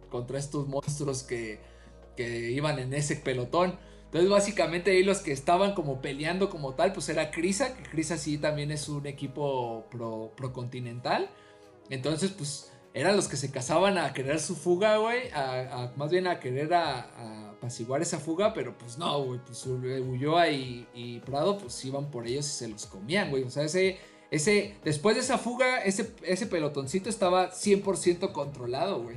contra 0.09 0.39
estos 0.39 0.69
monstruos 0.69 1.23
que, 1.23 1.61
que 2.17 2.51
iban 2.53 2.79
en 2.79 2.95
ese 2.95 3.17
pelotón. 3.17 3.79
Entonces, 4.07 4.31
básicamente 4.31 4.91
ahí 4.93 5.03
los 5.03 5.19
que 5.19 5.33
estaban 5.33 5.75
como 5.75 6.01
peleando 6.01 6.49
como 6.49 6.73
tal, 6.73 6.95
pues 6.95 7.11
era 7.11 7.31
Crisa, 7.31 7.77
que 7.77 7.83
Crisa 7.83 8.17
sí 8.17 8.39
también 8.39 8.71
es 8.71 8.89
un 8.89 9.07
equipo 9.07 9.85
pro, 9.91 10.33
pro 10.35 10.55
continental. 10.55 11.29
Entonces, 11.91 12.31
pues 12.31 12.73
eran 12.95 13.17
los 13.17 13.27
que 13.27 13.37
se 13.37 13.51
casaban 13.51 13.99
a 13.99 14.13
querer 14.13 14.39
su 14.39 14.55
fuga, 14.55 14.99
güey, 14.99 15.29
a, 15.35 15.93
más 15.97 16.13
bien 16.13 16.29
a 16.29 16.39
querer 16.39 16.73
a, 16.73 17.51
apaciguar 17.51 18.01
esa 18.01 18.21
fuga, 18.21 18.55
pero 18.55 18.79
pues 18.79 18.97
no, 18.99 19.21
güey, 19.25 19.41
pues 19.45 19.67
Ulloa 19.67 20.49
y, 20.49 20.87
y, 20.95 21.19
Prado, 21.21 21.59
pues 21.59 21.85
iban 21.85 22.09
por 22.11 22.27
ellos 22.27 22.47
y 22.47 22.53
se 22.53 22.69
los 22.69 22.87
comían, 22.87 23.31
güey. 23.31 23.43
O 23.43 23.51
sea, 23.51 23.65
ese, 23.65 23.99
ese, 24.31 24.77
después 24.85 25.17
de 25.17 25.23
esa 25.23 25.39
fuga, 25.39 25.83
ese, 25.83 26.15
ese 26.23 26.47
pelotoncito 26.47 27.11
estaba 27.11 27.51
100% 27.51 28.31
controlado, 28.31 29.03
güey. 29.03 29.17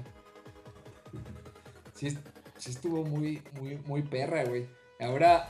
Sí, 1.94 2.10
sí 2.58 2.72
estuvo 2.72 3.04
muy, 3.04 3.44
muy, 3.60 3.78
muy 3.86 4.02
perra, 4.02 4.44
güey. 4.44 4.68
Ahora, 5.00 5.48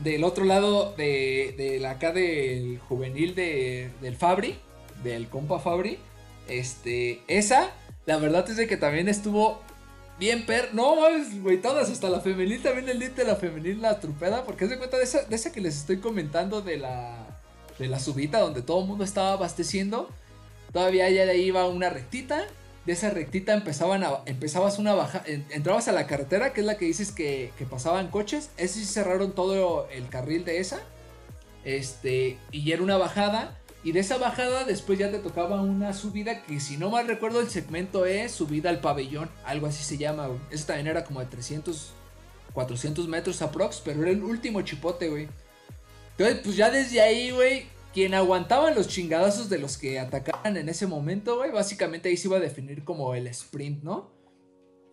del 0.00 0.24
otro 0.24 0.44
lado 0.44 0.94
de, 0.96 1.78
la 1.80 1.92
acá 1.92 2.12
del 2.12 2.78
juvenil 2.80 3.34
de, 3.34 3.90
del 4.02 4.16
Fabri, 4.16 4.56
del 5.02 5.30
compa 5.30 5.58
Fabri, 5.58 5.98
este, 6.50 7.22
esa, 7.28 7.70
la 8.06 8.16
verdad 8.16 8.48
es 8.50 8.56
de 8.56 8.66
que 8.66 8.76
también 8.76 9.08
estuvo 9.08 9.60
bien 10.18 10.46
per... 10.46 10.74
No, 10.74 10.96
güey, 11.42 11.60
todas, 11.60 11.90
hasta 11.90 12.08
la 12.10 12.20
femenil, 12.20 12.62
también 12.62 12.88
el 12.88 13.14
de 13.14 13.24
la 13.24 13.36
femenil, 13.36 13.80
la 13.80 14.00
trupeda, 14.00 14.44
porque 14.44 14.64
es 14.64 14.70
de 14.70 14.78
cuenta 14.78 14.98
de 14.98 15.04
esa, 15.04 15.22
de 15.22 15.36
esa 15.36 15.52
que 15.52 15.60
les 15.60 15.76
estoy 15.76 15.98
comentando 15.98 16.60
de 16.60 16.76
la, 16.76 17.26
de 17.78 17.88
la 17.88 17.98
subida 17.98 18.40
donde 18.40 18.62
todo 18.62 18.80
el 18.82 18.86
mundo 18.86 19.04
estaba 19.04 19.32
abasteciendo. 19.32 20.08
Todavía 20.72 21.08
ya 21.10 21.32
iba 21.34 21.66
una 21.66 21.90
rectita 21.90 22.46
de 22.86 22.92
esa 22.92 23.10
rectita 23.10 23.52
empezaban 23.52 24.04
a, 24.04 24.20
empezabas 24.26 24.78
una 24.78 24.94
baja, 24.94 25.22
entrabas 25.26 25.88
a 25.88 25.92
la 25.92 26.06
carretera, 26.06 26.52
que 26.52 26.60
es 26.60 26.66
la 26.66 26.78
que 26.78 26.86
dices 26.86 27.12
que, 27.12 27.52
pasaban 27.70 28.08
coches, 28.08 28.50
ese 28.56 28.80
sí 28.80 28.86
cerraron 28.86 29.32
todo 29.32 29.88
el 29.90 30.08
carril 30.08 30.44
de 30.44 30.58
esa, 30.58 30.80
este, 31.64 32.38
y 32.50 32.72
era 32.72 32.82
una 32.82 32.96
bajada, 32.96 33.58
y 33.82 33.92
de 33.92 34.00
esa 34.00 34.18
bajada 34.18 34.64
después 34.64 34.98
ya 34.98 35.10
te 35.10 35.18
tocaba 35.18 35.62
una 35.62 35.94
subida 35.94 36.42
que 36.42 36.60
si 36.60 36.76
no 36.76 36.90
mal 36.90 37.06
recuerdo 37.06 37.40
el 37.40 37.48
segmento 37.48 38.04
es 38.04 38.32
subida 38.32 38.68
al 38.68 38.80
pabellón, 38.80 39.30
algo 39.44 39.66
así 39.66 39.82
se 39.82 39.96
llama, 39.96 40.28
ese 40.50 40.66
también 40.66 40.88
era 40.88 41.04
como 41.04 41.20
de 41.20 41.26
300, 41.26 41.92
400 42.52 43.08
metros 43.08 43.40
aprox, 43.40 43.80
pero 43.84 44.02
era 44.02 44.10
el 44.10 44.22
último 44.22 44.60
chipote, 44.62 45.08
güey. 45.08 45.28
Entonces, 46.12 46.40
pues 46.44 46.56
ya 46.56 46.70
desde 46.70 47.00
ahí, 47.00 47.30
güey, 47.30 47.66
quien 47.94 48.14
aguantaba 48.14 48.70
los 48.70 48.88
chingadazos 48.88 49.48
de 49.48 49.58
los 49.58 49.78
que 49.78 49.98
atacaban 49.98 50.56
en 50.56 50.68
ese 50.68 50.86
momento, 50.86 51.38
güey, 51.38 51.50
básicamente 51.50 52.08
ahí 52.08 52.16
se 52.16 52.28
iba 52.28 52.36
a 52.36 52.40
definir 52.40 52.84
como 52.84 53.14
el 53.14 53.26
sprint, 53.28 53.82
¿no? 53.82 54.10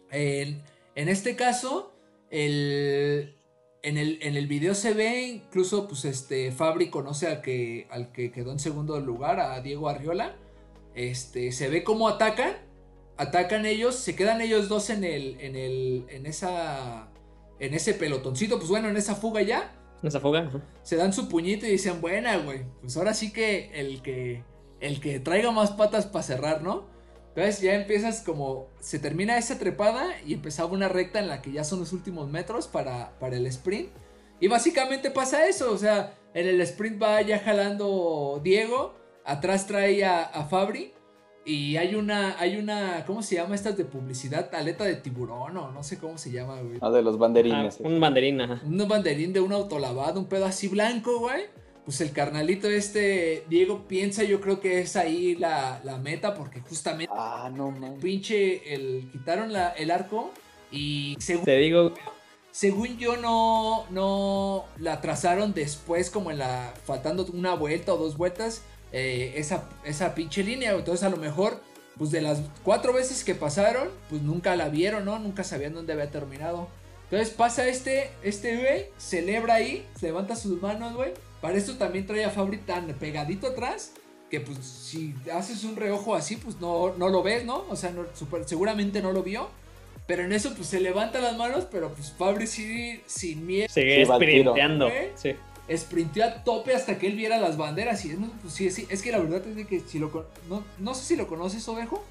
En, 0.09 0.63
este 0.95 1.35
caso, 1.35 1.93
el, 2.29 3.36
en, 3.87 3.97
el, 3.97 4.19
en 4.21 4.35
el 4.35 4.47
video 4.47 4.75
se 4.75 4.93
ve 4.93 5.27
incluso, 5.27 5.87
pues, 5.87 6.05
este, 6.05 6.51
Fabri 6.51 6.89
conoce 6.89 7.27
al 7.27 7.41
que, 7.41 7.87
al 7.89 8.11
que 8.11 8.31
quedó 8.31 8.51
en 8.51 8.59
segundo 8.59 8.99
lugar, 8.99 9.39
a 9.39 9.61
Diego 9.61 9.87
Arriola. 9.87 10.35
Este, 10.93 11.51
se 11.51 11.69
ve 11.69 11.83
cómo 11.83 12.09
atacan, 12.09 12.53
atacan 13.17 13.65
ellos, 13.65 13.95
se 13.95 14.15
quedan 14.15 14.41
ellos 14.41 14.67
dos 14.67 14.89
en 14.89 15.03
el, 15.03 15.39
en 15.39 15.55
el, 15.55 16.05
en 16.09 16.25
esa, 16.25 17.07
en 17.59 17.73
ese 17.73 17.93
pelotoncito, 17.93 18.57
pues 18.57 18.69
bueno, 18.69 18.89
en 18.89 18.97
esa 18.97 19.15
fuga 19.15 19.41
ya. 19.41 19.73
Esa 20.03 20.19
fuga. 20.19 20.51
Se 20.83 20.95
dan 20.95 21.13
su 21.13 21.29
puñito 21.29 21.65
y 21.65 21.69
dicen, 21.71 22.01
buena, 22.01 22.37
güey. 22.37 22.63
Pues 22.81 22.97
ahora 22.97 23.13
sí 23.13 23.31
que 23.31 23.71
el 23.73 24.01
que 24.01 24.43
el 24.79 24.99
que 24.99 25.19
traiga 25.19 25.51
más 25.51 25.71
patas 25.71 26.05
para 26.05 26.23
cerrar, 26.23 26.61
¿no? 26.61 26.85
Entonces 27.37 27.61
ya 27.61 27.75
empiezas 27.75 28.23
como, 28.23 28.65
se 28.79 28.97
termina 28.97 29.37
esa 29.37 29.59
trepada 29.59 30.07
y 30.25 30.33
empezaba 30.33 30.71
una 30.71 30.89
recta 30.89 31.19
en 31.19 31.27
la 31.27 31.43
que 31.43 31.51
ya 31.51 31.63
son 31.63 31.77
los 31.77 31.93
últimos 31.93 32.27
metros 32.27 32.65
para, 32.67 33.11
para 33.19 33.37
el 33.37 33.45
sprint. 33.45 33.89
Y 34.39 34.47
básicamente 34.47 35.11
pasa 35.11 35.47
eso, 35.47 35.71
o 35.71 35.77
sea, 35.77 36.15
en 36.33 36.47
el 36.47 36.59
sprint 36.61 36.99
va 36.99 37.21
ya 37.21 37.37
jalando 37.37 38.41
Diego, 38.43 38.95
atrás 39.23 39.67
trae 39.67 40.03
a, 40.03 40.47
Fabri 40.49 40.93
y 41.45 41.77
hay 41.77 41.93
una, 41.93 42.39
hay 42.39 42.57
una, 42.57 43.05
¿cómo 43.05 43.21
se 43.21 43.35
llama 43.35 43.53
estas 43.53 43.77
de 43.77 43.85
publicidad? 43.85 44.49
Aleta 44.55 44.85
de 44.85 44.95
tiburón 44.95 45.57
o 45.57 45.71
no 45.71 45.83
sé 45.83 45.99
cómo 45.99 46.17
se 46.17 46.31
llama, 46.31 46.59
güey. 46.61 46.79
Ah, 46.81 46.89
de 46.89 47.03
los 47.03 47.19
banderines. 47.19 47.77
Ah, 47.79 47.87
un 47.87 47.99
banderín, 47.99 48.41
ajá. 48.41 48.61
Un 48.65 48.87
banderín 48.87 49.31
de 49.31 49.41
un 49.41 49.53
autolavado, 49.53 50.19
un 50.19 50.25
pedo 50.25 50.47
así 50.47 50.69
blanco, 50.69 51.19
güey 51.19 51.43
pues 51.87 52.01
el 52.01 52.11
carnalito 52.11 52.69
este, 52.69 53.45
Diego, 53.49 53.87
piensa 53.87 54.25
yo 54.25 54.41
creo 54.41 54.59
que 54.59 54.81
es 54.81 54.97
ahí 54.97 55.35
la, 55.35 55.79
meta, 56.03 56.35
porque 56.35 56.59
justamente... 56.59 57.13
Ah, 57.17 57.49
no, 57.49 57.71
no. 57.71 57.95
Pinche, 57.95 58.73
el, 58.73 59.07
quitaron 59.09 59.53
la, 59.53 59.69
el 59.69 59.89
arco 59.89 60.33
y 60.69 61.15
según... 61.17 61.45
Te 61.45 61.55
digo... 61.55 61.93
Según 62.51 62.97
yo 62.97 63.15
no, 63.15 63.85
no 63.89 64.65
la 64.79 64.99
trazaron 64.99 65.53
después 65.53 66.09
como 66.09 66.29
en 66.29 66.39
la... 66.39 66.73
faltando 66.83 67.25
una 67.31 67.53
vuelta 67.53 67.93
o 67.93 67.97
dos 67.97 68.17
vueltas, 68.17 68.63
eh, 68.91 69.35
esa, 69.37 69.69
esa 69.85 70.13
pinche 70.13 70.43
línea. 70.43 70.73
Entonces 70.73 71.05
a 71.05 71.09
lo 71.09 71.15
mejor, 71.15 71.61
pues 71.97 72.11
de 72.11 72.19
las 72.19 72.41
cuatro 72.65 72.91
veces 72.91 73.23
que 73.23 73.33
pasaron, 73.33 73.87
pues 74.09 74.21
nunca 74.23 74.57
la 74.57 74.67
vieron, 74.67 75.05
¿no? 75.05 75.19
Nunca 75.19 75.45
sabían 75.45 75.73
dónde 75.73 75.93
había 75.93 76.11
terminado. 76.11 76.67
Entonces 77.09 77.29
pasa 77.29 77.67
este, 77.67 78.11
este 78.21 78.57
güey, 78.57 78.85
celebra 78.97 79.55
ahí, 79.55 79.85
levanta 80.01 80.35
sus 80.35 80.61
manos, 80.61 80.93
güey 80.93 81.13
para 81.41 81.57
esto 81.57 81.75
también 81.75 82.05
trae 82.05 82.25
a 82.25 82.29
Fabri 82.29 82.57
tan 82.57 82.87
pegadito 82.87 83.47
atrás 83.47 83.93
que 84.29 84.41
pues 84.41 84.57
si 84.65 85.13
haces 85.33 85.63
un 85.63 85.75
reojo 85.77 86.15
así, 86.15 86.35
pues 86.35 86.59
no, 86.59 86.93
no 86.97 87.07
lo 87.07 87.23
ves, 87.23 87.45
¿no? 87.45 87.63
O 87.69 87.75
sea, 87.77 87.93
seguramente 88.45 89.01
no 89.01 89.13
lo 89.13 89.23
vio. 89.23 89.49
Pero 90.05 90.23
en 90.23 90.33
eso 90.33 90.53
pues 90.55 90.67
se 90.67 90.79
levanta 90.79 91.19
las 91.19 91.37
manos, 91.37 91.65
pero 91.71 91.93
pues 91.93 92.11
Fabri 92.11 92.47
sí, 92.47 93.01
sin 93.05 93.45
miedo. 93.45 93.67
Sigue 93.69 94.05
sprinteando. 94.05 94.89
Sí. 95.15 95.35
Sprinteó 95.73 96.25
a 96.25 96.43
tope 96.43 96.73
hasta 96.73 96.97
que 96.97 97.07
él 97.07 97.15
viera 97.15 97.37
las 97.37 97.57
banderas. 97.57 98.03
Y 98.05 98.09
pues, 98.41 98.53
sí, 98.53 98.69
sí, 98.69 98.87
es 98.89 99.01
que 99.01 99.11
la 99.11 99.19
verdad 99.19 99.45
es 99.45 99.67
que 99.67 99.81
si 99.81 99.99
lo 99.99 100.27
no, 100.49 100.63
no 100.79 100.93
sé 100.93 101.03
si 101.05 101.15
lo 101.15 101.27
conoces, 101.27 101.67
Ovejo, 101.67 102.03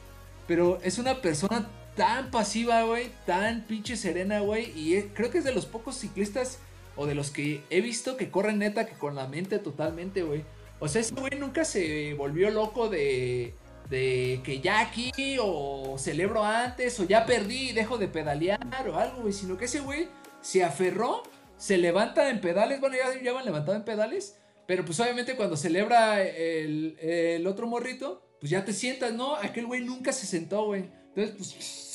pero 0.47 0.79
es 0.83 0.99
una 0.99 1.21
persona 1.21 1.69
tan 1.97 2.31
pasiva, 2.31 2.83
güey, 2.83 3.11
tan 3.25 3.63
pinche 3.67 3.97
serena, 3.97 4.41
güey. 4.41 4.73
Y 4.77 5.03
creo 5.15 5.31
que 5.31 5.39
es 5.39 5.45
de 5.45 5.55
los 5.55 5.67
pocos 5.67 5.97
ciclistas 5.97 6.59
o 6.95 7.07
de 7.07 7.15
los 7.15 7.31
que 7.31 7.63
he 7.71 7.81
visto 7.81 8.17
que 8.17 8.31
corren 8.31 8.59
neta 8.59 8.87
que 8.87 8.95
con 8.95 9.15
la 9.15 9.27
mente 9.27 9.59
totalmente, 9.59 10.23
güey. 10.23 10.45
O 10.79 10.89
sea, 10.89 11.01
ese 11.01 11.15
güey 11.15 11.39
nunca 11.39 11.65
se 11.65 12.15
volvió 12.15 12.51
loco 12.51 12.89
de, 12.89 13.55
de 13.89 14.41
que 14.45 14.61
ya 14.61 14.81
aquí 14.81 15.11
o 15.41 15.97
celebro 15.99 16.45
antes 16.45 17.01
o 17.01 17.05
ya 17.05 17.25
perdí 17.25 17.71
y 17.71 17.73
dejo 17.73 17.99
de 17.99 18.09
pedalear 18.09 18.89
o 18.89 18.99
algo, 18.99 19.23
güey. 19.23 19.33
Sino 19.33 19.57
que 19.57 19.65
ese 19.65 19.81
güey 19.81 20.09
se 20.43 20.63
aferró, 20.63 21.23
se 21.57 21.79
levanta 21.79 22.29
en 22.31 22.41
pedales, 22.41 22.81
bueno, 22.81 22.97
ya, 22.97 23.21
ya 23.23 23.33
van 23.33 23.47
levantado 23.47 23.77
en 23.77 23.85
pedales. 23.85 24.37
Pero 24.67 24.85
pues 24.85 24.99
obviamente 25.01 25.37
cuando 25.37 25.57
celebra 25.57 26.23
el, 26.23 26.99
el 27.01 27.47
otro 27.47 27.67
morrito, 27.67 28.23
pues 28.41 28.51
ya 28.51 28.65
te 28.65 28.73
sientas, 28.73 29.13
¿no? 29.13 29.37
Aquel 29.37 29.67
güey 29.67 29.83
nunca 29.83 30.13
se 30.13 30.27
sentó, 30.27 30.67
güey. 30.67 30.91
Entonces, 31.15 31.35
pues... 31.37 31.86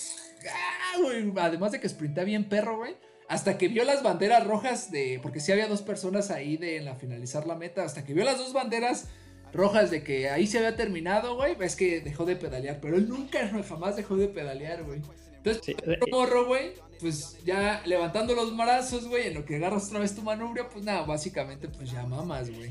¡ah, 0.49 0.97
güey! 1.01 1.31
Además 1.37 1.71
de 1.71 1.79
que 1.79 1.89
sprinta 1.89 2.23
bien 2.23 2.49
perro, 2.49 2.77
güey 2.77 2.95
hasta 3.31 3.57
que 3.57 3.69
vio 3.69 3.85
las 3.85 4.03
banderas 4.03 4.45
rojas 4.45 4.91
de. 4.91 5.17
Porque 5.23 5.39
sí 5.39 5.53
había 5.53 5.69
dos 5.69 5.81
personas 5.81 6.31
ahí 6.31 6.57
de 6.57 6.75
en 6.75 6.83
la 6.83 6.95
finalizar 6.95 7.47
la 7.47 7.55
meta. 7.55 7.85
Hasta 7.85 8.03
que 8.03 8.13
vio 8.13 8.25
las 8.25 8.37
dos 8.37 8.51
banderas 8.51 9.07
rojas 9.53 9.89
de 9.89 10.03
que 10.03 10.29
ahí 10.29 10.45
se 10.47 10.57
había 10.57 10.75
terminado, 10.75 11.37
güey. 11.37 11.55
Es 11.61 11.77
que 11.77 12.01
dejó 12.01 12.25
de 12.25 12.35
pedalear. 12.35 12.79
Pero 12.81 12.97
él 12.97 13.07
nunca, 13.07 13.49
jamás 13.69 13.95
dejó 13.95 14.17
de 14.17 14.27
pedalear, 14.27 14.83
güey. 14.83 15.01
Entonces, 15.37 15.63
sí. 15.63 15.75
morro, 16.11 16.45
güey. 16.45 16.73
Pues 16.99 17.37
ya 17.45 17.81
levantando 17.85 18.35
los 18.35 18.55
brazos, 18.55 19.07
güey. 19.07 19.27
En 19.27 19.35
lo 19.35 19.45
que 19.45 19.55
agarras 19.55 19.87
otra 19.87 19.99
vez 19.99 20.13
tu 20.13 20.23
manubrio, 20.23 20.67
pues 20.67 20.83
nada, 20.83 21.03
básicamente, 21.03 21.69
pues 21.69 21.89
ya 21.89 22.05
mamas, 22.05 22.49
güey. 22.49 22.69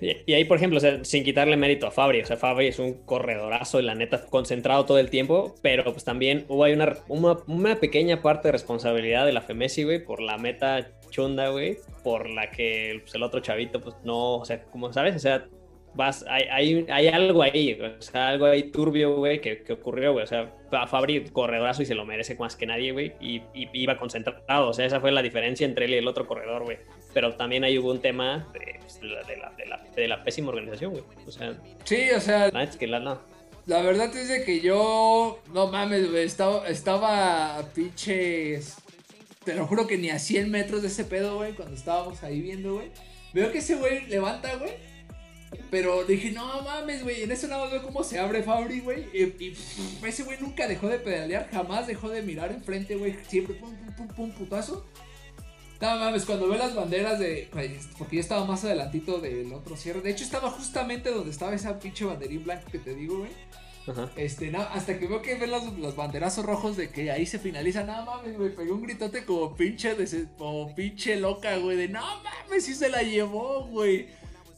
Y, 0.00 0.32
ahí, 0.32 0.44
por 0.44 0.56
ejemplo, 0.56 0.80
sin 1.02 1.24
quitarle 1.24 1.56
mérito 1.56 1.86
a 1.86 1.90
Fabri, 1.90 2.22
o 2.22 2.26
sea, 2.26 2.36
Fabri 2.36 2.68
es 2.68 2.78
un 2.78 2.94
corredorazo 3.04 3.80
y 3.80 3.82
la 3.82 3.94
neta 3.94 4.24
concentrado 4.26 4.86
todo 4.86 4.98
el 4.98 5.10
tiempo, 5.10 5.54
pero 5.62 5.84
pues 5.84 6.04
también 6.04 6.46
hubo 6.48 6.64
ahí 6.64 6.72
una, 6.72 6.96
una, 7.08 7.76
pequeña 7.76 8.22
parte 8.22 8.48
de 8.48 8.52
responsabilidad 8.52 9.26
de 9.26 9.32
la 9.32 9.42
Femesi, 9.42 9.84
güey, 9.84 10.02
por 10.02 10.20
la 10.20 10.38
meta 10.38 10.90
chunda, 11.10 11.50
güey, 11.50 11.76
por 12.02 12.30
la 12.30 12.50
que 12.50 13.00
pues, 13.02 13.14
el 13.14 13.22
otro 13.22 13.40
chavito, 13.40 13.80
pues 13.80 13.94
no, 14.02 14.36
o 14.36 14.44
sea, 14.44 14.62
como 14.64 14.90
sabes, 14.92 15.16
o 15.16 15.18
sea, 15.18 15.46
vas, 15.94 16.24
hay, 16.28 16.44
hay, 16.50 16.86
hay 16.88 17.08
algo 17.08 17.42
ahí, 17.42 17.78
algo 18.14 18.46
ahí 18.46 18.70
turbio, 18.70 19.16
güey, 19.16 19.40
que, 19.40 19.62
que, 19.62 19.74
ocurrió, 19.74 20.12
güey, 20.12 20.24
o 20.24 20.26
sea, 20.26 20.54
Fabri 20.86 21.24
corredorazo 21.24 21.82
y 21.82 21.86
se 21.86 21.94
lo 21.94 22.06
merece 22.06 22.36
más 22.36 22.56
que 22.56 22.64
nadie, 22.64 22.92
güey, 22.92 23.12
y, 23.20 23.42
y, 23.52 23.68
iba 23.74 23.98
concentrado, 23.98 24.68
o 24.68 24.72
sea, 24.72 24.86
esa 24.86 25.00
fue 25.00 25.12
la 25.12 25.22
diferencia 25.22 25.66
entre 25.66 25.84
él 25.84 25.94
y 25.94 25.98
el 25.98 26.08
otro 26.08 26.26
corredor, 26.26 26.64
güey 26.64 26.78
pero 27.12 27.34
también 27.34 27.64
ahí 27.64 27.78
hubo 27.78 27.90
un 27.90 28.00
tema 28.00 28.48
de, 28.52 28.78
pues, 28.80 29.00
de, 29.00 30.08
la, 30.08 30.24
pésima 30.24 30.48
organización, 30.50 30.92
güey. 30.92 31.04
O 31.26 31.30
sea, 31.30 31.54
sí, 31.84 32.10
o 32.16 32.20
sea, 32.20 32.50
la, 32.50 32.62
es 32.62 32.76
que 32.76 32.86
la, 32.86 33.20
la 33.66 33.82
verdad 33.82 34.14
es 34.16 34.28
de 34.28 34.44
que 34.44 34.60
yo, 34.60 35.40
no 35.52 35.68
mames, 35.68 36.10
güey, 36.10 36.24
estaba, 36.24 36.66
estaba 36.68 37.62
pinches, 37.74 38.76
te 39.44 39.54
lo 39.54 39.66
juro 39.66 39.86
que 39.86 39.98
ni 39.98 40.10
a 40.10 40.18
100 40.18 40.50
metros 40.50 40.82
de 40.82 40.88
ese 40.88 41.04
pedo, 41.04 41.36
güey, 41.36 41.52
cuando 41.52 41.74
estábamos 41.74 42.22
ahí 42.22 42.40
viendo, 42.40 42.74
güey. 42.74 42.90
Veo 43.32 43.52
que 43.52 43.58
ese 43.58 43.76
güey 43.76 44.06
levanta, 44.06 44.56
güey. 44.56 44.72
Pero 45.70 46.04
dije, 46.04 46.30
no 46.30 46.62
mames, 46.62 47.02
güey. 47.02 47.22
En 47.22 47.32
eso 47.32 47.48
nada 47.48 47.62
más 47.62 47.72
veo 47.72 47.82
cómo 47.82 48.04
se 48.04 48.18
abre 48.18 48.42
Fabri, 48.42 48.80
güey. 48.80 49.06
Y, 49.12 49.56
ese 50.06 50.22
güey 50.22 50.38
nunca 50.40 50.68
dejó 50.68 50.88
de 50.88 50.98
pedalear, 50.98 51.48
jamás 51.50 51.86
dejó 51.86 52.08
de 52.08 52.22
mirar 52.22 52.52
enfrente, 52.52 52.96
güey. 52.96 53.16
Siempre 53.28 53.54
pum, 53.54 53.74
pum, 53.74 53.94
pum, 53.94 54.08
pum, 54.08 54.30
putazo. 54.32 54.86
No 55.80 55.96
mames, 55.96 56.26
cuando 56.26 56.48
ve 56.48 56.58
las 56.58 56.74
banderas 56.74 57.18
de. 57.18 57.48
Porque 57.96 58.16
yo 58.16 58.20
estaba 58.20 58.44
más 58.44 58.64
adelantito 58.64 59.18
del 59.18 59.50
otro 59.52 59.76
cierre. 59.76 60.02
De 60.02 60.10
hecho, 60.10 60.24
estaba 60.24 60.50
justamente 60.50 61.10
donde 61.10 61.30
estaba 61.30 61.54
esa 61.54 61.78
pinche 61.78 62.04
banderín 62.04 62.44
blanco 62.44 62.70
que 62.70 62.78
te 62.78 62.94
digo, 62.94 63.18
güey. 63.18 63.30
Este, 64.14 64.54
hasta 64.54 64.98
que 64.98 65.06
veo 65.06 65.22
que 65.22 65.34
ven 65.36 65.50
los, 65.50 65.78
los, 65.78 65.96
banderazos 65.96 66.44
rojos 66.44 66.76
de 66.76 66.90
que 66.90 67.10
ahí 67.10 67.24
se 67.24 67.38
finaliza. 67.38 67.82
No 67.84 68.04
mames, 68.04 68.36
güey. 68.36 68.54
Pegué 68.54 68.70
un 68.70 68.82
gritote 68.82 69.24
como 69.24 69.56
pinche, 69.56 69.94
de, 69.94 70.26
como 70.36 70.74
pinche 70.74 71.16
loca, 71.16 71.56
güey. 71.56 71.78
De 71.78 71.88
no 71.88 72.02
mames, 72.22 72.64
sí 72.66 72.74
se 72.74 72.90
la 72.90 73.02
llevó, 73.02 73.66
güey. 73.66 74.08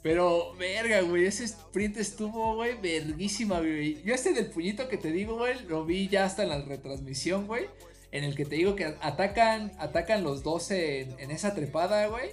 Pero, 0.02 0.52
verga, 0.56 1.02
güey, 1.02 1.26
ese 1.26 1.44
sprint 1.44 1.98
estuvo, 1.98 2.56
güey, 2.56 2.76
verguísima, 2.80 3.60
güey. 3.60 4.02
Yo 4.02 4.12
este 4.12 4.32
del 4.32 4.46
puñito 4.46 4.88
que 4.88 4.96
te 4.96 5.12
digo, 5.12 5.36
güey, 5.36 5.54
lo 5.68 5.84
vi 5.84 6.08
ya 6.08 6.24
hasta 6.24 6.42
en 6.42 6.48
la 6.48 6.60
retransmisión, 6.60 7.46
güey 7.46 7.66
en 8.12 8.24
el 8.24 8.36
que 8.36 8.44
te 8.44 8.56
digo 8.56 8.76
que 8.76 8.94
atacan, 9.00 9.72
atacan 9.78 10.22
los 10.22 10.42
dos 10.42 10.70
en, 10.70 11.30
esa 11.30 11.54
trepada, 11.54 12.06
güey. 12.06 12.30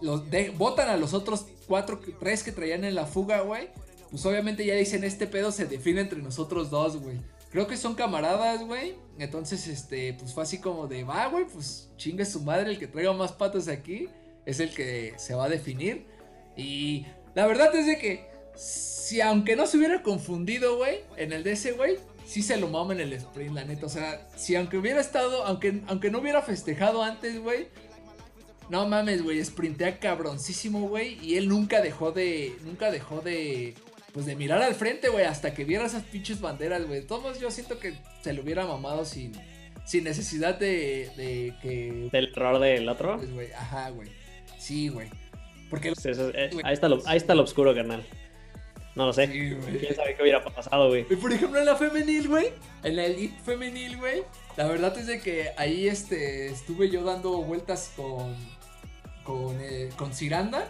Los 0.00 0.24
botan 0.56 0.88
a 0.90 0.96
los 0.96 1.14
otros 1.14 1.46
cuatro, 1.66 2.00
tres 2.20 2.44
que 2.44 2.52
traían 2.52 2.84
en 2.84 2.94
la 2.94 3.06
fuga, 3.06 3.40
güey. 3.40 3.68
Pues 4.10 4.24
obviamente 4.26 4.64
ya 4.64 4.74
dicen, 4.74 5.02
este 5.04 5.26
pedo 5.26 5.50
se 5.50 5.66
define 5.66 6.02
entre 6.02 6.20
nosotros 6.20 6.70
dos, 6.70 6.98
güey. 6.98 7.16
Creo 7.50 7.66
que 7.66 7.78
son 7.78 7.94
camaradas, 7.94 8.64
güey. 8.64 8.94
Entonces, 9.18 9.66
este, 9.66 10.12
pues 10.12 10.34
fue 10.34 10.42
así 10.42 10.58
como 10.58 10.86
de, 10.86 11.04
va, 11.04 11.26
güey, 11.28 11.46
pues 11.46 11.88
chingue 11.96 12.24
su 12.26 12.42
madre, 12.42 12.70
el 12.70 12.78
que 12.78 12.86
traiga 12.86 13.12
más 13.14 13.32
patas 13.32 13.68
aquí 13.68 14.08
es 14.44 14.60
el 14.60 14.72
que 14.74 15.14
se 15.16 15.34
va 15.34 15.46
a 15.46 15.48
definir. 15.48 16.06
Y 16.56 17.06
la 17.34 17.46
verdad 17.46 17.74
es 17.74 17.86
de 17.86 17.98
que, 17.98 18.28
si 18.54 19.20
aunque 19.22 19.56
no 19.56 19.66
se 19.66 19.78
hubiera 19.78 20.02
confundido, 20.02 20.76
güey, 20.76 21.00
en 21.16 21.32
el 21.32 21.44
de 21.44 21.52
ese, 21.52 21.72
güey, 21.72 21.96
sí 22.28 22.42
se 22.42 22.58
lo 22.58 22.68
mama 22.68 22.92
en 22.92 23.00
el 23.00 23.12
sprint, 23.14 23.54
la 23.54 23.64
neta. 23.64 23.86
O 23.86 23.88
sea, 23.88 24.28
si 24.36 24.54
aunque 24.54 24.76
hubiera 24.76 25.00
estado, 25.00 25.44
aunque, 25.44 25.80
aunque 25.88 26.10
no 26.10 26.18
hubiera 26.18 26.42
festejado 26.42 27.02
antes, 27.02 27.40
güey. 27.40 27.68
No 28.68 28.86
mames, 28.86 29.22
güey, 29.22 29.42
sprintea 29.42 29.98
cabroncísimo, 29.98 30.88
güey. 30.88 31.18
Y 31.24 31.36
él 31.36 31.48
nunca 31.48 31.80
dejó 31.80 32.12
de, 32.12 32.54
nunca 32.66 32.90
dejó 32.90 33.22
de, 33.22 33.74
pues 34.12 34.26
de 34.26 34.36
mirar 34.36 34.60
al 34.60 34.74
frente, 34.74 35.08
güey, 35.08 35.24
hasta 35.24 35.54
que 35.54 35.64
viera 35.64 35.86
esas 35.86 36.02
pinches 36.02 36.42
banderas, 36.42 36.86
güey. 36.86 37.06
Todos 37.06 37.40
yo 37.40 37.50
siento 37.50 37.78
que 37.78 37.94
se 38.22 38.34
lo 38.34 38.42
hubiera 38.42 38.66
mamado 38.66 39.06
sin, 39.06 39.32
sin 39.86 40.04
necesidad 40.04 40.58
de, 40.58 41.10
de 41.16 41.54
que... 41.62 42.10
¿Del 42.12 42.28
error 42.28 42.58
del 42.58 42.86
otro? 42.90 43.16
Pues, 43.16 43.32
güey, 43.32 43.52
ajá, 43.52 43.88
güey. 43.88 44.10
Sí, 44.58 44.88
güey. 44.88 45.08
Porque... 45.70 45.88
Eh, 46.04 46.50
ahí, 46.62 46.74
está 46.74 46.90
lo, 46.90 47.00
ahí 47.06 47.16
está 47.16 47.34
lo 47.34 47.44
oscuro, 47.44 47.74
carnal. 47.74 48.04
No 48.98 49.06
lo 49.06 49.12
sé. 49.12 49.28
¿Quién 49.28 49.94
sabe 49.94 50.16
qué 50.16 50.22
hubiera 50.22 50.42
pasado, 50.42 50.88
güey? 50.88 51.04
Por 51.04 51.32
ejemplo, 51.32 51.60
en 51.60 51.66
la 51.66 51.76
femenil, 51.76 52.26
güey. 52.26 52.52
En 52.82 52.96
la 52.96 53.04
elite 53.04 53.38
femenil, 53.44 53.96
güey. 53.96 54.24
La 54.56 54.66
verdad 54.66 54.98
es 54.98 55.06
de 55.06 55.20
que 55.20 55.52
ahí 55.56 55.86
este, 55.86 56.48
estuve 56.48 56.90
yo 56.90 57.04
dando 57.04 57.40
vueltas 57.42 57.92
con, 57.94 58.34
con, 59.22 59.56
eh, 59.60 59.90
con 59.96 60.12
Ciranda. 60.12 60.68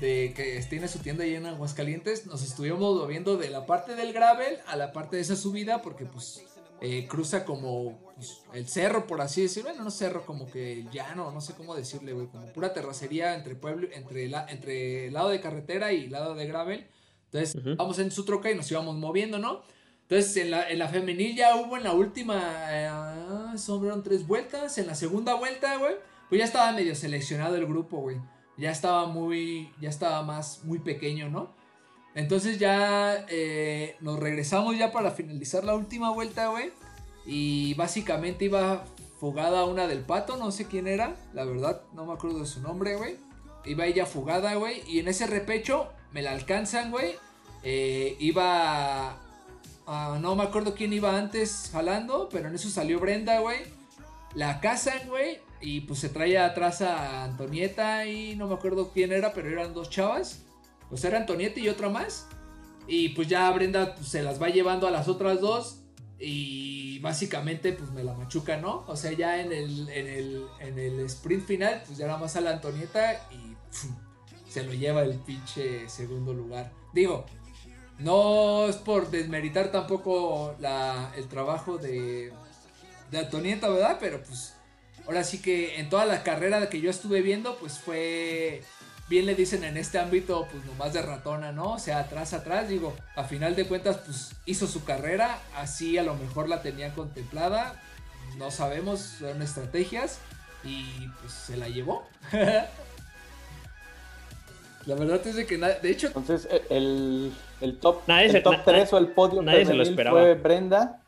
De 0.00 0.34
que 0.36 0.62
tiene 0.68 0.86
su 0.86 0.98
tienda 0.98 1.24
ahí 1.24 1.34
en 1.34 1.46
Aguascalientes. 1.46 2.26
Nos 2.26 2.42
estuvimos 2.42 2.78
moviendo 2.78 3.38
de 3.38 3.48
la 3.48 3.64
parte 3.64 3.96
del 3.96 4.12
gravel 4.12 4.58
a 4.66 4.76
la 4.76 4.92
parte 4.92 5.16
de 5.16 5.22
esa 5.22 5.34
subida. 5.34 5.80
Porque 5.80 6.04
pues 6.04 6.44
eh, 6.82 7.06
cruza 7.08 7.46
como 7.46 7.98
pues, 8.16 8.42
el 8.52 8.68
cerro, 8.68 9.06
por 9.06 9.22
así 9.22 9.40
decirlo. 9.40 9.70
Bueno, 9.70 9.84
no 9.84 9.90
cerro, 9.90 10.26
como 10.26 10.50
que 10.50 10.84
llano, 10.92 11.32
no 11.32 11.40
sé 11.40 11.54
cómo 11.54 11.74
decirle, 11.74 12.12
güey. 12.12 12.26
Como 12.26 12.44
pura 12.48 12.74
terracería 12.74 13.34
entre 13.34 13.54
pueblo, 13.54 13.88
entre, 13.94 14.28
la, 14.28 14.44
entre 14.50 15.06
el 15.06 15.14
lado 15.14 15.30
de 15.30 15.40
carretera 15.40 15.94
y 15.94 16.04
el 16.04 16.12
lado 16.12 16.34
de 16.34 16.46
gravel. 16.46 16.86
Entonces, 17.32 17.76
vamos 17.76 17.98
en 17.98 18.10
su 18.10 18.24
troca 18.24 18.50
y 18.50 18.54
nos 18.54 18.70
íbamos 18.70 18.96
moviendo, 18.96 19.38
¿no? 19.38 19.62
Entonces, 20.02 20.36
en 20.36 20.50
la, 20.50 20.68
en 20.68 20.78
la 20.78 20.88
femenil 20.88 21.34
ya 21.34 21.56
hubo 21.56 21.78
en 21.78 21.84
la 21.84 21.92
última, 21.92 22.42
eh, 22.68 22.90
sobraron 23.56 24.02
tres 24.02 24.26
vueltas. 24.26 24.76
En 24.76 24.86
la 24.86 24.94
segunda 24.94 25.34
vuelta, 25.34 25.76
güey, 25.78 25.94
pues 26.28 26.38
ya 26.38 26.44
estaba 26.44 26.72
medio 26.72 26.94
seleccionado 26.94 27.56
el 27.56 27.66
grupo, 27.66 27.98
güey. 27.98 28.18
Ya 28.58 28.70
estaba 28.70 29.06
muy, 29.06 29.72
ya 29.80 29.88
estaba 29.88 30.22
más, 30.22 30.62
muy 30.64 30.80
pequeño, 30.80 31.30
¿no? 31.30 31.54
Entonces 32.14 32.58
ya 32.58 33.24
eh, 33.30 33.96
nos 34.00 34.18
regresamos 34.18 34.76
ya 34.76 34.92
para 34.92 35.12
finalizar 35.12 35.64
la 35.64 35.74
última 35.74 36.10
vuelta, 36.10 36.48
güey. 36.48 36.70
Y 37.24 37.72
básicamente 37.74 38.44
iba 38.44 38.84
fugada 39.18 39.64
una 39.64 39.86
del 39.86 40.00
pato, 40.00 40.36
no 40.36 40.50
sé 40.50 40.66
quién 40.66 40.88
era, 40.88 41.16
la 41.32 41.44
verdad, 41.44 41.82
no 41.94 42.04
me 42.04 42.12
acuerdo 42.12 42.40
de 42.40 42.46
su 42.46 42.60
nombre, 42.60 42.96
güey. 42.96 43.16
Iba 43.64 43.86
ella 43.86 44.04
fugada, 44.04 44.54
güey. 44.56 44.82
Y 44.86 44.98
en 44.98 45.08
ese 45.08 45.26
repecho 45.26 45.88
me 46.12 46.22
la 46.22 46.32
alcanzan, 46.32 46.90
güey. 46.90 47.14
Eh, 47.62 48.16
iba 48.18 49.18
no 49.86 50.36
me 50.36 50.44
acuerdo 50.44 50.74
quién 50.74 50.92
iba 50.92 51.16
antes 51.16 51.70
jalando, 51.72 52.28
pero 52.30 52.48
en 52.48 52.54
eso 52.54 52.68
salió 52.70 53.00
Brenda, 53.00 53.40
güey. 53.40 53.58
La 54.34 54.60
cazan, 54.60 55.08
güey. 55.08 55.38
Y 55.60 55.82
pues 55.82 56.00
se 56.00 56.08
trae 56.08 56.38
atrás 56.38 56.82
a 56.82 57.24
Antonieta 57.24 58.06
y 58.06 58.34
no 58.36 58.48
me 58.48 58.54
acuerdo 58.54 58.90
quién 58.92 59.12
era, 59.12 59.32
pero 59.32 59.48
eran 59.48 59.74
dos 59.74 59.90
chavas. 59.90 60.42
Pues 60.88 61.04
era 61.04 61.18
Antonieta 61.18 61.60
y 61.60 61.68
otra 61.68 61.88
más. 61.88 62.26
Y 62.86 63.10
pues 63.10 63.28
ya 63.28 63.50
Brenda 63.50 63.94
pues, 63.94 64.08
se 64.08 64.22
las 64.22 64.40
va 64.40 64.48
llevando 64.48 64.86
a 64.86 64.90
las 64.90 65.08
otras 65.08 65.40
dos. 65.40 65.78
Y 66.18 67.00
básicamente 67.00 67.72
pues 67.72 67.90
me 67.90 68.04
la 68.04 68.14
machuca, 68.14 68.56
¿no? 68.56 68.84
O 68.86 68.96
sea, 68.96 69.12
ya 69.12 69.40
en 69.40 69.52
el, 69.52 69.88
en 69.88 70.06
el, 70.06 70.46
en 70.60 70.78
el 70.78 71.00
sprint 71.00 71.44
final, 71.44 71.82
pues 71.84 71.98
ya 71.98 72.06
nada 72.06 72.18
más 72.18 72.36
a 72.36 72.40
la 72.40 72.52
Antonieta 72.52 73.28
y 73.32 73.56
se 74.52 74.62
lo 74.64 74.74
lleva 74.74 75.02
el 75.02 75.18
pinche 75.18 75.88
segundo 75.88 76.34
lugar. 76.34 76.70
Digo, 76.92 77.24
no 77.98 78.66
es 78.66 78.76
por 78.76 79.10
desmeritar 79.10 79.72
tampoco 79.72 80.54
el 81.16 81.28
trabajo 81.28 81.78
de, 81.78 82.32
de 83.10 83.18
Antonieta, 83.18 83.70
¿verdad? 83.70 83.96
Pero 83.98 84.22
pues 84.22 84.54
ahora 85.06 85.24
sí 85.24 85.40
que 85.40 85.80
en 85.80 85.88
toda 85.88 86.04
la 86.04 86.22
carrera 86.22 86.68
que 86.68 86.82
yo 86.82 86.90
estuve 86.90 87.22
viendo, 87.22 87.56
pues 87.56 87.78
fue, 87.78 88.62
bien 89.08 89.24
le 89.24 89.34
dicen 89.34 89.64
en 89.64 89.78
este 89.78 89.98
ámbito, 89.98 90.46
pues 90.52 90.66
nomás 90.66 90.92
de 90.92 91.00
ratona, 91.00 91.50
¿no? 91.52 91.72
O 91.72 91.78
sea, 91.78 92.00
atrás, 92.00 92.34
atrás, 92.34 92.68
digo, 92.68 92.94
a 93.16 93.24
final 93.24 93.56
de 93.56 93.66
cuentas, 93.66 93.98
pues 94.04 94.32
hizo 94.44 94.66
su 94.66 94.84
carrera, 94.84 95.40
así 95.56 95.96
a 95.96 96.02
lo 96.02 96.14
mejor 96.14 96.46
la 96.46 96.60
tenían 96.60 96.92
contemplada, 96.92 97.80
no 98.36 98.50
sabemos, 98.50 99.00
son 99.00 99.40
estrategias, 99.40 100.18
y 100.62 101.08
pues 101.22 101.32
se 101.32 101.56
la 101.56 101.68
llevó. 101.68 102.06
la 104.86 104.94
verdad 104.94 105.26
es 105.26 105.36
de 105.36 105.46
que, 105.46 105.58
de 105.58 105.90
hecho... 105.90 106.08
Entonces, 106.08 106.48
el 106.70 107.32
el 107.62 107.78
top, 107.78 108.02
el 108.08 108.42
top 108.42 108.56
3 108.64 108.92
o 108.92 108.98
el 108.98 109.08
podio 109.08 109.40
nadie 109.40 109.64
se 109.64 109.72
lo 109.72 109.84
esperaba. 109.84 110.20
fue 110.20 110.34
Brenda, 110.34 111.00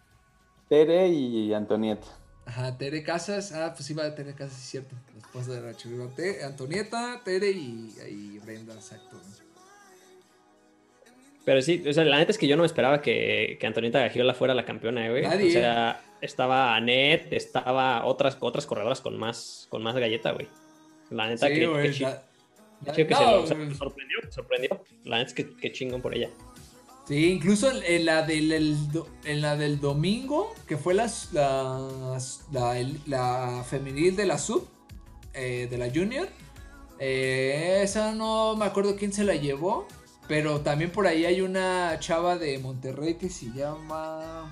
Tere 0.68 1.09
y 1.09 1.52
Antonieta. 1.52 2.06
Ajá, 2.46 2.78
Tere 2.78 3.02
Casas. 3.02 3.52
Ah, 3.52 3.72
pues 3.74 3.90
iba 3.90 4.05
a 4.05 4.14
Tere 4.14 4.34
Casas, 4.34 4.59
es 4.59 4.70
cierto. 4.70 4.94
La 5.12 5.18
esposa 5.18 5.52
de 5.52 5.60
Racho. 5.60 5.88
Antonieta, 6.44 7.20
Tere 7.24 7.51
y, 7.51 8.38
Brenda, 8.44 8.74
exacto. 8.74 9.20
Pero 11.44 11.60
sí, 11.60 11.82
o 11.86 11.92
sea, 11.92 12.05
la 12.05 12.18
neta 12.18 12.30
es 12.30 12.38
que 12.38 12.46
yo 12.46 12.56
no 12.56 12.62
me 12.62 12.66
esperaba 12.66 13.02
que, 13.02 13.56
que 13.59 13.66
Antonieta 13.66 13.98
Gagiola 13.98 14.32
fuera 14.32 14.55
la 14.55 14.64
campeona, 14.64 15.06
eh, 15.06 15.10
güey. 15.10 15.22
Nadie. 15.22 15.48
O 15.48 15.52
sea, 15.52 16.01
estaba 16.20 16.76
Anet, 16.76 17.32
estaba 17.32 18.05
otras, 18.06 18.36
otras 18.38 18.64
corredoras 18.64 19.01
con 19.01 19.18
más, 19.18 19.66
con 19.70 19.82
más 19.82 19.96
galleta, 19.96 20.30
güey. 20.30 20.46
La 21.10 21.26
neta 21.26 21.48
que, 21.48 21.55
que, 21.55 22.16
que 22.93 23.06
se, 23.06 23.74
sorprendió, 23.74 24.19
sorprendió. 24.31 24.81
La 25.05 25.19
neta 25.19 25.28
es 25.28 25.35
que, 25.35 25.56
que 25.56 25.73
chingón 25.73 26.02
por 26.02 26.15
ella. 26.15 26.31
Sí, 27.06 27.32
incluso 27.32 27.70
en, 27.70 28.06
la 28.06 28.23
del, 28.23 28.52
en 29.24 29.40
la 29.43 29.56
del 29.56 29.78
domingo, 29.81 30.55
que 30.66 30.78
fue 30.78 30.94
la, 30.94 31.11
la, 32.52 33.65
femenil 33.69 34.16
de 34.16 34.24
la 34.24 34.39
sub, 34.39 34.66
eh, 35.35 35.69
de 35.70 35.78
la 35.78 35.90
junior. 35.90 36.28
Eh, 36.98 37.81
esa 37.82 38.12
no 38.12 38.56
me 38.56 38.65
acuerdo 38.65 38.97
quién 38.97 39.12
se 39.12 39.24
la 39.24 39.35
llevó. 39.35 39.86
Pero 40.27 40.61
también 40.62 40.90
por 40.90 41.06
ahí 41.06 41.27
hay 41.27 41.40
una 41.43 41.98
chava 42.01 42.39
de 42.39 42.59
Monterrey 42.59 43.15
que 43.15 43.28
se 43.28 43.52
llama. 43.52 44.51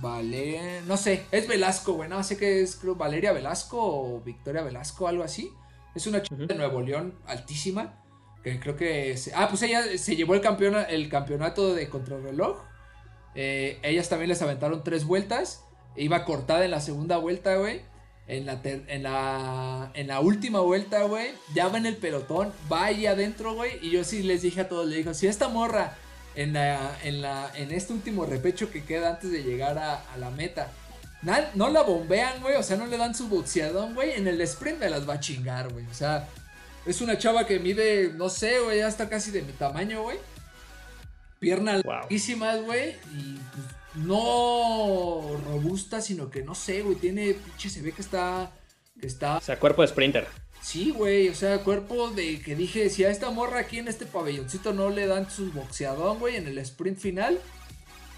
Vale, 0.00 0.82
no 0.86 0.96
sé, 0.96 1.24
es 1.30 1.46
Velasco, 1.46 1.94
güey, 1.94 2.08
no 2.08 2.22
sé 2.24 2.36
qué 2.36 2.62
es, 2.62 2.76
creo, 2.76 2.96
Valeria 2.96 3.32
Velasco 3.32 3.78
o 3.80 4.20
Victoria 4.20 4.62
Velasco, 4.62 5.06
algo 5.06 5.22
así. 5.22 5.52
Es 5.94 6.06
una 6.06 6.22
chica 6.22 6.46
de 6.46 6.54
Nuevo 6.54 6.80
León 6.80 7.14
altísima. 7.26 8.00
Que 8.42 8.60
creo 8.60 8.76
que. 8.76 9.16
ah, 9.34 9.48
pues 9.48 9.62
ella 9.62 9.82
se 9.96 10.16
llevó 10.16 10.34
el, 10.34 10.40
campeona, 10.40 10.82
el 10.82 11.08
campeonato 11.08 11.74
de 11.74 11.88
contrarreloj. 11.88 12.62
Eh, 13.34 13.78
ellas 13.82 14.08
también 14.08 14.28
les 14.28 14.42
aventaron 14.42 14.84
tres 14.84 15.04
vueltas. 15.04 15.64
Iba 15.96 16.24
cortada 16.24 16.64
en 16.64 16.70
la 16.70 16.80
segunda 16.80 17.16
vuelta, 17.16 17.56
güey. 17.56 17.82
En 18.26 18.46
la, 18.46 18.60
en, 18.64 19.02
la, 19.02 19.90
en 19.94 20.06
la 20.08 20.20
última 20.20 20.60
vuelta, 20.60 21.02
güey, 21.02 21.32
ya 21.54 21.68
va 21.68 21.76
en 21.76 21.84
el 21.84 21.98
pelotón, 21.98 22.54
va 22.72 22.86
ahí 22.86 23.04
adentro, 23.04 23.54
güey. 23.54 23.72
Y 23.82 23.90
yo 23.90 24.02
sí 24.02 24.22
les 24.22 24.40
dije 24.40 24.62
a 24.62 24.68
todos, 24.68 24.86
le 24.86 24.96
digo, 24.96 25.12
si 25.12 25.26
esta 25.26 25.48
morra 25.48 25.94
en, 26.34 26.54
la, 26.54 26.96
en, 27.02 27.20
la, 27.20 27.52
en 27.54 27.70
este 27.70 27.92
último 27.92 28.24
repecho 28.24 28.70
que 28.70 28.82
queda 28.82 29.10
antes 29.10 29.30
de 29.30 29.42
llegar 29.42 29.76
a, 29.76 30.10
a 30.10 30.16
la 30.16 30.30
meta 30.30 30.72
no 31.54 31.70
la 31.70 31.82
bombean, 31.82 32.40
güey. 32.42 32.56
O 32.56 32.62
sea, 32.62 32.76
no 32.76 32.86
le 32.86 32.96
dan 32.96 33.14
su 33.14 33.28
boxeadón, 33.28 33.94
güey. 33.94 34.12
En 34.12 34.26
el 34.26 34.40
sprint 34.42 34.78
me 34.78 34.90
las 34.90 35.08
va 35.08 35.14
a 35.14 35.20
chingar, 35.20 35.72
güey. 35.72 35.86
O 35.86 35.94
sea, 35.94 36.28
es 36.86 37.00
una 37.00 37.18
chava 37.18 37.46
que 37.46 37.58
mide, 37.58 38.12
no 38.14 38.28
sé, 38.28 38.60
güey, 38.60 38.78
ya 38.78 38.88
está 38.88 39.08
casi 39.08 39.30
de 39.30 39.42
mi 39.42 39.52
tamaño, 39.52 40.02
güey. 40.02 40.18
Piernas 41.38 41.82
larguísimas, 41.84 42.62
güey. 42.62 42.96
Y 43.14 43.38
pues, 43.52 44.06
no 44.06 45.40
robusta, 45.46 46.00
sino 46.00 46.30
que 46.30 46.42
no 46.42 46.54
sé, 46.54 46.82
güey. 46.82 46.96
Tiene, 46.96 47.34
pinche, 47.34 47.70
se 47.70 47.82
ve 47.82 47.92
que 47.92 48.02
está. 48.02 48.50
Que 49.00 49.06
está. 49.06 49.38
O 49.38 49.40
sea, 49.40 49.58
cuerpo 49.58 49.82
de 49.82 49.88
sprinter. 49.88 50.26
Sí, 50.64 50.92
güey, 50.92 51.28
o 51.28 51.34
sea, 51.34 51.58
cuerpo 51.58 52.08
de 52.08 52.40
que 52.40 52.56
dije, 52.56 52.88
si 52.88 53.04
a 53.04 53.10
esta 53.10 53.30
morra 53.30 53.60
aquí 53.60 53.78
en 53.78 53.86
este 53.86 54.06
pabelloncito 54.06 54.72
no 54.72 54.88
le 54.88 55.06
dan 55.06 55.30
su 55.30 55.52
boxeadón, 55.52 56.18
güey, 56.18 56.36
en 56.36 56.46
el 56.46 56.56
sprint 56.56 56.98
final, 56.98 57.38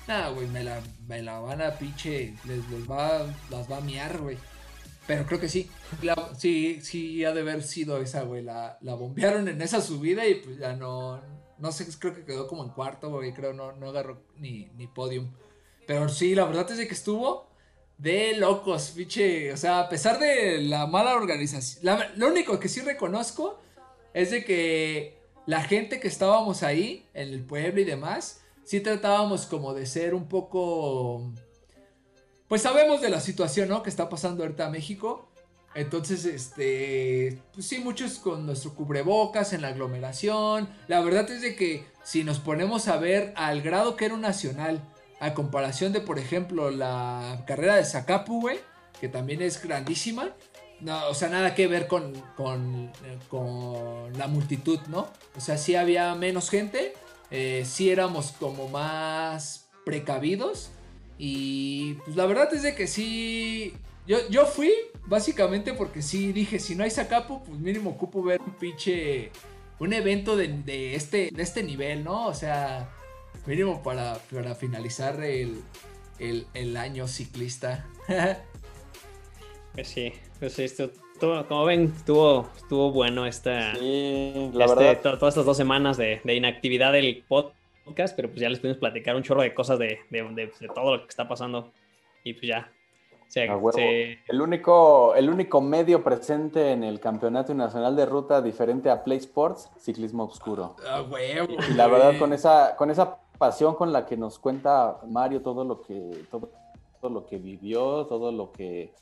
Güey, 0.06 0.46
me 0.46 0.62
la, 0.62 0.80
me 1.08 1.20
la 1.20 1.40
van 1.40 1.60
a 1.60 1.72
pinche, 1.72 2.32
les, 2.44 2.60
va, 2.88 3.26
las 3.50 3.70
va 3.70 3.78
a 3.78 3.80
miar, 3.80 4.18
güey. 4.18 4.38
Pero 5.04 5.26
creo 5.26 5.40
que 5.40 5.48
sí, 5.48 5.68
sí, 6.38 6.80
sí 6.80 7.24
ha 7.24 7.32
de 7.32 7.40
haber 7.40 7.62
sido 7.62 8.00
esa, 8.00 8.22
güey. 8.22 8.42
La, 8.42 8.78
la 8.82 8.94
bombearon 8.94 9.48
en 9.48 9.60
esa 9.60 9.80
subida 9.80 10.24
y 10.26 10.36
pues 10.36 10.58
ya 10.58 10.74
no, 10.74 11.20
no 11.58 11.72
sé, 11.72 11.86
creo 11.98 12.14
que 12.14 12.24
quedó 12.24 12.46
como 12.46 12.62
en 12.62 12.70
cuarto, 12.70 13.10
güey. 13.10 13.32
Creo 13.32 13.52
no, 13.52 13.72
no 13.72 13.88
agarró 13.88 14.22
ni, 14.36 14.66
ni 14.76 14.86
podium. 14.86 15.32
Pero 15.88 16.08
sí, 16.08 16.36
la 16.36 16.44
verdad 16.44 16.70
es 16.70 16.86
que 16.86 16.94
estuvo 16.94 17.48
de 17.98 18.36
locos, 18.36 18.92
pinche. 18.94 19.52
O 19.52 19.56
sea, 19.56 19.80
a 19.80 19.88
pesar 19.88 20.20
de 20.20 20.60
la 20.60 20.86
mala 20.86 21.16
organización. 21.16 21.98
lo 22.14 22.28
único 22.28 22.60
que 22.60 22.68
sí 22.68 22.80
reconozco 22.80 23.58
es 24.14 24.30
de 24.30 24.44
que 24.44 25.18
la 25.46 25.62
gente 25.62 25.98
que 25.98 26.08
estábamos 26.08 26.62
ahí, 26.62 27.06
en 27.12 27.28
el 27.28 27.44
pueblo 27.44 27.80
y 27.80 27.84
demás, 27.84 28.40
sí 28.66 28.80
tratábamos 28.80 29.46
como 29.46 29.72
de 29.72 29.86
ser 29.86 30.14
un 30.14 30.28
poco... 30.28 31.32
Pues 32.48 32.62
sabemos 32.62 33.00
de 33.00 33.08
la 33.08 33.20
situación, 33.20 33.68
¿no? 33.68 33.82
Que 33.82 33.90
está 33.90 34.08
pasando 34.08 34.42
ahorita 34.42 34.66
en 34.66 34.72
México. 34.72 35.30
Entonces, 35.74 36.24
este, 36.24 37.38
pues 37.52 37.66
sí, 37.66 37.78
muchos 37.78 38.18
con 38.18 38.46
nuestro 38.46 38.74
cubrebocas 38.74 39.52
en 39.52 39.62
la 39.62 39.68
aglomeración. 39.68 40.68
La 40.88 41.00
verdad 41.00 41.30
es 41.30 41.42
de 41.42 41.54
que 41.56 41.86
si 42.02 42.24
nos 42.24 42.38
ponemos 42.38 42.88
a 42.88 42.96
ver 42.98 43.32
al 43.36 43.62
grado 43.62 43.96
que 43.96 44.06
era 44.06 44.14
un 44.14 44.20
nacional, 44.20 44.80
a 45.20 45.34
comparación 45.34 45.92
de, 45.92 46.00
por 46.00 46.18
ejemplo, 46.18 46.70
la 46.70 47.44
carrera 47.46 47.76
de 47.76 47.84
Zacapu, 47.84 48.40
güey, 48.40 48.58
que 49.00 49.08
también 49.08 49.42
es 49.42 49.62
grandísima. 49.62 50.34
No, 50.80 51.08
o 51.08 51.14
sea, 51.14 51.28
nada 51.28 51.54
que 51.54 51.66
ver 51.68 51.86
con, 51.86 52.12
con, 52.36 52.92
con 53.28 54.16
la 54.18 54.26
multitud, 54.26 54.78
¿no? 54.88 55.08
O 55.36 55.40
sea, 55.40 55.56
sí 55.56 55.74
había 55.74 56.14
menos 56.14 56.50
gente, 56.50 56.94
eh, 57.30 57.64
si 57.66 57.90
éramos 57.90 58.32
como 58.32 58.68
más 58.68 59.68
precavidos. 59.84 60.70
Y 61.18 61.94
pues 62.04 62.16
la 62.16 62.26
verdad 62.26 62.52
es 62.54 62.62
de 62.62 62.74
que 62.74 62.86
sí. 62.86 63.74
Yo, 64.06 64.18
yo 64.28 64.46
fui 64.46 64.72
básicamente 65.06 65.72
porque 65.72 66.02
sí 66.02 66.32
dije: 66.32 66.58
si 66.58 66.74
no 66.74 66.84
hay 66.84 66.90
Zacapu, 66.90 67.42
pues 67.44 67.58
mínimo 67.58 67.90
ocupo 67.90 68.22
ver 68.22 68.40
un 68.40 68.52
pinche. 68.54 69.30
Un 69.78 69.92
evento 69.92 70.36
de, 70.36 70.94
este, 70.94 71.30
de 71.30 71.42
este 71.42 71.62
nivel, 71.62 72.02
¿no? 72.02 72.28
O 72.28 72.34
sea, 72.34 72.88
mínimo 73.44 73.82
para, 73.82 74.14
para 74.32 74.54
finalizar 74.54 75.22
el, 75.22 75.62
el, 76.18 76.76
año 76.78 77.06
ciclista. 77.06 77.86
pues 79.74 79.88
sí, 79.88 80.14
pues 80.38 80.58
esto, 80.58 80.90
como 81.18 81.64
ven, 81.64 81.92
estuvo, 81.96 82.48
estuvo 82.56 82.92
bueno 82.92 83.26
esta, 83.26 83.74
la 83.74 84.64
este, 84.64 84.96
todas 84.96 85.34
estas 85.34 85.44
dos 85.44 85.56
semanas 85.56 85.96
de, 85.96 86.20
inactividad 86.24 86.92
del 86.92 87.24
podcast, 87.26 88.14
pero 88.16 88.28
pues 88.28 88.40
ya 88.40 88.48
les 88.48 88.58
pudimos 88.58 88.78
platicar 88.78 89.16
un 89.16 89.22
chorro 89.22 89.42
de 89.42 89.54
cosas 89.54 89.78
de, 89.78 90.00
todo 90.74 90.96
lo 90.96 91.02
que 91.02 91.08
está 91.08 91.28
pasando. 91.28 91.72
Y 92.24 92.34
pues 92.34 92.48
ya. 92.48 92.72
El, 93.34 94.40
único, 94.40 95.14
el 95.14 95.28
único 95.28 95.60
medio 95.60 96.02
presente 96.02 96.70
en 96.70 96.84
el 96.84 97.00
Campeonato 97.00 97.52
Nacional 97.54 97.96
de 97.96 98.06
Ruta 98.06 98.40
diferente 98.40 98.88
a 98.88 99.02
Play 99.02 99.18
Sports, 99.18 99.70
ciclismo 99.78 100.24
oscuro. 100.24 100.76
y 101.68 101.74
la 101.74 101.86
verdad, 101.88 102.18
con 102.18 102.32
esa, 102.32 102.76
con 102.76 102.90
esa 102.90 103.18
pasión 103.36 103.74
con 103.74 103.92
la 103.92 104.06
que 104.06 104.16
nos 104.16 104.38
cuenta 104.38 104.98
Mario 105.08 105.42
todo 105.42 105.64
lo 105.64 105.82
que, 105.82 106.24
todo, 106.30 106.50
lo 107.02 107.26
que 107.26 107.38
vivió, 107.38 108.06
todo 108.06 108.32
lo 108.32 108.52
que, 108.52 108.92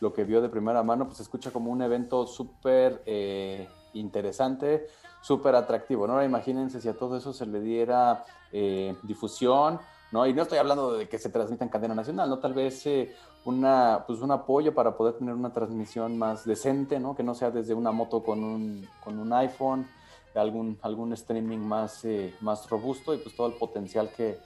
lo 0.00 0.12
que 0.12 0.24
vio 0.24 0.40
de 0.40 0.48
primera 0.48 0.82
mano, 0.82 1.06
pues 1.06 1.18
se 1.18 1.22
escucha 1.22 1.50
como 1.50 1.70
un 1.70 1.82
evento 1.82 2.26
súper 2.26 3.02
eh, 3.06 3.68
interesante, 3.94 4.86
súper 5.20 5.54
atractivo, 5.54 6.06
¿no? 6.06 6.22
Imagínense 6.22 6.80
si 6.80 6.88
a 6.88 6.94
todo 6.96 7.16
eso 7.16 7.32
se 7.32 7.46
le 7.46 7.60
diera 7.60 8.24
eh, 8.52 8.94
difusión, 9.02 9.80
¿no? 10.12 10.26
Y 10.26 10.32
no 10.32 10.42
estoy 10.42 10.58
hablando 10.58 10.92
de 10.92 11.08
que 11.08 11.18
se 11.18 11.30
transmita 11.30 11.64
en 11.64 11.70
cadena 11.70 11.94
nacional, 11.94 12.28
¿no? 12.28 12.38
Tal 12.38 12.54
vez 12.54 12.86
eh, 12.86 13.14
una, 13.44 14.04
pues 14.06 14.20
un 14.20 14.30
apoyo 14.30 14.74
para 14.74 14.96
poder 14.96 15.14
tener 15.14 15.34
una 15.34 15.52
transmisión 15.52 16.18
más 16.18 16.44
decente, 16.44 17.00
¿no? 17.00 17.16
Que 17.16 17.22
no 17.22 17.34
sea 17.34 17.50
desde 17.50 17.74
una 17.74 17.90
moto 17.90 18.22
con 18.22 18.44
un, 18.44 18.86
con 19.02 19.18
un 19.18 19.32
iPhone, 19.32 19.86
algún, 20.34 20.78
algún 20.82 21.12
streaming 21.14 21.58
más, 21.58 22.04
eh, 22.04 22.34
más 22.40 22.68
robusto 22.68 23.14
y 23.14 23.18
pues 23.18 23.34
todo 23.34 23.46
el 23.46 23.54
potencial 23.54 24.10
que, 24.14 24.38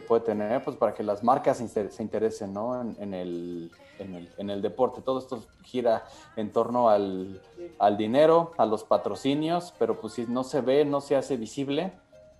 puede 0.00 0.22
tener 0.22 0.62
pues 0.64 0.76
para 0.76 0.94
que 0.94 1.02
las 1.02 1.22
marcas 1.22 1.58
se 1.58 2.02
interesen 2.02 2.52
¿no? 2.52 2.80
en, 2.80 3.14
el, 3.14 3.70
en, 3.98 4.14
el, 4.14 4.30
en, 4.38 4.50
el, 4.50 4.62
deporte. 4.62 5.02
Todo 5.02 5.18
esto 5.18 5.44
gira 5.62 6.04
en 6.36 6.52
torno 6.52 6.88
al, 6.88 7.40
al, 7.78 7.96
dinero, 7.96 8.52
a 8.56 8.66
los 8.66 8.84
patrocinios, 8.84 9.72
pero 9.78 10.00
pues 10.00 10.14
si 10.14 10.26
no 10.26 10.44
se 10.44 10.60
ve, 10.60 10.84
no 10.84 11.00
se 11.00 11.16
hace 11.16 11.36
visible, 11.36 11.92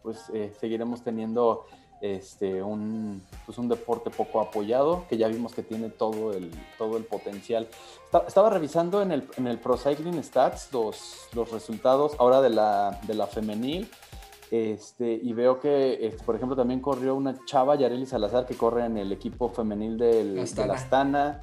pues 0.02 0.30
eh, 0.32 0.52
seguiremos 0.58 1.02
teniendo 1.02 1.66
este, 2.00 2.62
un, 2.62 3.22
pues 3.46 3.56
un 3.56 3.68
deporte 3.68 4.10
poco 4.10 4.40
apoyado, 4.40 5.06
que 5.08 5.16
ya 5.16 5.26
vimos 5.28 5.54
que 5.54 5.62
tiene 5.62 5.88
todo 5.88 6.32
el, 6.32 6.50
todo 6.76 6.98
el 6.98 7.04
potencial. 7.04 7.66
Estaba, 8.26 8.50
revisando 8.50 9.00
en 9.00 9.10
el, 9.10 9.28
en 9.36 9.46
el 9.46 9.58
Pro 9.58 9.78
Cycling 9.78 10.22
Stats 10.22 10.70
los, 10.72 11.28
los 11.32 11.50
resultados 11.50 12.12
ahora 12.18 12.42
de 12.42 12.50
la, 12.50 13.00
de 13.06 13.14
la 13.14 13.26
femenil. 13.26 13.90
Este, 14.50 15.12
y 15.22 15.32
veo 15.32 15.58
que, 15.58 16.06
este, 16.06 16.22
por 16.24 16.36
ejemplo, 16.36 16.56
también 16.56 16.80
corrió 16.80 17.14
una 17.14 17.34
chava, 17.44 17.76
Yareli 17.76 18.06
Salazar, 18.06 18.46
que 18.46 18.54
corre 18.54 18.84
en 18.84 18.98
el 18.98 19.12
equipo 19.12 19.48
femenil 19.48 19.96
del, 19.98 20.34
de 20.34 20.66
la 20.66 20.74
Astana. 20.74 21.40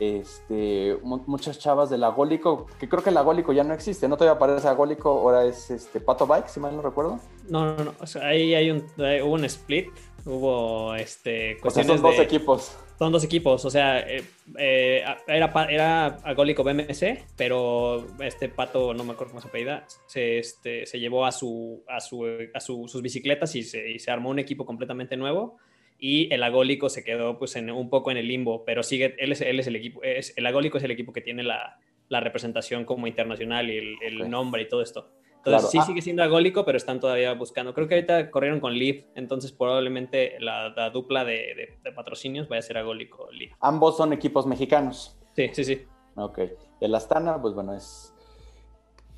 Este, 0.00 0.98
muchas 1.02 1.58
chavas 1.58 1.90
del 1.90 2.02
agólico, 2.04 2.66
que 2.78 2.88
creo 2.88 3.02
que 3.02 3.10
el 3.10 3.18
agólico 3.18 3.52
ya 3.52 3.64
no 3.64 3.74
existe, 3.74 4.08
no 4.08 4.16
todavía 4.16 4.36
aparece 4.36 4.66
agólico, 4.66 5.10
ahora 5.10 5.44
es 5.44 5.70
este 5.70 6.00
Pato 6.00 6.26
Bike, 6.26 6.48
si 6.48 6.58
mal 6.58 6.74
no 6.74 6.80
recuerdo. 6.80 7.20
No, 7.50 7.76
no, 7.76 7.84
no, 7.84 7.92
ahí 8.22 8.54
hay 8.54 8.70
un, 8.70 8.86
hubo 8.96 9.34
un 9.34 9.44
split, 9.44 9.88
hubo 10.24 10.94
este, 10.94 11.56
cuestiones 11.58 12.00
son 12.00 12.02
dos 12.02 12.18
equipos. 12.18 12.78
Son 12.98 13.12
dos 13.12 13.24
equipos, 13.24 13.64
o 13.64 13.70
sea, 13.70 14.00
eh, 14.00 14.22
eh, 14.58 15.02
era, 15.26 15.50
era 15.70 16.06
agólico 16.22 16.62
BMC, 16.62 17.24
pero 17.34 18.06
este 18.20 18.50
Pato, 18.50 18.92
no 18.92 19.04
me 19.04 19.12
acuerdo 19.12 19.32
cómo 19.32 19.40
se 19.40 19.48
apellida, 19.48 19.86
se, 20.06 20.38
este, 20.38 20.84
se 20.84 21.00
llevó 21.00 21.24
a, 21.24 21.32
su, 21.32 21.82
a, 21.88 22.00
su, 22.00 22.26
a 22.52 22.60
sus 22.60 23.00
bicicletas 23.00 23.54
y 23.56 23.62
se, 23.62 23.90
y 23.90 23.98
se 23.98 24.10
armó 24.10 24.28
un 24.28 24.38
equipo 24.38 24.66
completamente 24.66 25.16
nuevo 25.16 25.56
y 25.98 26.32
el 26.32 26.42
agólico 26.42 26.90
se 26.90 27.02
quedó 27.02 27.38
pues 27.38 27.56
en, 27.56 27.70
un 27.70 27.88
poco 27.88 28.10
en 28.10 28.18
el 28.18 28.28
limbo, 28.28 28.64
pero 28.66 28.82
sigue, 28.82 29.14
él 29.18 29.32
es, 29.32 29.40
él 29.40 29.60
es 29.60 29.66
el 29.66 29.76
equipo, 29.76 30.02
es, 30.02 30.34
el 30.36 30.46
agólico 30.46 30.76
es 30.76 30.84
el 30.84 30.90
equipo 30.90 31.14
que 31.14 31.22
tiene 31.22 31.42
la, 31.42 31.78
la 32.10 32.20
representación 32.20 32.84
como 32.84 33.06
internacional 33.06 33.70
y 33.70 33.78
el, 33.78 33.96
el 34.02 34.28
nombre 34.28 34.62
y 34.62 34.68
todo 34.68 34.82
esto. 34.82 35.10
Entonces 35.44 35.70
sí 35.70 35.78
ah. 35.78 35.84
sigue 35.84 36.02
siendo 36.02 36.22
agólico, 36.22 36.64
pero 36.64 36.76
están 36.76 37.00
todavía 37.00 37.32
buscando. 37.34 37.72
Creo 37.72 37.88
que 37.88 37.94
ahorita 37.94 38.30
corrieron 38.30 38.60
con 38.60 38.78
Leaf, 38.78 39.04
entonces 39.14 39.52
probablemente 39.52 40.38
la, 40.40 40.68
la 40.70 40.90
dupla 40.90 41.24
de, 41.24 41.78
de, 41.82 41.92
patrocinios 41.92 42.48
vaya 42.48 42.60
a 42.60 42.62
ser 42.62 42.78
agólico 42.78 43.30
Leaf. 43.32 43.52
Ambos 43.60 43.96
son 43.96 44.12
equipos 44.12 44.46
mexicanos. 44.46 45.16
Sí, 45.34 45.50
sí, 45.52 45.64
sí. 45.64 45.82
Ok. 46.16 46.40
El 46.80 46.94
Astana, 46.94 47.40
pues 47.40 47.54
bueno, 47.54 47.74
es... 47.74 48.14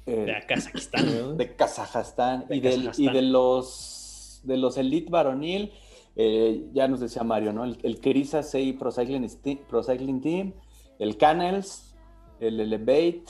Eh, 0.07 0.25
de 0.25 0.47
Kazajistán. 0.47 1.37
De 1.37 1.57
Kazajstán. 1.57 2.47
y, 2.51 2.57
y 2.57 3.09
de 3.11 3.23
los 3.23 4.03
de 4.43 4.57
los 4.57 4.77
Elite 4.77 5.11
Varonil, 5.11 5.73
eh, 6.17 6.69
ya 6.73 6.89
nos 6.89 7.01
decía 7.01 7.23
Mario, 7.23 7.53
¿no? 7.53 7.65
El, 7.65 7.79
el 7.83 8.01
Kerisa 8.01 8.43
6 8.43 8.77
Pro 8.79 8.93
Cycling, 8.93 10.21
Team, 10.21 10.55
el 10.99 11.17
Canels, 11.17 11.95
el 12.41 12.61
Elevate, 12.61 13.25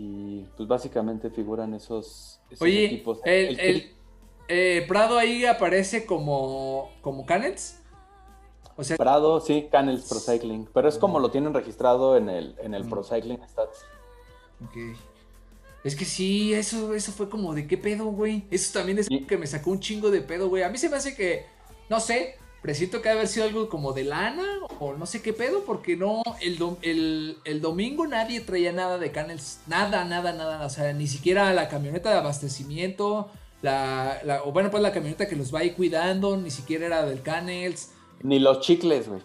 y 0.00 0.46
pues 0.56 0.66
básicamente 0.66 1.28
figuran 1.28 1.74
esos, 1.74 2.40
Oye, 2.58 2.86
equipos. 2.86 3.20
El, 3.24 3.92
eh, 4.48 4.84
Prado 4.88 5.18
ahí 5.18 5.44
aparece 5.44 6.06
como, 6.06 6.90
como 7.02 7.26
Canels. 7.26 7.78
O 8.76 8.82
sea, 8.82 8.96
Prado, 8.96 9.40
sí, 9.40 9.68
Canels 9.70 10.08
Pro 10.08 10.18
Cycling, 10.18 10.66
pero 10.72 10.88
es 10.88 10.96
como 10.96 11.20
lo 11.20 11.30
tienen 11.30 11.52
registrado 11.52 12.16
en 12.16 12.30
el, 12.30 12.56
en 12.62 12.72
el 12.72 12.88
Pro 12.88 13.04
Cycling 13.04 13.46
Stats. 13.46 13.84
Ok. 14.64 14.96
Es 15.84 15.94
que 15.94 16.06
sí, 16.06 16.54
eso, 16.54 16.94
eso 16.94 17.12
fue 17.12 17.28
como 17.28 17.52
de 17.52 17.66
qué 17.66 17.76
pedo, 17.76 18.06
güey. 18.06 18.44
Eso 18.50 18.78
también 18.78 18.98
es 18.98 19.08
que 19.28 19.36
me 19.36 19.46
sacó 19.46 19.70
un 19.70 19.80
chingo 19.80 20.10
de 20.10 20.22
pedo, 20.22 20.48
güey. 20.48 20.62
A 20.62 20.70
mí 20.70 20.78
se 20.78 20.88
me 20.88 20.96
hace 20.96 21.14
que 21.14 21.44
no 21.90 22.00
sé, 22.00 22.36
presiento 22.62 23.00
que 23.02 23.08
haber 23.08 23.26
sido 23.26 23.46
algo 23.46 23.68
como 23.68 23.92
de 23.92 24.04
lana 24.04 24.44
o 24.78 24.94
no 24.94 25.06
sé 25.06 25.22
qué 25.22 25.32
pedo, 25.32 25.64
porque 25.64 25.96
no, 25.96 26.22
el, 26.40 27.36
el, 27.44 27.60
domingo 27.60 28.06
nadie 28.06 28.40
traía 28.40 28.72
nada 28.72 28.98
de 28.98 29.10
Canels, 29.12 29.60
nada, 29.66 30.04
nada, 30.04 30.32
nada, 30.32 30.64
o 30.64 30.70
sea, 30.70 30.92
ni 30.92 31.06
siquiera 31.06 31.52
la 31.52 31.68
camioneta 31.68 32.10
de 32.10 32.18
abastecimiento, 32.18 33.30
la, 33.62 34.20
la 34.24 34.42
o 34.44 34.52
bueno, 34.52 34.70
pues 34.70 34.82
la 34.82 34.92
camioneta 34.92 35.28
que 35.28 35.36
los 35.36 35.54
va 35.54 35.60
ahí 35.60 35.72
cuidando, 35.72 36.36
ni 36.36 36.50
siquiera 36.50 36.86
era 36.86 37.04
del 37.04 37.22
Canels. 37.22 37.90
Ni 38.22 38.38
los 38.38 38.60
chicles, 38.60 39.08
güey. 39.08 39.22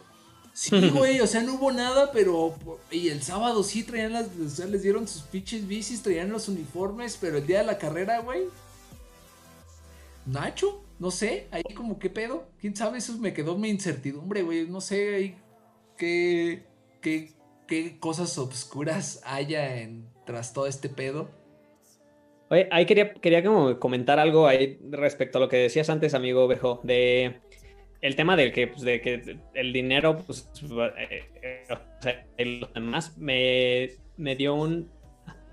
Sí, 0.55 0.89
güey, 0.89 1.19
o 1.19 1.27
sea, 1.27 1.41
no 1.41 1.55
hubo 1.55 1.69
nada, 1.73 2.13
pero. 2.13 2.55
Y 2.89 3.09
el 3.09 3.21
sábado 3.21 3.61
sí 3.61 3.83
traían 3.83 4.13
las. 4.13 4.27
O 4.27 4.47
sea, 4.47 4.65
les 4.67 4.83
dieron 4.83 5.05
sus 5.05 5.23
pinches 5.23 5.67
bicis, 5.67 6.01
traían 6.01 6.29
los 6.29 6.47
uniformes, 6.47 7.17
pero 7.19 7.39
el 7.39 7.45
día 7.45 7.59
de 7.59 7.65
la 7.65 7.77
carrera, 7.77 8.19
güey. 8.19 8.45
Nacho. 10.25 10.84
No 10.99 11.11
sé, 11.11 11.47
ahí 11.51 11.63
como 11.75 11.99
qué 11.99 12.09
pedo. 12.09 12.47
¿Quién 12.59 12.75
sabe? 12.75 12.99
Eso 12.99 13.17
me 13.17 13.33
quedó 13.33 13.57
mi 13.57 13.69
incertidumbre, 13.69 14.43
güey. 14.43 14.67
No 14.67 14.81
sé 14.81 15.15
ahí 15.15 15.35
qué, 15.97 16.63
qué, 17.01 17.31
qué 17.67 17.99
cosas 17.99 18.37
obscuras 18.37 19.21
haya 19.25 19.81
en, 19.81 20.07
tras 20.25 20.53
todo 20.53 20.67
este 20.67 20.89
pedo. 20.89 21.29
Oye, 22.49 22.67
ahí 22.71 22.85
quería, 22.85 23.13
quería 23.13 23.43
como 23.43 23.79
comentar 23.79 24.19
algo 24.19 24.47
ahí 24.47 24.79
respecto 24.91 25.39
a 25.39 25.41
lo 25.41 25.49
que 25.49 25.57
decías 25.57 25.89
antes, 25.89 26.13
amigo 26.13 26.47
Bejo, 26.47 26.79
de 26.83 27.39
el 28.01 28.15
tema 28.15 28.35
del 28.35 28.53
que, 28.53 28.67
pues, 28.67 28.81
de 28.81 29.01
que 29.01 29.39
el 29.55 29.73
dinero, 29.73 30.17
pues, 30.25 30.47
eh, 31.09 31.23
eh, 31.41 32.45
los 32.59 32.71
demás 32.73 33.17
me, 33.17 33.89
me 34.15 34.35
dio 34.35 34.53
un, 34.53 34.91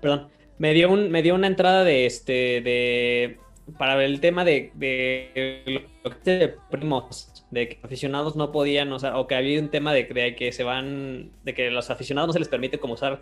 perdón, 0.01 0.29
me 0.59 0.73
dio 0.73 0.91
un, 0.91 1.09
me 1.09 1.23
dio 1.23 1.33
una 1.33 1.47
entrada 1.47 1.83
de 1.83 2.05
este, 2.05 2.61
de 2.61 3.39
para 3.77 4.03
el 4.03 4.19
tema 4.19 4.45
de, 4.45 4.71
de 4.75 5.87
de 6.23 6.55
primos, 6.69 7.45
de 7.51 7.69
que 7.69 7.79
aficionados 7.83 8.35
no 8.35 8.51
podían, 8.51 8.97
sea, 8.99 9.17
o 9.17 9.27
que 9.27 9.35
había 9.35 9.59
un 9.59 9.69
tema 9.69 9.93
de, 9.93 10.35
que 10.35 10.51
se 10.51 10.63
van, 10.63 11.31
de 11.43 11.53
que 11.53 11.71
los 11.71 11.89
aficionados 11.89 12.27
no 12.27 12.33
se 12.33 12.39
les 12.39 12.49
permite 12.49 12.79
como 12.79 12.95
usar 12.95 13.21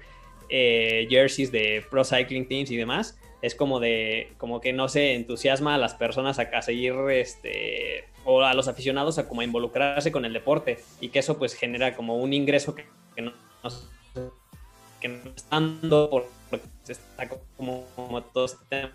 eh, 0.49 1.07
jerseys 1.09 1.51
de 1.51 1.83
pro 1.89 2.03
cycling 2.03 2.47
teams 2.47 2.71
y 2.71 2.77
demás, 2.77 3.19
es 3.41 3.55
como 3.55 3.79
de, 3.79 4.33
como 4.37 4.61
que 4.61 4.73
no 4.73 4.87
se 4.87 5.13
entusiasma 5.13 5.75
a 5.75 5.77
las 5.77 5.93
personas 5.93 6.39
a, 6.39 6.61
seguir, 6.61 6.93
este, 7.11 8.05
o 8.25 8.41
a 8.41 8.53
los 8.53 8.67
aficionados 8.67 9.17
a 9.17 9.27
como 9.27 9.41
involucrarse 9.41 10.11
con 10.11 10.25
el 10.25 10.33
deporte 10.33 10.79
y 10.99 11.09
que 11.09 11.19
eso 11.19 11.37
pues 11.37 11.53
genera 11.53 11.95
como 11.95 12.17
un 12.17 12.33
ingreso 12.33 12.75
que, 12.75 12.85
no, 13.21 13.33
que 14.99 15.07
no 15.07 15.31
está 15.35 15.49
dando 15.51 16.09
por 16.09 16.27
está 16.87 17.29
como, 17.55 17.85
como 17.95 18.21
todo 18.21 18.45
este 18.45 18.89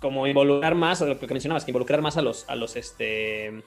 como 0.00 0.26
involucrar 0.26 0.74
más, 0.74 1.00
lo 1.00 1.18
que 1.18 1.26
mencionabas, 1.26 1.64
que 1.64 1.70
involucrar 1.70 2.02
más 2.02 2.16
a 2.16 2.22
los, 2.22 2.48
a 2.48 2.56
los, 2.56 2.76
este, 2.76 3.62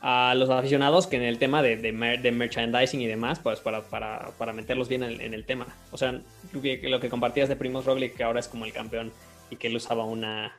a 0.00 0.34
los 0.36 0.48
aficionados 0.50 1.06
que 1.06 1.16
en 1.16 1.22
el 1.22 1.38
tema 1.38 1.62
de, 1.62 1.76
de, 1.76 2.32
merchandising 2.32 3.00
y 3.00 3.06
demás, 3.06 3.40
pues 3.40 3.60
para, 3.60 3.82
para, 3.82 4.30
para 4.38 4.52
meterlos 4.52 4.88
bien 4.88 5.02
en, 5.02 5.34
el 5.34 5.44
tema. 5.44 5.66
O 5.90 5.98
sea, 5.98 6.20
lo 6.52 7.00
que 7.00 7.08
compartías 7.08 7.48
de 7.48 7.56
Primos 7.56 7.84
Roglic, 7.84 8.16
que 8.16 8.24
ahora 8.24 8.40
es 8.40 8.48
como 8.48 8.64
el 8.64 8.72
campeón 8.72 9.12
y 9.50 9.56
que 9.56 9.68
él 9.68 9.76
usaba 9.76 10.04
una, 10.04 10.56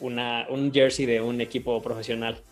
una, 0.00 0.46
un 0.48 0.72
jersey 0.72 1.06
de 1.06 1.20
un 1.20 1.40
equipo 1.40 1.82
profesional. 1.82 2.42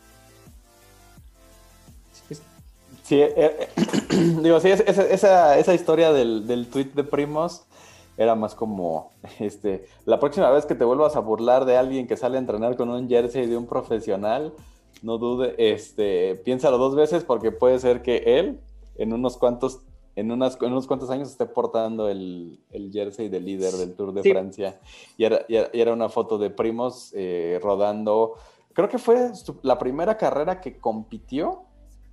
Sí, 3.02 3.20
eh, 3.20 3.34
eh, 3.36 3.68
digo, 4.42 4.58
sí, 4.60 4.70
esa, 4.70 5.58
esa, 5.58 5.74
historia 5.74 6.10
del, 6.12 6.46
del 6.46 6.68
tweet 6.68 6.92
de 6.94 7.04
Primos 7.04 7.66
era 8.16 8.34
más 8.34 8.54
como, 8.54 9.12
este, 9.40 9.86
la 10.04 10.20
próxima 10.20 10.50
vez 10.50 10.66
que 10.66 10.74
te 10.74 10.84
vuelvas 10.84 11.16
a 11.16 11.20
burlar 11.20 11.64
de 11.64 11.76
alguien 11.76 12.06
que 12.06 12.16
sale 12.16 12.36
a 12.36 12.40
entrenar 12.40 12.76
con 12.76 12.88
un 12.88 13.08
jersey 13.08 13.46
de 13.46 13.56
un 13.56 13.66
profesional, 13.66 14.52
no 15.02 15.18
dude, 15.18 15.54
este, 15.58 16.36
piénsalo 16.44 16.78
dos 16.78 16.94
veces 16.94 17.24
porque 17.24 17.52
puede 17.52 17.78
ser 17.78 18.02
que 18.02 18.38
él 18.38 18.60
en 18.96 19.12
unos 19.12 19.36
cuantos, 19.36 19.80
en, 20.16 20.30
unas, 20.30 20.56
en 20.60 20.72
unos 20.72 20.86
cuantos 20.86 21.10
años 21.10 21.30
esté 21.30 21.46
portando 21.46 22.08
el, 22.08 22.60
el 22.70 22.90
jersey 22.92 23.28
de 23.28 23.40
líder 23.40 23.72
del 23.74 23.94
Tour 23.94 24.14
de 24.14 24.22
Francia. 24.22 24.80
Y 25.16 25.24
era, 25.24 25.44
y 25.48 25.56
era, 25.56 25.92
una 25.92 26.08
foto 26.08 26.38
de 26.38 26.50
primos 26.50 27.12
eh, 27.14 27.58
rodando, 27.62 28.34
creo 28.72 28.88
que 28.88 28.98
fue 28.98 29.32
la 29.62 29.78
primera 29.78 30.16
carrera 30.16 30.60
que 30.60 30.78
compitió, 30.78 31.62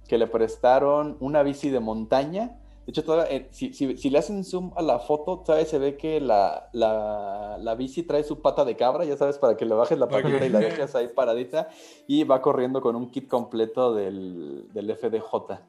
que 0.08 0.18
le 0.18 0.28
prestaron 0.28 1.16
una 1.20 1.44
bici 1.44 1.70
de 1.70 1.80
montaña 1.80 2.58
hecho, 2.92 3.26
eh, 3.26 3.48
si, 3.52 3.74
si, 3.74 4.10
le 4.10 4.18
hacen 4.18 4.44
zoom 4.44 4.72
a 4.76 4.82
la 4.82 5.00
foto, 5.00 5.40
todavía 5.40 5.66
se 5.66 5.80
ve 5.80 5.98
que 5.98 6.22
la, 6.22 6.70
la, 6.74 7.58
la, 7.60 7.76
bici 7.76 8.04
trae 8.04 8.24
su 8.24 8.42
pata 8.42 8.66
de 8.66 8.76
cabra, 8.76 9.06
ya 9.06 9.18
sabes, 9.18 9.38
para 9.38 9.58
que 9.58 9.66
le 9.66 9.74
bajes 9.74 9.98
la 9.98 10.08
patita 10.08 10.46
y 10.46 10.50
la 10.50 10.60
dejes 10.60 10.96
ahí 10.96 11.08
paradita, 11.08 11.70
y 12.08 12.24
va 12.24 12.42
corriendo 12.42 12.82
con 12.82 12.96
un 12.96 13.10
kit 13.12 13.28
completo 13.28 13.94
del, 13.94 14.68
del 14.74 14.96
FDJ. 14.96 15.60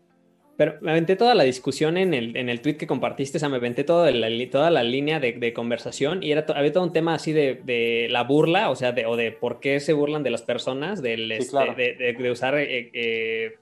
Pero 0.57 0.75
me 0.81 0.91
aventé 0.91 1.17
toda 1.17 1.35
la 1.35 1.45
discusión 1.45 1.97
en 1.97 2.13
el, 2.13 2.37
en 2.37 2.49
el 2.49 2.61
tweet 2.61 2.77
que 2.77 2.87
compartiste, 2.87 3.39
o 3.39 3.41
sea, 3.41 3.49
me 3.49 3.57
aventé 3.57 3.85
toda 3.85 4.11
la, 4.11 4.29
toda 4.51 4.71
la 4.71 4.83
línea 4.83 5.19
de, 5.19 5.33
de 5.33 5.53
conversación 5.53 6.23
y 6.23 6.31
era 6.31 6.45
había 6.55 6.73
todo 6.73 6.85
un 6.85 6.93
tema 6.93 7.15
así 7.15 7.33
de, 7.33 7.61
de, 7.65 8.09
la 8.11 8.23
burla, 8.25 8.71
o 8.71 8.77
sea, 8.77 8.93
de, 8.93 9.07
o 9.07 9.17
de 9.17 9.33
por 9.33 9.61
qué 9.61 9.81
se 9.81 9.95
burlan 9.95 10.23
de 10.23 10.31
las 10.31 10.43
personas, 10.43 11.01
del, 11.01 11.33
este, 11.33 11.57
de, 11.57 12.31
usar 12.31 12.59
eh, 12.59 12.91
eh, 12.93 13.57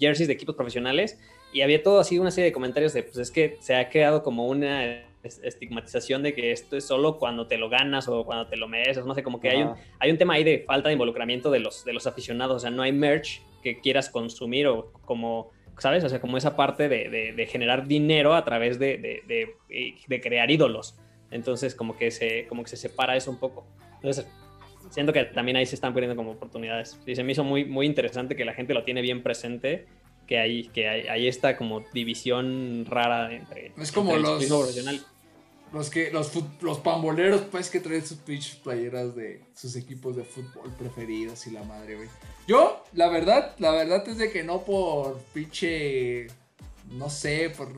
jerseys 0.00 0.28
de 0.28 0.34
equipos 0.34 0.54
profesionales 0.54 1.18
y 1.52 1.62
había 1.62 1.82
todo 1.82 2.00
así 2.00 2.18
una 2.18 2.30
serie 2.30 2.46
de 2.46 2.52
comentarios 2.52 2.92
de, 2.92 3.02
pues 3.02 3.18
es 3.18 3.30
que 3.30 3.56
se 3.60 3.74
ha 3.74 3.88
creado 3.88 4.22
como 4.22 4.46
una 4.46 5.04
estigmatización 5.22 6.22
de 6.22 6.32
que 6.32 6.50
esto 6.52 6.76
es 6.76 6.84
solo 6.84 7.18
cuando 7.18 7.46
te 7.46 7.58
lo 7.58 7.68
ganas 7.68 8.08
o 8.08 8.24
cuando 8.24 8.46
te 8.46 8.56
lo 8.56 8.68
mereces, 8.68 9.04
no 9.04 9.14
sé, 9.14 9.22
como 9.22 9.38
que 9.38 9.50
hay 9.50 9.62
un, 9.62 9.74
hay 9.98 10.10
un 10.10 10.16
tema 10.16 10.34
ahí 10.34 10.44
de 10.44 10.64
falta 10.66 10.88
de 10.88 10.94
involucramiento 10.94 11.50
de 11.50 11.60
los, 11.60 11.84
de 11.84 11.92
los 11.92 12.06
aficionados, 12.06 12.56
o 12.56 12.60
sea, 12.60 12.70
no 12.70 12.82
hay 12.82 12.92
merch 12.92 13.42
que 13.62 13.80
quieras 13.80 14.08
consumir 14.08 14.66
o 14.66 14.92
como 15.04 15.50
¿sabes? 15.80 16.04
O 16.04 16.08
sea, 16.08 16.20
como 16.20 16.36
esa 16.36 16.56
parte 16.56 16.88
de, 16.88 17.46
generar 17.50 17.86
dinero 17.86 18.34
a 18.34 18.44
través 18.44 18.78
de, 18.78 20.20
crear 20.22 20.50
ídolos. 20.50 20.96
Entonces, 21.30 21.74
como 21.74 21.96
que, 21.96 22.10
se, 22.10 22.46
como 22.48 22.62
que 22.62 22.70
se 22.70 22.76
separa 22.76 23.16
eso 23.16 23.30
un 23.30 23.38
poco. 23.38 23.66
Entonces, 23.96 24.26
siento 24.90 25.12
que 25.12 25.24
también 25.24 25.56
ahí 25.56 25.66
se 25.66 25.74
están 25.74 25.92
poniendo 25.92 26.16
como 26.16 26.32
oportunidades. 26.32 27.00
Y 27.06 27.14
se 27.14 27.24
me 27.24 27.32
hizo 27.32 27.44
muy, 27.44 27.64
muy 27.64 27.86
interesante 27.86 28.36
que 28.36 28.44
la 28.44 28.52
gente 28.52 28.74
lo 28.74 28.84
tiene 28.84 29.00
bien 29.00 29.22
presente, 29.22 29.86
que 30.30 30.38
hay, 30.38 30.68
que 30.68 30.88
hay, 30.88 31.26
esta 31.26 31.56
como 31.56 31.80
división 31.92 32.86
rara 32.88 33.34
entre... 33.34 33.72
Es 33.76 33.90
como 33.90 34.16
los... 34.16 34.48
Los 35.72 35.88
que, 35.88 36.10
los, 36.10 36.32
los 36.60 36.78
pamboleros, 36.78 37.42
pues, 37.42 37.70
que 37.70 37.78
traen 37.78 38.04
sus 38.04 38.18
pitch 38.18 38.60
playeras 38.60 39.14
de 39.14 39.40
sus 39.54 39.76
equipos 39.76 40.16
de 40.16 40.24
fútbol 40.24 40.68
preferidos 40.76 41.46
y 41.46 41.52
la 41.52 41.62
madre, 41.62 41.94
güey. 41.94 42.08
Yo, 42.48 42.84
la 42.92 43.08
verdad, 43.08 43.54
la 43.58 43.70
verdad 43.70 44.08
es 44.08 44.18
de 44.18 44.32
que 44.32 44.42
no 44.42 44.64
por 44.64 45.18
pinche. 45.32 46.26
No 46.90 47.08
sé, 47.08 47.50
por. 47.56 47.68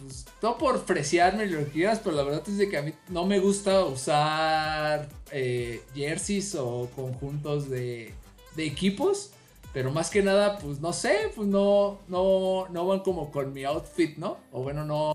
Pues, 0.00 0.26
no 0.40 0.58
por 0.58 0.84
freciarme 0.84 1.46
lo 1.46 1.58
que 1.58 1.72
quieras, 1.72 2.00
pero 2.04 2.14
la 2.14 2.22
verdad 2.22 2.44
es 2.46 2.56
de 2.56 2.68
que 2.68 2.76
a 2.76 2.82
mí 2.82 2.92
no 3.08 3.26
me 3.26 3.40
gusta 3.40 3.84
usar 3.84 5.08
eh, 5.32 5.82
jerseys 5.96 6.54
o 6.54 6.88
conjuntos 6.94 7.68
de, 7.68 8.14
de 8.54 8.64
equipos. 8.64 9.32
Pero 9.72 9.92
más 9.92 10.10
que 10.10 10.22
nada, 10.22 10.58
pues 10.58 10.80
no 10.80 10.92
sé, 10.92 11.30
pues 11.36 11.46
no, 11.46 12.00
no, 12.08 12.68
no 12.70 12.86
van 12.86 13.00
como 13.00 13.30
con 13.30 13.52
mi 13.52 13.64
outfit, 13.64 14.16
¿no? 14.16 14.38
O 14.50 14.62
bueno, 14.62 14.84
no, 14.84 15.12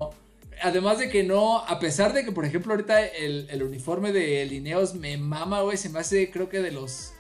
además 0.62 1.00
de 1.00 1.10
que 1.10 1.24
no, 1.24 1.60
a 1.60 1.80
pesar 1.80 2.14
de 2.14 2.24
que, 2.24 2.32
por 2.32 2.46
ejemplo, 2.46 2.74
ahorita 2.74 3.06
el, 3.06 3.64
uniforme 3.64 4.12
de 4.12 4.46
Lineos 4.46 4.96
me 4.96 5.18
mama, 5.18 5.62
güey, 5.62 5.78
se 5.78 5.90
me 5.90 6.00
hace, 6.00 6.32
creo 6.32 6.50
que 6.50 6.60
de 6.62 6.72
los, 6.72 7.14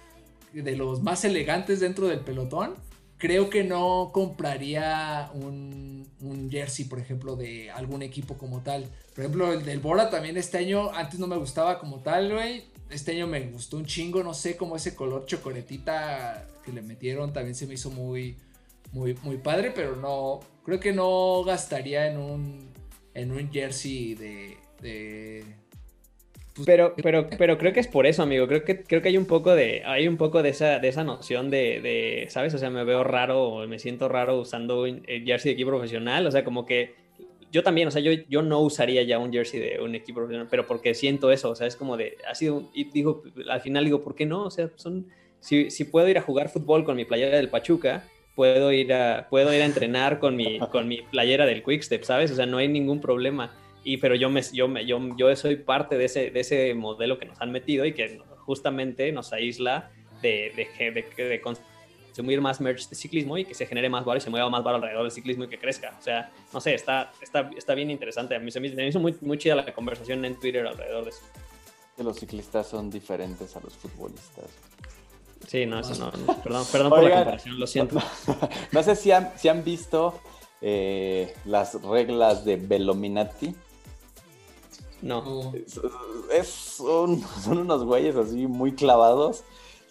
de 0.54 0.76
los 0.76 1.02
más 1.02 1.24
elegantes 1.26 1.80
dentro 1.80 2.08
del 2.08 2.20
pelotón. 2.20 2.76
Creo 3.18 3.50
que 3.50 3.64
no 3.64 4.12
compraría 4.14 5.32
un, 5.34 6.06
un 6.20 6.50
jersey, 6.52 6.86
por 6.86 7.00
ejemplo, 7.00 7.38
de 7.38 7.72
algún 7.72 8.02
equipo 8.02 8.38
como 8.38 8.62
tal. 8.62 8.86
Por 9.16 9.24
ejemplo, 9.24 9.54
el 9.54 9.64
del 9.64 9.80
Bora 9.80 10.10
también 10.10 10.36
este 10.36 10.58
año, 10.58 10.92
antes 10.94 11.20
no 11.20 11.28
me 11.28 11.38
gustaba 11.38 11.80
como 11.80 12.00
tal, 12.00 12.34
güey. 12.34 12.66
Este 12.94 13.14
año 13.14 13.26
me 13.26 13.40
gustó 13.42 13.78
un 13.78 13.86
chingo, 13.86 14.24
no 14.24 14.34
sé, 14.34 14.56
como 14.56 14.76
ese 14.76 14.96
color 14.96 15.26
chocolatita 15.26 16.48
que 16.64 16.72
le 16.72 16.82
metieron 16.82 17.34
también 17.34 17.56
se 17.56 17.66
me 17.66 17.74
hizo 17.74 17.90
muy, 17.90 18.38
muy, 18.92 19.18
muy 19.24 19.38
padre, 19.38 19.72
pero 19.74 19.96
no, 19.96 20.42
creo 20.64 20.80
que 20.80 20.94
no 20.94 21.44
gastaría 21.44 22.08
en 22.08 22.18
un, 22.18 22.70
en 23.14 23.32
un 23.32 23.52
jersey 23.52 24.14
de... 24.16 25.44
Pues, 26.54 26.68
pero, 26.68 26.94
pero, 27.02 27.28
pero 27.36 27.58
creo 27.58 27.74
que 27.74 27.80
es 27.80 27.88
por 27.88 28.06
eso, 28.06 28.22
amigo. 28.22 28.48
Creo 28.48 28.64
que, 28.64 28.84
creo 28.84 29.02
que 29.02 29.10
hay 29.10 29.18
un 29.18 29.26
poco 29.26 29.56
de, 29.56 29.82
hay 29.86 30.08
un 30.08 30.18
poco 30.18 30.44
de 30.44 30.50
esa, 30.50 30.78
de 30.78 30.88
esa 30.88 31.04
noción 31.04 31.50
de, 31.50 31.82
de, 31.82 32.28
¿sabes? 32.30 32.54
O 32.54 32.60
sea, 32.60 32.70
me 32.70 32.84
veo 32.84 33.04
raro 33.04 33.42
o 33.44 33.68
me 33.68 33.80
siento 33.80 34.08
raro 34.08 34.40
usando 34.40 34.84
un 34.84 35.04
jersey 35.04 35.50
de 35.50 35.54
equipo 35.54 35.72
profesional. 35.72 36.28
O 36.28 36.32
sea, 36.32 36.44
como 36.44 36.68
que 36.68 36.94
yo 37.54 37.62
también, 37.62 37.88
o 37.88 37.92
sea, 37.92 38.02
yo, 38.02 38.12
yo 38.28 38.42
no 38.42 38.62
usaría 38.62 39.04
ya 39.04 39.20
un 39.20 39.32
jersey 39.32 39.60
de 39.60 39.80
un 39.80 39.94
equipo 39.94 40.18
profesional, 40.18 40.48
pero 40.50 40.66
porque 40.66 40.96
siento 40.96 41.32
eso, 41.32 41.52
o 41.52 41.56
sea, 41.56 41.68
es 41.68 41.76
como 41.76 41.98
de, 41.98 42.18
ha 42.28 42.34
sido, 42.34 42.72
y 42.74 42.86
digo, 42.86 43.22
al 43.48 43.62
final 43.62 43.86
digo, 43.86 44.04
¿por 44.04 44.16
qué 44.16 44.26
no? 44.26 44.46
O 44.46 44.50
sea, 44.50 44.72
son, 44.76 45.08
si, 45.40 45.70
si 45.70 45.86
puedo 45.86 46.10
ir 46.10 46.18
a 46.18 46.22
jugar 46.22 46.50
fútbol 46.50 46.84
con 46.84 46.96
mi 46.96 47.06
playera 47.06 47.38
del 47.38 47.50
Pachuca, 47.50 48.10
puedo 48.34 48.72
ir 48.72 48.92
a, 48.92 49.28
puedo 49.30 49.54
ir 49.54 49.62
a 49.62 49.66
entrenar 49.66 50.18
con 50.18 50.36
mi, 50.36 50.58
con 50.72 50.88
mi 50.88 51.04
playera 51.04 51.46
del 51.46 51.64
Quickstep, 51.64 52.02
¿sabes? 52.02 52.32
O 52.32 52.36
sea, 52.36 52.48
no 52.48 52.58
hay 52.58 52.68
ningún 52.68 53.00
problema. 53.00 53.54
Y, 53.84 53.98
pero 53.98 54.16
yo, 54.16 54.32
me, 54.32 54.42
yo, 54.52 54.68
me, 54.68 54.88
yo, 54.88 55.00
yo 55.16 55.36
soy 55.36 55.58
parte 55.58 55.96
de 55.96 56.06
ese, 56.06 56.32
de 56.32 56.40
ese 56.40 56.74
modelo 56.74 57.20
que 57.20 57.26
nos 57.26 57.40
han 57.40 57.52
metido 57.52 57.86
y 57.86 57.94
que 57.94 58.20
justamente 58.40 59.12
nos 59.12 59.32
aísla 59.32 59.92
de, 60.24 60.52
de, 60.56 60.92
de, 60.92 61.24
de 61.24 61.42
consumir 62.14 62.42
más 62.42 62.62
merch 62.62 62.88
de 62.90 62.96
ciclismo 62.96 63.40
y 63.40 63.46
que 63.46 63.56
se 63.56 63.66
genere 63.66 63.90
más 63.90 64.06
valor 64.06 64.20
y 64.20 64.22
se 64.22 64.30
mueva 64.30 64.48
más 64.48 64.64
valor 64.64 64.82
alrededor 64.82 65.04
del 65.04 65.12
ciclismo 65.12 65.46
y 65.46 65.48
que 65.48 65.58
crezca. 65.58 65.98
O 66.00 66.02
sea, 66.02 66.32
no 66.54 66.62
sé, 66.62 66.76
está, 66.76 67.12
está, 67.20 67.50
está 67.58 67.74
bien 67.74 67.90
interesante. 67.90 68.36
A 68.36 68.40
mí 68.40 68.52
se 68.52 68.60
me, 68.60 68.68
hizo 68.88 69.00
muy, 69.00 69.16
muy 69.22 69.40
chida 69.40 69.56
la 69.56 69.74
conversación 69.74 70.24
en 70.24 70.40
Twitter 70.40 70.68
alrededor 70.68 71.06
de 71.06 71.10
eso. 71.10 71.22
Que 71.98 72.04
los 72.04 72.20
ciclistas 72.20 72.68
son 72.68 72.92
diferentes 72.92 73.56
a 73.56 73.62
los 73.62 73.74
futbolistas. 73.74 74.46
Sí, 75.48 75.66
no, 75.66 75.80
eso 75.80 75.96
no. 75.96 76.12
Perdón, 76.44 76.66
perdón 76.72 76.90
por 76.90 77.04
la 77.04 77.16
comparación, 77.16 77.60
lo 77.60 77.66
siento. 77.66 77.98
No, 78.72 78.84
sé 78.84 78.96
si 78.96 79.12
han, 79.12 79.32
si 79.36 79.50
han 79.50 79.64
visto 79.64 80.20
eh, 80.62 81.34
las 81.46 81.82
reglas 81.82 82.46
de 82.46 82.58
Velominati. 82.58 83.56
No. 85.02 85.52
Es, 86.32 86.48
son, 86.78 87.24
unos 87.48 87.84
güeyes 87.84 88.16
así 88.16 88.46
muy 88.46 88.74
clavados 88.74 89.44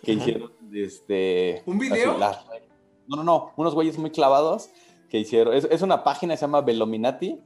que 0.05 0.13
hicieron 0.13 0.62
este. 0.75 1.63
¿Un 1.67 1.79
video? 1.79 2.17
no, 2.19 3.17
no, 3.17 3.25
no. 3.25 3.53
Unos 3.57 3.75
güeyes 3.75 3.99
muy 3.99 4.11
clavados 4.11 4.71
que 5.09 5.19
hicieron. 5.19 5.55
Es, 5.55 5.83
una 5.83 6.05
página 6.05 6.35
que 6.35 6.39
se 6.39 6.43
llama 6.43 6.61
Velominati, 6.61 7.41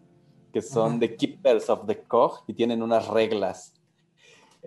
que 0.52 0.62
son 0.62 1.00
The 1.00 1.16
Keepers 1.16 1.68
of 1.70 1.86
the 1.86 1.98
Cog 2.02 2.44
y 2.46 2.54
tienen 2.54 2.82
unas 2.82 3.08
reglas 3.08 3.76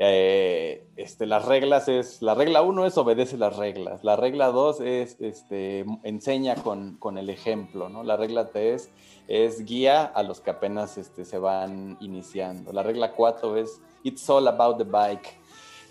eh, 0.01 0.87
este, 0.95 1.25
las 1.25 1.43
reglas 1.43 1.89
es, 1.89 2.21
la 2.21 2.33
regla 2.33 2.61
1 2.61 2.85
es 2.85 2.97
obedece 2.97 3.37
las 3.37 3.57
reglas, 3.57 4.01
la 4.05 4.15
regla 4.15 4.47
2 4.47 4.79
es 4.79 5.17
este, 5.19 5.85
enseña 6.03 6.55
con, 6.55 6.95
con, 6.95 7.17
el 7.17 7.29
ejemplo, 7.29 7.89
¿no? 7.89 8.03
La 8.03 8.15
regla 8.15 8.47
3 8.47 8.89
es 9.27 9.65
guía 9.65 10.05
a 10.05 10.23
los 10.23 10.39
que 10.39 10.51
apenas 10.51 10.97
este, 10.97 11.25
se 11.25 11.37
van 11.37 11.97
iniciando, 11.99 12.71
la 12.71 12.81
regla 12.81 13.11
4 13.11 13.57
es 13.57 13.81
it's 14.03 14.29
all 14.29 14.47
about 14.47 14.77
the 14.77 14.85
bike, 14.85 15.37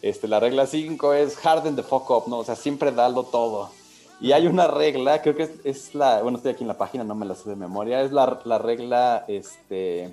este, 0.02 0.28
la 0.28 0.40
regla 0.40 0.66
5 0.66 1.14
es 1.14 1.36
harden 1.36 1.76
the 1.76 1.82
fuck 1.82 2.10
up, 2.10 2.24
¿no? 2.28 2.38
O 2.38 2.44
sea, 2.44 2.56
siempre 2.56 2.92
dalo 2.92 3.24
todo. 3.24 3.70
Y 4.20 4.32
hay 4.32 4.46
una 4.46 4.66
regla, 4.66 5.22
creo 5.22 5.36
que 5.36 5.48
es, 5.64 5.94
la, 5.94 6.22
bueno, 6.22 6.38
estoy 6.38 6.52
aquí 6.52 6.64
en 6.64 6.68
la 6.68 6.78
página, 6.78 7.04
no 7.04 7.14
me 7.14 7.26
la 7.26 7.34
sé 7.34 7.50
de 7.50 7.56
memoria, 7.56 8.02
es 8.02 8.10
la, 8.10 8.40
la 8.44 8.58
regla, 8.58 9.24
este, 9.28 10.12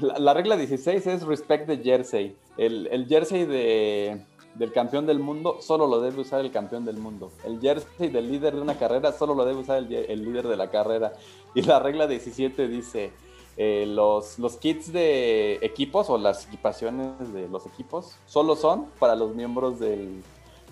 la, 0.00 0.34
regla 0.34 0.56
16 0.56 1.06
es 1.06 1.22
respect 1.22 1.66
the 1.66 1.78
jersey. 1.78 2.36
El, 2.58 3.06
jersey 3.08 3.46
de, 3.46 4.20
del 4.54 4.72
campeón 4.72 5.06
del 5.06 5.20
mundo 5.20 5.58
solo 5.60 5.86
lo 5.86 6.00
debe 6.00 6.20
usar 6.20 6.40
el 6.40 6.50
campeón 6.50 6.84
del 6.84 6.98
mundo. 6.98 7.32
El 7.44 7.60
jersey 7.60 8.08
del 8.08 8.30
líder 8.30 8.54
de 8.54 8.60
una 8.60 8.78
carrera 8.78 9.12
solo 9.12 9.34
lo 9.34 9.44
debe 9.44 9.60
usar 9.60 9.78
el, 9.78 10.24
líder 10.24 10.48
de 10.48 10.56
la 10.56 10.70
carrera. 10.70 11.12
Y 11.54 11.62
la 11.62 11.78
regla 11.78 12.06
17 12.06 12.68
dice, 12.68 13.12
eh, 13.56 13.84
los, 13.86 14.38
los 14.38 14.56
kits 14.56 14.92
de 14.92 15.54
equipos 15.62 16.10
o 16.10 16.18
las 16.18 16.46
equipaciones 16.46 17.32
de 17.32 17.48
los 17.48 17.66
equipos 17.66 18.16
solo 18.26 18.56
son 18.56 18.86
para 18.98 19.16
los 19.16 19.34
miembros 19.34 19.80
del, 19.80 20.22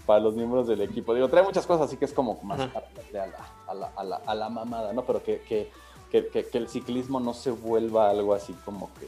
para 0.06 0.20
los 0.20 0.34
miembros 0.34 0.66
del 0.66 0.82
equipo. 0.82 1.14
Digo, 1.14 1.28
trae 1.28 1.42
muchas 1.42 1.66
cosas, 1.66 1.86
así 1.86 1.96
que 1.96 2.04
es 2.04 2.12
como 2.12 2.38
más 2.42 2.60
a 2.60 2.66
la, 3.12 3.28
a, 3.66 3.74
la, 4.04 4.16
a, 4.16 4.34
la, 4.34 4.48
mamada, 4.48 4.92
¿no? 4.92 5.02
Pero 5.04 5.22
que, 5.22 5.40
que 5.40 5.70
que, 6.22 6.48
el 6.52 6.68
ciclismo 6.68 7.20
no 7.20 7.34
se 7.34 7.50
vuelva 7.50 8.10
algo 8.10 8.34
así 8.34 8.52
como 8.64 8.90
que, 8.94 9.06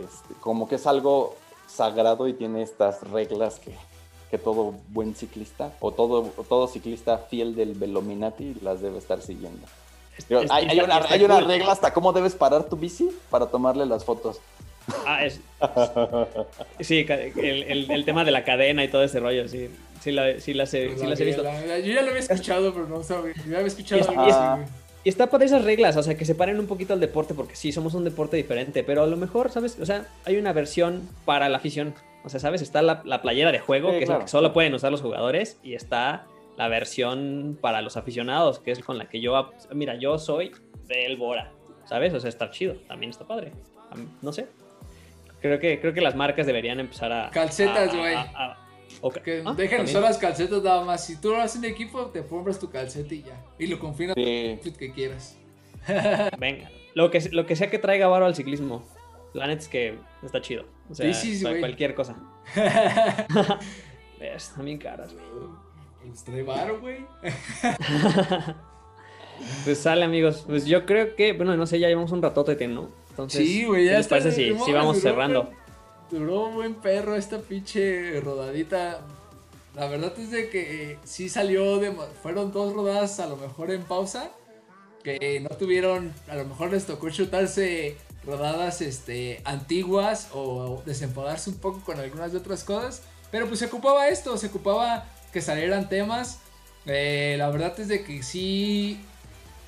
este, 0.00 0.34
como 0.40 0.68
que 0.68 0.76
es 0.76 0.86
algo 0.86 1.34
sagrado 1.66 2.28
y 2.28 2.34
tiene 2.34 2.62
estas 2.62 3.02
reglas 3.10 3.60
que, 3.60 3.76
todo 4.42 4.74
buen 4.88 5.14
ciclista 5.14 5.72
o 5.78 5.92
todo, 5.92 6.22
todo 6.48 6.66
ciclista 6.66 7.18
fiel 7.18 7.54
del 7.54 7.74
Velominati 7.74 8.54
las 8.62 8.80
debe 8.80 8.98
estar 8.98 9.22
siguiendo. 9.22 9.64
Hay, 10.50 10.80
una, 10.80 11.40
regla 11.40 11.72
hasta 11.72 11.92
cómo 11.92 12.12
debes 12.12 12.34
parar 12.34 12.64
tu 12.64 12.76
bici 12.76 13.10
para 13.30 13.46
tomarle 13.46 13.86
las 13.86 14.04
fotos. 14.04 14.40
Ah, 15.06 15.24
es, 15.24 15.40
sí, 16.80 17.06
el, 17.08 18.04
tema 18.04 18.24
de 18.24 18.30
la 18.30 18.44
cadena 18.44 18.84
y 18.84 18.88
todo 18.88 19.02
ese 19.02 19.20
rollo, 19.20 19.48
sí. 19.48 19.70
Sí, 20.00 20.12
la, 20.12 20.38
sí 20.38 20.52
las, 20.52 20.74
he, 20.74 20.98
sí 20.98 21.06
las 21.06 21.18
he 21.18 21.24
visto. 21.24 21.42
yo 21.42 21.92
ya 21.92 22.02
lo 22.02 22.08
había 22.08 22.20
escuchado, 22.20 22.74
pero 22.74 22.86
no 22.86 23.02
sabía. 23.02 23.32
Yo 23.48 23.56
había 23.56 23.68
escuchado 23.68 24.06
algo 24.06 24.22
así, 24.22 24.70
y 25.04 25.10
está 25.10 25.28
por 25.28 25.42
esas 25.42 25.62
reglas, 25.64 25.98
o 25.98 26.02
sea, 26.02 26.16
que 26.16 26.24
separen 26.24 26.58
un 26.58 26.66
poquito 26.66 26.94
el 26.94 27.00
deporte, 27.00 27.34
porque 27.34 27.56
sí, 27.56 27.72
somos 27.72 27.92
un 27.92 28.04
deporte 28.04 28.38
diferente, 28.38 28.82
pero 28.82 29.02
a 29.02 29.06
lo 29.06 29.18
mejor, 29.18 29.50
¿sabes? 29.50 29.78
O 29.78 29.84
sea, 29.84 30.06
hay 30.24 30.38
una 30.38 30.54
versión 30.54 31.06
para 31.26 31.50
la 31.50 31.58
afición. 31.58 31.94
O 32.24 32.30
sea, 32.30 32.40
¿sabes? 32.40 32.62
Está 32.62 32.80
la, 32.80 33.02
playera 33.20 33.52
de 33.52 33.58
juego, 33.58 33.90
que 33.90 34.04
es 34.04 34.08
la 34.08 34.20
que 34.20 34.28
solo 34.28 34.54
pueden 34.54 34.72
usar 34.72 34.90
los 34.90 35.02
jugadores, 35.02 35.58
y 35.62 35.74
está 35.74 36.24
la 36.56 36.68
versión 36.68 37.58
para 37.60 37.82
los 37.82 37.96
aficionados, 37.96 38.60
que 38.60 38.70
es 38.70 38.82
con 38.82 38.98
la 38.98 39.08
que 39.08 39.20
yo, 39.20 39.50
mira, 39.72 39.96
yo 39.96 40.18
soy 40.18 40.52
del 40.86 41.16
Bora, 41.16 41.52
¿sabes? 41.84 42.14
O 42.14 42.20
sea, 42.20 42.28
está 42.28 42.50
chido, 42.50 42.74
también 42.88 43.10
está 43.10 43.26
padre. 43.26 43.52
No 44.22 44.32
sé. 44.32 44.48
Creo 45.40 45.58
que, 45.58 45.80
creo 45.80 45.92
que 45.92 46.00
las 46.00 46.14
marcas 46.14 46.46
deberían 46.46 46.80
empezar 46.80 47.12
a... 47.12 47.30
Calcetas, 47.30 47.94
güey. 47.94 48.14
Que 49.22 49.42
ah, 49.44 49.54
dejen 49.54 49.82
usar 49.82 50.02
las 50.02 50.16
calcetas 50.16 50.62
nada 50.62 50.84
más. 50.84 51.04
Si 51.04 51.20
tú 51.20 51.30
lo 51.30 51.40
haces 51.40 51.62
en 51.62 51.70
equipo, 51.70 52.06
te 52.06 52.24
compras 52.26 52.58
tu 52.58 52.70
calceta 52.70 53.14
y 53.14 53.22
ya. 53.22 53.44
Y 53.58 53.66
lo 53.66 53.78
confinas 53.78 54.14
sí. 54.16 54.58
que 54.78 54.92
quieras. 54.92 55.38
Venga. 56.38 56.70
Lo 56.94 57.10
que, 57.10 57.20
lo 57.32 57.44
que 57.44 57.56
sea 57.56 57.68
que 57.68 57.78
traiga 57.78 58.06
varo 58.06 58.24
al 58.24 58.34
ciclismo. 58.34 58.86
La 59.34 59.46
neta 59.46 59.62
es 59.62 59.68
que 59.68 59.98
está 60.22 60.40
chido. 60.40 60.64
O 60.88 60.94
sea, 60.94 61.12
sí, 61.12 61.36
sí, 61.36 61.44
cualquier 61.44 61.94
cosa. 61.94 62.16
Están 64.20 64.64
bien 64.64 64.78
caras, 64.78 65.12
güey. 65.12 65.24
Pues 66.06 66.80
güey. 66.80 67.06
pues 69.64 69.78
sale, 69.78 70.04
amigos. 70.04 70.44
Pues 70.46 70.66
yo 70.66 70.84
creo 70.84 71.16
que, 71.16 71.32
bueno, 71.32 71.56
no 71.56 71.66
sé, 71.66 71.78
ya 71.78 71.88
llevamos 71.88 72.12
un 72.12 72.22
ratote, 72.22 72.68
¿no? 72.68 72.90
Entonces, 73.10 73.46
sí, 73.46 73.64
güey, 73.64 73.86
ya 73.86 73.98
está. 73.98 74.18
parece 74.18 74.32
si, 74.32 74.72
vamos 74.72 74.98
cerrando? 74.98 75.50
Duró 76.10 76.50
buen 76.50 76.74
perro 76.74 77.16
esta 77.16 77.38
pinche 77.38 78.20
rodadita. 78.20 79.00
La 79.74 79.88
verdad 79.88 80.12
es 80.18 80.30
de 80.30 80.50
que 80.50 80.98
sí 81.04 81.28
salió 81.28 81.78
de... 81.78 81.92
Fueron 82.22 82.52
dos 82.52 82.74
rodadas 82.74 83.18
a 83.20 83.26
lo 83.26 83.36
mejor 83.36 83.70
en 83.70 83.82
pausa. 83.82 84.30
Que 85.02 85.40
no 85.40 85.48
tuvieron... 85.56 86.12
A 86.28 86.36
lo 86.36 86.44
mejor 86.44 86.72
les 86.72 86.86
tocó 86.86 87.10
chutarse 87.10 87.96
rodadas 88.24 88.80
este, 88.80 89.40
antiguas 89.44 90.28
o 90.32 90.82
desenfadarse 90.86 91.50
un 91.50 91.56
poco 91.56 91.80
con 91.80 91.98
algunas 91.98 92.32
de 92.32 92.38
otras 92.38 92.62
cosas. 92.62 93.02
Pero 93.30 93.48
pues 93.48 93.58
se 93.58 93.66
ocupaba 93.66 94.08
esto, 94.08 94.36
se 94.36 94.46
ocupaba 94.46 95.06
que 95.34 95.42
salieran 95.42 95.88
temas. 95.90 96.38
Eh, 96.86 97.34
la 97.36 97.50
verdad 97.50 97.78
es 97.78 97.88
de 97.88 98.04
que 98.04 98.22
sí... 98.22 99.00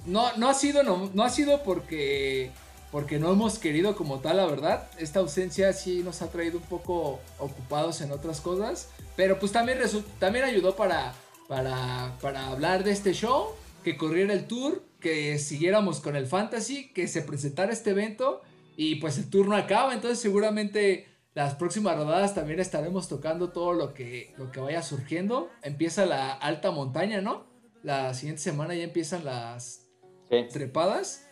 No, 0.06 0.34
no 0.36 0.48
ha 0.48 0.55
sido, 0.55 0.84
no, 0.84 1.10
no 1.12 1.24
ha 1.24 1.28
sido 1.28 1.64
porque 1.64 2.52
porque 2.93 3.18
no 3.18 3.32
hemos 3.32 3.59
querido 3.59 3.97
como 3.97 4.20
tal, 4.20 4.36
la 4.36 4.47
verdad. 4.47 4.88
Esta 4.97 5.18
ausencia 5.18 5.72
sí 5.72 6.02
nos 6.05 6.22
ha 6.22 6.30
traído 6.30 6.59
un 6.59 6.64
poco 6.64 7.20
ocupados 7.38 8.01
en 8.01 8.12
otras 8.12 8.40
cosas, 8.40 8.88
pero 9.16 9.40
pues 9.40 9.51
también, 9.51 9.80
también 10.20 10.44
ayudó 10.44 10.76
para, 10.76 11.12
para, 11.48 12.16
para 12.22 12.47
hablar 12.47 12.84
de 12.84 12.93
este 12.93 13.12
show, 13.12 13.48
que 13.82 13.97
corriera 13.97 14.32
el 14.32 14.47
tour, 14.47 14.84
que 15.01 15.38
siguiéramos 15.40 15.98
con 15.98 16.14
el 16.14 16.26
fantasy, 16.26 16.88
que 16.93 17.09
se 17.09 17.22
presentara 17.22 17.72
este 17.72 17.90
evento 17.90 18.40
y 18.76 18.94
pues 18.94 19.18
el 19.18 19.28
tour 19.28 19.48
no 19.48 19.56
acaba, 19.56 19.93
entonces 19.93 20.20
seguramente 20.20 21.09
las 21.36 21.54
próximas 21.54 21.98
rodadas 21.98 22.34
también 22.34 22.60
estaremos 22.60 23.08
tocando 23.08 23.50
todo 23.50 23.74
lo 23.74 23.92
que, 23.92 24.32
lo 24.38 24.50
que 24.50 24.58
vaya 24.58 24.80
surgiendo. 24.80 25.50
Empieza 25.62 26.06
la 26.06 26.32
alta 26.32 26.70
montaña, 26.70 27.20
¿no? 27.20 27.44
La 27.82 28.14
siguiente 28.14 28.40
semana 28.40 28.74
ya 28.74 28.84
empiezan 28.84 29.26
las 29.26 29.86
trepadas. 30.50 31.28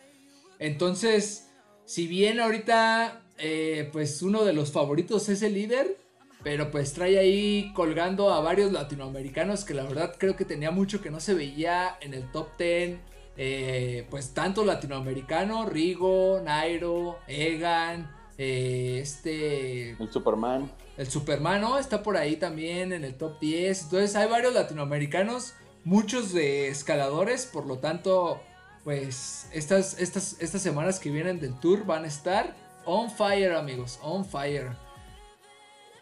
Entonces, 0.59 1.49
si 1.85 2.05
bien 2.05 2.39
ahorita, 2.39 3.23
eh, 3.39 3.89
pues 3.91 4.21
uno 4.21 4.45
de 4.45 4.53
los 4.53 4.71
favoritos 4.71 5.27
es 5.27 5.41
el 5.41 5.55
líder, 5.55 5.97
pero 6.43 6.69
pues 6.69 6.93
trae 6.93 7.17
ahí 7.17 7.73
colgando 7.73 8.31
a 8.31 8.41
varios 8.41 8.71
latinoamericanos 8.71 9.65
que 9.65 9.73
la 9.73 9.85
verdad 9.85 10.13
creo 10.19 10.35
que 10.35 10.45
tenía 10.45 10.69
mucho 10.69 11.01
que 11.01 11.09
no 11.09 11.19
se 11.19 11.33
veía 11.33 11.97
en 11.99 12.13
el 12.13 12.31
top 12.31 12.55
10. 12.59 12.99
Eh, 13.37 14.05
pues 14.11 14.35
tanto 14.35 14.63
latinoamericano, 14.63 15.65
Rigo, 15.65 16.41
Nairo, 16.45 17.17
Egan, 17.27 18.14
eh, 18.37 18.99
este... 19.01 19.91
El 19.91 20.11
Superman. 20.11 20.71
El 20.97 21.07
Superman, 21.09 21.61
¿no? 21.61 21.77
Está 21.77 22.03
por 22.03 22.17
ahí 22.17 22.35
también 22.35 22.93
en 22.93 23.03
el 23.03 23.15
top 23.15 23.39
10. 23.39 23.83
Entonces 23.83 24.15
hay 24.15 24.29
varios 24.29 24.53
latinoamericanos, 24.53 25.53
muchos 25.83 26.33
de 26.33 26.67
escaladores, 26.67 27.45
por 27.45 27.65
lo 27.65 27.77
tanto 27.77 28.39
pues 28.83 29.49
estas, 29.51 29.99
estas, 29.99 30.39
estas 30.39 30.61
semanas 30.61 30.99
que 30.99 31.09
vienen 31.09 31.39
del 31.39 31.59
tour 31.59 31.85
van 31.85 32.03
a 32.03 32.07
estar 32.07 32.55
on 32.85 33.09
fire, 33.09 33.55
amigos, 33.55 33.99
on 34.03 34.23
fire. 34.23 34.73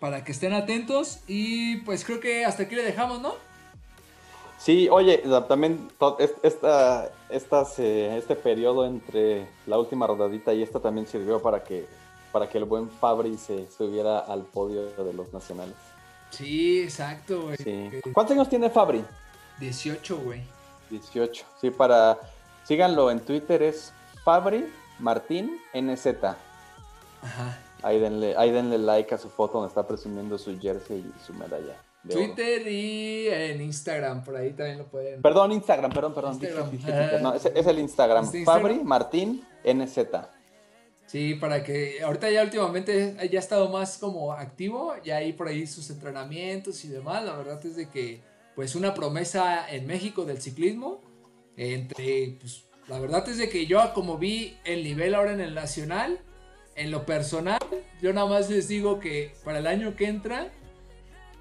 Para 0.01 0.23
que 0.26 0.34
estén 0.34 0.51
atentos 0.51 1.22
y 1.27 1.77
pues 1.77 2.03
creo 2.03 2.19
que 2.19 2.43
hasta 2.43 2.64
aquí 2.64 2.76
le 2.76 2.84
dejamos, 2.84 3.22
¿no? 3.22 3.35
Sí, 4.57 4.88
oye, 4.89 5.23
también 5.47 5.89
esta, 6.41 7.10
este 7.30 8.35
periodo 8.35 8.85
entre 8.85 9.47
la 9.65 9.77
última 9.77 10.05
rodadita 10.07 10.53
y 10.53 10.61
esta 10.61 10.80
también 10.80 11.07
sirvió 11.07 11.41
para 11.41 11.64
que, 11.64 11.85
para 12.34 12.49
que 12.49 12.57
el 12.57 12.65
buen 12.65 12.89
Fabri 12.89 13.38
se 13.38 13.72
subiera 13.72 14.19
al 14.19 14.41
podio 14.41 14.88
de 14.88 15.14
los 15.14 15.31
nacionales. 15.31 15.76
Sí, 16.31 16.81
exacto, 16.81 17.43
güey. 17.43 18.01
¿Cuántos 18.11 18.35
años 18.35 18.49
tiene 18.49 18.69
Fabri? 18.69 19.05
18, 19.60 20.18
güey. 20.18 20.41
18, 20.89 21.45
sí, 21.61 21.69
para 21.69 22.19
Síganlo 22.64 23.11
en 23.11 23.19
Twitter, 23.19 23.61
es 23.61 23.93
Fabri 24.23 24.65
Martín 24.99 25.60
NZ. 25.73 26.07
Ajá. 27.22 27.60
Ahí 27.81 27.99
denle, 27.99 28.35
ahí 28.38 28.51
denle 28.51 28.77
like 28.77 29.14
a 29.14 29.18
su 29.18 29.30
foto 29.30 29.53
donde 29.53 29.68
está 29.68 29.85
presumiendo 29.85 30.38
su 30.38 30.57
jersey 30.57 30.99
y 30.99 31.26
su 31.26 31.34
medalla. 31.34 31.76
Twitter 32.10 32.65
y 32.68 33.27
en 33.27 33.61
Instagram, 33.61 34.23
por 34.23 34.35
ahí 34.35 34.51
también 34.51 34.77
lo 34.77 34.85
pueden. 34.85 35.22
Perdón, 35.22 35.51
Instagram, 35.51 35.91
perdón, 35.91 36.14
perdón. 36.14 36.39
no, 37.22 37.34
es, 37.34 37.45
el 37.45 37.80
Instagram. 37.80 38.30
Fabri 38.45 38.81
Martín 38.84 39.45
NZ. 39.64 39.99
Sí, 41.14 41.35
para 41.35 41.64
que 41.64 42.02
ahorita 42.02 42.31
ya 42.31 42.41
últimamente 42.41 43.15
ya 43.30 43.38
ha 43.38 43.40
estado 43.40 43.69
más 43.69 43.99
como 43.99 44.34
activo, 44.34 44.95
ya 45.03 45.18
hay 45.18 45.31
por 45.34 45.48
ahí 45.48 45.68
sus 45.68 45.88
entrenamientos 45.91 46.84
y 46.85 46.88
demás. 46.88 47.23
La 47.23 47.35
verdad 47.35 47.64
es 47.64 47.76
de 47.76 47.88
que, 47.88 48.23
pues, 48.56 48.73
una 48.73 48.95
promesa 48.95 49.69
en 49.69 49.85
México 49.85 50.26
del 50.26 50.41
ciclismo 50.41 51.02
entre, 51.56 52.38
pues, 52.40 52.64
la 52.88 52.98
verdad 52.98 53.30
es 53.30 53.38
de 53.38 53.48
que 53.48 53.68
yo 53.68 53.94
como 53.94 54.18
vi 54.18 54.57
el 54.65 54.84
nivel 54.84 55.14
ahora 55.14 55.34
en 55.34 55.41
el 55.41 55.53
nacional, 55.53 56.19
en 56.76 56.90
lo 56.90 57.06
personal, 57.06 57.60
yo 58.02 58.11
nada 58.11 58.26
más 58.26 58.49
les 58.49 58.68
digo 58.68 58.99
que 58.99 59.35
para 59.44 59.60
el 59.60 59.68
año 59.68 59.95
que 59.95 60.07
entra, 60.07 60.52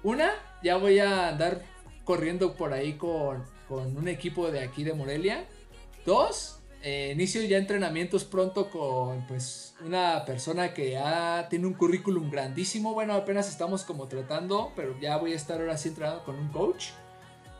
una, 0.03 0.33
ya 0.61 0.77
voy 0.77 0.99
a 0.99 1.29
andar 1.29 1.63
corriendo 2.03 2.53
por 2.53 2.73
ahí 2.73 2.93
con, 2.93 3.43
con 3.67 3.97
un 3.97 4.07
equipo 4.07 4.51
de 4.51 4.59
aquí 4.59 4.83
de 4.83 4.93
Morelia. 4.93 5.47
Dos, 6.05 6.59
eh, 6.85 7.11
inicio 7.13 7.41
ya 7.43 7.57
entrenamientos 7.57 8.25
pronto 8.25 8.69
con 8.69 9.25
pues 9.25 9.73
una 9.85 10.25
persona 10.25 10.73
que 10.73 10.91
ya 10.91 11.47
tiene 11.49 11.65
un 11.65 11.73
currículum 11.73 12.29
grandísimo. 12.29 12.93
Bueno, 12.93 13.13
apenas 13.13 13.47
estamos 13.47 13.83
como 13.83 14.09
tratando, 14.09 14.73
pero 14.75 14.99
ya 14.99 15.15
voy 15.15 15.31
a 15.31 15.37
estar 15.37 15.61
ahora 15.61 15.77
sí 15.77 15.89
entrenando 15.89 16.25
con 16.25 16.35
un 16.35 16.49
coach. 16.49 16.87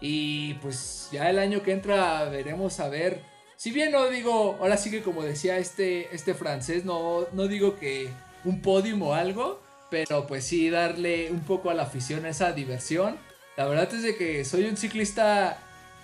Y 0.02 0.56
pues 0.56 1.08
ya 1.14 1.30
el 1.30 1.40
año 1.40 1.64
que 1.64 1.72
entra 1.72 2.26
veremos 2.26 2.82
a 2.82 2.90
ver. 2.90 3.22
Si 3.56 3.72
bien 3.72 3.94
no 3.94 4.10
digo, 4.10 4.58
ahora 4.60 4.76
sí 4.76 4.92
que 4.92 5.02
como 5.02 5.24
decía 5.24 5.58
este, 5.58 6.14
este 6.14 6.34
francés, 6.34 6.84
no, 6.84 7.26
no 7.32 7.48
digo 7.48 7.80
que 7.80 8.10
un 8.44 8.62
podium 8.62 9.02
o 9.04 9.14
algo, 9.14 9.62
pero 9.90 10.28
pues 10.28 10.44
sí 10.44 10.70
darle 10.70 11.32
un 11.32 11.40
poco 11.40 11.70
a 11.70 11.74
la 11.74 11.84
afición 11.84 12.26
esa 12.26 12.52
diversión. 12.52 13.18
La 13.56 13.68
verdad 13.68 13.88
es 13.94 14.04
de 14.04 14.18
que 14.18 14.44
soy 14.44 14.66
un 14.66 14.76
ciclista 14.76 15.60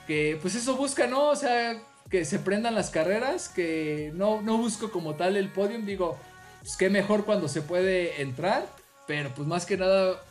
que 0.07 0.39
pues 0.41 0.55
eso 0.55 0.77
busca, 0.77 1.07
¿no? 1.07 1.29
O 1.29 1.35
sea, 1.35 1.81
que 2.09 2.25
se 2.25 2.39
prendan 2.39 2.75
las 2.75 2.89
carreras, 2.89 3.49
que 3.49 4.11
no, 4.15 4.41
no 4.41 4.57
busco 4.57 4.91
como 4.91 5.15
tal 5.15 5.37
el 5.37 5.49
podium, 5.49 5.85
digo, 5.85 6.17
pues 6.61 6.75
qué 6.77 6.89
mejor 6.89 7.25
cuando 7.25 7.47
se 7.47 7.61
puede 7.61 8.21
entrar, 8.21 8.67
pero 9.07 9.33
pues 9.33 9.47
más 9.47 9.65
que 9.65 9.77
nada 9.77 10.21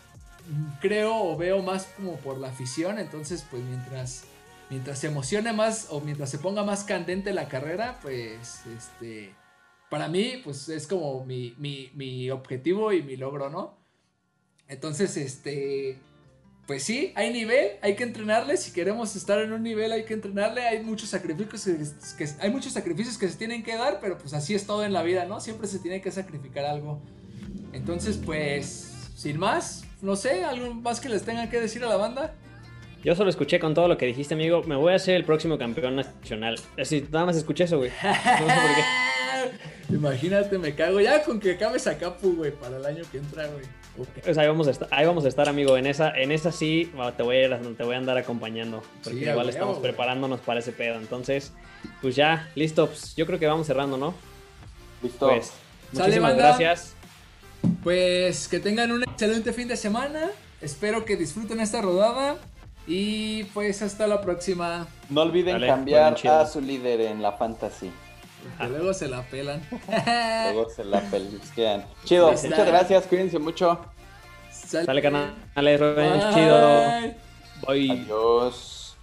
creo 0.81 1.15
o 1.17 1.37
veo 1.37 1.63
más 1.63 1.87
como 1.97 2.17
por 2.17 2.39
la 2.39 2.49
afición, 2.49 2.99
entonces 2.99 3.45
pues 3.51 3.63
mientras 3.63 4.25
mientras 4.71 4.99
se 4.99 5.07
emocione 5.07 5.53
más 5.53 5.89
o 5.91 6.01
mientras 6.01 6.31
se 6.31 6.39
ponga 6.39 6.63
más 6.63 6.85
candente 6.85 7.33
la 7.33 7.49
carrera, 7.49 7.99
pues 8.03 8.63
este 8.77 9.35
para 9.89 10.09
mí 10.09 10.41
pues 10.45 10.69
es 10.69 10.87
como 10.87 11.25
mi, 11.25 11.55
mi, 11.59 12.31
objetivo 12.31 12.93
y 12.93 13.03
mi 13.03 13.17
logro, 13.17 13.51
¿no? 13.51 13.77
Entonces, 14.69 15.17
este 15.17 15.99
pues 16.69 16.83
sí, 16.83 17.15
hay 17.15 17.33
nivel, 17.33 17.71
hay 17.81 17.97
que 17.97 18.05
entrenarle, 18.05 18.59
si 18.59 18.73
queremos 18.73 19.17
estar 19.17 19.41
en 19.41 19.55
un 19.55 19.63
nivel 19.63 19.91
hay 19.91 20.05
que 20.05 20.13
entrenarle, 20.13 20.61
hay 20.61 20.83
muchos 20.83 21.09
sacrificios 21.09 22.15
que, 22.19 22.29
hay 22.41 22.51
muchos 22.51 22.75
sacrificios 22.75 23.17
que 23.17 23.27
se 23.27 23.39
tienen 23.39 23.63
que 23.63 23.75
dar, 23.75 24.01
pero 24.03 24.19
pues 24.19 24.35
así 24.35 24.55
es 24.55 24.67
todo 24.67 24.85
en 24.85 24.93
la 24.93 25.03
vida, 25.03 25.25
¿no? 25.25 25.41
Siempre 25.41 25.67
se 25.67 25.79
tiene 25.79 26.03
que 26.03 26.11
sacrificar 26.11 26.67
algo. 26.67 27.01
Entonces, 27.73 28.21
pues 28.23 29.11
sin 29.17 29.39
más, 29.39 29.87
no 30.03 30.15
sé, 30.15 30.45
algo 30.45 30.75
más 30.75 31.01
que 31.01 31.09
les 31.09 31.23
tengan 31.23 31.49
que 31.49 31.59
decir 31.59 31.83
a 31.85 31.89
la 31.89 31.97
banda. 31.97 32.35
Yo 33.03 33.15
solo 33.15 33.31
escuché 33.31 33.59
con 33.59 33.73
todo 33.73 33.89
lo 33.89 33.97
que 33.97 34.05
dijiste, 34.05 34.35
amigo. 34.35 34.63
Me 34.65 34.77
voy 34.77 34.93
a 34.93 34.97
hacer 34.97 35.15
el 35.15 35.25
próximo 35.25 35.57
campeón 35.57 35.97
nacional. 35.97 36.61
Así, 36.79 37.09
nada 37.11 37.25
más 37.25 37.37
escuché 37.37 37.65
eso, 37.65 37.79
güey. 37.79 37.91
No 38.03 38.13
sé 38.13 38.61
por 38.61 38.75
qué. 38.75 38.85
Imagínate, 39.95 40.59
me 40.59 40.75
cago 40.75 41.01
ya 41.01 41.25
con 41.25 41.41
que 41.41 41.53
acabes 41.53 41.87
a 41.87 41.97
Capu, 41.97 42.37
güey, 42.37 42.53
para 42.53 42.77
el 42.77 42.85
año 42.85 43.05
que 43.11 43.17
entra, 43.17 43.47
güey. 43.47 43.65
Pues 44.23 44.39
ahí 44.39 44.47
vamos, 44.47 44.69
a 44.69 44.71
estar, 44.71 44.89
ahí 44.91 45.07
vamos 45.07 45.25
a 45.25 45.29
estar, 45.29 45.49
amigo. 45.49 45.77
En 45.77 45.87
esa, 45.87 46.11
en 46.17 46.33
esa 46.33 46.53
sí 46.53 46.93
te 47.17 47.23
voy 47.23 47.45
a, 47.45 47.59
te 47.59 47.85
voy 47.85 47.95
a 47.95 47.99
andar 47.99 48.19
acompañando. 48.19 48.83
Porque 49.03 49.31
igual 49.31 49.49
estamos 49.49 49.79
preparándonos 49.79 50.41
para 50.41 50.61
ese 50.61 50.73
pedo. 50.73 50.97
Entonces, 50.97 51.53
pues 52.01 52.17
ya, 52.17 52.49
listo. 52.55 52.87
Pues 52.87 53.15
yo 53.17 53.27
creo 53.27 53.39
que 53.39 53.47
vamos 53.47 53.67
cerrando, 53.67 53.97
¿no? 53.97 54.15
Listo. 55.03 55.29
Pues, 55.29 55.53
muchísimas 55.93 56.37
gracias. 56.37 56.95
Pues 57.83 58.49
que 58.49 58.61
tengan 58.61 58.93
un 58.93 59.03
excelente 59.03 59.53
fin 59.53 59.69
de 59.69 59.77
semana. 59.77 60.31
Espero 60.61 61.05
que 61.05 61.17
disfruten 61.17 61.61
esta 61.61 61.81
rodada. 61.83 62.37
Y 62.87 63.45
pues 63.53 63.83
hasta 63.83 64.07
la 64.07 64.23
próxima. 64.23 64.87
No 65.11 65.23
olviden 65.23 65.61
cambiar 65.61 66.17
a 66.27 66.47
su 66.47 66.61
líder 66.61 67.03
en 67.03 67.21
la 67.21 67.33
fantasy. 67.33 67.91
Luego 68.69 68.95
se 68.95 69.09
la 69.09 69.23
pelan. 69.23 69.63
luego 70.53 70.71
se 70.71 70.85
la 70.85 71.01
pelisquean. 71.03 71.85
Chido, 72.05 72.31
muchas 72.31 72.67
gracias, 72.67 73.07
cuídense 73.07 73.39
mucho. 73.39 73.79
Sale, 74.51 75.01
canal, 75.01 75.35
Rubén, 75.55 76.21
chido. 76.35 77.17
Bye. 77.67 78.03
Adiós. 78.03 78.97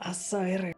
A 0.00 0.14
saber. 0.14 0.74